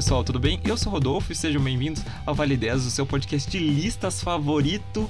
Pessoal, 0.00 0.24
tudo 0.24 0.38
bem? 0.38 0.58
Eu 0.64 0.78
sou 0.78 0.90
Rodolfo 0.90 1.30
e 1.30 1.36
sejam 1.36 1.62
bem-vindos 1.62 2.02
ao 2.24 2.34
Vale 2.34 2.56
10, 2.56 2.86
o 2.86 2.90
seu 2.90 3.04
podcast 3.04 3.50
de 3.50 3.58
listas 3.58 4.22
favorito. 4.22 5.06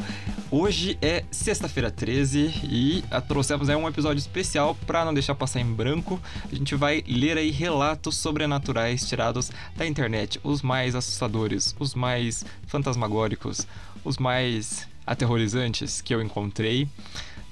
Hoje 0.51 0.99
é 1.01 1.23
sexta-feira 1.31 1.93
13 1.93 2.53
e 2.65 3.05
trouxemos 3.29 3.71
aí 3.71 3.77
um 3.77 3.87
episódio 3.87 4.19
especial 4.19 4.75
para 4.89 5.05
não 5.05 5.15
deixar 5.15 5.37
passar 5.37 5.61
em 5.61 5.73
branco. 5.73 6.21
A 6.51 6.57
gente 6.57 6.75
vai 6.75 7.05
ler 7.07 7.39
aí 7.39 7.53
relatos 7.53 8.17
sobrenaturais 8.17 9.09
tirados 9.09 9.53
da 9.77 9.87
internet, 9.87 10.41
os 10.43 10.61
mais 10.61 10.97
assustadores, 10.97 11.73
os 11.79 11.95
mais 11.95 12.45
fantasmagóricos, 12.67 13.69
os 14.05 14.19
mais 14.19 14.89
aterrorizantes 15.07 16.01
que 16.01 16.13
eu 16.13 16.21
encontrei. 16.21 16.89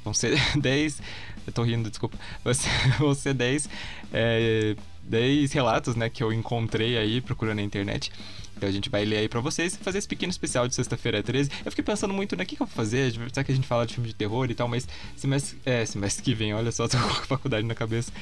Vão 0.02 0.12
ser 0.12 0.37
10. 0.59 1.01
Eu 1.46 1.52
tô 1.52 1.62
rindo, 1.62 1.88
desculpa. 1.88 2.18
Vão 2.98 3.15
ser 3.15 3.32
10 3.32 3.68
é, 4.12 4.74
10 5.08 5.52
relatos, 5.52 5.96
né, 5.96 6.08
que 6.08 6.22
eu 6.22 6.32
encontrei 6.32 6.96
aí 6.96 7.20
procurando 7.20 7.56
na 7.56 7.62
internet. 7.62 8.12
Então 8.58 8.68
a 8.68 8.72
gente 8.72 8.90
vai 8.90 9.04
ler 9.04 9.18
aí 9.18 9.28
pra 9.28 9.40
vocês 9.40 9.74
e 9.74 9.78
fazer 9.78 9.98
esse 9.98 10.08
pequeno 10.08 10.30
especial 10.30 10.66
de 10.66 10.74
sexta-feira 10.74 11.22
13. 11.22 11.48
Eu 11.64 11.70
fiquei 11.70 11.84
pensando 11.84 12.12
muito, 12.12 12.36
né, 12.36 12.42
o 12.42 12.46
que, 12.46 12.56
que 12.56 12.62
eu 12.62 12.66
vou 12.66 12.74
fazer? 12.74 13.12
Será 13.12 13.44
que 13.44 13.52
a 13.52 13.54
gente 13.54 13.66
fala 13.66 13.86
de 13.86 13.94
filme 13.94 14.08
de 14.08 14.14
terror 14.14 14.50
e 14.50 14.54
tal? 14.54 14.66
Mas 14.66 14.86
semestre, 15.16 15.58
é, 15.64 15.86
semestre 15.86 16.22
que 16.22 16.34
vem, 16.34 16.52
olha 16.52 16.72
só, 16.72 16.86
tô 16.88 16.98
com 16.98 17.04
a 17.04 17.24
faculdade 17.24 17.66
na 17.66 17.74
cabeça. 17.74 18.12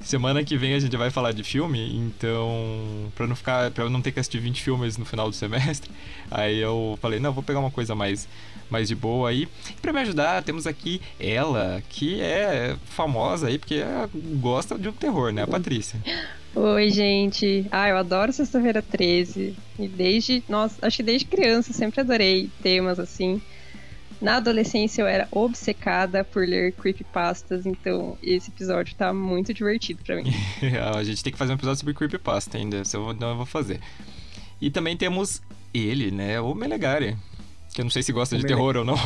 Semana 0.00 0.44
que 0.44 0.56
vem 0.58 0.74
a 0.74 0.78
gente 0.78 0.96
vai 0.96 1.10
falar 1.10 1.32
de 1.32 1.42
filme, 1.44 1.96
então, 1.96 3.10
pra 3.14 3.26
não 3.26 3.36
ficar, 3.36 3.70
para 3.70 3.88
não 3.88 4.02
ter 4.02 4.12
que 4.12 4.20
assistir 4.20 4.38
20 4.38 4.60
filmes 4.60 4.98
no 4.98 5.04
final 5.04 5.30
do 5.30 5.34
semestre, 5.34 5.90
aí 6.30 6.58
eu 6.58 6.98
falei, 7.00 7.20
não, 7.20 7.32
vou 7.32 7.42
pegar 7.42 7.60
uma 7.60 7.70
coisa 7.70 7.94
mais 7.94 8.28
mais 8.70 8.88
de 8.88 8.94
boa 8.94 9.28
aí. 9.28 9.46
E 9.70 9.80
pra 9.80 9.92
me 9.92 10.00
ajudar, 10.00 10.42
temos 10.42 10.66
aqui 10.66 11.00
ela, 11.20 11.82
que 11.88 12.20
é 12.20 12.76
famosa 12.86 13.46
aí, 13.46 13.58
porque 13.58 13.82
gosta 14.40 14.76
de 14.76 14.88
um 14.88 14.92
terror, 14.92 15.32
né? 15.32 15.42
A 15.42 15.46
Patrícia. 15.46 16.00
Oi, 16.56 16.90
gente. 16.90 17.66
Ah, 17.70 17.88
eu 17.88 17.96
adoro 17.96 18.32
Sexta-feira 18.32 18.80
13. 18.80 19.56
E 19.76 19.88
desde, 19.88 20.42
nossa, 20.48 20.86
acho 20.86 20.98
que 20.98 21.02
desde 21.02 21.26
criança 21.26 21.72
sempre 21.72 22.00
adorei 22.00 22.48
temas 22.62 23.00
assim. 23.00 23.42
Na 24.20 24.36
adolescência 24.36 25.02
eu 25.02 25.06
era 25.06 25.26
obcecada 25.32 26.22
por 26.22 26.46
ler 26.46 26.72
creepypastas, 26.72 27.66
então 27.66 28.16
esse 28.22 28.50
episódio 28.50 28.94
tá 28.94 29.12
muito 29.12 29.52
divertido 29.52 30.02
para 30.04 30.16
mim. 30.16 30.32
a 30.96 31.02
gente 31.02 31.22
tem 31.22 31.32
que 31.32 31.38
fazer 31.38 31.52
um 31.52 31.56
episódio 31.56 31.80
sobre 31.80 31.92
creepypasta 31.92 32.56
ainda, 32.56 32.82
eu, 32.92 33.12
não 33.14 33.30
eu 33.30 33.36
vou 33.36 33.46
fazer. 33.46 33.80
E 34.60 34.70
também 34.70 34.96
temos 34.96 35.42
ele, 35.74 36.10
né, 36.10 36.40
o 36.40 36.54
Melegari. 36.54 37.16
Que 37.74 37.80
eu 37.80 37.84
não 37.84 37.90
sei 37.90 38.02
se 38.02 38.12
gosta 38.12 38.36
o 38.36 38.38
de 38.38 38.44
Mele... 38.44 38.54
terror 38.54 38.76
ou 38.76 38.84
não. 38.84 38.96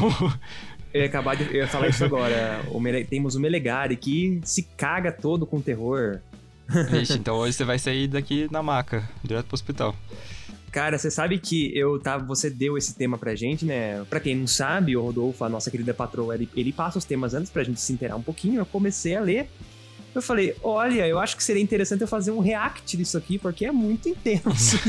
Eu 0.93 1.01
ia 1.01 1.07
acabar 1.07 1.35
de 1.35 1.45
eu 1.45 1.55
ia 1.55 1.67
falar 1.67 1.89
isso 1.89 2.05
agora. 2.07 2.61
O 2.71 2.79
Mele... 2.79 3.05
Temos 3.05 3.35
o 3.35 3.41
Melegari 3.41 3.97
que 3.97 4.41
se 4.45 4.63
caga 4.77 5.11
todo 5.11 5.47
com 5.47 5.61
terror. 5.61 6.21
Vixe, 6.91 7.15
então 7.15 7.37
hoje 7.37 7.55
você 7.55 7.65
vai 7.65 7.79
sair 7.79 8.09
daqui 8.09 8.49
na 8.51 8.63
maca, 8.63 9.09
direto 9.23 9.47
pro 9.47 9.55
hospital. 9.55 9.97
Cara, 10.71 10.99
você 10.99 11.11
sabe 11.11 11.39
que 11.39 11.77
eu 11.77 11.99
tava, 11.99 12.25
você 12.25 12.51
deu 12.51 12.77
esse 12.77 12.95
tema 12.95 13.17
pra 13.17 13.35
gente, 13.35 13.65
né? 13.65 14.05
Pra 14.11 14.21
quem 14.21 14.37
não 14.37 14.47
sabe, 14.47 14.97
o 14.97 15.03
Rodolfo, 15.03 15.43
a 15.43 15.49
nossa 15.49 15.71
querida 15.71 15.95
patroa, 15.95 16.35
ele, 16.35 16.49
ele 16.55 16.73
passa 16.73 16.99
os 16.99 17.05
temas 17.07 17.33
antes 17.33 17.51
pra 17.51 17.65
gente 17.65 17.81
se 17.81 17.93
inteirar 17.93 18.17
um 18.17 18.23
pouquinho. 18.23 18.61
Eu 18.61 18.67
comecei 18.67 19.17
a 19.17 19.21
ler 19.21 19.49
eu 20.15 20.23
falei, 20.23 20.57
olha, 20.63 21.07
eu 21.07 21.19
acho 21.19 21.37
que 21.37 21.45
seria 21.45 21.63
interessante 21.63 22.01
eu 22.01 22.09
fazer 22.09 22.31
um 22.31 22.41
react 22.41 22.97
disso 22.97 23.17
aqui, 23.17 23.39
porque 23.39 23.65
é 23.65 23.73
muito 23.73 24.09
intenso. 24.09 24.79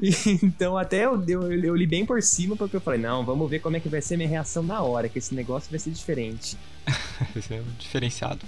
Então, 0.00 0.42
então 0.42 0.78
até 0.78 1.06
eu, 1.06 1.22
eu, 1.26 1.52
eu, 1.52 1.76
li 1.76 1.86
bem 1.86 2.04
por 2.04 2.22
cima, 2.22 2.56
porque 2.56 2.76
eu 2.76 2.80
falei, 2.80 3.00
não, 3.00 3.24
vamos 3.24 3.48
ver 3.48 3.60
como 3.60 3.76
é 3.76 3.80
que 3.80 3.88
vai 3.88 4.02
ser 4.02 4.16
minha 4.16 4.28
reação 4.28 4.62
na 4.62 4.82
hora, 4.82 5.08
que 5.08 5.18
esse 5.18 5.34
negócio 5.34 5.70
vai 5.70 5.78
ser 5.78 5.90
diferente. 5.90 6.56
vai 7.32 7.42
ser 7.42 7.62
diferenciado. 7.78 8.40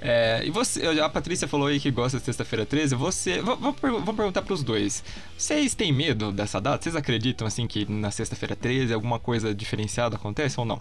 É, 0.00 0.42
e 0.44 0.50
você, 0.50 0.86
a 0.86 1.08
Patrícia 1.08 1.48
falou 1.48 1.66
aí 1.66 1.80
que 1.80 1.90
gosta 1.90 2.18
de 2.18 2.24
sexta-feira 2.24 2.64
13. 2.64 2.94
Você, 2.94 3.40
vamos, 3.40 3.74
vamos 3.80 4.16
perguntar 4.16 4.42
para 4.42 4.54
os 4.54 4.62
dois. 4.62 5.02
Vocês 5.36 5.74
têm 5.74 5.92
medo 5.92 6.30
dessa 6.30 6.60
data? 6.60 6.82
Vocês 6.82 6.94
acreditam 6.94 7.46
assim 7.46 7.66
que 7.66 7.90
na 7.90 8.10
sexta-feira 8.10 8.54
13 8.54 8.92
alguma 8.92 9.18
coisa 9.18 9.54
diferenciada 9.54 10.16
acontece 10.16 10.58
ou 10.60 10.66
não? 10.66 10.80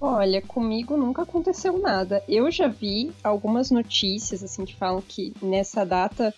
Olha, 0.00 0.42
comigo 0.42 0.96
nunca 0.96 1.22
aconteceu 1.22 1.78
nada. 1.78 2.22
Eu 2.28 2.50
já 2.50 2.68
vi 2.68 3.10
algumas 3.22 3.70
notícias 3.70 4.44
assim 4.44 4.66
que 4.66 4.74
falam 4.74 5.00
que 5.00 5.32
nessa 5.40 5.84
data 5.86 6.34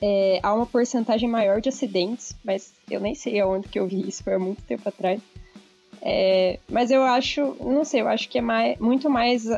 é, 0.00 0.38
há 0.42 0.54
uma 0.54 0.66
porcentagem 0.66 1.28
maior 1.28 1.60
de 1.60 1.68
acidentes, 1.68 2.36
mas 2.44 2.72
eu 2.88 3.00
nem 3.00 3.16
sei 3.16 3.40
aonde 3.40 3.68
que 3.68 3.78
eu 3.78 3.88
vi 3.88 4.08
isso, 4.08 4.22
foi 4.22 4.34
há 4.34 4.38
muito 4.38 4.62
tempo 4.62 4.88
atrás. 4.88 5.20
É, 6.00 6.60
mas 6.68 6.90
eu 6.90 7.02
acho, 7.02 7.56
não 7.60 7.84
sei, 7.84 8.00
eu 8.00 8.08
acho 8.08 8.28
que 8.28 8.38
é 8.38 8.40
mais, 8.40 8.78
muito 8.78 9.10
mais 9.10 9.48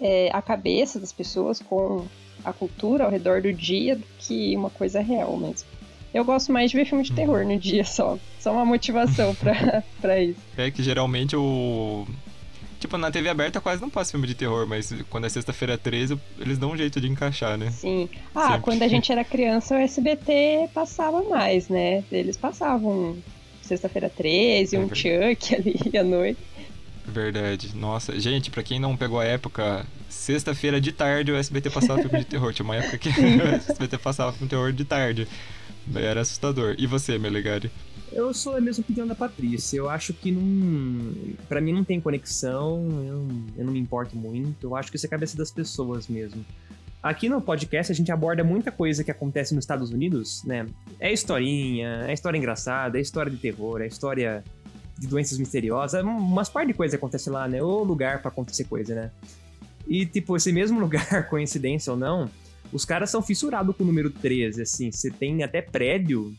é, 0.00 0.30
a 0.32 0.42
cabeça 0.42 0.98
das 0.98 1.12
pessoas 1.12 1.60
com 1.60 2.06
a 2.44 2.52
cultura 2.52 3.04
ao 3.04 3.10
redor 3.10 3.42
do 3.42 3.52
dia 3.52 3.96
do 3.96 4.04
que 4.18 4.56
uma 4.56 4.70
coisa 4.70 5.00
real 5.00 5.36
mesmo. 5.36 5.68
Eu 6.14 6.24
gosto 6.24 6.50
mais 6.52 6.70
de 6.70 6.76
ver 6.76 6.86
filme 6.86 7.04
de 7.04 7.10
uhum. 7.10 7.16
terror 7.16 7.44
no 7.44 7.58
dia 7.58 7.84
só. 7.84 8.18
Só 8.40 8.52
uma 8.52 8.64
motivação 8.64 9.34
pra, 9.34 9.82
pra 10.00 10.22
isso. 10.22 10.40
É 10.56 10.70
que 10.70 10.82
geralmente 10.82 11.36
o. 11.36 12.06
Tipo, 12.78 12.96
na 12.98 13.10
TV 13.10 13.28
aberta 13.28 13.60
quase 13.60 13.80
não 13.82 13.90
passa 13.90 14.12
filme 14.12 14.26
de 14.26 14.34
terror, 14.34 14.66
mas 14.66 14.94
quando 15.10 15.26
é 15.26 15.28
sexta-feira 15.28 15.76
13, 15.76 16.18
eles 16.38 16.58
dão 16.58 16.72
um 16.72 16.76
jeito 16.76 17.00
de 17.00 17.08
encaixar, 17.08 17.56
né? 17.56 17.70
Sim. 17.70 18.08
Ah, 18.34 18.48
Sempre. 18.48 18.60
quando 18.60 18.82
a 18.82 18.88
gente 18.88 19.10
era 19.10 19.24
criança, 19.24 19.74
o 19.74 19.78
SBT 19.78 20.70
passava 20.72 21.22
mais, 21.22 21.68
né? 21.68 22.04
Eles 22.12 22.36
passavam 22.36 23.16
sexta-feira 23.62 24.08
13, 24.08 24.76
é 24.76 24.78
um 24.78 24.88
Chuck 24.88 25.54
ali 25.54 25.76
à 25.98 26.04
noite. 26.04 26.38
Verdade. 27.06 27.74
Nossa, 27.74 28.18
gente, 28.18 28.50
pra 28.50 28.62
quem 28.62 28.80
não 28.80 28.96
pegou 28.96 29.20
a 29.20 29.24
época, 29.24 29.86
sexta-feira 30.08 30.80
de 30.80 30.92
tarde 30.92 31.32
o 31.32 31.36
SBT 31.36 31.70
passava 31.70 32.02
filme 32.02 32.18
de 32.18 32.24
terror. 32.26 32.52
Tinha 32.52 32.64
uma 32.64 32.76
época 32.76 32.98
que 32.98 33.08
o 33.10 33.46
SBT 33.54 33.98
passava 33.98 34.32
filme 34.32 34.46
de 34.46 34.50
terror 34.50 34.72
de 34.72 34.84
tarde. 34.84 35.28
Era 35.94 36.20
assustador. 36.20 36.74
E 36.78 36.86
você, 36.86 37.16
Melegari? 37.18 37.70
Eu 38.12 38.32
sou 38.34 38.56
a 38.56 38.60
mesma 38.60 38.82
opinião 38.82 39.06
da 39.06 39.14
Patrícia. 39.14 39.76
Eu 39.76 39.88
acho 39.88 40.12
que 40.12 40.32
não. 40.32 41.34
Pra 41.48 41.60
mim 41.60 41.72
não 41.72 41.84
tem 41.84 42.00
conexão, 42.00 42.80
eu, 43.06 43.28
eu 43.58 43.64
não 43.64 43.72
me 43.72 43.78
importo 43.78 44.16
muito. 44.16 44.66
Eu 44.66 44.76
acho 44.76 44.90
que 44.90 44.96
isso 44.96 45.06
é 45.06 45.08
cabeça 45.08 45.36
das 45.36 45.50
pessoas 45.50 46.08
mesmo. 46.08 46.44
Aqui 47.02 47.28
no 47.28 47.40
podcast 47.40 47.92
a 47.92 47.94
gente 47.94 48.10
aborda 48.10 48.42
muita 48.42 48.72
coisa 48.72 49.04
que 49.04 49.10
acontece 49.12 49.54
nos 49.54 49.62
Estados 49.62 49.90
Unidos, 49.90 50.42
né? 50.44 50.66
É 50.98 51.12
historinha, 51.12 52.04
é 52.08 52.12
história 52.12 52.36
engraçada, 52.36 52.98
é 52.98 53.00
história 53.00 53.30
de 53.30 53.36
terror, 53.36 53.80
é 53.80 53.86
história 53.86 54.42
de 54.98 55.06
doenças 55.06 55.38
misteriosas, 55.38 56.02
umas 56.02 56.48
par 56.48 56.66
de 56.66 56.72
coisas 56.72 56.94
acontecem 56.94 57.32
lá, 57.32 57.46
né? 57.46 57.62
O 57.62 57.84
lugar 57.84 58.20
para 58.20 58.30
acontecer 58.30 58.64
coisa, 58.64 58.94
né? 58.94 59.10
E, 59.86 60.06
tipo, 60.06 60.36
esse 60.36 60.52
mesmo 60.52 60.78
lugar, 60.80 61.28
coincidência 61.28 61.92
ou 61.92 61.98
não, 61.98 62.30
os 62.72 62.84
caras 62.84 63.10
são 63.10 63.22
fissurados 63.22 63.76
com 63.76 63.84
o 63.84 63.86
número 63.86 64.10
13, 64.10 64.62
assim. 64.62 64.90
Você 64.90 65.10
tem 65.10 65.42
até 65.42 65.60
prédio 65.60 66.34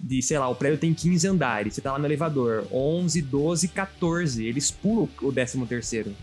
de, 0.00 0.22
sei 0.22 0.38
lá, 0.38 0.48
o 0.48 0.54
prédio 0.54 0.78
tem 0.78 0.94
15 0.94 1.28
andares. 1.28 1.74
Você 1.74 1.80
tá 1.80 1.92
lá 1.92 1.98
no 1.98 2.06
elevador, 2.06 2.66
11, 2.72 3.22
12, 3.22 3.68
14. 3.68 4.46
Eles 4.46 4.70
pulam 4.70 5.08
o 5.22 5.32
13 5.32 5.66
terceiro. 5.66 6.14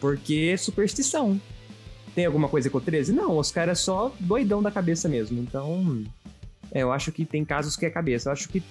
Porque 0.00 0.50
é 0.52 0.56
superstição. 0.56 1.40
Tem 2.14 2.26
alguma 2.26 2.48
coisa 2.48 2.70
com 2.70 2.78
o 2.78 2.80
13? 2.80 3.12
Não, 3.12 3.38
os 3.38 3.50
caras 3.50 3.80
só 3.80 4.14
doidão 4.18 4.62
da 4.62 4.70
cabeça 4.70 5.08
mesmo. 5.08 5.40
Então, 5.40 6.04
é, 6.72 6.82
eu 6.82 6.92
acho 6.92 7.12
que 7.12 7.24
tem 7.24 7.44
casos 7.44 7.76
que 7.76 7.86
é 7.86 7.90
cabeça. 7.90 8.28
Eu 8.28 8.32
acho 8.32 8.48
que 8.48 8.62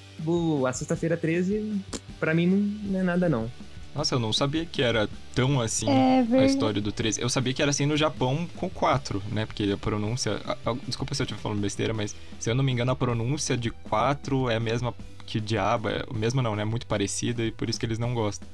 a 0.68 0.74
sexta-feira 0.74 1.18
13, 1.18 1.82
para 2.20 2.34
mim, 2.34 2.48
não, 2.84 3.00
é 3.00 3.04
nada, 3.04 3.30
não. 3.30 3.50
Nossa, 3.96 4.14
eu 4.14 4.20
não 4.20 4.32
sabia 4.32 4.64
que 4.64 4.84
era 4.84 5.10
tão 5.34 5.60
assim 5.60 5.90
é 5.90 6.24
a 6.40 6.46
história 6.46 6.80
do 6.80 6.92
13. 6.92 7.20
Eu 7.20 7.30
sabia 7.30 7.52
que 7.52 7.64
era 7.64 7.72
assim 7.72 7.88
no 7.88 7.98
Japão 7.98 8.48
com 8.56 8.70
4, 8.70 9.24
né? 9.32 9.46
Porque 9.48 9.72
a 9.72 9.78
pronúncia. 9.78 10.40
A, 10.46 10.70
a, 10.70 10.74
desculpa 10.86 11.16
se 11.16 11.24
eu 11.24 11.26
estiver 11.26 11.42
falando 11.42 11.60
besteira, 11.60 11.96
mas 11.96 12.16
se 12.40 12.50
eu 12.50 12.54
não 12.54 12.64
me 12.64 12.72
engano, 12.72 12.92
a 12.92 12.96
pronúncia 12.96 13.58
de 13.58 13.72
4 13.72 14.52
é 14.52 14.58
a 14.58 14.60
mesma 14.60 14.94
que 15.26 15.40
diabo. 15.40 15.90
É, 15.90 16.04
mesma 16.14 16.44
não, 16.44 16.56
né? 16.56 16.64
Muito 16.64 16.86
parecida 16.86 17.44
e 17.44 17.52
por 17.52 17.70
isso 17.70 17.80
que 17.80 17.88
eles 17.88 17.98
não 17.98 18.14
gostam. 18.14 18.48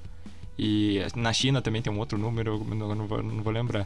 E 0.57 0.99
na 1.15 1.33
China 1.33 1.61
também 1.61 1.81
tem 1.81 1.91
um 1.91 1.99
outro 1.99 2.17
número, 2.17 2.65
eu 2.69 2.75
não, 2.75 2.95
não, 2.95 3.07
vou, 3.07 3.21
não 3.21 3.43
vou 3.43 3.51
lembrar. 3.51 3.85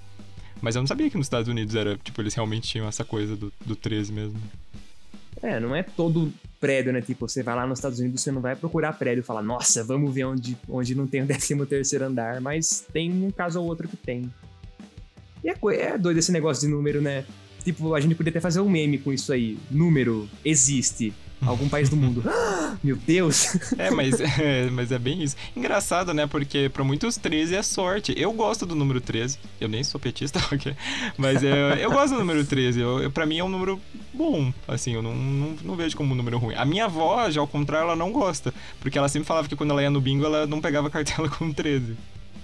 Mas 0.62 0.75
eu 0.75 0.81
não 0.81 0.88
sabia 0.88 1.10
que 1.10 1.18
nos 1.18 1.25
Estados 1.25 1.48
Unidos 1.48 1.74
era, 1.75 1.98
tipo, 1.98 2.22
eles 2.22 2.36
realmente 2.36 2.68
tinham 2.68 2.88
essa 2.88 3.04
coisa 3.04 3.36
do, 3.36 3.51
do 3.66 3.75
13 3.75 4.12
mesmo. 4.12 4.40
É, 5.42 5.60
não 5.60 5.75
é 5.75 5.84
todo 5.84 6.31
prédio, 6.59 6.92
né? 6.92 7.01
Tipo, 7.01 7.27
você 7.27 7.44
vai 7.44 7.56
lá 7.56 7.65
nos 7.65 7.80
Estados 7.80 8.00
Unidos, 8.00 8.21
você 8.21 8.31
não 8.31 8.42
vai 8.42 8.56
procurar 8.56 8.94
prédio 8.94 9.21
e 9.21 9.24
falar, 9.24 9.42
nossa, 9.42 9.83
vamos 9.83 10.13
ver 10.13 10.25
onde, 10.25 10.57
onde 10.68 10.95
não 10.95 11.07
tem 11.07 11.21
o 11.21 11.25
13 11.27 11.65
terceiro 11.65 12.06
andar, 12.06 12.42
mas 12.42 12.86
tem 12.92 13.12
um 13.12 13.31
caso 13.31 13.59
ou 13.59 13.68
outro 13.68 13.88
que 13.88 13.98
tem. 13.98 14.31
E 15.44 15.50
é, 15.50 15.56
é 15.75 15.98
doido 15.98 16.18
esse 16.18 16.31
negócio 16.31 16.68
de 16.68 16.74
número, 16.74 17.01
né? 17.01 17.25
Tipo, 17.63 17.94
a 17.94 18.00
gente 18.00 18.15
poderia 18.15 18.38
até 18.38 18.42
fazer 18.42 18.62
um 18.62 18.69
meme 18.69 18.98
com 18.98 19.12
isso 19.12 19.31
aí. 19.33 19.57
Número 19.69 20.27
existe 20.44 21.13
algum 21.45 21.69
país 21.69 21.89
do 21.89 21.95
mundo. 21.95 22.24
Meu 22.84 22.95
Deus! 22.95 23.56
É 23.78 23.89
mas, 23.89 24.19
é, 24.19 24.69
mas 24.69 24.92
é 24.92 25.00
bem 25.00 25.24
isso. 25.24 25.36
Engraçado, 25.56 26.13
né? 26.13 26.28
Porque 26.28 26.69
para 26.69 26.84
muitos 26.84 27.18
13 27.18 27.56
é 27.56 27.63
sorte. 27.63 28.13
Eu 28.18 28.31
gosto 28.34 28.66
do 28.66 28.75
número 28.75 29.01
13. 29.01 29.38
Eu 29.60 29.68
nem 29.68 29.84
sou 29.84 30.00
petista, 30.00 30.39
ok? 30.54 30.75
Mas 31.18 31.44
é, 31.44 31.84
eu 31.84 31.92
gosto 31.92 32.13
do 32.13 32.19
número 32.19 32.45
13. 32.45 32.80
Eu, 32.80 33.00
eu, 33.04 33.12
pra 33.12 33.25
mim 33.25 33.39
é 33.39 33.44
um 33.44 33.50
número 33.50 33.80
bom. 34.13 34.51
Assim, 34.68 34.94
eu 34.94 35.01
não, 35.01 35.16
não, 35.16 35.56
não, 35.63 35.75
vejo 35.75 35.95
como 35.95 36.13
um 36.13 36.18
número 36.18 36.38
ruim. 36.38 36.56
A 36.56 36.66
minha 36.66 36.86
avó, 36.86 37.30
já 37.30 37.42
ao 37.42 37.48
contrário, 37.48 37.86
ela 37.86 37.95
não 37.95 38.12
gosta. 38.12 38.54
Porque 38.80 38.98
ela 38.98 39.10
sempre 39.10 39.28
falava 39.28 39.48
que 39.48 39.56
quando 39.56 39.72
ela 39.72 39.81
ia 39.81 39.89
no 39.89 40.01
bingo, 40.01 40.25
ela 40.25 40.45
não 40.45 40.62
pegava 40.62 40.89
cartela 40.89 41.30
com 41.38 41.51
13. 41.51 41.95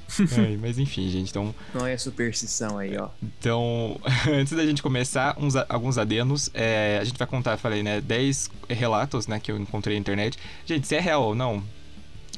É, 0.38 0.58
mas 0.58 0.78
enfim, 0.78 1.10
gente, 1.10 1.30
então. 1.30 1.54
Não 1.74 1.86
é 1.86 1.98
superstição 1.98 2.78
aí, 2.78 2.98
ó. 2.98 3.10
Então, 3.22 4.00
antes 4.32 4.54
da 4.54 4.66
gente 4.66 4.82
começar, 4.82 5.36
uns, 5.40 5.56
alguns 5.56 5.98
adenos. 5.98 6.50
É, 6.54 7.00
a 7.02 7.04
gente 7.04 7.18
vai 7.18 7.28
contar, 7.28 7.58
falei, 7.58 7.84
né? 7.84 8.02
10 8.02 8.50
relatos, 8.70 9.28
né, 9.28 9.40
que 9.40 9.52
eu 9.52 9.58
encontrei 9.58 9.96
na 9.96 10.00
internet. 10.00 10.38
Gente, 10.66 10.88
se 10.88 10.96
é 10.96 11.00
real 11.00 11.24
ou 11.24 11.36
não, 11.36 11.64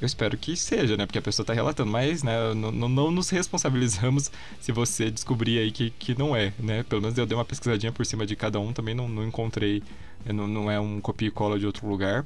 eu 0.02 0.06
espero 0.06 0.38
que 0.38 0.56
seja, 0.56 0.98
né? 0.98 1.06
Porque 1.06 1.20
a 1.20 1.22
pessoa 1.22 1.46
tá 1.46 1.54
relatando, 1.54 1.90
mas, 1.90 2.22
né, 2.22 2.54
não, 2.54 2.72
não 2.72 3.12
nos 3.12 3.30
responsabilizamos 3.30 4.32
se 4.60 4.72
você 4.72 5.10
descobrir 5.10 5.60
aí 5.60 5.72
que, 5.72 5.90
que 5.92 6.18
não 6.18 6.36
é, 6.36 6.54
né? 6.60 6.84
Pelo 6.84 7.02
menos 7.02 7.18
eu 7.18 7.26
dei 7.26 7.38
uma 7.38 7.46
pesquisadinha 7.46 7.92
por 7.92 8.06
cima 8.06 8.26
de 8.26 8.36
cada 8.36 8.60
um, 8.60 8.74
também 8.74 8.94
não, 8.94 9.08
não 9.08 9.26
encontrei, 9.26 9.82
não, 10.26 10.48
não 10.48 10.70
é 10.70 10.80
um 10.80 11.00
copia 11.00 11.28
e 11.28 11.32
cola 11.32 11.58
de 11.58 11.66
outro 11.66 11.88
lugar. 11.88 12.26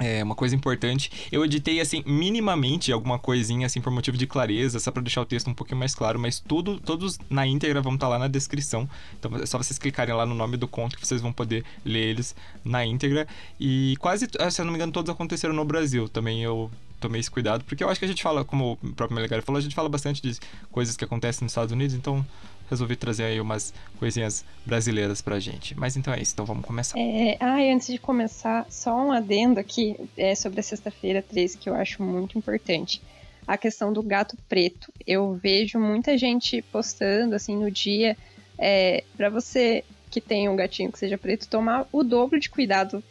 É, 0.00 0.24
uma 0.24 0.34
coisa 0.34 0.56
importante, 0.56 1.28
eu 1.30 1.44
editei 1.44 1.78
assim 1.78 2.02
minimamente 2.06 2.90
alguma 2.90 3.18
coisinha 3.18 3.66
assim 3.66 3.80
por 3.80 3.92
motivo 3.92 4.16
de 4.16 4.26
clareza, 4.26 4.80
só 4.80 4.90
para 4.90 5.02
deixar 5.02 5.20
o 5.20 5.26
texto 5.26 5.50
um 5.50 5.54
pouquinho 5.54 5.78
mais 5.78 5.94
claro, 5.94 6.18
mas 6.18 6.40
tudo 6.40 6.80
todos 6.80 7.18
na 7.28 7.46
íntegra 7.46 7.82
vão 7.82 7.94
estar 7.94 8.06
tá 8.06 8.10
lá 8.10 8.18
na 8.18 8.26
descrição. 8.26 8.88
Então 9.18 9.36
é 9.36 9.44
só 9.44 9.58
vocês 9.58 9.78
clicarem 9.78 10.14
lá 10.14 10.24
no 10.24 10.34
nome 10.34 10.56
do 10.56 10.66
conto 10.66 10.96
que 10.96 11.06
vocês 11.06 11.20
vão 11.20 11.32
poder 11.32 11.62
ler 11.84 12.06
eles 12.08 12.34
na 12.64 12.84
íntegra. 12.86 13.28
E 13.60 13.94
quase, 14.00 14.28
ah, 14.38 14.50
se 14.50 14.60
eu 14.60 14.64
não 14.64 14.72
me 14.72 14.78
engano, 14.78 14.92
todos 14.92 15.10
aconteceram 15.10 15.54
no 15.54 15.64
Brasil. 15.64 16.08
Também 16.08 16.42
eu 16.42 16.70
tomei 16.98 17.20
esse 17.20 17.30
cuidado, 17.30 17.64
porque 17.64 17.84
eu 17.84 17.90
acho 17.90 17.98
que 17.98 18.04
a 18.04 18.08
gente 18.08 18.22
fala, 18.22 18.44
como 18.44 18.78
o 18.82 18.92
próprio 18.94 19.16
Melegari 19.16 19.42
falou, 19.42 19.58
a 19.58 19.62
gente 19.62 19.74
fala 19.74 19.88
bastante 19.88 20.22
de 20.22 20.38
coisas 20.70 20.96
que 20.96 21.04
acontecem 21.04 21.44
nos 21.44 21.52
Estados 21.52 21.72
Unidos, 21.72 21.94
então 21.94 22.24
resolvi 22.72 22.96
trazer 22.96 23.24
aí 23.24 23.40
umas 23.40 23.72
coisinhas 23.98 24.44
brasileiras 24.64 25.20
pra 25.20 25.38
gente. 25.38 25.78
Mas 25.78 25.96
então 25.96 26.12
é 26.12 26.20
isso, 26.20 26.32
então 26.32 26.44
vamos 26.44 26.64
começar. 26.64 26.98
É, 26.98 27.36
ah, 27.38 27.62
e 27.62 27.70
antes 27.70 27.86
de 27.88 27.98
começar, 27.98 28.66
só 28.70 28.94
um 28.96 29.12
adendo 29.12 29.60
aqui 29.60 29.96
é, 30.16 30.34
sobre 30.34 30.60
a 30.60 30.62
sexta-feira 30.62 31.22
13 31.22 31.58
que 31.58 31.68
eu 31.68 31.74
acho 31.74 32.02
muito 32.02 32.36
importante. 32.36 33.00
A 33.46 33.56
questão 33.56 33.92
do 33.92 34.02
gato 34.02 34.36
preto. 34.48 34.92
Eu 35.06 35.34
vejo 35.34 35.78
muita 35.78 36.16
gente 36.16 36.62
postando 36.62 37.34
assim 37.34 37.56
no 37.56 37.70
dia 37.70 38.16
é, 38.58 39.04
para 39.16 39.28
você 39.28 39.84
que 40.10 40.20
tem 40.20 40.48
um 40.48 40.56
gatinho 40.56 40.92
que 40.92 40.98
seja 40.98 41.16
preto, 41.16 41.48
tomar 41.48 41.88
o 41.90 42.02
dobro 42.02 42.38
de 42.38 42.50
cuidado 42.50 43.02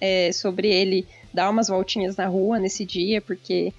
é, 0.00 0.30
sobre 0.32 0.68
ele, 0.68 1.06
dar 1.32 1.48
umas 1.48 1.68
voltinhas 1.68 2.16
na 2.16 2.26
rua 2.26 2.58
nesse 2.58 2.84
dia, 2.84 3.20
porque 3.20 3.72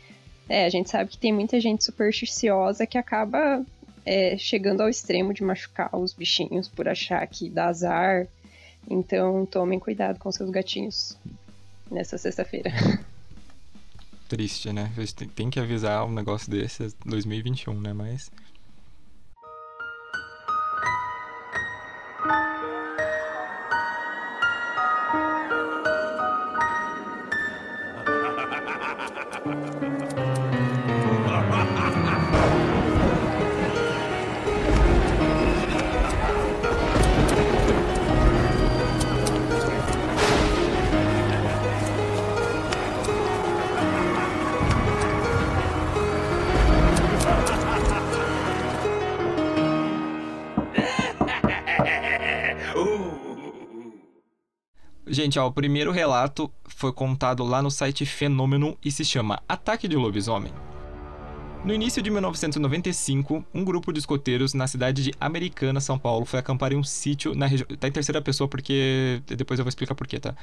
é, 0.50 0.66
a 0.66 0.70
gente 0.70 0.90
sabe 0.90 1.12
que 1.12 1.18
tem 1.18 1.32
muita 1.32 1.60
gente 1.60 1.84
supersticiosa 1.84 2.86
que 2.86 2.98
acaba 2.98 3.64
é, 4.06 4.38
chegando 4.38 4.82
ao 4.82 4.90
extremo 4.90 5.34
de 5.34 5.44
machucar 5.44 5.90
os 5.96 6.14
bichinhos 6.14 6.68
por 6.68 6.88
achar 6.88 7.26
que 7.28 7.50
dá 7.50 7.68
azar. 7.68 8.28
Então 8.90 9.46
tomem 9.46 9.80
cuidado 9.80 10.20
com 10.20 10.32
seus 10.32 10.50
gatinhos 10.50 11.18
nessa 11.90 12.18
sexta-feira. 12.18 12.72
Triste, 14.28 14.74
né? 14.74 14.92
Tem 15.36 15.50
que 15.50 15.60
avisar 15.60 16.06
um 16.06 16.12
negócio 16.12 16.50
desse 16.50 16.94
2021, 17.06 17.80
né? 17.80 17.94
Mas 17.94 18.32
Gente, 55.06 55.38
ó, 55.38 55.48
o 55.48 55.52
primeiro 55.52 55.92
relato 55.92 56.50
foi 56.66 56.94
contado 56.94 57.44
lá 57.44 57.62
no 57.62 57.70
site 57.70 58.06
Fenômeno 58.06 58.78
e 58.84 58.90
se 58.90 59.04
chama 59.04 59.42
Ataque 59.50 59.86
de 59.88 59.98
Lobisomem. 59.98 60.54
No 61.66 61.74
início 61.74 62.02
de 62.02 62.10
1995, 62.10 63.46
um 63.54 63.64
grupo 63.64 63.92
de 63.94 64.00
escoteiros 64.00 64.54
na 64.54 64.66
cidade 64.68 65.04
de 65.04 65.14
Americana, 65.20 65.80
São 65.80 65.98
Paulo, 65.98 66.26
foi 66.26 66.40
acampar 66.40 66.74
em 66.74 66.78
um 66.78 66.84
sítio 66.84 67.34
na 67.34 67.46
região. 67.46 67.68
Tá 67.80 67.88
em 67.88 67.92
terceira 67.92 68.22
pessoa 68.22 68.48
porque 68.48 69.22
depois 69.26 69.60
eu 69.60 69.64
vou 69.66 69.70
explicar 69.70 69.96
porquê, 69.96 70.20
tá? 70.20 70.36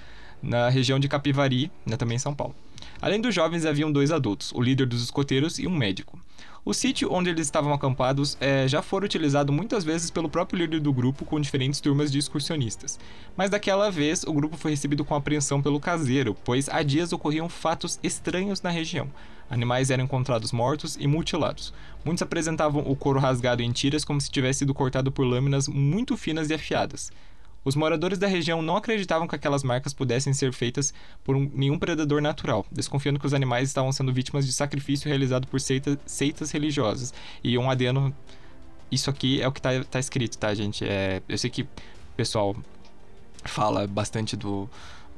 Na 0.43 0.69
região 0.69 0.99
de 0.99 1.09
Capivari, 1.09 1.71
né, 1.85 1.97
também 1.97 2.17
em 2.17 2.19
São 2.19 2.35
Paulo. 2.35 2.55
Além 3.03 3.21
dos 3.21 3.35
jovens, 3.35 3.67
haviam 3.67 3.93
dois 3.93 4.11
adultos, 4.11 4.53
o 4.53 4.61
líder 4.61 4.87
dos 4.87 5.03
escoteiros 5.03 5.59
e 5.59 5.67
um 5.67 5.75
médico. 5.75 6.19
O 6.65 6.75
sítio 6.75 7.13
onde 7.13 7.31
eles 7.31 7.47
estavam 7.47 7.73
acampados 7.73 8.37
é, 8.41 8.69
já 8.69 8.83
foi 8.83 9.05
utilizado 9.05 9.53
muitas 9.53 9.83
vezes 9.83 10.11
pelo 10.11 10.29
próprio 10.29 10.59
líder 10.59 10.81
do 10.81 10.93
grupo 10.93 11.25
com 11.25 11.41
diferentes 11.41 11.81
turmas 11.81 12.13
de 12.13 12.19
excursionistas. 12.19 12.99
Mas 13.37 13.51
daquela 13.51 13.91
vez, 13.91 14.25
o 14.25 14.33
grupo 14.33 14.57
foi 14.57 14.73
recebido 14.73 15.05
com 15.05 15.15
apreensão 15.15 15.63
pelo 15.63 15.81
caseiro, 15.81 16.37
pois 16.45 16.69
há 16.69 16.83
dias 16.83 17.13
ocorriam 17.13 17.49
fatos 17.49 17.99
estranhos 18.03 18.61
na 18.61 18.71
região. 18.71 19.09
Animais 19.49 19.91
eram 19.91 20.05
encontrados 20.05 20.53
mortos 20.53 20.97
e 21.01 21.09
mutilados. 21.09 21.75
Muitos 22.05 22.23
apresentavam 22.23 22.83
o 22.87 22.95
couro 22.95 23.19
rasgado 23.19 23.63
em 23.63 23.73
tiras 23.73 24.05
como 24.05 24.21
se 24.21 24.31
tivesse 24.31 24.61
sido 24.61 24.73
cortado 24.73 25.11
por 25.11 25.25
lâminas 25.25 25.67
muito 25.67 26.17
finas 26.17 26.51
e 26.51 26.55
afiadas. 26.55 27.11
Os 27.65 27.77
moradores 27.77 28.19
da 28.19 28.27
região 28.27 28.63
não 28.63 28.77
acreditavam 28.77 29.29
que 29.29 29.35
aquelas 29.35 29.63
marcas 29.63 29.93
pudessem 29.93 30.33
ser 30.33 30.53
feitas 30.53 30.95
por 31.23 31.37
um, 31.37 31.51
nenhum 31.55 31.79
predador 31.79 32.23
natural, 32.23 32.65
desconfiando 32.71 33.19
que 33.19 33.27
os 33.27 33.35
animais 33.35 33.69
estavam 33.69 33.93
sendo 33.93 34.13
vítimas 34.13 34.47
de 34.47 34.53
sacrifício 34.53 35.09
realizado 35.09 35.47
por 35.47 35.61
seita, 35.61 35.99
seitas 36.07 36.51
religiosas. 36.51 37.13
E 37.45 37.57
um 37.59 37.71
adeno. 37.71 38.15
Isso 38.91 39.09
aqui 39.09 39.41
é 39.41 39.47
o 39.47 39.53
que 39.53 39.61
está 39.61 39.85
tá 39.85 40.01
escrito, 40.01 40.37
tá, 40.37 40.53
gente? 40.53 40.85
É, 40.85 41.23
eu 41.29 41.39
sei 41.39 41.49
que 41.49 41.63
o 41.63 41.69
pessoal 42.17 42.57
fala 43.45 43.87
bastante 43.87 44.37
do 44.37 44.69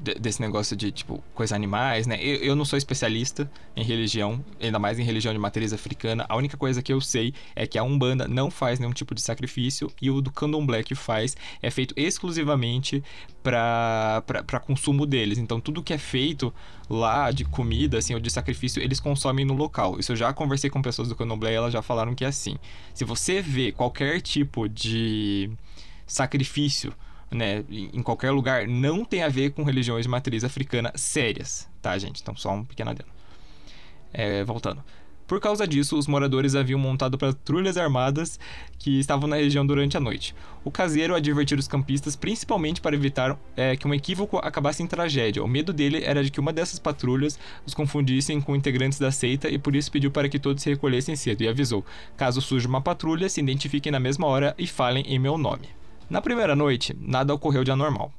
desse 0.02 0.40
negócio 0.40 0.76
de, 0.76 0.90
tipo, 0.90 1.22
coisas 1.34 1.54
animais, 1.54 2.06
né? 2.06 2.19
Eu, 2.20 2.37
eu 2.37 2.56
não 2.56 2.64
sou 2.64 2.76
especialista 2.76 3.50
em 3.76 3.84
religião, 3.84 4.44
ainda 4.60 4.78
mais 4.78 4.99
em 4.99 5.02
religião 5.02 5.32
de 5.32 5.38
matriz 5.38 5.72
africana. 5.72 6.26
A 6.28 6.37
única 6.37 6.56
coisa 6.56 6.82
que 6.82 6.93
eu 6.93 7.00
sei 7.00 7.32
é 7.54 7.66
que 7.66 7.78
a 7.78 7.82
Umbanda 7.82 8.26
não 8.26 8.50
faz 8.50 8.79
nenhum 8.79 8.93
tipo 8.93 9.15
de 9.15 9.22
sacrifício 9.22 9.91
e 10.00 10.10
o 10.10 10.20
do 10.20 10.32
Candomblé 10.32 10.82
que 10.82 10.94
faz 10.94 11.36
é 11.62 11.70
feito 11.70 11.94
exclusivamente 11.96 13.03
para 13.43 14.60
consumo 14.67 15.06
deles. 15.06 15.38
Então, 15.38 15.60
tudo 15.60 15.82
que 15.82 15.93
é 15.93 15.98
feito 15.98 16.53
lá 16.91 17.31
de 17.31 17.44
comida, 17.44 17.98
assim, 17.98 18.15
ou 18.15 18.20
de 18.20 18.31
sacrifício, 18.31 18.82
eles 18.82 18.98
consomem 18.98 19.44
no 19.44 19.55
local. 19.55 19.98
Isso 19.98 20.12
eu 20.12 20.17
já 20.17 20.32
conversei 20.32 20.69
com 20.69 20.82
pessoas 20.82 21.08
do 21.08 21.15
Candomblé 21.15 21.53
e 21.53 21.55
elas 21.55 21.72
já 21.72 21.82
falaram 21.82 22.15
que 22.15 22.24
é 22.24 22.29
assim. 22.29 22.56
Se 22.93 23.05
você 23.05 23.41
vê 23.41 23.72
qualquer 23.72 24.20
tipo 24.20 24.69
de 24.69 25.50
sacrifício 26.06 26.93
né, 27.32 27.65
em 27.69 28.03
qualquer 28.03 28.31
lugar, 28.31 28.69
não 28.69 29.05
tem 29.05 29.22
a 29.22 29.29
ver 29.29 29.53
com 29.53 29.62
religiões 29.62 30.05
de 30.05 30.08
matriz 30.08 30.44
africana 30.44 30.93
sérias, 30.94 31.69
tá, 31.81 31.96
gente? 31.98 32.20
Então, 32.20 32.36
só 32.36 32.53
um 32.53 32.65
pequeno 32.65 32.91
adendo. 32.91 33.10
É, 34.12 34.44
voltando. 34.44 34.82
Por 35.32 35.41
causa 35.41 35.67
disso, 35.67 35.96
os 35.96 36.06
moradores 36.06 36.55
haviam 36.55 36.79
montado 36.79 37.17
patrulhas 37.17 37.79
armadas 37.79 38.39
que 38.79 38.98
estavam 38.98 39.27
na 39.27 39.36
região 39.36 39.65
durante 39.65 39.96
a 39.96 40.01
noite. 40.01 40.34
O 40.62 40.70
caseiro 40.70 41.15
advertiu 41.15 41.56
os 41.56 41.67
campistas 41.67 42.15
principalmente 42.15 42.82
para 42.82 42.94
evitar 42.94 43.39
é, 43.56 43.74
que 43.74 43.89
um 43.89 43.94
equívoco 43.94 44.36
acabasse 44.36 44.82
em 44.82 44.86
tragédia. 44.86 45.43
O 45.43 45.48
medo 45.48 45.72
dele 45.72 46.03
era 46.05 46.22
de 46.22 46.31
que 46.31 46.39
uma 46.39 46.53
dessas 46.53 46.79
patrulhas 46.79 47.39
os 47.65 47.72
confundissem 47.72 48.43
com 48.43 48.55
integrantes 48.55 48.98
da 48.98 49.10
seita 49.10 49.48
e 49.48 49.58
por 49.58 49.74
isso 49.74 49.91
pediu 49.91 50.10
para 50.10 50.29
que 50.29 50.39
todos 50.39 50.62
se 50.62 50.69
recolhessem 50.69 51.17
cedo 51.17 51.41
e 51.41 51.48
avisou: 51.48 51.82
caso 52.15 52.43
surja 52.43 52.69
uma 52.69 52.82
patrulha, 52.82 53.27
se 53.29 53.41
identifiquem 53.41 53.91
na 53.91 53.98
mesma 53.98 54.27
hora 54.27 54.55
e 54.58 54.67
falem 54.67 55.05
em 55.06 55.19
meu 55.19 55.39
nome. 55.39 55.81
Na 56.11 56.21
primeira 56.21 56.55
noite, 56.55 56.97
nada 57.01 57.35
ocorreu 57.35 57.65
de 57.65 57.71
anormal. 57.71 58.13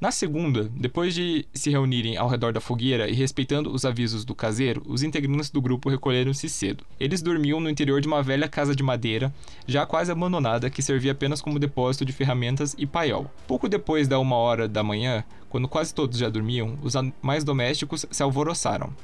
Na 0.00 0.10
segunda, 0.10 0.70
depois 0.74 1.14
de 1.14 1.46
se 1.52 1.68
reunirem 1.68 2.16
ao 2.16 2.26
redor 2.26 2.54
da 2.54 2.60
fogueira 2.60 3.06
e 3.06 3.12
respeitando 3.12 3.70
os 3.70 3.84
avisos 3.84 4.24
do 4.24 4.34
caseiro, 4.34 4.82
os 4.86 5.02
integrantes 5.02 5.50
do 5.50 5.60
grupo 5.60 5.90
recolheram-se 5.90 6.48
cedo. 6.48 6.86
Eles 6.98 7.20
dormiam 7.20 7.60
no 7.60 7.68
interior 7.68 8.00
de 8.00 8.08
uma 8.08 8.22
velha 8.22 8.48
casa 8.48 8.74
de 8.74 8.82
madeira, 8.82 9.30
já 9.66 9.84
quase 9.84 10.10
abandonada, 10.10 10.70
que 10.70 10.80
servia 10.80 11.12
apenas 11.12 11.42
como 11.42 11.58
depósito 11.58 12.06
de 12.06 12.14
ferramentas 12.14 12.74
e 12.78 12.86
paiol. 12.86 13.30
Pouco 13.46 13.68
depois 13.68 14.08
da 14.08 14.18
uma 14.18 14.36
hora 14.36 14.66
da 14.66 14.82
manhã, 14.82 15.22
quando 15.50 15.68
quase 15.68 15.94
todos 15.94 16.18
já 16.18 16.30
dormiam, 16.30 16.78
os 16.82 16.96
animais 16.96 17.44
domésticos 17.44 18.06
se 18.10 18.22
alvoroçaram. 18.22 18.94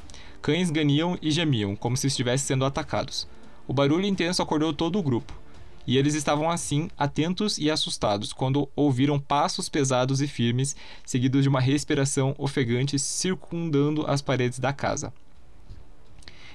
Cães 0.41 0.71
ganiam 0.71 1.19
e 1.21 1.31
gemiam, 1.31 1.77
como 1.77 1.97
se 1.97 2.07
estivessem 2.07 2.47
sendo 2.47 2.65
atacados. 2.65 3.29
O 3.69 3.75
barulho 3.75 4.07
intenso 4.07 4.41
acordou 4.41 4.73
todo 4.73 4.99
o 4.99 5.03
grupo 5.03 5.46
e 5.87 5.97
eles 5.97 6.15
estavam 6.15 6.51
assim, 6.51 6.89
atentos 6.99 7.59
e 7.59 7.71
assustados, 7.71 8.33
quando 8.33 8.69
ouviram 8.75 9.21
passos 9.21 9.69
pesados 9.69 10.21
e 10.21 10.27
firmes, 10.27 10.75
seguidos 11.05 11.43
de 11.43 11.49
uma 11.49 11.61
respiração 11.61 12.35
ofegante 12.39 12.99
circundando 12.99 14.05
as 14.07 14.21
paredes 14.21 14.59
da 14.59 14.73
casa. 14.73 15.13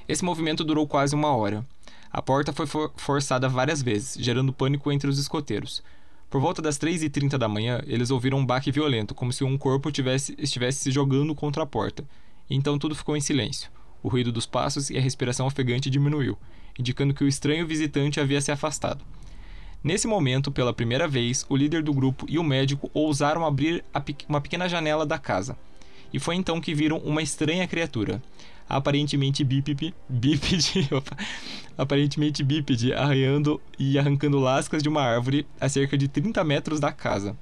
Esse 0.08 0.26
movimento 0.26 0.64
durou 0.64 0.86
quase 0.86 1.16
uma 1.16 1.36
hora. 1.36 1.66
A 2.12 2.22
porta 2.22 2.52
foi 2.52 2.68
for 2.68 2.92
forçada 2.98 3.48
várias 3.48 3.82
vezes, 3.82 4.22
gerando 4.22 4.52
pânico 4.52 4.92
entre 4.92 5.10
os 5.10 5.18
escoteiros. 5.18 5.82
Por 6.30 6.42
volta 6.42 6.62
das 6.62 6.78
3h30 6.78 7.38
da 7.38 7.48
manhã, 7.48 7.82
eles 7.86 8.10
ouviram 8.10 8.38
um 8.38 8.46
baque 8.46 8.72
violento, 8.72 9.16
como 9.16 9.32
se 9.32 9.44
um 9.44 9.58
corpo 9.58 9.92
tivesse, 9.92 10.36
estivesse 10.38 10.80
se 10.80 10.92
jogando 10.92 11.34
contra 11.36 11.64
a 11.64 11.66
porta. 11.66 12.06
Então 12.50 12.78
tudo 12.78 12.96
ficou 12.96 13.16
em 13.16 13.22
silêncio. 13.22 13.70
O 14.04 14.10
ruído 14.10 14.32
dos 14.32 14.46
passos 14.46 14.90
e 14.90 14.98
a 14.98 15.02
respiração 15.02 15.46
ofegante 15.46 15.90
diminuiu, 15.90 16.38
indicando 16.78 17.14
que 17.14 17.24
o 17.24 17.28
estranho 17.28 17.68
visitante 17.68 18.20
havia 18.20 18.42
se 18.42 18.52
afastado. 18.52 19.06
Nesse 19.84 20.08
momento, 20.08 20.52
pela 20.52 20.74
primeira 20.74 21.08
vez, 21.08 21.44
o 21.50 21.56
líder 21.56 21.82
do 21.82 21.94
grupo 21.94 22.28
e 22.30 22.38
o 22.38 22.44
médico 22.44 22.92
ousaram 22.94 23.44
abrir 23.44 23.84
uma 24.30 24.40
pequena 24.40 24.70
janela 24.70 25.08
da 25.08 25.18
casa. 25.18 25.58
E 26.14 26.20
foi 26.20 26.36
então 26.36 26.62
que 26.62 26.76
viram 26.76 26.98
uma 27.00 27.22
estranha 27.22 27.68
criatura, 27.68 28.22
aparentemente 28.70 29.44
bípede, 29.44 29.94
bípede, 30.08 30.88
aparentemente 31.76 32.44
bípede, 32.44 32.94
arranhando 32.94 33.60
e 33.80 33.98
arrancando 33.98 34.40
lascas 34.40 34.84
de 34.84 34.90
uma 34.90 35.02
árvore 35.02 35.48
a 35.60 35.68
cerca 35.68 35.98
de 35.98 36.08
30 36.08 36.44
metros 36.44 36.80
da 36.80 36.92
casa. 36.92 37.36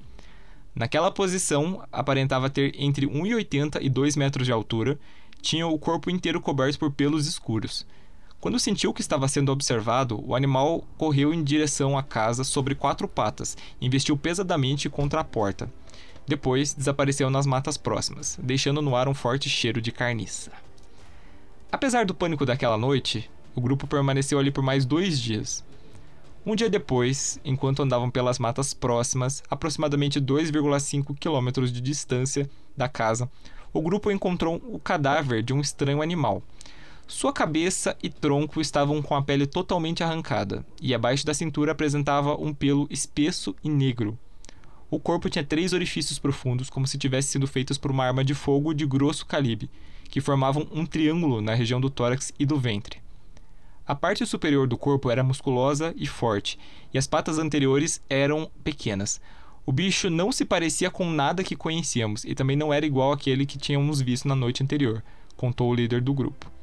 Naquela 0.73 1.11
posição, 1.11 1.83
aparentava 1.91 2.49
ter 2.49 2.73
entre 2.77 3.05
1,80 3.05 3.79
e 3.81 3.89
2 3.89 4.15
metros 4.15 4.45
de 4.45 4.53
altura, 4.53 4.97
tinha 5.41 5.67
o 5.67 5.77
corpo 5.77 6.09
inteiro 6.09 6.39
coberto 6.39 6.79
por 6.79 6.91
pelos 6.91 7.27
escuros. 7.27 7.85
Quando 8.39 8.57
sentiu 8.57 8.93
que 8.93 9.01
estava 9.01 9.27
sendo 9.27 9.51
observado, 9.51 10.23
o 10.25 10.33
animal 10.33 10.85
correu 10.97 11.33
em 11.33 11.43
direção 11.43 11.97
à 11.97 12.03
casa 12.03 12.45
sobre 12.45 12.73
quatro 12.73 13.05
patas 13.05 13.57
e 13.81 13.85
investiu 13.85 14.15
pesadamente 14.15 14.89
contra 14.89 15.19
a 15.19 15.25
porta. 15.25 15.69
Depois, 16.25 16.73
desapareceu 16.73 17.29
nas 17.29 17.45
matas 17.45 17.75
próximas, 17.75 18.39
deixando 18.41 18.81
no 18.81 18.95
ar 18.95 19.09
um 19.09 19.13
forte 19.13 19.49
cheiro 19.49 19.81
de 19.81 19.91
carniça. 19.91 20.51
Apesar 21.69 22.05
do 22.05 22.13
pânico 22.13 22.45
daquela 22.45 22.77
noite, 22.77 23.29
o 23.53 23.59
grupo 23.59 23.85
permaneceu 23.85 24.39
ali 24.39 24.51
por 24.51 24.63
mais 24.63 24.85
dois 24.85 25.19
dias. 25.19 25.61
Um 26.45 26.55
dia 26.55 26.69
depois, 26.69 27.41
enquanto 27.43 27.83
andavam 27.83 28.09
pelas 28.09 28.39
matas 28.39 28.73
próximas, 28.73 29.43
aproximadamente 29.49 30.21
2,5 30.21 31.13
quilômetros 31.19 31.73
de 31.73 31.81
distância 31.81 32.49
da 32.77 32.87
casa, 32.87 33.29
o 33.73 33.81
grupo 33.81 34.09
encontrou 34.09 34.61
o 34.71 34.79
cadáver 34.79 35.43
de 35.43 35.53
um 35.53 35.59
estranho 35.59 36.01
animal. 36.01 36.41
Sua 37.09 37.33
cabeça 37.33 37.97
e 38.03 38.07
tronco 38.07 38.61
estavam 38.61 39.01
com 39.01 39.15
a 39.15 39.21
pele 39.23 39.47
totalmente 39.47 40.03
arrancada, 40.03 40.63
e 40.79 40.93
abaixo 40.93 41.25
da 41.25 41.33
cintura 41.33 41.71
apresentava 41.71 42.35
um 42.35 42.53
pelo 42.53 42.87
espesso 42.87 43.55
e 43.63 43.67
negro. 43.67 44.15
O 44.91 44.99
corpo 44.99 45.27
tinha 45.27 45.43
três 45.43 45.73
orifícios 45.73 46.19
profundos, 46.19 46.69
como 46.69 46.85
se 46.85 46.99
tivessem 46.99 47.31
sido 47.31 47.47
feitos 47.47 47.79
por 47.79 47.89
uma 47.89 48.05
arma 48.05 48.23
de 48.23 48.35
fogo 48.35 48.75
de 48.75 48.85
grosso 48.85 49.25
calibre, 49.25 49.71
que 50.07 50.21
formavam 50.21 50.67
um 50.71 50.85
triângulo 50.85 51.41
na 51.41 51.55
região 51.55 51.81
do 51.81 51.89
tórax 51.89 52.31
e 52.37 52.45
do 52.45 52.59
ventre. 52.59 53.01
A 53.87 53.95
parte 53.95 54.23
superior 54.23 54.67
do 54.67 54.77
corpo 54.77 55.09
era 55.09 55.23
musculosa 55.23 55.95
e 55.97 56.05
forte, 56.05 56.59
e 56.93 56.97
as 56.99 57.07
patas 57.07 57.39
anteriores 57.39 57.99
eram 58.07 58.51
pequenas. 58.63 59.19
O 59.65 59.71
bicho 59.71 60.11
não 60.11 60.31
se 60.31 60.45
parecia 60.45 60.91
com 60.91 61.09
nada 61.09 61.43
que 61.43 61.55
conhecíamos 61.55 62.23
e 62.23 62.35
também 62.35 62.55
não 62.55 62.71
era 62.71 62.85
igual 62.85 63.11
àquele 63.11 63.47
que 63.47 63.57
tínhamos 63.57 63.99
visto 63.99 64.27
na 64.27 64.35
noite 64.35 64.61
anterior, 64.61 65.03
contou 65.35 65.71
o 65.71 65.73
líder 65.73 66.01
do 66.01 66.13
grupo. 66.13 66.58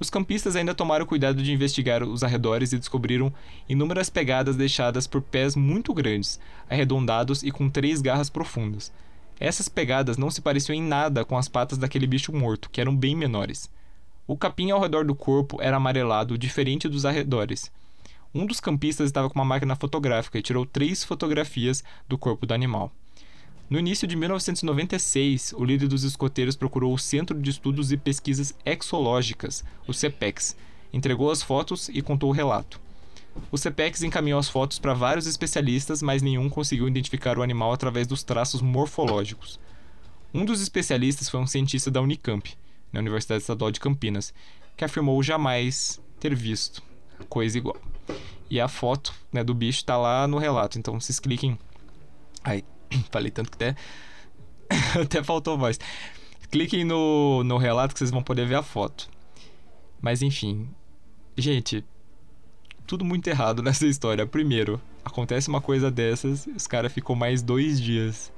Os 0.00 0.08
campistas 0.08 0.56
ainda 0.56 0.74
tomaram 0.74 1.04
cuidado 1.04 1.42
de 1.42 1.52
investigar 1.52 2.02
os 2.02 2.24
arredores 2.24 2.72
e 2.72 2.78
descobriram 2.78 3.30
inúmeras 3.68 4.08
pegadas 4.08 4.56
deixadas 4.56 5.06
por 5.06 5.20
pés 5.20 5.54
muito 5.54 5.92
grandes, 5.92 6.40
arredondados 6.70 7.42
e 7.42 7.50
com 7.50 7.68
três 7.68 8.00
garras 8.00 8.30
profundas. 8.30 8.90
Essas 9.38 9.68
pegadas 9.68 10.16
não 10.16 10.30
se 10.30 10.40
pareciam 10.40 10.74
em 10.74 10.82
nada 10.82 11.22
com 11.22 11.36
as 11.36 11.48
patas 11.48 11.76
daquele 11.76 12.06
bicho 12.06 12.32
morto, 12.32 12.70
que 12.70 12.80
eram 12.80 12.96
bem 12.96 13.14
menores. 13.14 13.70
O 14.26 14.38
capim 14.38 14.70
ao 14.70 14.80
redor 14.80 15.04
do 15.04 15.14
corpo 15.14 15.60
era 15.60 15.76
amarelado, 15.76 16.38
diferente 16.38 16.88
dos 16.88 17.04
arredores. 17.04 17.70
Um 18.34 18.46
dos 18.46 18.58
campistas 18.58 19.06
estava 19.06 19.28
com 19.28 19.38
uma 19.38 19.44
máquina 19.44 19.76
fotográfica 19.76 20.38
e 20.38 20.42
tirou 20.42 20.64
três 20.64 21.04
fotografias 21.04 21.84
do 22.08 22.16
corpo 22.16 22.46
do 22.46 22.54
animal. 22.54 22.90
No 23.70 23.78
início 23.78 24.08
de 24.08 24.16
1996, 24.16 25.54
o 25.56 25.64
líder 25.64 25.86
dos 25.86 26.02
escoteiros 26.02 26.56
procurou 26.56 26.92
o 26.92 26.98
Centro 26.98 27.40
de 27.40 27.50
Estudos 27.50 27.92
e 27.92 27.96
Pesquisas 27.96 28.52
Exológicas, 28.66 29.64
o 29.86 29.94
CEPEX, 29.94 30.56
entregou 30.92 31.30
as 31.30 31.40
fotos 31.40 31.88
e 31.88 32.02
contou 32.02 32.30
o 32.30 32.32
relato. 32.32 32.80
O 33.52 33.56
CPEX 33.56 34.02
encaminhou 34.02 34.40
as 34.40 34.48
fotos 34.48 34.80
para 34.80 34.92
vários 34.92 35.28
especialistas, 35.28 36.02
mas 36.02 36.20
nenhum 36.20 36.50
conseguiu 36.50 36.88
identificar 36.88 37.38
o 37.38 37.44
animal 37.44 37.72
através 37.72 38.08
dos 38.08 38.24
traços 38.24 38.60
morfológicos. 38.60 39.60
Um 40.34 40.44
dos 40.44 40.60
especialistas 40.60 41.28
foi 41.28 41.38
um 41.38 41.46
cientista 41.46 41.92
da 41.92 42.02
Unicamp, 42.02 42.52
na 42.92 42.98
Universidade 42.98 43.42
Estadual 43.42 43.70
de 43.70 43.78
Campinas, 43.78 44.34
que 44.76 44.84
afirmou 44.84 45.22
jamais 45.22 46.00
ter 46.18 46.34
visto 46.34 46.82
coisa 47.28 47.56
igual. 47.56 47.76
E 48.50 48.60
a 48.60 48.66
foto 48.66 49.14
né, 49.32 49.44
do 49.44 49.54
bicho 49.54 49.78
está 49.78 49.96
lá 49.96 50.26
no 50.26 50.38
relato, 50.38 50.76
então 50.76 51.00
vocês 51.00 51.20
cliquem. 51.20 51.56
Ai, 52.42 52.64
falei 53.10 53.30
tanto 53.30 53.50
que 53.50 53.56
até, 53.56 53.76
até 55.00 55.22
faltou 55.22 55.58
voz. 55.58 55.78
Cliquem 56.50 56.84
no, 56.84 57.44
no 57.44 57.56
relato 57.58 57.94
que 57.94 57.98
vocês 57.98 58.10
vão 58.10 58.22
poder 58.22 58.46
ver 58.46 58.56
a 58.56 58.62
foto. 58.62 59.08
Mas 60.00 60.22
enfim, 60.22 60.68
gente, 61.36 61.84
tudo 62.86 63.04
muito 63.04 63.28
errado 63.28 63.62
nessa 63.64 63.86
história. 63.86 64.26
Primeiro, 64.26 64.80
acontece 65.04 65.48
uma 65.48 65.60
coisa 65.60 65.90
dessas, 65.90 66.46
os 66.46 66.66
caras 66.66 66.92
ficam 66.92 67.14
mais 67.14 67.42
dois 67.42 67.80
dias. 67.80 68.32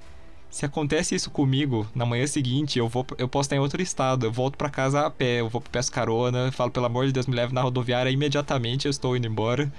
Se 0.52 0.66
acontece 0.66 1.14
isso 1.14 1.30
comigo, 1.30 1.87
na 1.94 2.04
manhã 2.04 2.26
seguinte 2.26 2.78
eu 2.78 2.87
vou 2.87 3.06
eu 3.16 3.26
posso 3.26 3.47
estar 3.47 3.56
em 3.56 3.59
outro 3.59 3.80
estado, 3.80 4.26
eu 4.26 4.30
volto 4.30 4.59
para 4.59 4.68
casa 4.68 5.06
a 5.06 5.11
pé, 5.11 5.40
eu 5.40 5.49
vou 5.49 5.62
peço 5.62 5.90
carona, 5.90 6.52
falo 6.52 6.71
pelo 6.71 6.85
amor 6.85 7.06
de 7.06 7.12
Deus, 7.12 7.26
me 7.26 7.35
leve 7.35 7.54
na 7.54 7.62
rodoviária 7.62 8.11
imediatamente, 8.11 8.85
eu 8.85 8.90
estou 8.90 9.16
indo 9.16 9.26
embora. 9.26 9.73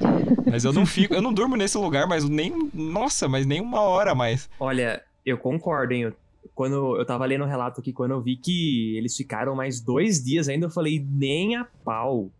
Mas 0.50 0.66
eu 0.66 0.74
não 0.74 0.84
fico, 0.84 1.14
eu 1.14 1.22
não 1.22 1.32
durmo 1.32 1.56
nesse 1.56 1.78
lugar, 1.78 2.08
mas 2.08 2.28
nem, 2.28 2.70
nossa, 2.74 3.30
mas 3.30 3.46
nem 3.46 3.62
uma 3.62 3.82
hora 3.82 4.16
mais. 4.16 4.50
Olha, 4.60 5.04
eu 5.24 5.38
concordo, 5.38 5.94
hein? 5.94 6.12
quando 6.56 6.98
eu 6.98 7.06
tava 7.06 7.26
lendo 7.26 7.44
o 7.44 7.48
relato 7.48 7.80
aqui, 7.80 7.94
quando 7.94 8.12
eu 8.12 8.22
vi 8.22 8.36
que 8.36 8.98
eles 8.98 9.16
ficaram 9.16 9.56
mais 9.56 9.80
dois 9.80 10.24
dias 10.24 10.50
ainda, 10.50 10.66
eu 10.66 10.72
falei, 10.72 11.00
nem 11.00 11.56
a 11.56 11.66
pau 11.86 12.32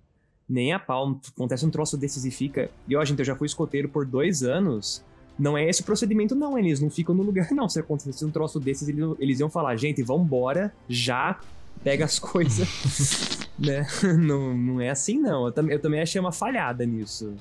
nem 0.48 0.74
a 0.74 0.80
pau. 0.80 1.20
Acontece 1.36 1.66
um 1.66 1.72
troço 1.72 1.98
desses 1.98 2.26
e 2.26 2.32
fica. 2.32 2.70
E 2.88 2.96
ó, 2.96 3.04
gente, 3.04 3.20
eu 3.20 3.26
já 3.26 3.36
fui 3.36 3.48
escoteiro 3.48 3.90
por 3.90 4.06
dois 4.06 4.44
anos. 4.44 5.04
Não 5.38 5.58
é 5.58 5.68
esse 5.68 5.82
o 5.82 5.86
procedimento, 5.86 6.36
não. 6.36 6.58
Eles 6.58 6.80
não 6.80 6.90
ficam 6.90 7.14
no 7.16 7.24
lugar, 7.24 7.50
não. 7.54 7.68
Se 7.68 7.80
acontecesse 7.80 8.24
um 8.26 8.32
troço 8.32 8.60
desses, 8.60 8.88
eles, 8.88 9.04
eles 9.20 9.40
iam 9.40 9.50
falar: 9.50 9.76
gente, 9.76 10.02
vambora, 10.04 10.74
já 10.88 11.40
pega 11.84 12.06
as 12.06 12.18
coisas. 12.20 13.40
né? 13.58 13.86
Não, 14.18 14.56
não 14.58 14.82
é 14.82 14.90
assim, 14.90 15.20
não. 15.20 15.46
Eu, 15.46 15.52
tam, 15.52 15.70
eu 15.70 15.80
também 15.80 16.02
achei 16.02 16.20
uma 16.20 16.32
falhada 16.32 16.86
nisso. 16.86 17.36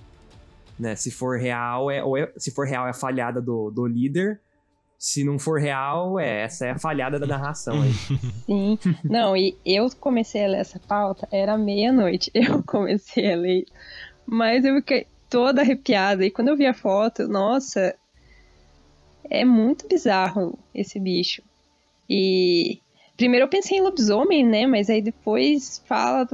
Né? 0.78 0.94
Se 0.96 1.10
for 1.10 1.38
real, 1.38 1.90
é, 1.90 2.02
ou 2.04 2.16
é, 2.16 2.30
se 2.36 2.50
for 2.50 2.66
real, 2.66 2.86
é 2.86 2.90
a 2.90 2.94
falhada 2.94 3.40
do, 3.40 3.70
do 3.70 3.86
líder 3.86 4.40
se 5.02 5.24
não 5.24 5.36
for 5.36 5.60
real, 5.60 6.16
é, 6.20 6.42
essa 6.44 6.64
é 6.64 6.70
a 6.70 6.78
falhada 6.78 7.18
da 7.18 7.26
narração 7.26 7.82
aí. 7.82 7.92
Sim. 8.46 8.78
Não, 9.02 9.36
e 9.36 9.58
eu 9.66 9.88
comecei 9.98 10.44
a 10.44 10.48
ler 10.48 10.60
essa 10.60 10.78
pauta, 10.78 11.26
era 11.32 11.58
meia-noite. 11.58 12.30
Eu 12.32 12.62
comecei 12.62 13.32
a 13.32 13.36
ler. 13.36 13.64
Mas 14.24 14.64
eu 14.64 14.76
fiquei 14.76 15.08
toda 15.32 15.62
arrepiada. 15.62 16.26
E 16.26 16.30
quando 16.30 16.48
eu 16.48 16.56
vi 16.56 16.66
a 16.66 16.74
foto, 16.74 17.26
nossa, 17.26 17.96
é 19.30 19.46
muito 19.46 19.88
bizarro 19.88 20.58
esse 20.74 21.00
bicho. 21.00 21.42
E 22.08 22.78
primeiro 23.16 23.46
eu 23.46 23.48
pensei 23.48 23.78
em 23.78 23.80
lobisomem, 23.80 24.44
né? 24.44 24.66
Mas 24.66 24.90
aí 24.90 25.00
depois 25.00 25.82
fala 25.86 26.28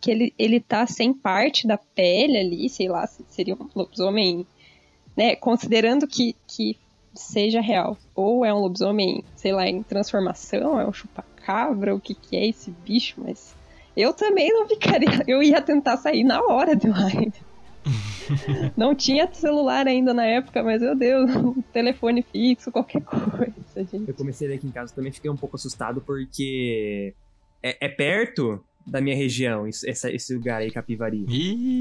que 0.00 0.10
ele, 0.10 0.34
ele 0.38 0.58
tá 0.58 0.86
sem 0.86 1.12
parte 1.12 1.66
da 1.66 1.76
pele 1.76 2.38
ali, 2.38 2.70
sei 2.70 2.88
lá, 2.88 3.06
seria 3.06 3.54
um 3.54 3.68
lobisomem, 3.74 4.46
né? 5.14 5.36
Considerando 5.36 6.06
que, 6.06 6.34
que 6.46 6.78
seja 7.14 7.60
real. 7.60 7.98
Ou 8.14 8.42
é 8.42 8.54
um 8.54 8.60
lobisomem, 8.60 9.22
sei 9.36 9.52
lá, 9.52 9.68
em 9.68 9.82
transformação, 9.82 10.80
é 10.80 10.88
um 10.88 10.92
chupacabra, 10.94 11.94
o 11.94 12.00
que, 12.00 12.14
que 12.14 12.38
é 12.38 12.48
esse 12.48 12.70
bicho, 12.70 13.16
mas 13.18 13.54
eu 13.94 14.14
também 14.14 14.50
não 14.50 14.66
ficaria. 14.66 15.10
Eu 15.28 15.42
ia 15.42 15.60
tentar 15.60 15.98
sair 15.98 16.24
na 16.24 16.40
hora 16.42 16.74
de 16.74 16.88
lá. 16.88 17.06
não 18.76 18.94
tinha 18.94 19.28
celular 19.32 19.86
ainda 19.86 20.14
na 20.14 20.24
época, 20.24 20.62
mas 20.62 20.80
meu 20.80 20.94
Deus, 20.94 21.30
um 21.36 21.60
telefone 21.72 22.22
fixo, 22.22 22.72
qualquer 22.72 23.02
coisa, 23.02 23.54
gente. 23.76 24.08
Eu 24.08 24.14
comecei 24.14 24.46
a 24.46 24.50
ler 24.50 24.56
aqui 24.56 24.66
em 24.66 24.70
casa 24.70 24.94
também 24.94 25.12
fiquei 25.12 25.30
um 25.30 25.36
pouco 25.36 25.56
assustado 25.56 26.00
porque 26.00 27.14
é, 27.62 27.86
é 27.86 27.88
perto 27.88 28.62
da 28.86 29.00
minha 29.00 29.16
região, 29.16 29.66
esse, 29.66 29.88
esse 29.88 30.34
lugar 30.34 30.60
aí, 30.60 30.70
Capivari. 30.70 31.24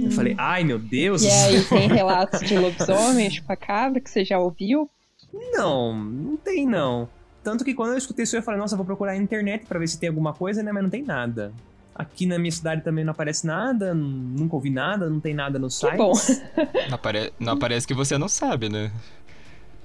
Eu 0.06 0.12
falei, 0.12 0.36
ai 0.38 0.64
meu 0.64 0.80
Deus! 0.80 1.22
E 1.22 1.30
aí 1.30 1.62
tem 1.66 1.88
relatos 1.88 2.40
de 2.42 2.56
lobisomem, 2.58 3.30
chupacabra, 3.30 4.00
que 4.00 4.10
você 4.10 4.24
já 4.24 4.40
ouviu? 4.40 4.90
Não, 5.34 5.94
não 5.94 6.38
tem 6.38 6.66
não. 6.66 7.10
Tanto 7.44 7.66
que 7.66 7.74
quando 7.74 7.92
eu 7.92 7.98
escutei 7.98 8.24
isso, 8.24 8.38
eu 8.38 8.42
falei, 8.42 8.60
nossa, 8.60 8.78
vou 8.78 8.86
procurar 8.86 9.16
na 9.16 9.22
internet 9.22 9.66
para 9.66 9.78
ver 9.78 9.88
se 9.88 10.00
tem 10.00 10.08
alguma 10.08 10.34
coisa, 10.34 10.64
né? 10.64 10.72
Mas 10.72 10.84
não 10.84 10.90
tem 10.90 11.04
nada. 11.04 11.52
Aqui 11.96 12.26
na 12.26 12.40
minha 12.40 12.52
cidade 12.52 12.84
também 12.84 13.04
não 13.04 13.12
aparece 13.12 13.46
nada, 13.46 13.94
nunca 13.94 14.56
ouvi 14.56 14.70
nada, 14.70 15.10
não 15.10 15.20
tem 15.20 15.34
nada 15.34 15.60
no 15.60 15.70
site. 15.70 15.92
Que 15.92 15.98
bom. 15.98 16.14
não, 16.90 16.96
apare... 16.96 17.34
não 17.40 17.54
aparece 17.54 17.86
que 17.86 17.94
você 17.94 18.18
não 18.18 18.28
sabe, 18.28 18.70
né? 18.70 18.92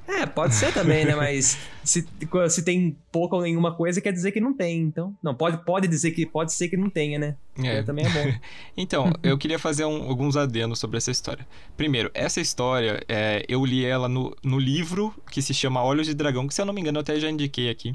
É, 0.08 0.24
pode 0.24 0.54
ser 0.54 0.72
também, 0.72 1.04
né? 1.04 1.14
Mas 1.14 1.58
se, 1.84 2.08
se 2.48 2.62
tem 2.64 2.96
pouca 3.12 3.36
ou 3.36 3.42
nenhuma 3.42 3.74
coisa, 3.74 4.00
quer 4.00 4.10
dizer 4.10 4.32
que 4.32 4.40
não 4.40 4.54
tem. 4.54 4.80
Então, 4.80 5.14
não, 5.22 5.34
pode, 5.34 5.62
pode 5.66 5.86
dizer 5.86 6.12
que 6.12 6.24
pode 6.24 6.54
ser 6.54 6.68
que 6.68 6.78
não 6.78 6.88
tenha, 6.88 7.18
né? 7.18 7.36
É. 7.62 7.82
Também 7.82 8.06
é 8.06 8.08
bom. 8.08 8.38
então, 8.74 9.12
eu 9.22 9.36
queria 9.36 9.58
fazer 9.58 9.84
um, 9.84 10.08
alguns 10.08 10.34
adenos 10.34 10.78
sobre 10.78 10.96
essa 10.96 11.10
história. 11.10 11.46
Primeiro, 11.76 12.10
essa 12.14 12.40
história, 12.40 13.04
é, 13.06 13.44
eu 13.46 13.62
li 13.66 13.84
ela 13.84 14.08
no, 14.08 14.34
no 14.42 14.58
livro 14.58 15.14
que 15.30 15.42
se 15.42 15.52
chama 15.52 15.84
Olhos 15.84 16.06
de 16.06 16.14
Dragão, 16.14 16.48
que 16.48 16.54
se 16.54 16.62
eu 16.62 16.64
não 16.64 16.72
me 16.72 16.80
engano 16.80 16.96
eu 16.96 17.02
até 17.02 17.20
já 17.20 17.28
indiquei 17.28 17.68
aqui 17.68 17.94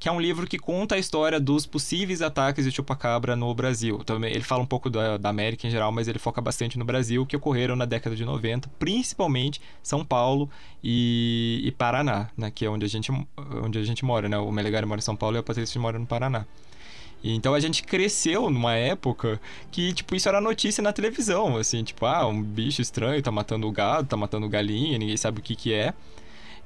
que 0.00 0.08
é 0.08 0.12
um 0.12 0.18
livro 0.18 0.46
que 0.46 0.58
conta 0.58 0.94
a 0.94 0.98
história 0.98 1.38
dos 1.38 1.66
possíveis 1.66 2.22
ataques 2.22 2.64
de 2.64 2.72
chupacabra 2.72 3.36
no 3.36 3.54
Brasil. 3.54 3.98
Também 3.98 4.32
ele 4.32 4.42
fala 4.42 4.62
um 4.62 4.66
pouco 4.66 4.88
da, 4.88 5.18
da 5.18 5.28
América 5.28 5.68
em 5.68 5.70
geral, 5.70 5.92
mas 5.92 6.08
ele 6.08 6.18
foca 6.18 6.40
bastante 6.40 6.78
no 6.78 6.86
Brasil, 6.86 7.26
que 7.26 7.36
ocorreram 7.36 7.76
na 7.76 7.84
década 7.84 8.16
de 8.16 8.24
90, 8.24 8.70
principalmente 8.78 9.60
São 9.82 10.02
Paulo 10.02 10.48
e, 10.82 11.60
e 11.64 11.70
Paraná, 11.72 12.30
né, 12.34 12.50
que 12.50 12.64
é 12.64 12.70
onde 12.70 12.86
a 12.86 12.88
gente, 12.88 13.12
onde 13.62 13.78
a 13.78 13.82
gente 13.82 14.02
mora, 14.02 14.26
né? 14.26 14.38
O 14.38 14.50
Melegari 14.50 14.86
mora 14.86 15.00
em 15.00 15.02
São 15.02 15.14
Paulo 15.14 15.36
e 15.36 15.38
a 15.38 15.42
Patrícia 15.42 15.78
mora 15.78 15.98
no 15.98 16.06
Paraná. 16.06 16.46
Então 17.22 17.52
a 17.52 17.60
gente 17.60 17.82
cresceu 17.82 18.48
numa 18.48 18.74
época 18.74 19.38
que, 19.70 19.92
tipo, 19.92 20.16
isso 20.16 20.26
era 20.26 20.40
notícia 20.40 20.82
na 20.82 20.94
televisão, 20.94 21.58
assim, 21.58 21.84
tipo, 21.84 22.06
ah, 22.06 22.26
um 22.26 22.42
bicho 22.42 22.80
estranho 22.80 23.22
tá 23.22 23.30
matando 23.30 23.68
o 23.68 23.70
gado, 23.70 24.08
tá 24.08 24.16
matando 24.16 24.48
galinha, 24.48 24.96
ninguém 24.96 25.18
sabe 25.18 25.40
o 25.40 25.42
que 25.42 25.54
que 25.54 25.74
é. 25.74 25.92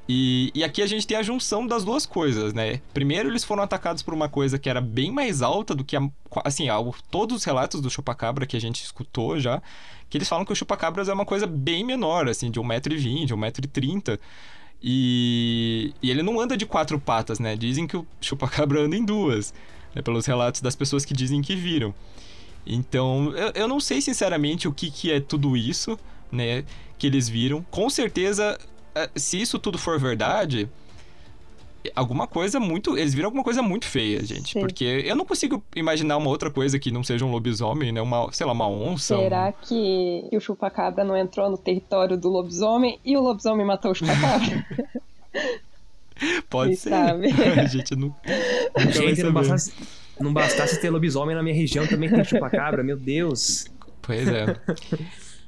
E, 0.08 0.50
e 0.54 0.62
aqui 0.62 0.82
a 0.82 0.87
gente 0.87 1.06
tem 1.06 1.16
a 1.16 1.23
junção 1.23 1.66
das 1.66 1.82
duas 1.82 2.04
coisas, 2.04 2.52
né? 2.52 2.80
Primeiro, 2.92 3.30
eles 3.30 3.42
foram 3.42 3.62
atacados 3.62 4.02
por 4.02 4.12
uma 4.12 4.28
coisa 4.28 4.58
que 4.58 4.68
era 4.68 4.80
bem 4.80 5.11
mais 5.11 5.40
alta 5.40 5.75
do 5.75 5.82
que 5.82 5.96
a. 5.96 6.06
Assim, 6.44 6.66
todos 7.11 7.38
os 7.38 7.44
relatos 7.44 7.80
do 7.80 7.88
chupacabra 7.88 8.46
que 8.46 8.56
a 8.56 8.61
gente 8.61 8.82
escutou 8.82 9.40
já, 9.40 9.62
que 10.11 10.18
eles 10.18 10.28
falam 10.28 10.44
que 10.44 10.52
o 10.52 10.56
chupacabras 10.56 11.08
é 11.08 11.12
uma 11.12 11.25
coisa 11.25 11.46
bem 11.46 11.84
menor, 11.84 12.28
assim, 12.28 12.50
de 12.50 12.61
1,20m, 12.61 13.28
1,30m. 13.28 14.18
E, 14.82 15.94
e 16.02 16.11
ele 16.11 16.23
não 16.23 16.38
anda 16.38 16.56
de 16.56 16.66
quatro 16.66 17.00
patas, 17.00 17.38
né? 17.38 17.56
Dizem 17.56 17.87
que 17.87 17.96
o 17.96 18.06
chupacabra 18.20 18.82
anda 18.82 18.94
em 18.94 19.04
duas, 19.04 19.54
né? 19.94 20.02
pelos 20.02 20.26
relatos 20.26 20.61
das 20.61 20.76
pessoas 20.76 21.06
que 21.06 21.14
dizem 21.14 21.40
que 21.40 21.56
viram. 21.56 21.94
Então, 22.66 23.32
eu, 23.34 23.52
eu 23.54 23.68
não 23.68 23.80
sei 23.80 24.02
sinceramente 24.02 24.68
o 24.68 24.73
que, 24.73 24.90
que 24.90 25.11
é 25.11 25.20
tudo 25.20 25.56
isso, 25.56 25.99
né? 26.30 26.64
Que 26.99 27.06
eles 27.06 27.26
viram. 27.26 27.64
Com 27.70 27.88
certeza 27.88 28.58
se 29.14 29.40
isso 29.40 29.58
tudo 29.58 29.78
for 29.78 29.98
verdade, 29.98 30.68
alguma 31.94 32.26
coisa 32.26 32.60
muito. 32.60 32.96
Eles 32.96 33.12
viram 33.14 33.26
alguma 33.26 33.44
coisa 33.44 33.62
muito 33.62 33.86
feia, 33.86 34.24
gente. 34.24 34.52
Sim. 34.52 34.60
Porque 34.60 35.02
eu 35.04 35.16
não 35.16 35.24
consigo 35.24 35.62
imaginar 35.74 36.16
uma 36.16 36.28
outra 36.28 36.50
coisa 36.50 36.78
que 36.78 36.90
não 36.90 37.02
seja 37.02 37.24
um 37.24 37.30
lobisomem, 37.30 37.92
né? 37.92 38.00
Uma, 38.00 38.32
sei 38.32 38.46
lá, 38.46 38.52
uma 38.52 38.68
onça. 38.68 39.16
Será 39.16 39.48
um... 39.48 39.66
que 39.66 40.28
o 40.32 40.40
chupacabra 40.40 41.04
não 41.04 41.16
entrou 41.16 41.50
no 41.50 41.58
território 41.58 42.16
do 42.16 42.28
lobisomem 42.28 42.98
e 43.04 43.16
o 43.16 43.20
lobisomem 43.20 43.66
matou 43.66 43.90
o 43.90 43.94
chupacabra? 43.94 44.64
Pode 46.48 46.76
ser. 46.76 46.90
Sabe? 46.90 47.28
A 47.60 47.66
gente 47.66 47.96
não. 47.96 48.14
Gente, 48.90 49.22
não 49.22 49.32
bastasse, 49.32 49.72
não 50.20 50.32
bastasse 50.32 50.80
ter 50.80 50.90
lobisomem 50.90 51.34
na 51.34 51.42
minha 51.42 51.54
região, 51.54 51.86
também 51.86 52.08
tem 52.08 52.24
chupacabra, 52.24 52.82
meu 52.82 52.96
Deus. 52.96 53.66
Pois 54.00 54.28
é. 54.28 54.56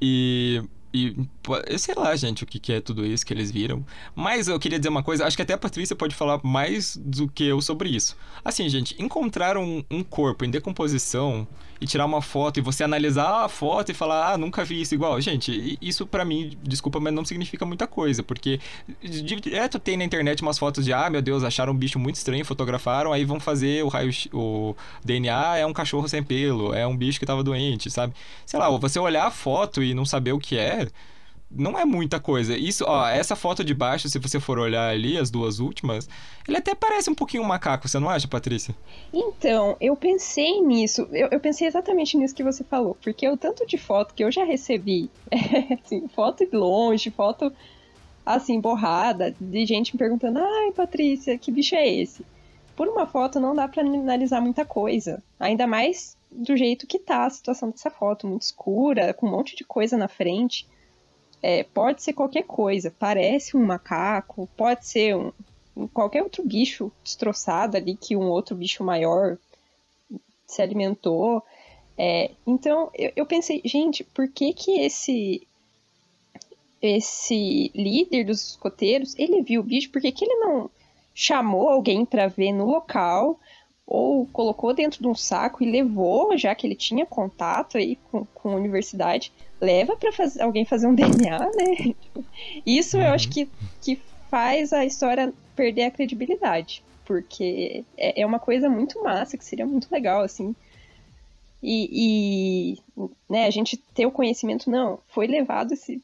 E 0.01 0.61
e 1.05 1.79
sei 1.79 1.95
lá, 1.95 2.15
gente, 2.15 2.43
o 2.43 2.47
que, 2.47 2.59
que 2.59 2.73
é 2.73 2.81
tudo 2.81 3.05
isso 3.05 3.25
que 3.25 3.33
eles 3.33 3.51
viram. 3.51 3.85
Mas 4.15 4.47
eu 4.47 4.59
queria 4.59 4.79
dizer 4.79 4.89
uma 4.89 5.03
coisa, 5.03 5.25
acho 5.25 5.35
que 5.35 5.41
até 5.41 5.53
a 5.53 5.57
Patrícia 5.57 5.95
pode 5.95 6.15
falar 6.15 6.39
mais 6.43 6.97
do 6.97 7.27
que 7.27 7.45
eu 7.45 7.61
sobre 7.61 7.89
isso. 7.89 8.17
Assim, 8.43 8.67
gente, 8.69 8.95
encontrar 9.01 9.57
um, 9.57 9.83
um 9.89 10.03
corpo 10.03 10.45
em 10.45 10.49
decomposição 10.49 11.47
e 11.79 11.85
tirar 11.85 12.05
uma 12.05 12.21
foto 12.21 12.57
e 12.57 12.61
você 12.61 12.83
analisar 12.83 13.45
a 13.45 13.49
foto 13.49 13.91
e 13.91 13.93
falar, 13.93 14.33
ah, 14.33 14.37
nunca 14.37 14.63
vi 14.63 14.81
isso 14.81 14.93
igual. 14.95 15.19
Gente, 15.21 15.77
isso 15.81 16.05
para 16.05 16.23
mim, 16.25 16.57
desculpa, 16.63 16.99
mas 16.99 17.13
não 17.13 17.25
significa 17.25 17.65
muita 17.65 17.87
coisa, 17.87 18.23
porque 18.23 18.59
direto 19.01 19.79
tem 19.79 19.97
na 19.97 20.03
internet 20.03 20.41
umas 20.41 20.57
fotos 20.57 20.85
de, 20.85 20.93
ah, 20.93 21.09
meu 21.09 21.21
Deus, 21.21 21.43
acharam 21.43 21.73
um 21.73 21.77
bicho 21.77 21.99
muito 21.99 22.15
estranho, 22.15 22.45
fotografaram, 22.45 23.13
aí 23.13 23.25
vão 23.25 23.39
fazer 23.39 23.83
o 23.83 23.87
raio, 23.87 24.11
o 24.33 24.75
DNA 25.03 25.57
é 25.57 25.65
um 25.65 25.73
cachorro 25.73 26.07
sem 26.07 26.23
pelo, 26.23 26.73
é 26.73 26.85
um 26.85 26.95
bicho 26.95 27.19
que 27.19 27.25
tava 27.25 27.43
doente, 27.43 27.89
sabe? 27.89 28.13
Sei 28.45 28.59
lá, 28.59 28.69
você 28.69 28.99
olhar 28.99 29.27
a 29.27 29.31
foto 29.31 29.83
e 29.83 29.93
não 29.93 30.05
saber 30.05 30.31
o 30.31 30.39
que 30.39 30.57
é, 30.57 30.87
não 31.49 31.77
é 31.77 31.85
muita 31.85 32.19
coisa. 32.19 32.57
Isso, 32.57 32.83
ó, 32.87 33.07
essa 33.07 33.35
foto 33.35 33.63
de 33.63 33.73
baixo, 33.73 34.09
se 34.09 34.19
você 34.19 34.39
for 34.39 34.59
olhar 34.59 34.89
ali, 34.89 35.17
as 35.17 35.31
duas 35.31 35.59
últimas, 35.59 36.09
ele 36.47 36.57
até 36.57 36.75
parece 36.75 37.09
um 37.09 37.15
pouquinho 37.15 37.43
um 37.43 37.47
macaco, 37.47 37.87
você 37.87 37.99
não 37.99 38.09
acha, 38.09 38.27
Patrícia? 38.27 38.75
Então, 39.13 39.77
eu 39.79 39.95
pensei 39.95 40.61
nisso. 40.61 41.07
Eu, 41.11 41.29
eu 41.31 41.39
pensei 41.39 41.67
exatamente 41.67 42.17
nisso 42.17 42.35
que 42.35 42.43
você 42.43 42.63
falou. 42.63 42.97
Porque 43.01 43.27
o 43.27 43.37
tanto 43.37 43.65
de 43.65 43.77
foto 43.77 44.13
que 44.13 44.23
eu 44.23 44.31
já 44.31 44.43
recebi, 44.43 45.09
é, 45.31 45.75
assim, 45.83 46.07
foto 46.09 46.45
de 46.45 46.55
longe, 46.55 47.09
foto 47.09 47.51
assim, 48.25 48.59
borrada, 48.59 49.33
de 49.39 49.65
gente 49.65 49.93
me 49.93 49.99
perguntando: 49.99 50.39
ai, 50.39 50.71
Patrícia, 50.73 51.37
que 51.37 51.51
bicho 51.51 51.75
é 51.75 51.87
esse? 51.87 52.25
Por 52.75 52.87
uma 52.87 53.07
foto 53.07 53.39
não 53.39 53.55
dá 53.55 53.67
para 53.67 53.81
analisar 53.81 54.41
muita 54.41 54.65
coisa. 54.65 55.23
Ainda 55.39 55.65
mais 55.65 56.15
do 56.29 56.55
jeito 56.55 56.85
que 56.85 56.99
tá 56.99 57.25
a 57.25 57.29
situação 57.29 57.71
dessa 57.71 57.89
foto, 57.89 58.27
muito 58.27 58.43
escura, 58.43 59.13
com 59.13 59.27
um 59.27 59.31
monte 59.31 59.55
de 59.55 59.63
coisa 59.63 59.97
na 59.97 60.07
frente. 60.07 60.67
É, 61.41 61.63
pode 61.63 62.01
ser 62.01 62.13
qualquer 62.13 62.43
coisa, 62.43 62.93
parece 62.97 63.55
um 63.55 63.65
macaco, 63.65 64.49
pode 64.57 64.87
ser 64.87 65.15
um, 65.15 65.31
qualquer 65.93 66.23
outro 66.23 66.43
bicho 66.43 66.91
destroçado 67.03 67.77
ali 67.77 67.95
que 67.95 68.15
um 68.15 68.27
outro 68.29 68.55
bicho 68.55 68.83
maior 68.83 69.37
se 70.45 70.61
alimentou. 70.61 71.43
É, 71.97 72.31
então 72.45 72.89
eu, 72.93 73.11
eu, 73.15 73.25
pensei, 73.25 73.61
gente, 73.63 74.03
por 74.03 74.27
que 74.27 74.53
que 74.53 74.79
esse 74.79 75.47
esse 76.79 77.71
líder 77.73 78.25
dos 78.25 78.51
escoteiros 78.51 79.17
ele 79.17 79.41
viu 79.41 79.61
o 79.61 79.63
bicho? 79.63 79.89
Por 79.91 80.01
que, 80.01 80.11
que 80.11 80.25
ele 80.25 80.35
não 80.35 80.69
chamou 81.13 81.69
alguém 81.69 82.05
para 82.05 82.27
ver 82.27 82.51
no 82.51 82.65
local? 82.65 83.39
ou 83.87 84.27
colocou 84.27 84.73
dentro 84.73 85.01
de 85.01 85.07
um 85.07 85.15
saco 85.15 85.63
e 85.63 85.71
levou, 85.71 86.37
já 86.37 86.53
que 86.53 86.67
ele 86.67 86.75
tinha 86.75 87.05
contato 87.05 87.77
aí 87.77 87.95
com, 88.11 88.25
com 88.25 88.49
a 88.49 88.55
universidade, 88.55 89.31
leva 89.59 89.95
para 89.95 90.11
faz, 90.11 90.39
alguém 90.39 90.65
fazer 90.65 90.87
um 90.87 90.93
DNA, 90.95 91.39
né? 91.39 91.95
Isso 92.65 92.97
uhum. 92.97 93.03
eu 93.03 93.09
acho 93.11 93.29
que, 93.29 93.49
que 93.81 93.99
faz 94.29 94.73
a 94.73 94.85
história 94.85 95.33
perder 95.55 95.83
a 95.83 95.91
credibilidade, 95.91 96.83
porque 97.05 97.83
é, 97.97 98.21
é 98.21 98.25
uma 98.25 98.39
coisa 98.39 98.69
muito 98.69 99.03
massa, 99.03 99.37
que 99.37 99.45
seria 99.45 99.65
muito 99.65 99.87
legal, 99.91 100.21
assim. 100.21 100.55
E, 101.61 102.77
e 102.97 103.05
né, 103.29 103.45
a 103.45 103.49
gente 103.49 103.77
ter 103.77 104.05
o 104.05 104.11
conhecimento, 104.11 104.69
não, 104.69 104.99
foi 105.07 105.27
levado 105.27 105.73
esse 105.73 106.01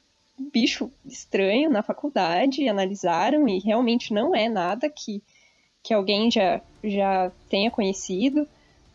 bicho 0.51 0.91
estranho 1.05 1.69
na 1.69 1.83
faculdade, 1.83 2.67
analisaram 2.67 3.47
e 3.47 3.59
realmente 3.59 4.13
não 4.13 4.35
é 4.35 4.49
nada 4.49 4.89
que 4.89 5.21
que 5.83 5.93
alguém 5.93 6.31
já, 6.31 6.61
já 6.81 7.29
tenha 7.49 7.69
conhecido. 7.69 8.47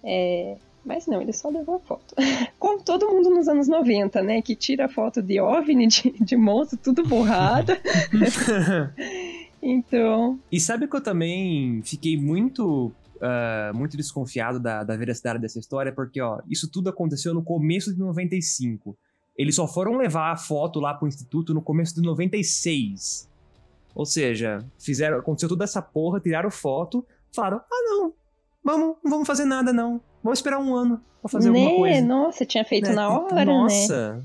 É, 0.02 0.56
mas 0.88 1.06
não, 1.06 1.20
ele 1.20 1.34
só 1.34 1.50
levou 1.50 1.76
a 1.76 1.80
foto. 1.80 2.14
Como 2.58 2.82
todo 2.82 3.06
mundo 3.06 3.28
nos 3.28 3.46
anos 3.46 3.68
90, 3.68 4.22
né? 4.22 4.40
Que 4.40 4.56
tira 4.56 4.88
foto 4.88 5.20
de 5.20 5.38
OVNI, 5.38 5.86
de, 5.86 6.10
de 6.12 6.36
monstro, 6.36 6.78
tudo 6.78 7.04
borrado. 7.04 7.74
então. 9.62 10.40
E 10.50 10.58
sabe 10.58 10.88
que 10.88 10.96
eu 10.96 11.02
também 11.02 11.82
fiquei 11.84 12.16
muito. 12.16 12.90
Uh, 13.16 13.76
muito 13.76 13.96
desconfiado 13.96 14.60
da, 14.60 14.84
da 14.84 14.96
veracidade 14.96 15.40
dessa 15.40 15.58
história, 15.58 15.90
porque, 15.92 16.20
ó, 16.20 16.40
isso 16.48 16.70
tudo 16.70 16.88
aconteceu 16.88 17.34
no 17.34 17.42
começo 17.42 17.92
de 17.92 17.98
95. 17.98 18.96
Eles 19.36 19.56
só 19.56 19.66
foram 19.66 19.96
levar 19.96 20.30
a 20.30 20.36
foto 20.36 20.78
lá 20.78 20.94
pro 20.94 21.08
instituto 21.08 21.52
no 21.52 21.60
começo 21.60 21.96
de 21.96 22.00
96. 22.00 23.28
Ou 23.92 24.06
seja, 24.06 24.64
fizeram, 24.78 25.18
aconteceu 25.18 25.48
toda 25.48 25.64
essa 25.64 25.82
porra, 25.82 26.20
tiraram 26.20 26.48
foto, 26.48 27.04
falaram: 27.34 27.58
ah, 27.58 27.82
não, 27.88 28.14
vamos, 28.62 28.96
não 29.02 29.10
vamos 29.10 29.26
fazer 29.26 29.44
nada, 29.44 29.72
não. 29.72 30.00
Vamos 30.22 30.38
esperar 30.38 30.58
um 30.58 30.74
ano 30.74 31.00
pra 31.20 31.30
fazer 31.30 31.50
né? 31.50 31.58
alguma 31.58 31.78
coisa. 31.78 32.06
Nossa, 32.06 32.46
tinha 32.46 32.64
feito 32.64 32.88
né? 32.88 32.94
na 32.94 33.08
hora, 33.08 33.34
né? 33.34 33.44
Nossa. 33.44 34.24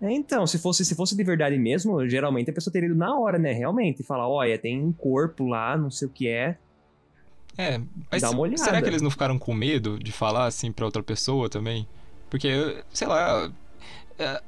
né? 0.00 0.12
Então, 0.12 0.46
se 0.46 0.58
fosse, 0.58 0.84
se 0.84 0.94
fosse 0.94 1.16
de 1.16 1.22
verdade 1.24 1.58
mesmo, 1.58 2.08
geralmente 2.08 2.50
a 2.50 2.52
pessoa 2.52 2.72
teria 2.72 2.88
ido 2.88 2.96
na 2.96 3.16
hora, 3.18 3.38
né? 3.38 3.52
Realmente, 3.52 4.02
falar, 4.02 4.28
olha, 4.28 4.58
tem 4.58 4.82
um 4.82 4.92
corpo 4.92 5.46
lá, 5.46 5.76
não 5.76 5.90
sei 5.90 6.08
o 6.08 6.10
que 6.10 6.28
é. 6.28 6.56
É, 7.58 7.80
mas 8.10 8.22
Dá 8.22 8.30
uma 8.30 8.40
olhada. 8.40 8.62
será 8.62 8.80
que 8.80 8.88
eles 8.88 9.02
não 9.02 9.10
ficaram 9.10 9.38
com 9.38 9.52
medo 9.52 9.98
de 9.98 10.12
falar 10.12 10.46
assim 10.46 10.72
pra 10.72 10.86
outra 10.86 11.02
pessoa 11.02 11.48
também? 11.48 11.86
Porque, 12.30 12.82
sei 12.92 13.06
lá, 13.06 13.44
é, 13.44 13.50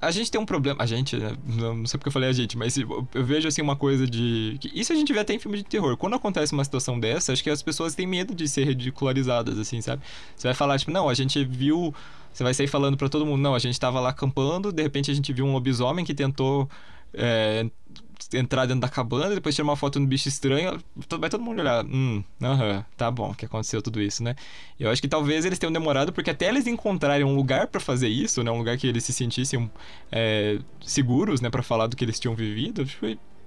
a 0.01 0.11
gente 0.11 0.31
tem 0.31 0.41
um 0.41 0.47
problema. 0.47 0.83
A 0.83 0.87
gente, 0.87 1.17
né? 1.17 1.37
Não 1.47 1.87
sei 1.87 1.99
porque 1.99 2.09
eu 2.09 2.13
falei 2.13 2.29
a 2.29 2.33
gente, 2.33 2.57
mas 2.57 2.77
eu 2.77 3.07
vejo 3.15 3.49
assim 3.49 3.63
uma 3.63 3.77
coisa 3.77 4.07
de. 4.07 4.59
Isso 4.75 4.93
a 4.93 4.97
gente 4.97 5.13
vê 5.13 5.21
até 5.21 5.35
em 5.35 5.39
filme 5.39 5.57
de 5.59 5.65
terror. 5.65 5.97
Quando 5.97 6.15
acontece 6.15 6.53
uma 6.53 6.65
situação 6.65 6.99
dessa, 6.99 7.33
acho 7.33 7.43
que 7.43 7.51
as 7.51 7.63
pessoas 7.63 7.95
têm 7.95 8.07
medo 8.07 8.35
de 8.35 8.49
ser 8.49 8.65
ridicularizadas, 8.65 9.59
assim, 9.59 9.81
sabe? 9.81 10.03
Você 10.37 10.49
vai 10.49 10.55
falar, 10.55 10.79
tipo, 10.79 10.91
não, 10.91 11.09
a 11.09 11.15
gente 11.15 11.45
viu. 11.45 11.95
Você 12.33 12.43
vai 12.43 12.55
sair 12.55 12.67
falando 12.67 12.97
para 12.97 13.11
todo 13.11 13.27
mundo, 13.27 13.43
não, 13.43 13.55
a 13.55 13.59
gente 13.59 13.79
tava 13.79 14.01
lá 14.01 14.09
acampando, 14.09 14.73
de 14.73 14.83
repente 14.83 15.11
a 15.11 15.15
gente 15.15 15.31
viu 15.35 15.45
um 15.45 15.53
lobisomem 15.53 16.03
que 16.03 16.15
tentou 16.15 16.67
é, 17.13 17.67
entrar 18.35 18.67
dentro 18.67 18.81
da 18.81 18.89
cabana, 18.89 19.35
depois 19.35 19.55
tirar 19.55 19.65
uma 19.65 19.77
foto 19.77 20.01
no 20.01 20.07
bicho 20.07 20.29
estranho, 20.29 20.79
vai 21.19 21.31
todo 21.31 21.43
mundo 21.43 21.61
olhar, 21.61 21.85
hum, 21.85 22.23
aham, 22.43 22.85
tá 22.97 23.11
bom, 23.11 23.33
que 23.35 23.47
aconteceu 23.47 23.81
tudo 23.81 24.01
isso, 24.01 24.23
né? 24.23 24.35
Eu 24.79 24.91
acho 24.91 25.01
que 25.01 25.09
talvez 25.09 25.45
eles 25.45 25.59
tenham 25.59 25.73
demorado, 25.73 26.13
porque 26.13 26.31
até 26.31 26.49
eles 26.49 26.67
encontrarem 26.67 27.25
um 27.25 27.35
lugar 27.35 27.69
para 27.69 27.81
fazer 27.81 28.09
isso, 28.09 28.43
né? 28.43 28.51
Um 28.51 28.59
lugar 28.59 28.77
que 28.77 28.87
eles 28.87 29.05
se 29.05 29.13
sentissem 29.13 29.71
é, 30.11 30.59
seguros, 30.81 31.41
né? 31.41 31.51
para 31.51 31.63
falar 31.63 31.87
do 31.87 31.95
que 31.95 32.05
eles 32.05 32.19
tinham 32.19 32.35
vivido, 32.35 32.85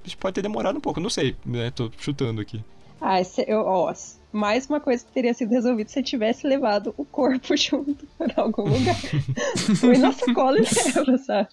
que 0.03 0.15
pode 0.17 0.35
ter 0.35 0.41
demorado 0.41 0.77
um 0.77 0.81
pouco, 0.81 0.99
não 0.99 1.09
sei, 1.09 1.35
né? 1.45 1.71
Tô 1.71 1.91
chutando 1.97 2.39
aqui. 2.39 2.63
Ah, 3.01 3.19
esse, 3.19 3.43
eu, 3.47 3.61
ó, 3.61 3.93
mais 4.31 4.67
uma 4.67 4.79
coisa 4.79 5.03
que 5.03 5.11
teria 5.11 5.33
sido 5.33 5.49
resolvida 5.51 5.89
se 5.89 6.01
tivesse 6.01 6.47
levado 6.47 6.93
o 6.97 7.03
corpo 7.03 7.55
junto 7.57 8.07
para 8.17 8.43
algum 8.43 8.63
lugar. 8.63 8.95
Foi 9.79 9.97
na 9.97 10.11
sacola 10.11 10.57
e 10.59 10.61
leva, 10.61 11.17
sabe? 11.17 11.49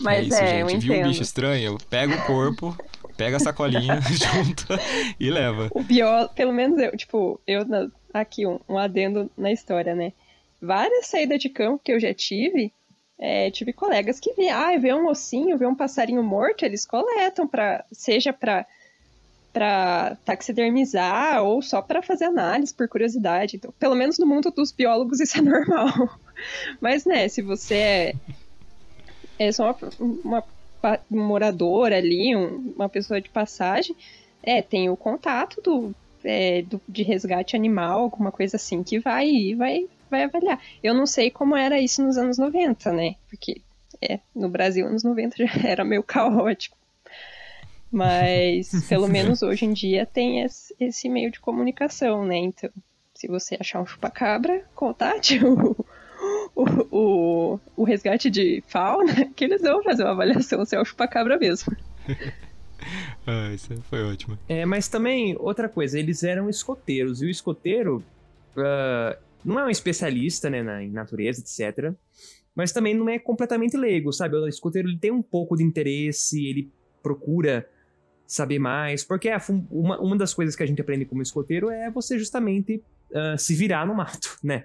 Mas 0.00 0.18
é, 0.18 0.22
isso, 0.22 0.34
é, 0.34 0.68
gente. 0.68 0.86
Viu 0.86 0.94
um 0.94 1.02
bicho 1.02 1.22
estranho? 1.22 1.78
Pega 1.88 2.14
o 2.14 2.26
corpo 2.26 2.76
pega 3.16 3.36
a 3.36 3.40
sacolinha, 3.40 4.00
junta 4.10 4.80
e 5.18 5.30
leva. 5.30 5.68
O 5.72 5.82
biólogo, 5.82 6.34
pelo 6.34 6.52
menos 6.52 6.78
eu, 6.78 6.96
tipo, 6.96 7.40
eu 7.46 7.64
aqui 8.12 8.46
um, 8.46 8.60
um 8.68 8.78
adendo 8.78 9.30
na 9.36 9.52
história, 9.52 9.94
né? 9.94 10.12
Várias 10.60 11.06
saídas 11.06 11.40
de 11.40 11.48
campo 11.48 11.82
que 11.82 11.92
eu 11.92 12.00
já 12.00 12.12
tive, 12.14 12.72
é, 13.18 13.50
tive 13.50 13.72
colegas 13.72 14.18
que 14.18 14.32
vê, 14.34 14.48
ah, 14.48 14.76
vê 14.78 14.92
um 14.92 15.08
ossinho, 15.08 15.58
vê 15.58 15.66
um 15.66 15.74
passarinho 15.74 16.22
morto, 16.22 16.64
eles 16.64 16.86
coletam 16.86 17.46
para 17.46 17.84
seja 17.92 18.32
para 18.32 18.66
para 19.52 20.16
taxidermizar 20.24 21.40
ou 21.44 21.62
só 21.62 21.80
para 21.80 22.02
fazer 22.02 22.24
análise 22.24 22.74
por 22.74 22.88
curiosidade. 22.88 23.54
Então, 23.54 23.72
pelo 23.78 23.94
menos 23.94 24.18
no 24.18 24.26
mundo 24.26 24.50
dos 24.50 24.72
biólogos 24.72 25.20
isso 25.20 25.38
é 25.38 25.40
normal. 25.42 26.18
Mas, 26.80 27.04
né, 27.04 27.28
se 27.28 27.40
você 27.40 27.74
é, 27.76 28.14
é 29.38 29.50
só 29.52 29.76
uma, 29.98 30.44
uma 30.82 31.00
moradora 31.10 31.96
ali, 31.96 32.34
um, 32.36 32.74
uma 32.76 32.88
pessoa 32.88 33.20
de 33.20 33.28
passagem, 33.28 33.96
é, 34.42 34.60
tem 34.60 34.90
o 34.90 34.96
contato 34.96 35.60
do, 35.62 35.94
é, 36.22 36.62
do, 36.62 36.80
de 36.88 37.02
resgate 37.02 37.56
animal, 37.56 38.00
alguma 38.00 38.30
coisa 38.30 38.56
assim, 38.56 38.82
que 38.82 38.98
vai 38.98 39.54
vai 39.54 39.88
vai 40.10 40.24
avaliar. 40.24 40.60
Eu 40.82 40.94
não 40.94 41.06
sei 41.06 41.30
como 41.30 41.56
era 41.56 41.80
isso 41.80 42.02
nos 42.02 42.16
anos 42.16 42.38
90, 42.38 42.92
né? 42.92 43.16
Porque 43.28 43.60
é, 44.00 44.20
no 44.34 44.48
Brasil, 44.48 44.86
anos 44.86 45.02
90 45.02 45.36
já 45.46 45.52
era 45.68 45.84
meio 45.84 46.02
caótico. 46.02 46.76
Mas, 47.90 48.70
pelo 48.88 49.08
menos 49.08 49.42
hoje 49.42 49.64
em 49.64 49.72
dia, 49.72 50.06
tem 50.06 50.42
esse, 50.42 50.74
esse 50.78 51.08
meio 51.08 51.30
de 51.30 51.40
comunicação, 51.40 52.24
né? 52.24 52.36
Então, 52.36 52.70
se 53.14 53.28
você 53.28 53.56
achar 53.58 53.80
um 53.80 53.86
chupacabra, 53.86 54.64
contate 54.74 55.38
o, 55.44 55.83
o, 56.54 56.64
o, 56.90 57.60
o 57.76 57.84
resgate 57.84 58.30
de 58.30 58.62
fauna, 58.66 59.26
que 59.34 59.44
eles 59.44 59.62
vão 59.62 59.82
fazer 59.82 60.02
uma 60.04 60.12
avaliação 60.12 60.64
se 60.64 60.76
é 60.76 60.80
o 60.80 60.84
chupacabra 60.84 61.38
mesmo. 61.38 61.76
ah, 63.26 63.52
isso 63.52 63.74
foi 63.88 64.02
ótimo. 64.02 64.38
É, 64.48 64.64
mas 64.64 64.88
também, 64.88 65.36
outra 65.38 65.68
coisa, 65.68 65.98
eles 65.98 66.22
eram 66.22 66.48
escoteiros, 66.48 67.22
e 67.22 67.26
o 67.26 67.30
escoteiro 67.30 68.02
uh, 68.56 69.18
não 69.44 69.58
é 69.58 69.64
um 69.64 69.70
especialista 69.70 70.48
né, 70.48 70.62
na, 70.62 70.82
em 70.82 70.90
natureza, 70.90 71.40
etc., 71.40 71.92
mas 72.54 72.70
também 72.70 72.94
não 72.94 73.08
é 73.08 73.18
completamente 73.18 73.76
leigo, 73.76 74.12
sabe? 74.12 74.36
O 74.36 74.46
escoteiro 74.46 74.88
ele 74.88 74.96
tem 74.96 75.10
um 75.10 75.22
pouco 75.22 75.56
de 75.56 75.64
interesse, 75.64 76.46
ele 76.46 76.70
procura 77.02 77.68
saber 78.26 78.58
mais, 78.58 79.04
porque 79.04 79.28
é 79.28 79.36
uma, 79.70 80.00
uma 80.00 80.16
das 80.16 80.32
coisas 80.32 80.54
que 80.54 80.62
a 80.62 80.66
gente 80.66 80.80
aprende 80.80 81.04
como 81.04 81.20
escoteiro 81.20 81.68
é 81.68 81.90
você 81.90 82.18
justamente 82.18 82.82
uh, 83.14 83.38
se 83.38 83.54
virar 83.54 83.86
no 83.86 83.94
mato, 83.94 84.36
né? 84.42 84.64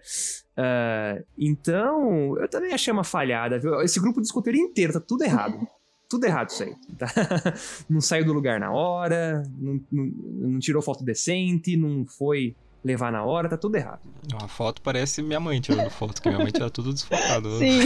Uh, 0.58 1.24
então, 1.38 2.38
eu 2.38 2.50
também 2.50 2.74
achei 2.74 2.92
uma 2.92 3.04
falhada, 3.04 3.60
viu? 3.60 3.82
Esse 3.82 4.00
grupo 4.00 4.20
de 4.20 4.28
escoteiro 4.28 4.58
inteiro 4.58 4.94
tá 4.94 5.00
tudo 5.00 5.24
errado. 5.24 5.60
Tudo 6.10 6.26
errado 6.26 6.50
isso 6.50 6.64
aí. 6.64 6.74
Tá? 6.98 7.06
não 7.88 8.02
saiu 8.02 8.26
do 8.26 8.34
lugar 8.34 8.60
na 8.60 8.72
hora, 8.72 9.44
não, 9.56 9.80
não, 9.92 10.06
não 10.06 10.60
tirou 10.60 10.82
foto 10.82 11.04
decente, 11.04 11.78
não 11.78 12.04
foi 12.04 12.56
levar 12.84 13.12
na 13.12 13.24
hora, 13.24 13.48
tá 13.48 13.56
tudo 13.56 13.76
errado. 13.76 14.00
A 14.42 14.48
foto 14.48 14.82
parece 14.82 15.22
minha 15.22 15.40
mãe 15.40 15.62
tirando 15.62 15.88
foto, 15.92 16.20
que 16.20 16.28
minha 16.28 16.42
mãe 16.42 16.52
tira 16.52 16.68
tudo 16.72 16.92
desfocado. 16.92 17.60
Sim. 17.60 17.82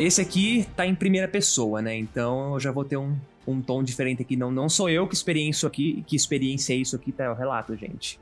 Esse 0.00 0.20
aqui 0.20 0.66
tá 0.74 0.84
em 0.84 0.96
primeira 0.96 1.28
pessoa, 1.28 1.80
né? 1.80 1.96
Então 1.96 2.54
eu 2.54 2.58
já 2.60 2.72
vou 2.72 2.84
ter 2.84 2.96
um, 2.96 3.16
um 3.46 3.60
tom 3.60 3.82
diferente 3.82 4.22
aqui. 4.22 4.36
Não, 4.36 4.50
não 4.50 4.68
sou 4.68 4.88
eu 4.88 5.06
que 5.08 5.14
experiencio 5.14 5.66
aqui, 5.66 6.04
que 6.06 6.16
experienciei 6.16 6.80
isso 6.80 6.96
aqui, 6.96 7.12
tá? 7.12 7.24
É 7.24 7.30
o 7.30 7.34
relato, 7.34 7.76
gente. 7.76 8.18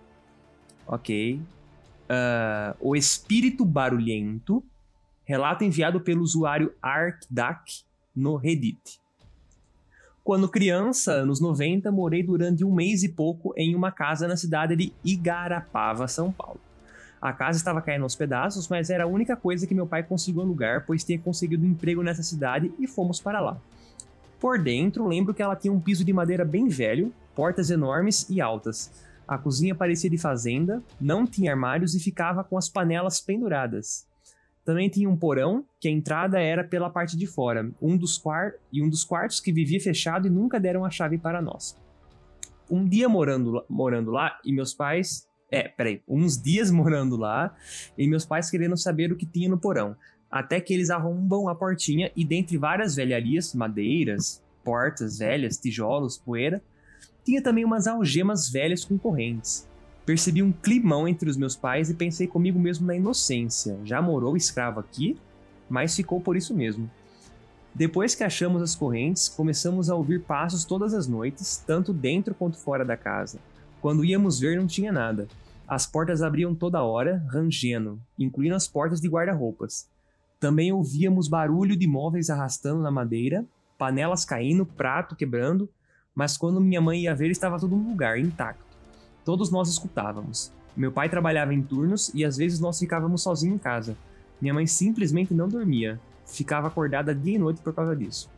Ok. 0.87 1.41
Uh, 2.11 2.77
o 2.81 2.97
Espírito 2.97 3.65
Barulhento. 3.65 4.63
Relato 5.25 5.63
enviado 5.63 6.01
pelo 6.01 6.23
usuário 6.23 6.75
ArcDuck 6.83 7.85
no 8.17 8.35
Reddit. 8.35 9.01
Quando 10.25 10.49
criança, 10.49 11.13
anos 11.13 11.41
90, 11.41 11.91
morei 11.93 12.23
durante 12.23 12.65
um 12.65 12.75
mês 12.75 13.03
e 13.03 13.09
pouco 13.09 13.55
em 13.57 13.75
uma 13.75 13.91
casa 13.93 14.27
na 14.27 14.37
cidade 14.37 14.77
de 14.77 14.93
Igarapava, 15.05 16.07
São 16.09 16.33
Paulo. 16.33 16.61
A 17.21 17.33
casa 17.33 17.59
estava 17.59 17.83
caindo 17.83 18.03
aos 18.03 18.17
pedaços, 18.17 18.67
mas 18.69 18.91
era 18.91 19.05
a 19.05 19.07
única 19.07 19.37
coisa 19.37 19.67
que 19.67 19.75
meu 19.75 19.87
pai 19.87 20.03
conseguiu 20.03 20.43
alugar, 20.43 20.85
pois 20.87 21.05
tinha 21.05 21.19
conseguido 21.19 21.65
um 21.65 21.71
emprego 21.71 22.03
nessa 22.03 22.23
cidade 22.23 22.73
e 22.79 22.87
fomos 22.87 23.21
para 23.21 23.41
lá. 23.41 23.59
Por 24.41 24.59
dentro, 24.59 25.07
lembro 25.07 25.35
que 25.35 25.43
ela 25.43 25.55
tinha 25.55 25.73
um 25.73 25.79
piso 25.79 26.03
de 26.03 26.15
madeira 26.15 26.47
bem 26.47 26.67
velho, 26.67 27.13
portas 27.35 27.71
enormes 27.71 28.27
e 28.31 28.41
altas. 28.41 28.91
A 29.29 29.37
cozinha 29.37 29.75
parecia 29.75 30.09
de 30.09 30.17
fazenda, 30.17 30.83
não 30.99 31.27
tinha 31.27 31.53
armários 31.53 31.95
e 31.95 32.01
ficava 32.01 32.43
com 32.43 32.57
as 32.57 32.67
panelas 32.67 33.21
penduradas. 33.21 34.09
Também 34.65 34.89
tinha 34.89 35.09
um 35.09 35.17
porão, 35.17 35.65
que 35.79 35.89
a 35.89 35.91
entrada 35.91 36.41
era 36.41 36.65
pela 36.65 36.89
parte 36.89 37.19
de 37.19 37.27
fora, 37.27 37.71
um 37.83 37.97
dos 37.99 38.17
quar 38.17 38.55
e 38.73 38.83
um 38.83 38.89
dos 38.89 39.05
quartos 39.05 39.41
que 39.41 39.53
vivia 39.53 39.81
fechado 39.81 40.27
e 40.27 40.31
nunca 40.31 40.59
deram 40.59 40.85
a 40.87 40.91
chave 40.91 41.19
para 41.19 41.43
nós. 41.43 41.77
Um 42.71 42.85
dia 42.89 43.09
morando, 43.09 43.63
morando 43.69 44.11
lá, 44.11 44.39
e 44.43 44.53
meus 44.53 44.73
pais 44.73 45.29
é, 45.51 45.69
peraí, 45.69 46.01
uns 46.09 46.41
dias 46.41 46.71
morando 46.73 47.17
lá 47.17 47.55
e 47.99 48.07
meus 48.07 48.25
pais 48.25 48.51
querendo 48.51 48.77
saber 48.77 49.13
o 49.13 49.17
que 49.17 49.27
tinha 49.27 49.49
no 49.49 49.59
porão. 49.59 49.97
Até 50.31 50.61
que 50.61 50.73
eles 50.73 50.91
arrombam 50.91 51.49
a 51.49 51.55
portinha 51.55 52.13
e, 52.15 52.25
dentre 52.25 52.57
várias 52.57 52.95
velharias, 52.95 53.53
madeiras, 53.55 54.43
portas 54.63 55.19
velhas, 55.19 55.57
tijolos, 55.57 56.19
poeira, 56.19 56.63
tinha 57.25 57.43
também 57.43 57.65
umas 57.65 57.87
algemas 57.87 58.49
velhas 58.49 58.85
com 58.85 58.97
correntes. 58.97 59.69
Percebi 60.07 60.43
um 60.43 60.53
climão 60.53 61.07
entre 61.07 61.29
os 61.29 61.37
meus 61.37 61.57
pais 61.57 61.91
e 61.91 61.95
pensei 61.95 62.27
comigo 62.27 62.59
mesmo 62.59 62.87
na 62.87 62.95
inocência. 62.95 63.79
Já 63.85 64.01
morou 64.01 64.37
escravo 64.37 64.81
aqui? 64.81 65.17
Mas 65.69 65.95
ficou 65.95 66.21
por 66.21 66.37
isso 66.37 66.55
mesmo. 66.55 66.91
Depois 67.75 68.15
que 68.15 68.25
achamos 68.25 68.63
as 68.63 68.75
correntes, 68.75 69.29
começamos 69.29 69.89
a 69.89 69.95
ouvir 69.95 70.21
passos 70.23 70.65
todas 70.65 70.93
as 70.95 71.07
noites, 71.07 71.63
tanto 71.65 71.93
dentro 71.93 72.35
quanto 72.35 72.59
fora 72.59 72.85
da 72.85 72.97
casa. 72.97 73.39
Quando 73.81 74.05
íamos 74.05 74.41
ver, 74.41 74.59
não 74.59 74.67
tinha 74.67 74.91
nada. 74.91 75.29
As 75.67 75.87
portas 75.87 76.23
abriam 76.23 76.55
toda 76.55 76.83
hora, 76.83 77.25
rangendo, 77.31 78.01
incluindo 78.19 78.57
as 78.57 78.67
portas 78.67 79.01
de 79.01 79.09
guarda-roupas. 79.09 79.89
Também 80.41 80.73
ouvíamos 80.73 81.29
barulho 81.29 81.77
de 81.77 81.87
móveis 81.87 82.31
arrastando 82.31 82.81
na 82.81 82.91
madeira, 82.91 83.45
panelas 83.77 84.25
caindo, 84.25 84.65
prato 84.65 85.15
quebrando, 85.15 85.69
mas 86.15 86.39
quando 86.39 86.63
minha 86.63 86.81
mãe 86.81 87.03
ia 87.03 87.15
ver, 87.15 87.31
estava 87.31 87.59
tudo 87.59 87.77
no 87.77 87.91
lugar, 87.91 88.19
intacto. 88.19 88.65
Todos 89.23 89.51
nós 89.51 89.69
escutávamos. 89.69 90.51
Meu 90.75 90.91
pai 90.91 91.11
trabalhava 91.11 91.53
em 91.53 91.61
turnos 91.61 92.11
e 92.15 92.25
às 92.25 92.39
vezes 92.39 92.59
nós 92.59 92.79
ficávamos 92.79 93.23
sozinhos 93.23 93.57
em 93.57 93.59
casa. 93.59 93.95
Minha 94.41 94.55
mãe 94.55 94.67
simplesmente 94.67 95.35
não 95.35 95.47
dormia. 95.47 96.01
Ficava 96.25 96.69
acordada 96.69 97.15
dia 97.15 97.35
e 97.35 97.39
noite 97.39 97.61
por 97.61 97.75
causa 97.75 97.95
disso. 97.95 98.31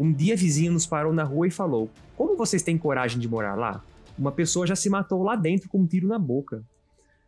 Um 0.00 0.10
dia, 0.10 0.34
vizinho 0.34 0.72
nos 0.72 0.86
parou 0.86 1.12
na 1.12 1.22
rua 1.22 1.46
e 1.46 1.50
falou: 1.50 1.90
Como 2.16 2.34
vocês 2.34 2.62
têm 2.62 2.78
coragem 2.78 3.20
de 3.20 3.28
morar 3.28 3.56
lá? 3.56 3.84
Uma 4.18 4.32
pessoa 4.32 4.66
já 4.66 4.74
se 4.74 4.88
matou 4.88 5.22
lá 5.22 5.36
dentro 5.36 5.68
com 5.68 5.80
um 5.80 5.86
tiro 5.86 6.08
na 6.08 6.18
boca. 6.18 6.64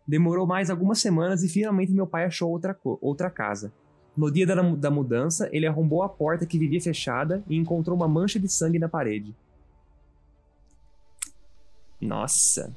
Demorou 0.08 0.46
mais 0.46 0.70
algumas 0.70 0.98
semanas 0.98 1.42
e 1.42 1.48
finalmente 1.48 1.92
meu 1.92 2.06
pai 2.06 2.24
achou 2.24 2.50
outra, 2.50 2.76
outra 2.82 3.28
casa. 3.28 3.70
No 4.16 4.30
dia 4.30 4.46
da, 4.46 4.54
da 4.54 4.90
mudança, 4.90 5.48
ele 5.52 5.66
arrombou 5.66 6.02
a 6.02 6.08
porta 6.08 6.46
que 6.46 6.58
vivia 6.58 6.80
fechada 6.80 7.42
e 7.48 7.56
encontrou 7.56 7.96
uma 7.96 8.06
mancha 8.06 8.38
de 8.38 8.48
sangue 8.48 8.78
na 8.78 8.88
parede. 8.88 9.34
Nossa. 12.00 12.72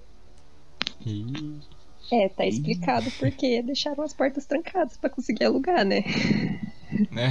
É, 2.12 2.30
tá 2.30 2.46
explicado 2.46 3.12
porque 3.20 3.62
deixaram 3.62 4.04
as 4.04 4.14
portas 4.14 4.46
trancadas 4.46 4.98
para 4.98 5.10
conseguir 5.10 5.46
alugar, 5.46 5.86
né? 5.86 6.04
É. 6.90 7.30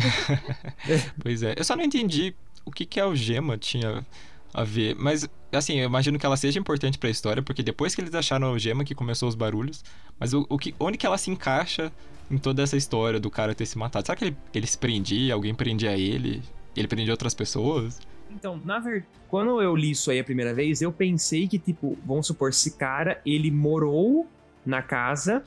pois 1.23 1.43
é. 1.43 1.55
Eu 1.57 1.65
só 1.65 1.75
não 1.75 1.83
entendi 1.83 2.35
o 2.63 2.71
que, 2.71 2.85
que 2.85 3.01
a 3.01 3.05
algema 3.05 3.57
tinha 3.57 4.05
a 4.53 4.65
ver. 4.65 4.95
Mas, 4.97 5.27
assim, 5.51 5.79
eu 5.79 5.87
imagino 5.87 6.19
que 6.19 6.27
ela 6.27 6.37
seja 6.37 6.59
importante 6.59 6.99
para 6.99 7.09
a 7.09 7.11
história, 7.11 7.43
porque 7.43 7.63
depois 7.63 7.95
que 7.95 8.03
eles 8.03 8.15
acharam 8.15 8.53
a 8.53 8.59
gema 8.59 8.85
que 8.85 8.95
começou 8.95 9.29
os 9.29 9.35
barulhos, 9.35 9.83
mas 10.21 10.35
o, 10.35 10.45
o 10.51 10.59
que, 10.59 10.75
onde 10.79 10.99
que 10.99 11.07
ela 11.07 11.17
se 11.17 11.31
encaixa 11.31 11.91
em 12.31 12.39
toda 12.39 12.63
essa 12.63 12.77
história 12.77 13.21
do 13.21 13.31
cara 13.31 13.55
ter 13.55 13.67
se 13.67 13.79
matado? 13.79 14.07
Será 14.07 14.17
que 14.17 14.25
ele, 14.25 14.37
ele 14.55 14.67
se 14.67 14.79
prendia, 14.79 15.35
alguém 15.35 15.55
prendia 15.55 15.97
ele? 15.97 16.43
Ele 16.77 16.89
prendia 16.89 17.13
outras 17.13 17.35
pessoas? 17.35 18.01
Então, 18.31 18.61
na 18.65 18.79
verdade, 18.79 19.07
quando 19.29 19.61
eu 19.63 19.75
li 19.75 19.93
isso 19.93 20.11
aí 20.11 20.19
a 20.19 20.25
primeira 20.25 20.53
vez, 20.53 20.83
eu 20.83 20.93
pensei 20.93 21.49
que, 21.49 21.59
tipo, 21.59 21.97
vamos 22.05 22.27
supor, 22.27 22.51
esse 22.51 22.73
cara, 22.73 23.21
ele 23.25 23.51
morou 23.51 24.27
na 24.65 24.83
casa, 24.83 25.43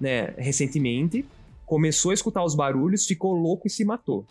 né, 0.00 0.34
recentemente, 0.36 1.24
começou 1.66 2.10
a 2.10 2.14
escutar 2.14 2.44
os 2.44 2.54
barulhos, 2.54 3.06
ficou 3.06 3.34
louco 3.34 3.66
e 3.66 3.70
se 3.70 3.84
matou. 3.84 4.24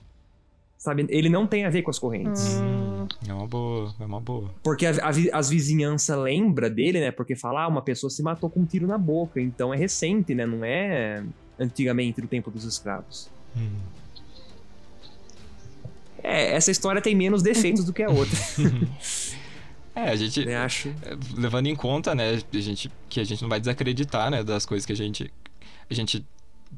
Sabe? 0.77 1.05
Ele 1.09 1.27
não 1.27 1.45
tem 1.45 1.65
a 1.65 1.69
ver 1.69 1.81
com 1.81 1.89
as 1.89 1.99
correntes. 1.99 2.57
Hum, 2.61 3.07
é 3.27 3.33
uma 3.33 3.47
boa, 3.47 3.93
é 3.99 4.05
uma 4.05 4.21
boa. 4.21 4.49
Porque 4.63 4.85
a, 4.85 4.91
a, 4.91 5.37
as 5.37 5.49
vizinhanças 5.49 6.17
lembra 6.17 6.69
dele, 6.69 7.01
né? 7.01 7.11
Porque 7.11 7.35
fala, 7.35 7.63
ah, 7.63 7.67
uma 7.67 7.81
pessoa 7.81 8.09
se 8.09 8.23
matou 8.23 8.49
com 8.49 8.61
um 8.61 8.65
tiro 8.65 8.87
na 8.87 8.97
boca. 8.97 9.41
Então 9.41 9.73
é 9.73 9.77
recente, 9.77 10.33
né? 10.33 10.45
Não 10.45 10.63
é 10.63 11.21
antigamente 11.59 12.21
do 12.21 12.27
tempo 12.27 12.49
dos 12.49 12.63
escravos. 12.63 13.29
Hum. 13.55 13.77
É, 16.21 16.53
essa 16.53 16.71
história 16.71 17.01
tem 17.01 17.15
menos 17.15 17.41
defeitos 17.41 17.85
do 17.85 17.93
que 17.93 18.03
a 18.03 18.09
outra. 18.09 18.37
É, 19.95 20.11
a 20.11 20.15
gente. 20.15 20.47
Eu 20.47 20.57
acho. 20.59 20.89
É, 21.01 21.17
levando 21.35 21.67
em 21.67 21.75
conta, 21.75 22.15
né, 22.15 22.39
a 22.53 22.59
gente, 22.59 22.89
que 23.09 23.19
a 23.19 23.23
gente 23.23 23.41
não 23.41 23.49
vai 23.49 23.59
desacreditar, 23.59 24.31
né, 24.31 24.43
das 24.43 24.65
coisas 24.65 24.85
que 24.85 24.93
a 24.93 24.95
gente. 24.95 25.31
A 25.89 25.93
gente 25.93 26.25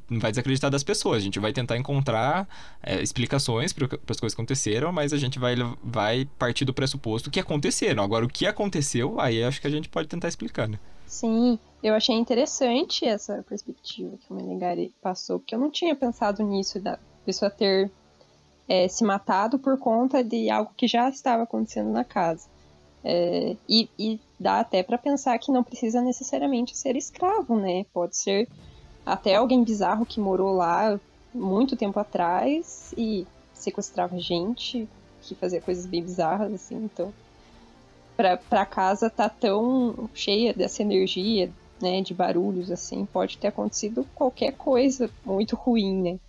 não 0.10 0.20
vai 0.20 0.32
desacreditar 0.32 0.72
das 0.72 0.84
pessoas. 0.84 1.17
A 1.17 1.20
gente 1.20 1.39
vai 1.39 1.54
tentar 1.54 1.78
encontrar 1.78 2.48
é, 2.82 3.02
explicações 3.02 3.74
para 3.74 3.86
as 3.86 4.20
coisas 4.20 4.34
que 4.34 4.41
aconteceram, 4.41 4.91
mas 4.91 5.13
a 5.13 5.17
gente 5.17 5.38
vai, 5.38 5.56
vai 5.84 6.26
partir 6.39 6.65
do 6.65 6.74
pressuposto 6.74 7.30
que 7.30 7.39
aconteceram. 7.39 8.04
Agora, 8.04 8.26
o 8.26 8.30
que 8.30 8.48
aconteceu, 8.48 9.20
aí 9.20 9.44
acho 9.44 9.60
que 9.60 9.67
a 9.67 9.70
gente 9.70 9.89
pode 9.89 10.08
tentar 10.08 10.28
explicar, 10.28 10.67
né? 10.67 10.80
Sim, 11.12 11.60
eu 11.84 11.93
achei 11.93 12.15
interessante 12.15 13.06
essa 13.06 13.43
perspectiva 13.43 14.15
que 14.15 14.32
o 14.32 14.34
Menegari 14.34 14.93
passou, 15.02 15.39
porque 15.39 15.54
eu 15.54 15.60
não 15.60 15.69
tinha 15.69 15.93
pensado 15.93 16.41
nisso, 16.41 16.80
da 16.80 16.97
pessoa 17.26 17.52
ter 17.52 17.91
é, 18.65 18.88
se 18.88 19.04
matado 19.04 19.60
por 19.60 19.78
conta 19.78 20.24
de 20.24 20.50
algo 20.50 20.71
que 20.76 20.88
já 20.88 21.10
estava 21.10 21.43
acontecendo 21.43 21.91
na 21.91 22.06
casa. 22.06 22.47
É, 23.04 23.58
e, 23.67 23.89
e, 24.00 24.21
dá 24.39 24.62
até 24.62 24.82
para 24.84 24.97
pensar 24.97 25.38
que 25.38 25.52
não 25.52 25.65
precisa 25.65 26.02
necessariamente 26.02 26.78
ser 26.78 26.95
escravo, 26.95 27.58
né? 27.58 27.86
Pode 27.93 28.15
ser 28.15 28.47
até 29.06 29.36
alguém 29.36 29.65
bizarro 29.65 30.06
que 30.06 30.17
morou 30.17 30.54
lá 30.56 30.97
muito 31.34 31.76
tempo 31.76 32.00
atrás 32.00 32.93
e 32.97 33.28
sequestrava 33.54 34.17
gente, 34.17 34.88
que 35.21 35.36
fazia 35.36 35.60
coisas 35.60 35.86
bem 35.86 36.02
bizarras, 36.02 36.54
assim, 36.54 36.76
então. 36.86 37.13
Pra, 38.21 38.38
pra 38.38 38.65
casa 38.67 39.10
tá 39.10 39.27
tão 39.27 40.07
cheia 40.13 40.53
dessa 40.53 40.84
energia, 40.84 41.51
né, 41.81 42.01
de 42.01 42.13
barulhos, 42.13 42.69
assim, 42.69 43.03
pode 43.03 43.36
ter 43.39 43.47
acontecido 43.47 44.05
qualquer 44.13 44.51
coisa 44.51 45.10
muito 45.25 45.55
ruim, 45.55 46.03
né? 46.03 46.19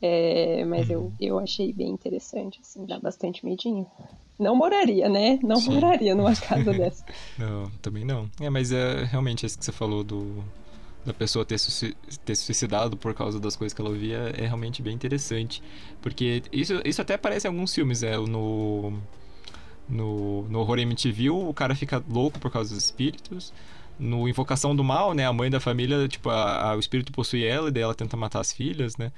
É, 0.00 0.64
mas 0.64 0.88
eu, 0.88 1.02
uhum. 1.02 1.12
eu 1.20 1.38
achei 1.38 1.70
bem 1.70 1.90
interessante, 1.90 2.60
assim, 2.62 2.86
dá 2.86 2.98
bastante 2.98 3.44
medinho. 3.44 3.86
Não 4.38 4.56
moraria, 4.56 5.06
né? 5.06 5.38
Não 5.42 5.60
Sim. 5.60 5.72
moraria 5.74 6.14
numa 6.14 6.32
casa 6.40 6.72
dessa. 6.72 7.04
não, 7.38 7.70
também 7.82 8.06
não. 8.06 8.30
É, 8.40 8.48
mas 8.48 8.72
é 8.72 9.04
realmente 9.04 9.44
isso 9.44 9.58
que 9.58 9.66
você 9.66 9.72
falou 9.72 10.02
do 10.02 10.42
da 11.04 11.12
pessoa 11.12 11.44
ter, 11.44 11.58
ter 12.24 12.34
suicidado 12.36 12.96
por 12.96 13.12
causa 13.12 13.38
das 13.38 13.54
coisas 13.54 13.74
que 13.74 13.82
ela 13.82 13.90
ouvia 13.90 14.32
é 14.34 14.46
realmente 14.46 14.80
bem 14.80 14.94
interessante. 14.94 15.62
Porque 16.00 16.42
isso, 16.50 16.80
isso 16.86 17.02
até 17.02 17.14
aparece 17.14 17.46
em 17.46 17.50
alguns 17.50 17.74
filmes, 17.74 18.02
é, 18.02 18.16
no, 18.16 18.98
no, 19.88 20.42
no 20.48 20.60
Horror 20.60 20.78
MTV, 20.80 21.30
o 21.30 21.54
cara 21.54 21.74
fica 21.74 22.02
louco 22.08 22.38
por 22.38 22.50
causa 22.50 22.74
dos 22.74 22.84
espíritos. 22.84 23.52
No 23.98 24.28
Invocação 24.28 24.76
do 24.76 24.84
Mal, 24.84 25.12
né, 25.12 25.26
a 25.26 25.32
mãe 25.32 25.50
da 25.50 25.58
família, 25.58 26.06
tipo, 26.06 26.30
a, 26.30 26.70
a, 26.70 26.76
o 26.76 26.78
espírito 26.78 27.10
possui 27.10 27.44
ela 27.44 27.68
e 27.68 27.72
daí 27.72 27.82
ela 27.82 27.94
tenta 27.94 28.16
matar 28.16 28.40
as 28.40 28.52
filhas, 28.52 28.96
né. 28.96 29.10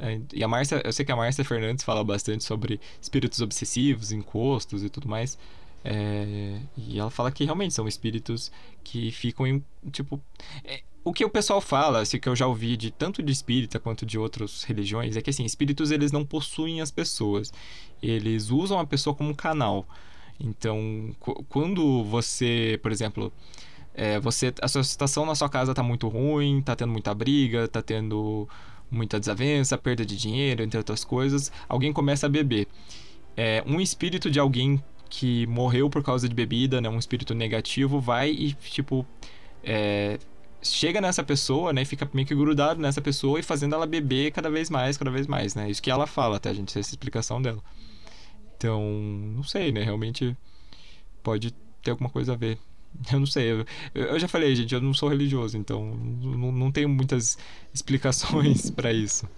É, 0.00 0.20
e 0.32 0.42
a 0.42 0.48
Márcia, 0.48 0.82
eu 0.84 0.92
sei 0.92 1.04
que 1.04 1.12
a 1.12 1.16
Márcia 1.16 1.44
Fernandes 1.44 1.84
fala 1.84 2.02
bastante 2.02 2.42
sobre 2.42 2.80
espíritos 3.00 3.40
obsessivos, 3.40 4.12
encostos 4.12 4.82
e 4.82 4.88
tudo 4.88 5.08
mais. 5.08 5.38
É, 5.84 6.58
e 6.76 6.98
ela 6.98 7.10
fala 7.10 7.30
que 7.30 7.44
realmente 7.44 7.74
são 7.74 7.86
espíritos 7.86 8.50
que 8.82 9.10
ficam 9.10 9.46
em, 9.46 9.62
tipo... 9.92 10.20
É, 10.64 10.82
o 11.04 11.12
que 11.12 11.24
o 11.24 11.28
pessoal 11.28 11.60
fala, 11.60 12.00
assim, 12.00 12.18
que 12.18 12.28
eu 12.28 12.34
já 12.34 12.46
ouvi 12.46 12.76
de 12.76 12.90
tanto 12.90 13.22
de 13.22 13.30
espírita 13.30 13.78
quanto 13.78 14.06
de 14.06 14.18
outras 14.18 14.64
religiões, 14.64 15.16
é 15.16 15.20
que 15.20 15.28
assim, 15.28 15.44
espíritos 15.44 15.90
eles 15.90 16.10
não 16.10 16.24
possuem 16.24 16.80
as 16.80 16.90
pessoas. 16.90 17.52
Eles 18.02 18.50
usam 18.50 18.78
a 18.78 18.86
pessoa 18.86 19.14
como 19.14 19.34
canal. 19.36 19.86
Então, 20.40 21.14
quando 21.48 22.02
você, 22.04 22.80
por 22.82 22.90
exemplo, 22.90 23.32
é, 23.92 24.18
você 24.18 24.52
a 24.62 24.66
sua 24.66 24.82
situação 24.82 25.26
na 25.26 25.34
sua 25.34 25.48
casa 25.48 25.74
tá 25.74 25.82
muito 25.82 26.08
ruim, 26.08 26.62
tá 26.62 26.74
tendo 26.74 26.92
muita 26.92 27.14
briga, 27.14 27.68
tá 27.68 27.82
tendo 27.82 28.48
muita 28.90 29.20
desavença, 29.20 29.76
perda 29.76 30.06
de 30.06 30.16
dinheiro, 30.16 30.62
entre 30.62 30.78
outras 30.78 31.04
coisas, 31.04 31.52
alguém 31.68 31.92
começa 31.92 32.26
a 32.26 32.28
beber. 32.28 32.66
É, 33.36 33.62
um 33.66 33.80
espírito 33.80 34.30
de 34.30 34.38
alguém 34.40 34.82
que 35.10 35.46
morreu 35.46 35.90
por 35.90 36.02
causa 36.02 36.28
de 36.28 36.34
bebida, 36.34 36.80
né, 36.80 36.88
um 36.88 36.98
espírito 36.98 37.34
negativo, 37.34 38.00
vai 38.00 38.30
e, 38.30 38.52
tipo, 38.54 39.06
é, 39.62 40.18
chega 40.64 41.00
nessa 41.00 41.22
pessoa, 41.22 41.72
né, 41.72 41.84
fica 41.84 42.08
meio 42.12 42.26
que 42.26 42.34
grudado 42.34 42.80
nessa 42.80 43.00
pessoa 43.00 43.38
e 43.38 43.42
fazendo 43.42 43.74
ela 43.74 43.86
beber 43.86 44.32
cada 44.32 44.50
vez 44.50 44.70
mais, 44.70 44.96
cada 44.96 45.10
vez 45.10 45.26
mais, 45.26 45.54
né? 45.54 45.70
Isso 45.70 45.82
que 45.82 45.90
ela 45.90 46.06
fala, 46.06 46.36
até 46.36 46.50
a 46.50 46.54
gente 46.54 46.76
essa 46.78 46.90
explicação 46.90 47.40
dela. 47.40 47.62
Então, 48.56 48.82
não 48.82 49.42
sei, 49.42 49.70
né? 49.72 49.82
Realmente 49.82 50.36
pode 51.22 51.52
ter 51.82 51.90
alguma 51.90 52.08
coisa 52.10 52.32
a 52.32 52.36
ver. 52.36 52.58
Eu 53.12 53.18
não 53.18 53.26
sei. 53.26 53.50
Eu, 53.50 53.66
eu 53.94 54.18
já 54.18 54.28
falei, 54.28 54.54
gente, 54.54 54.72
eu 54.72 54.80
não 54.80 54.94
sou 54.94 55.08
religioso, 55.08 55.58
então 55.58 55.84
não, 55.96 56.52
não 56.52 56.70
tenho 56.70 56.88
muitas 56.88 57.36
explicações 57.72 58.70
para 58.72 58.92
isso. 58.92 59.28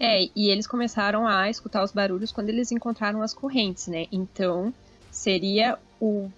É, 0.00 0.28
e 0.34 0.48
eles 0.48 0.66
começaram 0.66 1.26
a 1.26 1.50
escutar 1.50 1.84
os 1.84 1.92
barulhos 1.92 2.32
quando 2.32 2.48
eles 2.48 2.72
encontraram 2.72 3.20
as 3.20 3.34
correntes, 3.34 3.88
né? 3.88 4.06
Então, 4.10 4.72
seria 5.10 5.78
o, 6.00 6.30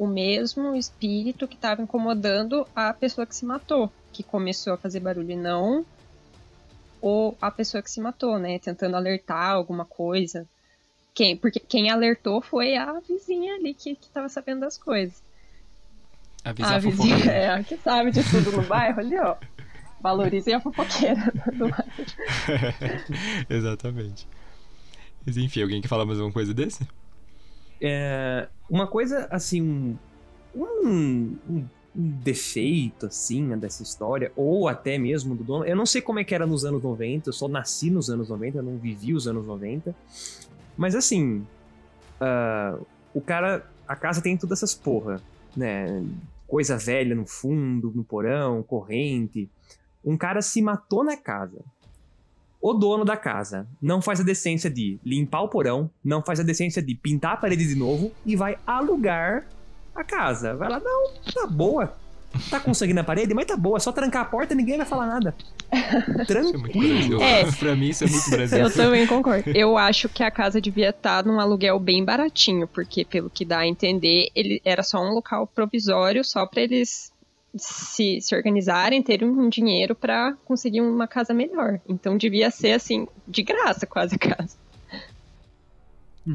o 0.00 0.06
mesmo 0.06 0.74
espírito 0.74 1.46
que 1.46 1.56
estava 1.56 1.82
incomodando 1.82 2.66
a 2.74 2.90
pessoa 2.94 3.26
que 3.26 3.36
se 3.36 3.44
matou, 3.44 3.92
que 4.10 4.22
começou 4.22 4.72
a 4.72 4.78
fazer 4.78 4.98
barulho, 4.98 5.32
e 5.32 5.36
não 5.36 5.84
ou 7.02 7.36
a 7.38 7.50
pessoa 7.50 7.82
que 7.82 7.90
se 7.90 8.00
matou, 8.00 8.38
né? 8.38 8.58
Tentando 8.58 8.96
alertar 8.96 9.50
alguma 9.50 9.84
coisa. 9.84 10.46
Quem, 11.12 11.36
porque 11.36 11.60
quem 11.60 11.90
alertou 11.90 12.40
foi 12.40 12.76
a 12.76 12.98
vizinha 13.00 13.56
ali 13.56 13.74
que, 13.74 13.94
que 13.94 14.08
tava 14.08 14.30
sabendo 14.30 14.60
das 14.60 14.78
coisas. 14.78 15.22
A 16.42 16.52
vizinha, 16.52 16.76
a 16.76 16.78
vizinha 16.78 17.24
é 17.30 17.50
a 17.50 17.62
que 17.62 17.76
sabe 17.76 18.10
de 18.10 18.22
tudo 18.24 18.52
no 18.52 18.62
bairro 18.62 19.00
ali, 19.00 19.18
ó. 19.18 19.36
Valorizem 20.00 20.54
a 20.54 20.60
fofoqueira 20.60 21.30
do 21.52 21.68
bairro. 21.68 22.06
Exatamente. 23.50 24.26
Mas 25.26 25.36
enfim, 25.36 25.60
alguém 25.60 25.82
quer 25.82 25.88
falar 25.88 26.06
mais 26.06 26.18
alguma 26.18 26.32
coisa 26.32 26.54
desse? 26.54 26.88
É, 27.80 28.48
uma 28.68 28.86
coisa, 28.86 29.26
assim, 29.30 29.60
um, 29.62 29.96
um, 30.54 31.36
um, 31.48 31.64
defeito, 31.94 33.06
assim, 33.06 33.42
né, 33.42 33.56
dessa 33.56 33.82
história, 33.82 34.32
ou 34.36 34.68
até 34.68 34.98
mesmo 34.98 35.34
do 35.34 35.42
dono. 35.42 35.64
Eu 35.64 35.76
não 35.76 35.86
sei 35.86 36.00
como 36.00 36.18
é 36.18 36.24
que 36.24 36.34
era 36.34 36.46
nos 36.46 36.64
anos 36.64 36.82
90, 36.82 37.28
eu 37.28 37.32
só 37.32 37.48
nasci 37.48 37.90
nos 37.90 38.10
anos 38.10 38.28
90, 38.28 38.58
eu 38.58 38.62
não 38.62 38.76
vivi 38.76 39.14
os 39.14 39.26
anos 39.26 39.46
90. 39.46 39.94
Mas, 40.76 40.94
assim, 40.94 41.44
uh, 42.20 42.86
o 43.12 43.20
cara, 43.20 43.66
a 43.88 43.96
casa 43.96 44.22
tem 44.22 44.36
todas 44.36 44.58
essas 44.58 44.74
porra 44.74 45.20
né? 45.56 46.04
Coisa 46.46 46.76
velha 46.76 47.14
no 47.14 47.26
fundo, 47.26 47.92
no 47.94 48.04
porão, 48.04 48.62
corrente. 48.62 49.48
Um 50.04 50.16
cara 50.16 50.42
se 50.42 50.60
matou 50.60 51.04
na 51.04 51.16
casa. 51.16 51.62
O 52.60 52.74
dono 52.74 53.04
da 53.04 53.16
casa 53.16 53.66
não 53.80 54.02
faz 54.02 54.20
a 54.20 54.22
decência 54.22 54.68
de 54.68 54.98
limpar 55.04 55.42
o 55.42 55.48
porão, 55.48 55.90
não 56.04 56.22
faz 56.22 56.40
a 56.40 56.42
decência 56.42 56.82
de 56.82 56.94
pintar 56.94 57.32
a 57.32 57.36
parede 57.36 57.66
de 57.66 57.74
novo 57.74 58.12
e 58.26 58.36
vai 58.36 58.58
alugar 58.66 59.46
a 59.94 60.04
casa. 60.04 60.54
Vai 60.54 60.68
lá, 60.68 60.78
não, 60.78 61.10
tá 61.32 61.46
boa. 61.46 61.94
Tá 62.48 62.60
com 62.60 62.72
sangue 62.72 62.92
na 62.92 63.02
parede, 63.02 63.34
mas 63.34 63.46
tá 63.46 63.56
boa, 63.56 63.76
é 63.76 63.80
só 63.80 63.90
trancar 63.90 64.22
a 64.22 64.24
porta 64.24 64.54
e 64.54 64.56
ninguém 64.56 64.76
vai 64.76 64.86
falar 64.86 65.06
nada. 65.06 65.34
Tranquilo. 66.26 67.20
É, 67.20 67.40
é. 67.40 67.52
pra 67.52 67.74
mim 67.74 67.88
isso 67.88 68.04
é 68.04 68.06
muito 68.06 68.30
Brasil. 68.30 68.58
Eu 68.58 68.72
também 68.72 69.06
concordo. 69.06 69.50
Eu 69.50 69.76
acho 69.76 70.08
que 70.08 70.22
a 70.22 70.30
casa 70.30 70.60
devia 70.60 70.90
estar 70.90 71.24
num 71.24 71.40
aluguel 71.40 71.78
bem 71.80 72.04
baratinho, 72.04 72.68
porque 72.68 73.04
pelo 73.04 73.28
que 73.28 73.44
dá 73.44 73.60
a 73.60 73.66
entender, 73.66 74.28
ele 74.34 74.60
era 74.64 74.82
só 74.82 75.02
um 75.02 75.12
local 75.12 75.46
provisório, 75.46 76.24
só 76.24 76.46
para 76.46 76.62
eles 76.62 77.09
se, 77.54 78.20
se 78.20 78.34
organizarem, 78.34 79.02
terem 79.02 79.28
um 79.28 79.48
dinheiro 79.48 79.94
para 79.94 80.34
conseguir 80.44 80.80
uma 80.80 81.06
casa 81.06 81.34
melhor. 81.34 81.80
Então 81.88 82.16
devia 82.16 82.50
ser 82.50 82.72
assim, 82.72 83.06
de 83.26 83.42
graça 83.42 83.86
quase 83.86 84.14
a 84.14 84.18
casa. 84.18 84.56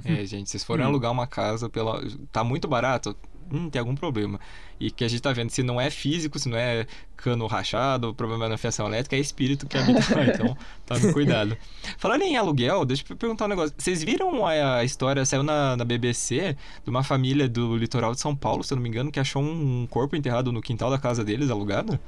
É, 0.03 0.25
gente, 0.25 0.49
vocês 0.49 0.63
forem 0.63 0.85
alugar 0.85 1.11
uma 1.11 1.27
casa 1.27 1.69
pela. 1.69 2.01
tá 2.31 2.43
muito 2.43 2.67
barato, 2.67 3.15
hum, 3.51 3.69
tem 3.69 3.79
algum 3.79 3.95
problema. 3.95 4.39
E 4.79 4.91
que 4.91 5.03
a 5.03 5.07
gente 5.07 5.21
tá 5.21 5.31
vendo, 5.31 5.49
se 5.51 5.63
não 5.63 5.79
é 5.79 5.89
físico, 5.89 6.37
se 6.37 6.49
não 6.49 6.57
é 6.57 6.85
cano 7.15 7.47
rachado, 7.47 8.13
problema 8.13 8.49
na 8.49 8.57
fiação 8.57 8.87
elétrica, 8.87 9.15
é 9.15 9.19
espírito 9.19 9.67
que 9.67 9.77
habita 9.77 10.15
lá. 10.15 10.25
Então, 10.25 10.57
tome 10.85 11.13
cuidado. 11.13 11.57
Falando 11.97 12.23
em 12.23 12.35
aluguel, 12.35 12.83
deixa 12.83 13.03
eu 13.07 13.15
perguntar 13.15 13.45
um 13.45 13.49
negócio. 13.49 13.73
Vocês 13.77 14.03
viram 14.03 14.45
a, 14.45 14.77
a 14.77 14.83
história, 14.83 15.23
saiu 15.25 15.43
na, 15.43 15.77
na, 15.77 15.85
BBC, 15.85 16.57
de 16.83 16.89
uma 16.89 17.03
família 17.03 17.47
do 17.47 17.77
litoral 17.77 18.13
de 18.13 18.19
São 18.19 18.35
Paulo, 18.35 18.63
se 18.63 18.73
eu 18.73 18.75
não 18.75 18.83
me 18.83 18.89
engano, 18.89 19.11
que 19.11 19.19
achou 19.19 19.41
um 19.41 19.87
corpo 19.87 20.15
enterrado 20.15 20.51
no 20.51 20.61
quintal 20.61 20.89
da 20.89 20.97
casa 20.97 21.23
deles, 21.23 21.49
alugado? 21.49 21.99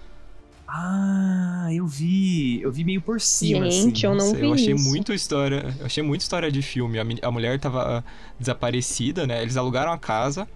Ah, 0.67 1.69
eu 1.71 1.87
vi. 1.87 2.61
Eu 2.61 2.71
vi 2.71 2.83
meio 2.83 3.01
por 3.01 3.21
cima. 3.21 3.69
Gente, 3.69 4.05
assim. 4.05 4.13
eu 4.13 4.15
não 4.15 4.25
Nossa, 4.25 4.37
vi. 4.37 4.45
Eu 4.45 4.53
achei 4.53 4.73
isso. 4.73 4.89
muito 4.89 5.13
história. 5.13 5.75
Eu 5.79 5.85
achei 5.85 6.03
muito 6.03 6.21
história 6.21 6.51
de 6.51 6.61
filme. 6.61 6.99
A, 6.99 7.05
a 7.21 7.31
mulher 7.31 7.57
tava 7.59 8.03
desaparecida, 8.37 9.25
né? 9.25 9.41
Eles 9.41 9.55
alugaram 9.55 9.91
a 9.91 9.97
casa. 9.97 10.47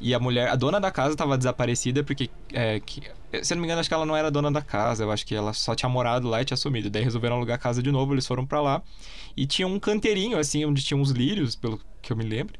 E 0.00 0.12
a 0.12 0.20
mulher, 0.20 0.48
a 0.48 0.56
dona 0.56 0.78
da 0.78 0.90
casa 0.90 1.12
estava 1.12 1.38
desaparecida 1.38 2.04
porque, 2.04 2.28
é, 2.52 2.78
que, 2.80 3.00
se 3.42 3.54
eu 3.54 3.56
não 3.56 3.62
me 3.62 3.66
engano, 3.66 3.80
acho 3.80 3.88
que 3.88 3.94
ela 3.94 4.04
não 4.04 4.14
era 4.14 4.30
dona 4.30 4.50
da 4.52 4.60
casa. 4.60 5.04
Eu 5.04 5.10
acho 5.10 5.24
que 5.24 5.34
ela 5.34 5.54
só 5.54 5.74
tinha 5.74 5.88
morado 5.88 6.28
lá 6.28 6.42
e 6.42 6.44
tinha 6.44 6.56
sumido. 6.56 6.90
Daí 6.90 7.02
resolveram 7.02 7.36
alugar 7.36 7.54
a 7.54 7.58
casa 7.58 7.82
de 7.82 7.90
novo, 7.90 8.12
eles 8.12 8.26
foram 8.26 8.44
para 8.44 8.60
lá. 8.60 8.82
E 9.34 9.46
tinha 9.46 9.66
um 9.66 9.78
canteirinho, 9.78 10.38
assim, 10.38 10.64
onde 10.66 10.82
tinha 10.82 10.98
uns 10.98 11.10
lírios, 11.10 11.56
pelo 11.56 11.80
que 12.02 12.12
eu 12.12 12.16
me 12.16 12.24
lembro. 12.24 12.58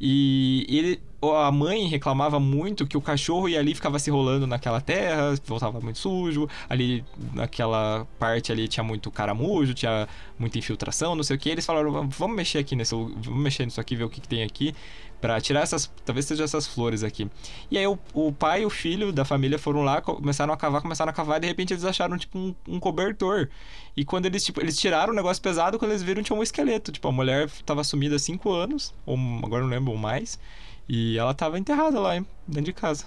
E 0.00 0.66
ele, 0.68 1.00
a 1.34 1.50
mãe 1.50 1.86
reclamava 1.86 2.38
muito 2.38 2.86
que 2.86 2.96
o 2.96 3.00
cachorro 3.00 3.48
ia 3.48 3.58
ali 3.58 3.74
ficava 3.74 3.98
se 3.98 4.10
rolando 4.10 4.46
naquela 4.46 4.80
terra, 4.80 5.34
voltava 5.46 5.80
muito 5.80 5.98
sujo. 5.98 6.48
Ali 6.68 7.04
naquela 7.32 8.06
parte 8.18 8.52
ali 8.52 8.68
tinha 8.68 8.84
muito 8.84 9.10
caramujo, 9.10 9.72
tinha 9.74 10.06
muita 10.38 10.58
infiltração, 10.58 11.14
não 11.14 11.22
sei 11.22 11.36
o 11.36 11.38
que. 11.38 11.48
Eles 11.48 11.64
falaram: 11.64 12.08
"Vamos 12.08 12.36
mexer 12.36 12.58
aqui 12.58 12.76
nesse, 12.76 12.94
vamos 12.94 13.42
mexer 13.42 13.64
nisso 13.64 13.80
aqui, 13.80 13.96
ver 13.96 14.04
o 14.04 14.10
que, 14.10 14.20
que 14.20 14.28
tem 14.28 14.42
aqui". 14.42 14.74
Pra 15.20 15.40
tirar 15.40 15.62
essas. 15.62 15.90
Talvez 16.04 16.26
seja 16.26 16.44
essas 16.44 16.66
flores 16.66 17.02
aqui. 17.02 17.28
E 17.70 17.78
aí 17.78 17.86
o, 17.86 17.98
o 18.12 18.32
pai 18.32 18.62
e 18.62 18.66
o 18.66 18.70
filho 18.70 19.12
da 19.12 19.24
família 19.24 19.58
foram 19.58 19.82
lá, 19.82 20.00
começaram 20.02 20.52
a 20.52 20.56
cavar, 20.56 20.82
começaram 20.82 21.10
a 21.10 21.12
cavar, 21.12 21.38
e 21.38 21.40
de 21.40 21.46
repente 21.46 21.72
eles 21.72 21.84
acharam, 21.84 22.18
tipo, 22.18 22.38
um, 22.38 22.54
um, 22.68 22.78
cobertor. 22.78 23.48
E 23.96 24.04
quando 24.04 24.26
eles, 24.26 24.44
tipo, 24.44 24.60
eles 24.60 24.78
tiraram 24.78 25.12
o 25.14 25.16
negócio 25.16 25.42
pesado, 25.42 25.78
quando 25.78 25.92
eles 25.92 26.02
viram, 26.02 26.22
tinha 26.22 26.38
um 26.38 26.42
esqueleto. 26.42 26.92
Tipo, 26.92 27.08
a 27.08 27.12
mulher 27.12 27.48
tava 27.64 27.82
sumida 27.82 28.16
há 28.16 28.18
cinco 28.18 28.52
anos, 28.52 28.92
ou 29.06 29.16
agora 29.42 29.62
não 29.62 29.70
lembro 29.70 29.96
mais. 29.96 30.38
E 30.88 31.18
ela 31.18 31.34
tava 31.34 31.58
enterrada 31.58 31.98
lá, 31.98 32.16
hein, 32.16 32.26
dentro 32.46 32.66
de 32.66 32.72
casa. 32.72 33.04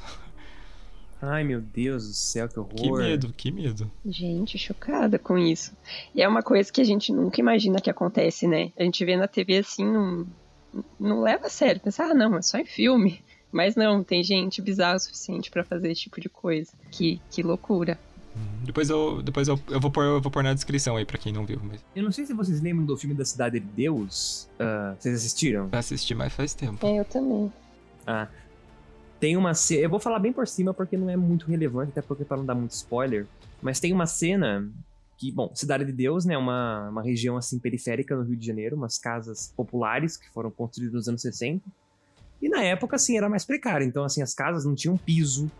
Ai, 1.22 1.44
meu 1.44 1.60
Deus 1.60 2.08
do 2.08 2.14
céu, 2.14 2.48
que 2.48 2.60
horror. 2.60 2.74
Que 2.76 2.92
medo, 2.92 3.34
que 3.34 3.52
medo. 3.52 3.92
Gente, 4.06 4.58
chocada 4.58 5.20
com 5.20 5.38
isso. 5.38 5.76
E 6.16 6.22
é 6.22 6.28
uma 6.28 6.42
coisa 6.42 6.72
que 6.72 6.80
a 6.80 6.84
gente 6.84 7.12
nunca 7.12 7.42
imagina 7.42 7.82
que 7.82 7.90
acontece, 7.90 8.48
né? 8.48 8.72
A 8.78 8.84
gente 8.84 9.04
vê 9.04 9.18
na 9.18 9.28
TV 9.28 9.58
assim, 9.58 9.86
não, 9.86 10.26
não 10.98 11.22
leva 11.22 11.48
a 11.48 11.50
sério. 11.50 11.82
Pensa, 11.82 12.06
ah, 12.06 12.14
não, 12.14 12.38
é 12.38 12.42
só 12.42 12.58
em 12.58 12.66
filme. 12.66 13.22
Mas 13.52 13.76
não, 13.76 14.04
tem 14.04 14.24
gente 14.24 14.62
bizarra 14.62 14.96
o 14.96 15.00
suficiente 15.00 15.52
para 15.52 15.64
fazer 15.64 15.92
esse 15.92 16.02
tipo 16.02 16.22
de 16.22 16.30
coisa. 16.30 16.72
Que, 16.90 17.20
que 17.30 17.44
loucura. 17.44 18.00
Hum, 18.36 18.64
depois 18.64 18.90
eu, 18.90 19.22
depois 19.22 19.48
eu, 19.48 19.60
eu, 19.70 19.80
vou 19.80 19.92
pôr, 19.92 20.04
eu 20.06 20.22
vou 20.22 20.32
pôr 20.32 20.44
na 20.44 20.54
descrição 20.54 20.96
aí 20.96 21.06
pra 21.06 21.18
quem 21.18 21.34
não 21.34 21.46
viu. 21.46 21.60
Mas... 21.64 21.84
Eu 21.94 22.04
não 22.04 22.12
sei 22.12 22.26
se 22.26 22.34
vocês 22.34 22.62
lembram 22.62 22.86
do 22.86 22.96
filme 22.96 23.16
da 23.16 23.26
Cidade 23.26 23.60
de 23.60 23.66
Deus. 23.66 24.48
Uh, 24.54 24.96
vocês 24.98 25.16
assistiram? 25.16 25.68
Eu 25.70 25.80
assisti, 25.80 26.16
mas 26.16 26.32
faz 26.32 26.54
tempo. 26.54 26.86
É, 26.86 27.00
eu 27.00 27.06
também. 27.06 27.52
Ah, 28.10 28.28
tem 29.20 29.38
uma 29.38 29.54
cena. 29.54 29.82
Eu 29.82 29.90
vou 29.90 30.00
falar 30.00 30.18
bem 30.18 30.34
por 30.34 30.48
cima 30.48 30.74
porque 30.74 30.98
não 30.98 31.10
é 31.10 31.16
muito 31.16 31.46
relevante, 31.46 31.92
até 31.92 32.02
porque 32.02 32.26
para 32.26 32.38
não 32.38 32.46
dar 32.46 32.56
muito 32.56 32.72
spoiler. 32.72 33.28
Mas 33.62 33.80
tem 33.80 33.94
uma 33.94 34.08
cena 34.08 34.68
que, 35.16 35.32
bom, 35.32 35.52
Cidade 35.54 35.86
de 35.86 35.92
Deus, 35.92 36.26
né? 36.26 36.36
Uma, 36.36 36.90
uma 36.90 37.04
região 37.04 37.38
assim 37.38 37.60
periférica 37.60 38.16
no 38.16 38.24
Rio 38.24 38.36
de 38.36 38.48
Janeiro, 38.48 38.76
umas 38.76 38.98
casas 38.98 39.54
populares 39.56 40.18
que 40.18 40.28
foram 40.32 40.50
construídas 40.50 40.96
nos 40.96 41.08
anos 41.08 41.22
60. 41.22 41.64
E 42.42 42.50
na 42.50 42.64
época, 42.64 42.96
assim, 42.96 43.16
era 43.16 43.30
mais 43.30 43.46
precário. 43.46 43.86
Então, 43.86 44.04
assim, 44.04 44.24
as 44.24 44.34
casas 44.34 44.66
não 44.66 44.74
tinham 44.74 44.98
piso, 44.98 45.52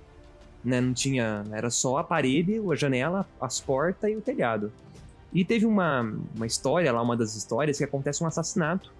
né? 0.64 0.82
Não 0.82 0.94
tinha. 0.94 1.44
Era 1.52 1.70
só 1.70 1.98
a 1.98 2.04
parede, 2.04 2.60
a 2.60 2.76
janela, 2.76 3.28
as 3.40 3.60
portas 3.60 4.10
e 4.10 4.16
o 4.16 4.22
telhado. 4.22 4.72
E 5.32 5.46
teve 5.46 5.68
uma, 5.68 6.02
uma 6.36 6.48
história 6.48 6.92
lá, 6.92 7.00
uma 7.00 7.16
das 7.16 7.36
histórias, 7.36 7.78
que 7.78 7.84
acontece 7.84 8.24
um 8.24 8.28
assassinato 8.28 8.92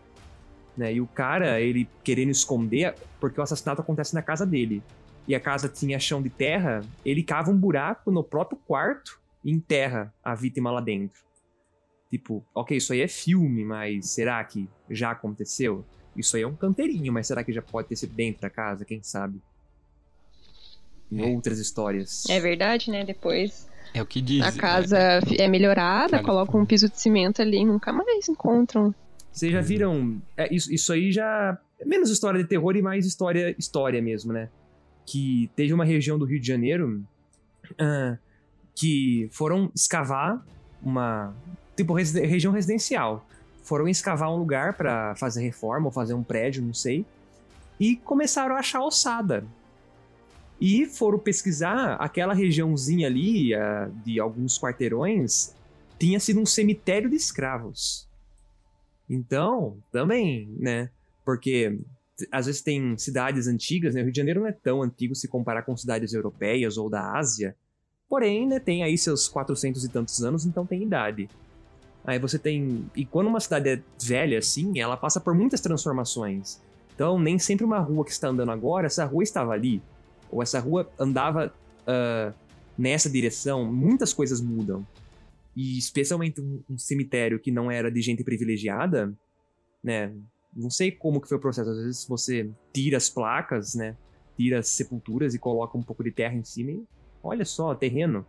né? 0.76 0.94
E 0.94 1.02
o 1.02 1.08
cara, 1.08 1.60
ele 1.60 1.88
querendo 2.04 2.32
esconder, 2.32 2.96
porque 3.20 3.40
o 3.40 3.44
assassinato 3.44 3.82
acontece 3.82 4.14
na 4.14 4.22
casa 4.22 4.46
dele. 4.46 4.82
E 5.28 5.36
a 5.36 5.40
casa 5.40 5.70
tinha 5.70 6.00
chão 6.00 6.22
de 6.22 6.30
terra, 6.30 6.82
ele 7.06 7.22
cava 7.24 7.52
um 7.52 7.58
buraco 7.58 8.10
no 8.10 8.24
próprio 8.24 8.60
quarto 8.66 9.20
e 9.44 9.52
enterra 9.52 10.14
a 10.24 10.34
vítima 10.34 10.72
lá 10.72 10.82
dentro. 10.82 11.22
Tipo, 12.10 12.44
ok, 12.56 12.76
isso 12.76 12.94
aí 12.94 13.02
é 13.02 13.08
filme, 13.08 13.64
mas 13.64 14.10
será 14.10 14.44
que 14.44 14.68
já 14.90 15.12
aconteceu? 15.12 15.86
Isso 16.16 16.36
aí 16.36 16.42
é 16.42 16.48
um 16.48 16.56
canteirinho, 16.56 17.14
mas 17.14 17.28
será 17.28 17.44
que 17.44 17.54
já 17.54 17.62
pode 17.62 17.88
ter 17.88 17.96
sido 17.96 18.14
dentro 18.16 18.42
da 18.42 18.50
casa? 18.50 18.84
Quem 18.84 19.04
sabe? 19.04 19.40
Em 21.12 21.22
é. 21.22 21.26
outras 21.28 21.60
histórias. 21.60 22.26
É 22.28 22.40
verdade, 22.40 22.90
né? 22.90 23.06
Depois 23.06 23.70
é 23.94 24.02
o 24.02 24.06
que 24.06 24.22
diz. 24.22 24.44
A 24.44 24.52
casa 24.52 24.98
é, 24.98 25.44
é 25.44 25.48
melhorada, 25.48 26.22
colocam 26.22 26.62
um 26.62 26.66
piso 26.66 26.90
de 26.90 27.00
cimento 27.00 27.42
ali 27.42 27.58
e 27.58 27.66
nunca 27.66 27.92
mais 27.92 28.28
encontram 28.28 28.94
vocês 29.32 29.52
já 29.52 29.62
viram. 29.62 30.22
É, 30.36 30.54
isso, 30.54 30.74
isso 30.74 30.92
aí 30.92 31.12
já. 31.12 31.58
É 31.80 31.86
menos 31.86 32.10
história 32.10 32.42
de 32.42 32.48
terror 32.48 32.76
e 32.76 32.82
mais 32.82 33.06
história, 33.06 33.56
história 33.58 34.02
mesmo, 34.02 34.34
né? 34.34 34.50
Que 35.06 35.50
teve 35.56 35.74
uma 35.74 35.86
região 35.86 36.20
do 36.20 36.26
Rio 36.26 36.40
de 36.40 36.48
Janeiro 36.48 37.04
uh, 37.72 38.18
que 38.76 39.30
foram 39.32 39.72
escavar 39.74 40.44
uma. 40.82 41.34
Tipo, 41.76 41.94
região 41.94 42.52
residencial. 42.52 43.26
Foram 43.64 43.88
escavar 43.88 44.32
um 44.32 44.36
lugar 44.36 44.74
para 44.74 45.16
fazer 45.16 45.42
reforma 45.42 45.86
ou 45.86 45.92
fazer 45.92 46.14
um 46.14 46.24
prédio, 46.24 46.62
não 46.62 46.74
sei. 46.74 47.06
E 47.80 47.96
começaram 47.96 48.56
a 48.56 48.60
achar 48.60 48.82
ossada. 48.82 49.46
E 50.60 50.86
foram 50.86 51.18
pesquisar 51.18 51.94
aquela 51.94 52.34
regiãozinha 52.34 53.08
ali, 53.08 53.56
uh, 53.56 53.90
de 54.04 54.20
alguns 54.20 54.60
quarteirões, 54.60 55.56
tinha 55.98 56.20
sido 56.20 56.42
um 56.42 56.46
cemitério 56.46 57.10
de 57.10 57.16
escravos. 57.16 58.09
Então, 59.10 59.78
também, 59.92 60.48
né? 60.60 60.90
Porque 61.26 61.80
às 62.32 62.46
vezes 62.46 62.62
tem 62.62 62.98
cidades 62.98 63.48
antigas, 63.48 63.96
né? 63.96 64.02
O 64.02 64.04
Rio 64.04 64.14
de 64.14 64.18
Janeiro 64.18 64.42
não 64.42 64.48
é 64.48 64.52
tão 64.52 64.84
antigo 64.84 65.16
se 65.16 65.28
comparar 65.28 65.64
com 65.64 65.76
cidades 65.76 66.14
europeias 66.14 66.78
ou 66.78 66.90
da 66.90 67.18
Ásia. 67.18 67.56
Porém, 68.08 68.48
né, 68.48 68.60
tem 68.60 68.84
aí 68.84 68.98
seus 68.98 69.28
400 69.28 69.84
e 69.84 69.90
tantos 69.90 70.24
anos, 70.24 70.46
então 70.46 70.66
tem 70.66 70.84
idade. 70.84 71.30
Aí 72.04 72.18
você 72.18 72.40
tem. 72.40 72.90
E 72.96 73.06
quando 73.06 73.28
uma 73.28 73.40
cidade 73.40 73.70
é 73.70 73.82
velha 74.02 74.40
assim, 74.40 74.80
ela 74.80 74.98
passa 74.98 75.20
por 75.20 75.34
muitas 75.34 75.62
transformações. 75.62 76.60
Então, 76.96 77.20
nem 77.20 77.38
sempre 77.40 77.64
uma 77.64 77.80
rua 77.80 78.04
que 78.04 78.12
está 78.12 78.28
andando 78.28 78.52
agora, 78.52 78.88
essa 78.88 79.06
rua 79.06 79.24
estava 79.24 79.54
ali. 79.54 79.82
Ou 80.32 80.42
essa 80.42 80.60
rua 80.60 80.90
andava 81.00 81.54
uh, 81.82 82.34
nessa 82.78 83.10
direção. 83.10 83.66
Muitas 83.66 84.14
coisas 84.14 84.42
mudam 84.42 84.86
e 85.60 85.78
especialmente 85.78 86.40
um, 86.40 86.64
um, 86.70 86.78
cemitério 86.78 87.38
que 87.38 87.52
não 87.52 87.70
era 87.70 87.92
de 87.92 88.02
gente 88.02 88.24
privilegiada, 88.24 89.14
né? 89.84 90.16
Não 90.56 90.70
sei 90.70 90.90
como 90.90 91.20
que 91.20 91.28
foi 91.28 91.38
o 91.38 91.42
processo. 91.42 91.70
Às 91.70 91.78
vezes 91.84 92.08
você 92.08 92.50
tira 92.72 92.96
as 92.96 93.10
placas, 93.10 93.76
né? 93.76 93.98
Tira 94.38 94.60
as 94.60 94.70
sepulturas 94.70 95.34
e 95.36 95.40
coloca 95.40 95.78
um 95.78 95.84
pouco 95.84 96.02
de 96.02 96.12
terra 96.12 96.34
em 96.34 96.46
cima 96.46 96.72
e 96.72 96.88
olha 97.22 97.44
só, 97.44 97.76
terreno. 97.76 98.26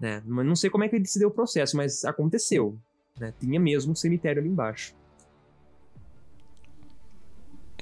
Né? 0.00 0.22
Não 0.24 0.56
sei 0.56 0.70
como 0.70 0.84
é 0.84 0.88
que 0.88 1.04
se 1.04 1.18
deu 1.18 1.28
o 1.28 1.30
processo, 1.30 1.76
mas 1.76 2.06
aconteceu. 2.06 2.78
Né? 3.20 3.34
Tinha 3.38 3.60
mesmo 3.60 3.92
um 3.92 3.94
cemitério 3.94 4.40
ali 4.40 4.48
embaixo. 4.48 4.96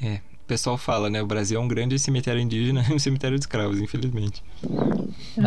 É, 0.02 0.20
pessoal 0.52 0.76
fala, 0.76 1.08
né? 1.08 1.22
O 1.22 1.26
Brasil 1.26 1.58
é 1.58 1.62
um 1.62 1.66
grande 1.66 1.98
cemitério 1.98 2.38
indígena 2.38 2.84
e 2.90 2.92
um 2.92 2.98
cemitério 2.98 3.38
de 3.38 3.44
escravos, 3.44 3.80
infelizmente. 3.80 4.44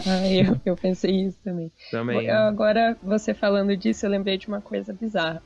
Ah, 0.04 0.28
eu, 0.28 0.60
eu 0.66 0.76
pensei 0.76 1.28
isso 1.28 1.38
também. 1.44 1.72
Também. 1.92 2.28
Agora, 2.28 2.98
você 3.04 3.32
falando 3.32 3.78
disso, 3.78 4.04
eu 4.04 4.10
lembrei 4.10 4.36
de 4.36 4.48
uma 4.48 4.62
coisa 4.62 4.92
bizarra. 4.92 5.44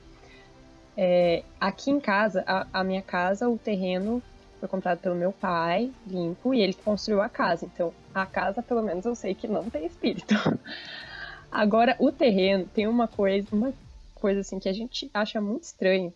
É, 0.95 1.43
aqui 1.59 1.91
em 1.91 1.99
casa, 1.99 2.41
a, 2.47 2.67
a, 2.71 2.83
minha 2.85 3.01
casa, 3.01 3.49
o 3.49 3.57
terreno 3.57 4.23
foi 4.61 4.69
comprado 4.69 4.99
pelo 4.99 5.15
meu 5.15 5.33
pai, 5.33 5.91
limpo, 6.07 6.53
e 6.53 6.61
ele 6.61 6.73
construiu 6.73 7.21
a 7.21 7.27
casa. 7.27 7.65
Então, 7.65 7.93
a 8.15 8.25
casa, 8.25 8.63
pelo 8.63 8.81
menos, 8.81 9.05
eu 9.05 9.13
sei 9.13 9.35
que 9.35 9.47
não 9.47 9.69
tem 9.69 9.85
espírito. 9.85 10.35
Agora, 11.51 11.97
o 11.99 12.13
terreno 12.13 12.65
tem 12.73 12.87
uma 12.87 13.09
coisa, 13.09 13.45
uma 13.51 13.73
coisa 14.15 14.39
assim 14.39 14.57
que 14.57 14.69
a 14.69 14.73
gente 14.73 15.09
acha 15.13 15.41
muito 15.41 15.63
estranho 15.63 16.13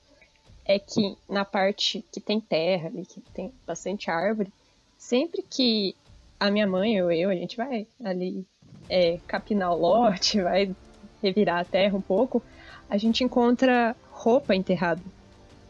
é 0.66 0.80
que 0.80 1.18
na 1.30 1.44
parte 1.44 2.04
que 2.12 2.20
tem 2.20 2.40
terra 2.40 2.88
ali, 2.88 3.06
que 3.06 3.20
tem 3.34 3.54
bastante 3.66 4.10
árvore, 4.10 4.52
sempre 4.98 5.42
que 5.42 5.96
a 6.40 6.50
minha 6.50 6.68
mãe 6.68 7.02
ou 7.02 7.12
eu, 7.12 7.30
a 7.30 7.36
gente 7.36 7.58
vai 7.58 7.88
ali 8.04 8.46
é, 8.90 9.20
capinar 9.28 9.74
o 9.74 9.78
lote, 9.78 10.42
vai 10.44 10.74
revirar 11.22 11.60
a 11.60 11.66
terra 11.66 11.98
um 11.98 12.02
pouco, 12.02 12.42
a 12.90 12.98
gente 12.98 13.24
encontra 13.24 13.96
roupa 14.12 14.56
enterrada. 14.56 15.02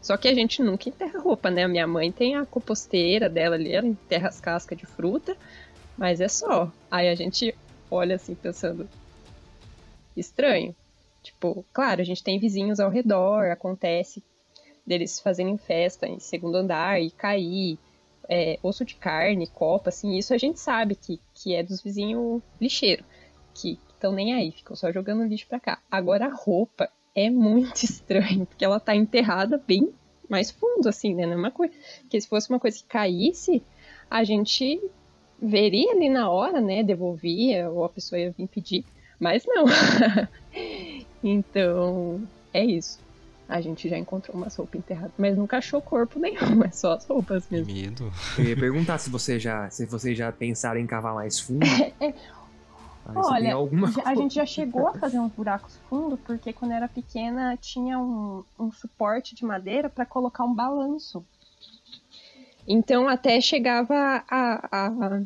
Só 0.02 0.16
que 0.16 0.28
a 0.28 0.34
gente 0.34 0.62
nunca 0.62 0.88
enterra 0.88 1.18
roupa, 1.18 1.50
né? 1.50 1.64
A 1.64 1.68
minha 1.68 1.86
mãe 1.86 2.12
tem 2.12 2.36
a 2.36 2.44
composteira 2.44 3.28
dela 3.28 3.54
ali, 3.54 3.72
ela 3.72 3.86
enterra 3.86 4.28
as 4.28 4.38
cascas 4.38 4.76
de 4.76 4.84
fruta, 4.84 5.34
mas 5.96 6.20
é 6.20 6.28
só. 6.28 6.70
Aí 6.90 7.08
a 7.08 7.14
gente 7.14 7.54
olha 7.90 8.16
assim 8.16 8.34
pensando, 8.34 8.86
estranho. 10.14 10.74
Tipo, 11.22 11.64
claro, 11.72 12.02
a 12.02 12.04
gente 12.04 12.22
tem 12.22 12.38
vizinhos 12.38 12.80
ao 12.80 12.90
redor, 12.90 13.46
acontece 13.46 14.22
deles 14.86 15.20
fazerem 15.20 15.56
festa 15.56 16.06
em 16.06 16.18
segundo 16.18 16.56
andar 16.56 17.00
e 17.00 17.10
cair, 17.10 17.78
é, 18.28 18.58
osso 18.62 18.84
de 18.84 18.94
carne, 18.94 19.46
copa, 19.46 19.90
assim, 19.90 20.16
isso 20.16 20.32
a 20.34 20.38
gente 20.38 20.58
sabe 20.58 20.94
que, 20.94 21.20
que 21.34 21.54
é 21.54 21.62
dos 21.62 21.82
vizinhos 21.82 22.42
lixeiros, 22.60 23.04
que 23.54 23.78
estão 23.92 24.12
nem 24.12 24.34
aí, 24.34 24.50
ficam 24.50 24.76
só 24.76 24.92
jogando 24.92 25.24
lixo 25.24 25.46
pra 25.46 25.60
cá. 25.60 25.78
Agora 25.90 26.26
a 26.26 26.34
roupa 26.34 26.88
é 27.14 27.30
muito 27.30 27.82
estranho, 27.84 28.46
porque 28.46 28.64
ela 28.64 28.80
tá 28.80 28.94
enterrada 28.94 29.62
bem 29.66 29.92
mais 30.28 30.50
fundo, 30.50 30.88
assim, 30.88 31.14
né? 31.14 31.26
Não 31.26 31.34
é 31.34 31.36
uma 31.36 31.50
coisa. 31.50 31.72
Que 32.08 32.20
se 32.20 32.28
fosse 32.28 32.48
uma 32.50 32.58
coisa 32.58 32.78
que 32.78 32.84
caísse, 32.84 33.62
a 34.10 34.24
gente 34.24 34.80
veria 35.40 35.92
ali 35.92 36.08
na 36.08 36.30
hora, 36.30 36.60
né? 36.60 36.82
Devolvia, 36.82 37.70
ou 37.70 37.84
a 37.84 37.88
pessoa 37.88 38.18
ia 38.18 38.30
vir 38.30 38.48
pedir. 38.48 38.84
Mas 39.20 39.44
não. 39.46 39.66
então, 41.22 42.26
é 42.52 42.64
isso. 42.64 43.03
A 43.54 43.60
gente 43.60 43.88
já 43.88 43.96
encontrou 43.96 44.36
umas 44.36 44.56
roupas 44.56 44.80
enterradas, 44.80 45.12
mas 45.16 45.38
nunca 45.38 45.58
achou 45.58 45.80
corpo 45.80 46.18
nenhum, 46.18 46.64
é 46.66 46.72
só 46.72 46.94
as 46.94 47.06
roupas 47.06 47.48
mesmo. 47.48 47.66
Que 47.66 47.82
medo. 47.82 48.12
Eu 48.36 48.44
ia 48.46 48.56
perguntar 48.56 48.98
se 48.98 49.08
você 49.08 49.38
já, 49.38 49.70
se 49.70 49.86
você 49.86 50.12
já 50.12 50.32
pensaram 50.32 50.80
em 50.80 50.86
cavar 50.88 51.14
mais 51.14 51.38
fundo. 51.38 51.64
É, 51.64 51.92
é. 52.04 52.14
Olha, 53.14 53.54
a 54.04 54.14
gente 54.16 54.34
já 54.34 54.44
chegou 54.44 54.88
a 54.88 54.94
fazer 54.94 55.20
uns 55.20 55.30
buracos 55.30 55.78
fundos, 55.88 56.18
porque 56.26 56.52
quando 56.52 56.72
era 56.72 56.88
pequena 56.88 57.56
tinha 57.56 57.96
um, 57.96 58.42
um 58.58 58.72
suporte 58.72 59.36
de 59.36 59.44
madeira 59.44 59.88
para 59.88 60.04
colocar 60.04 60.42
um 60.42 60.52
balanço. 60.52 61.24
Então 62.66 63.06
até 63.06 63.40
chegava 63.40 63.94
a, 64.28 64.68
a, 64.72 65.20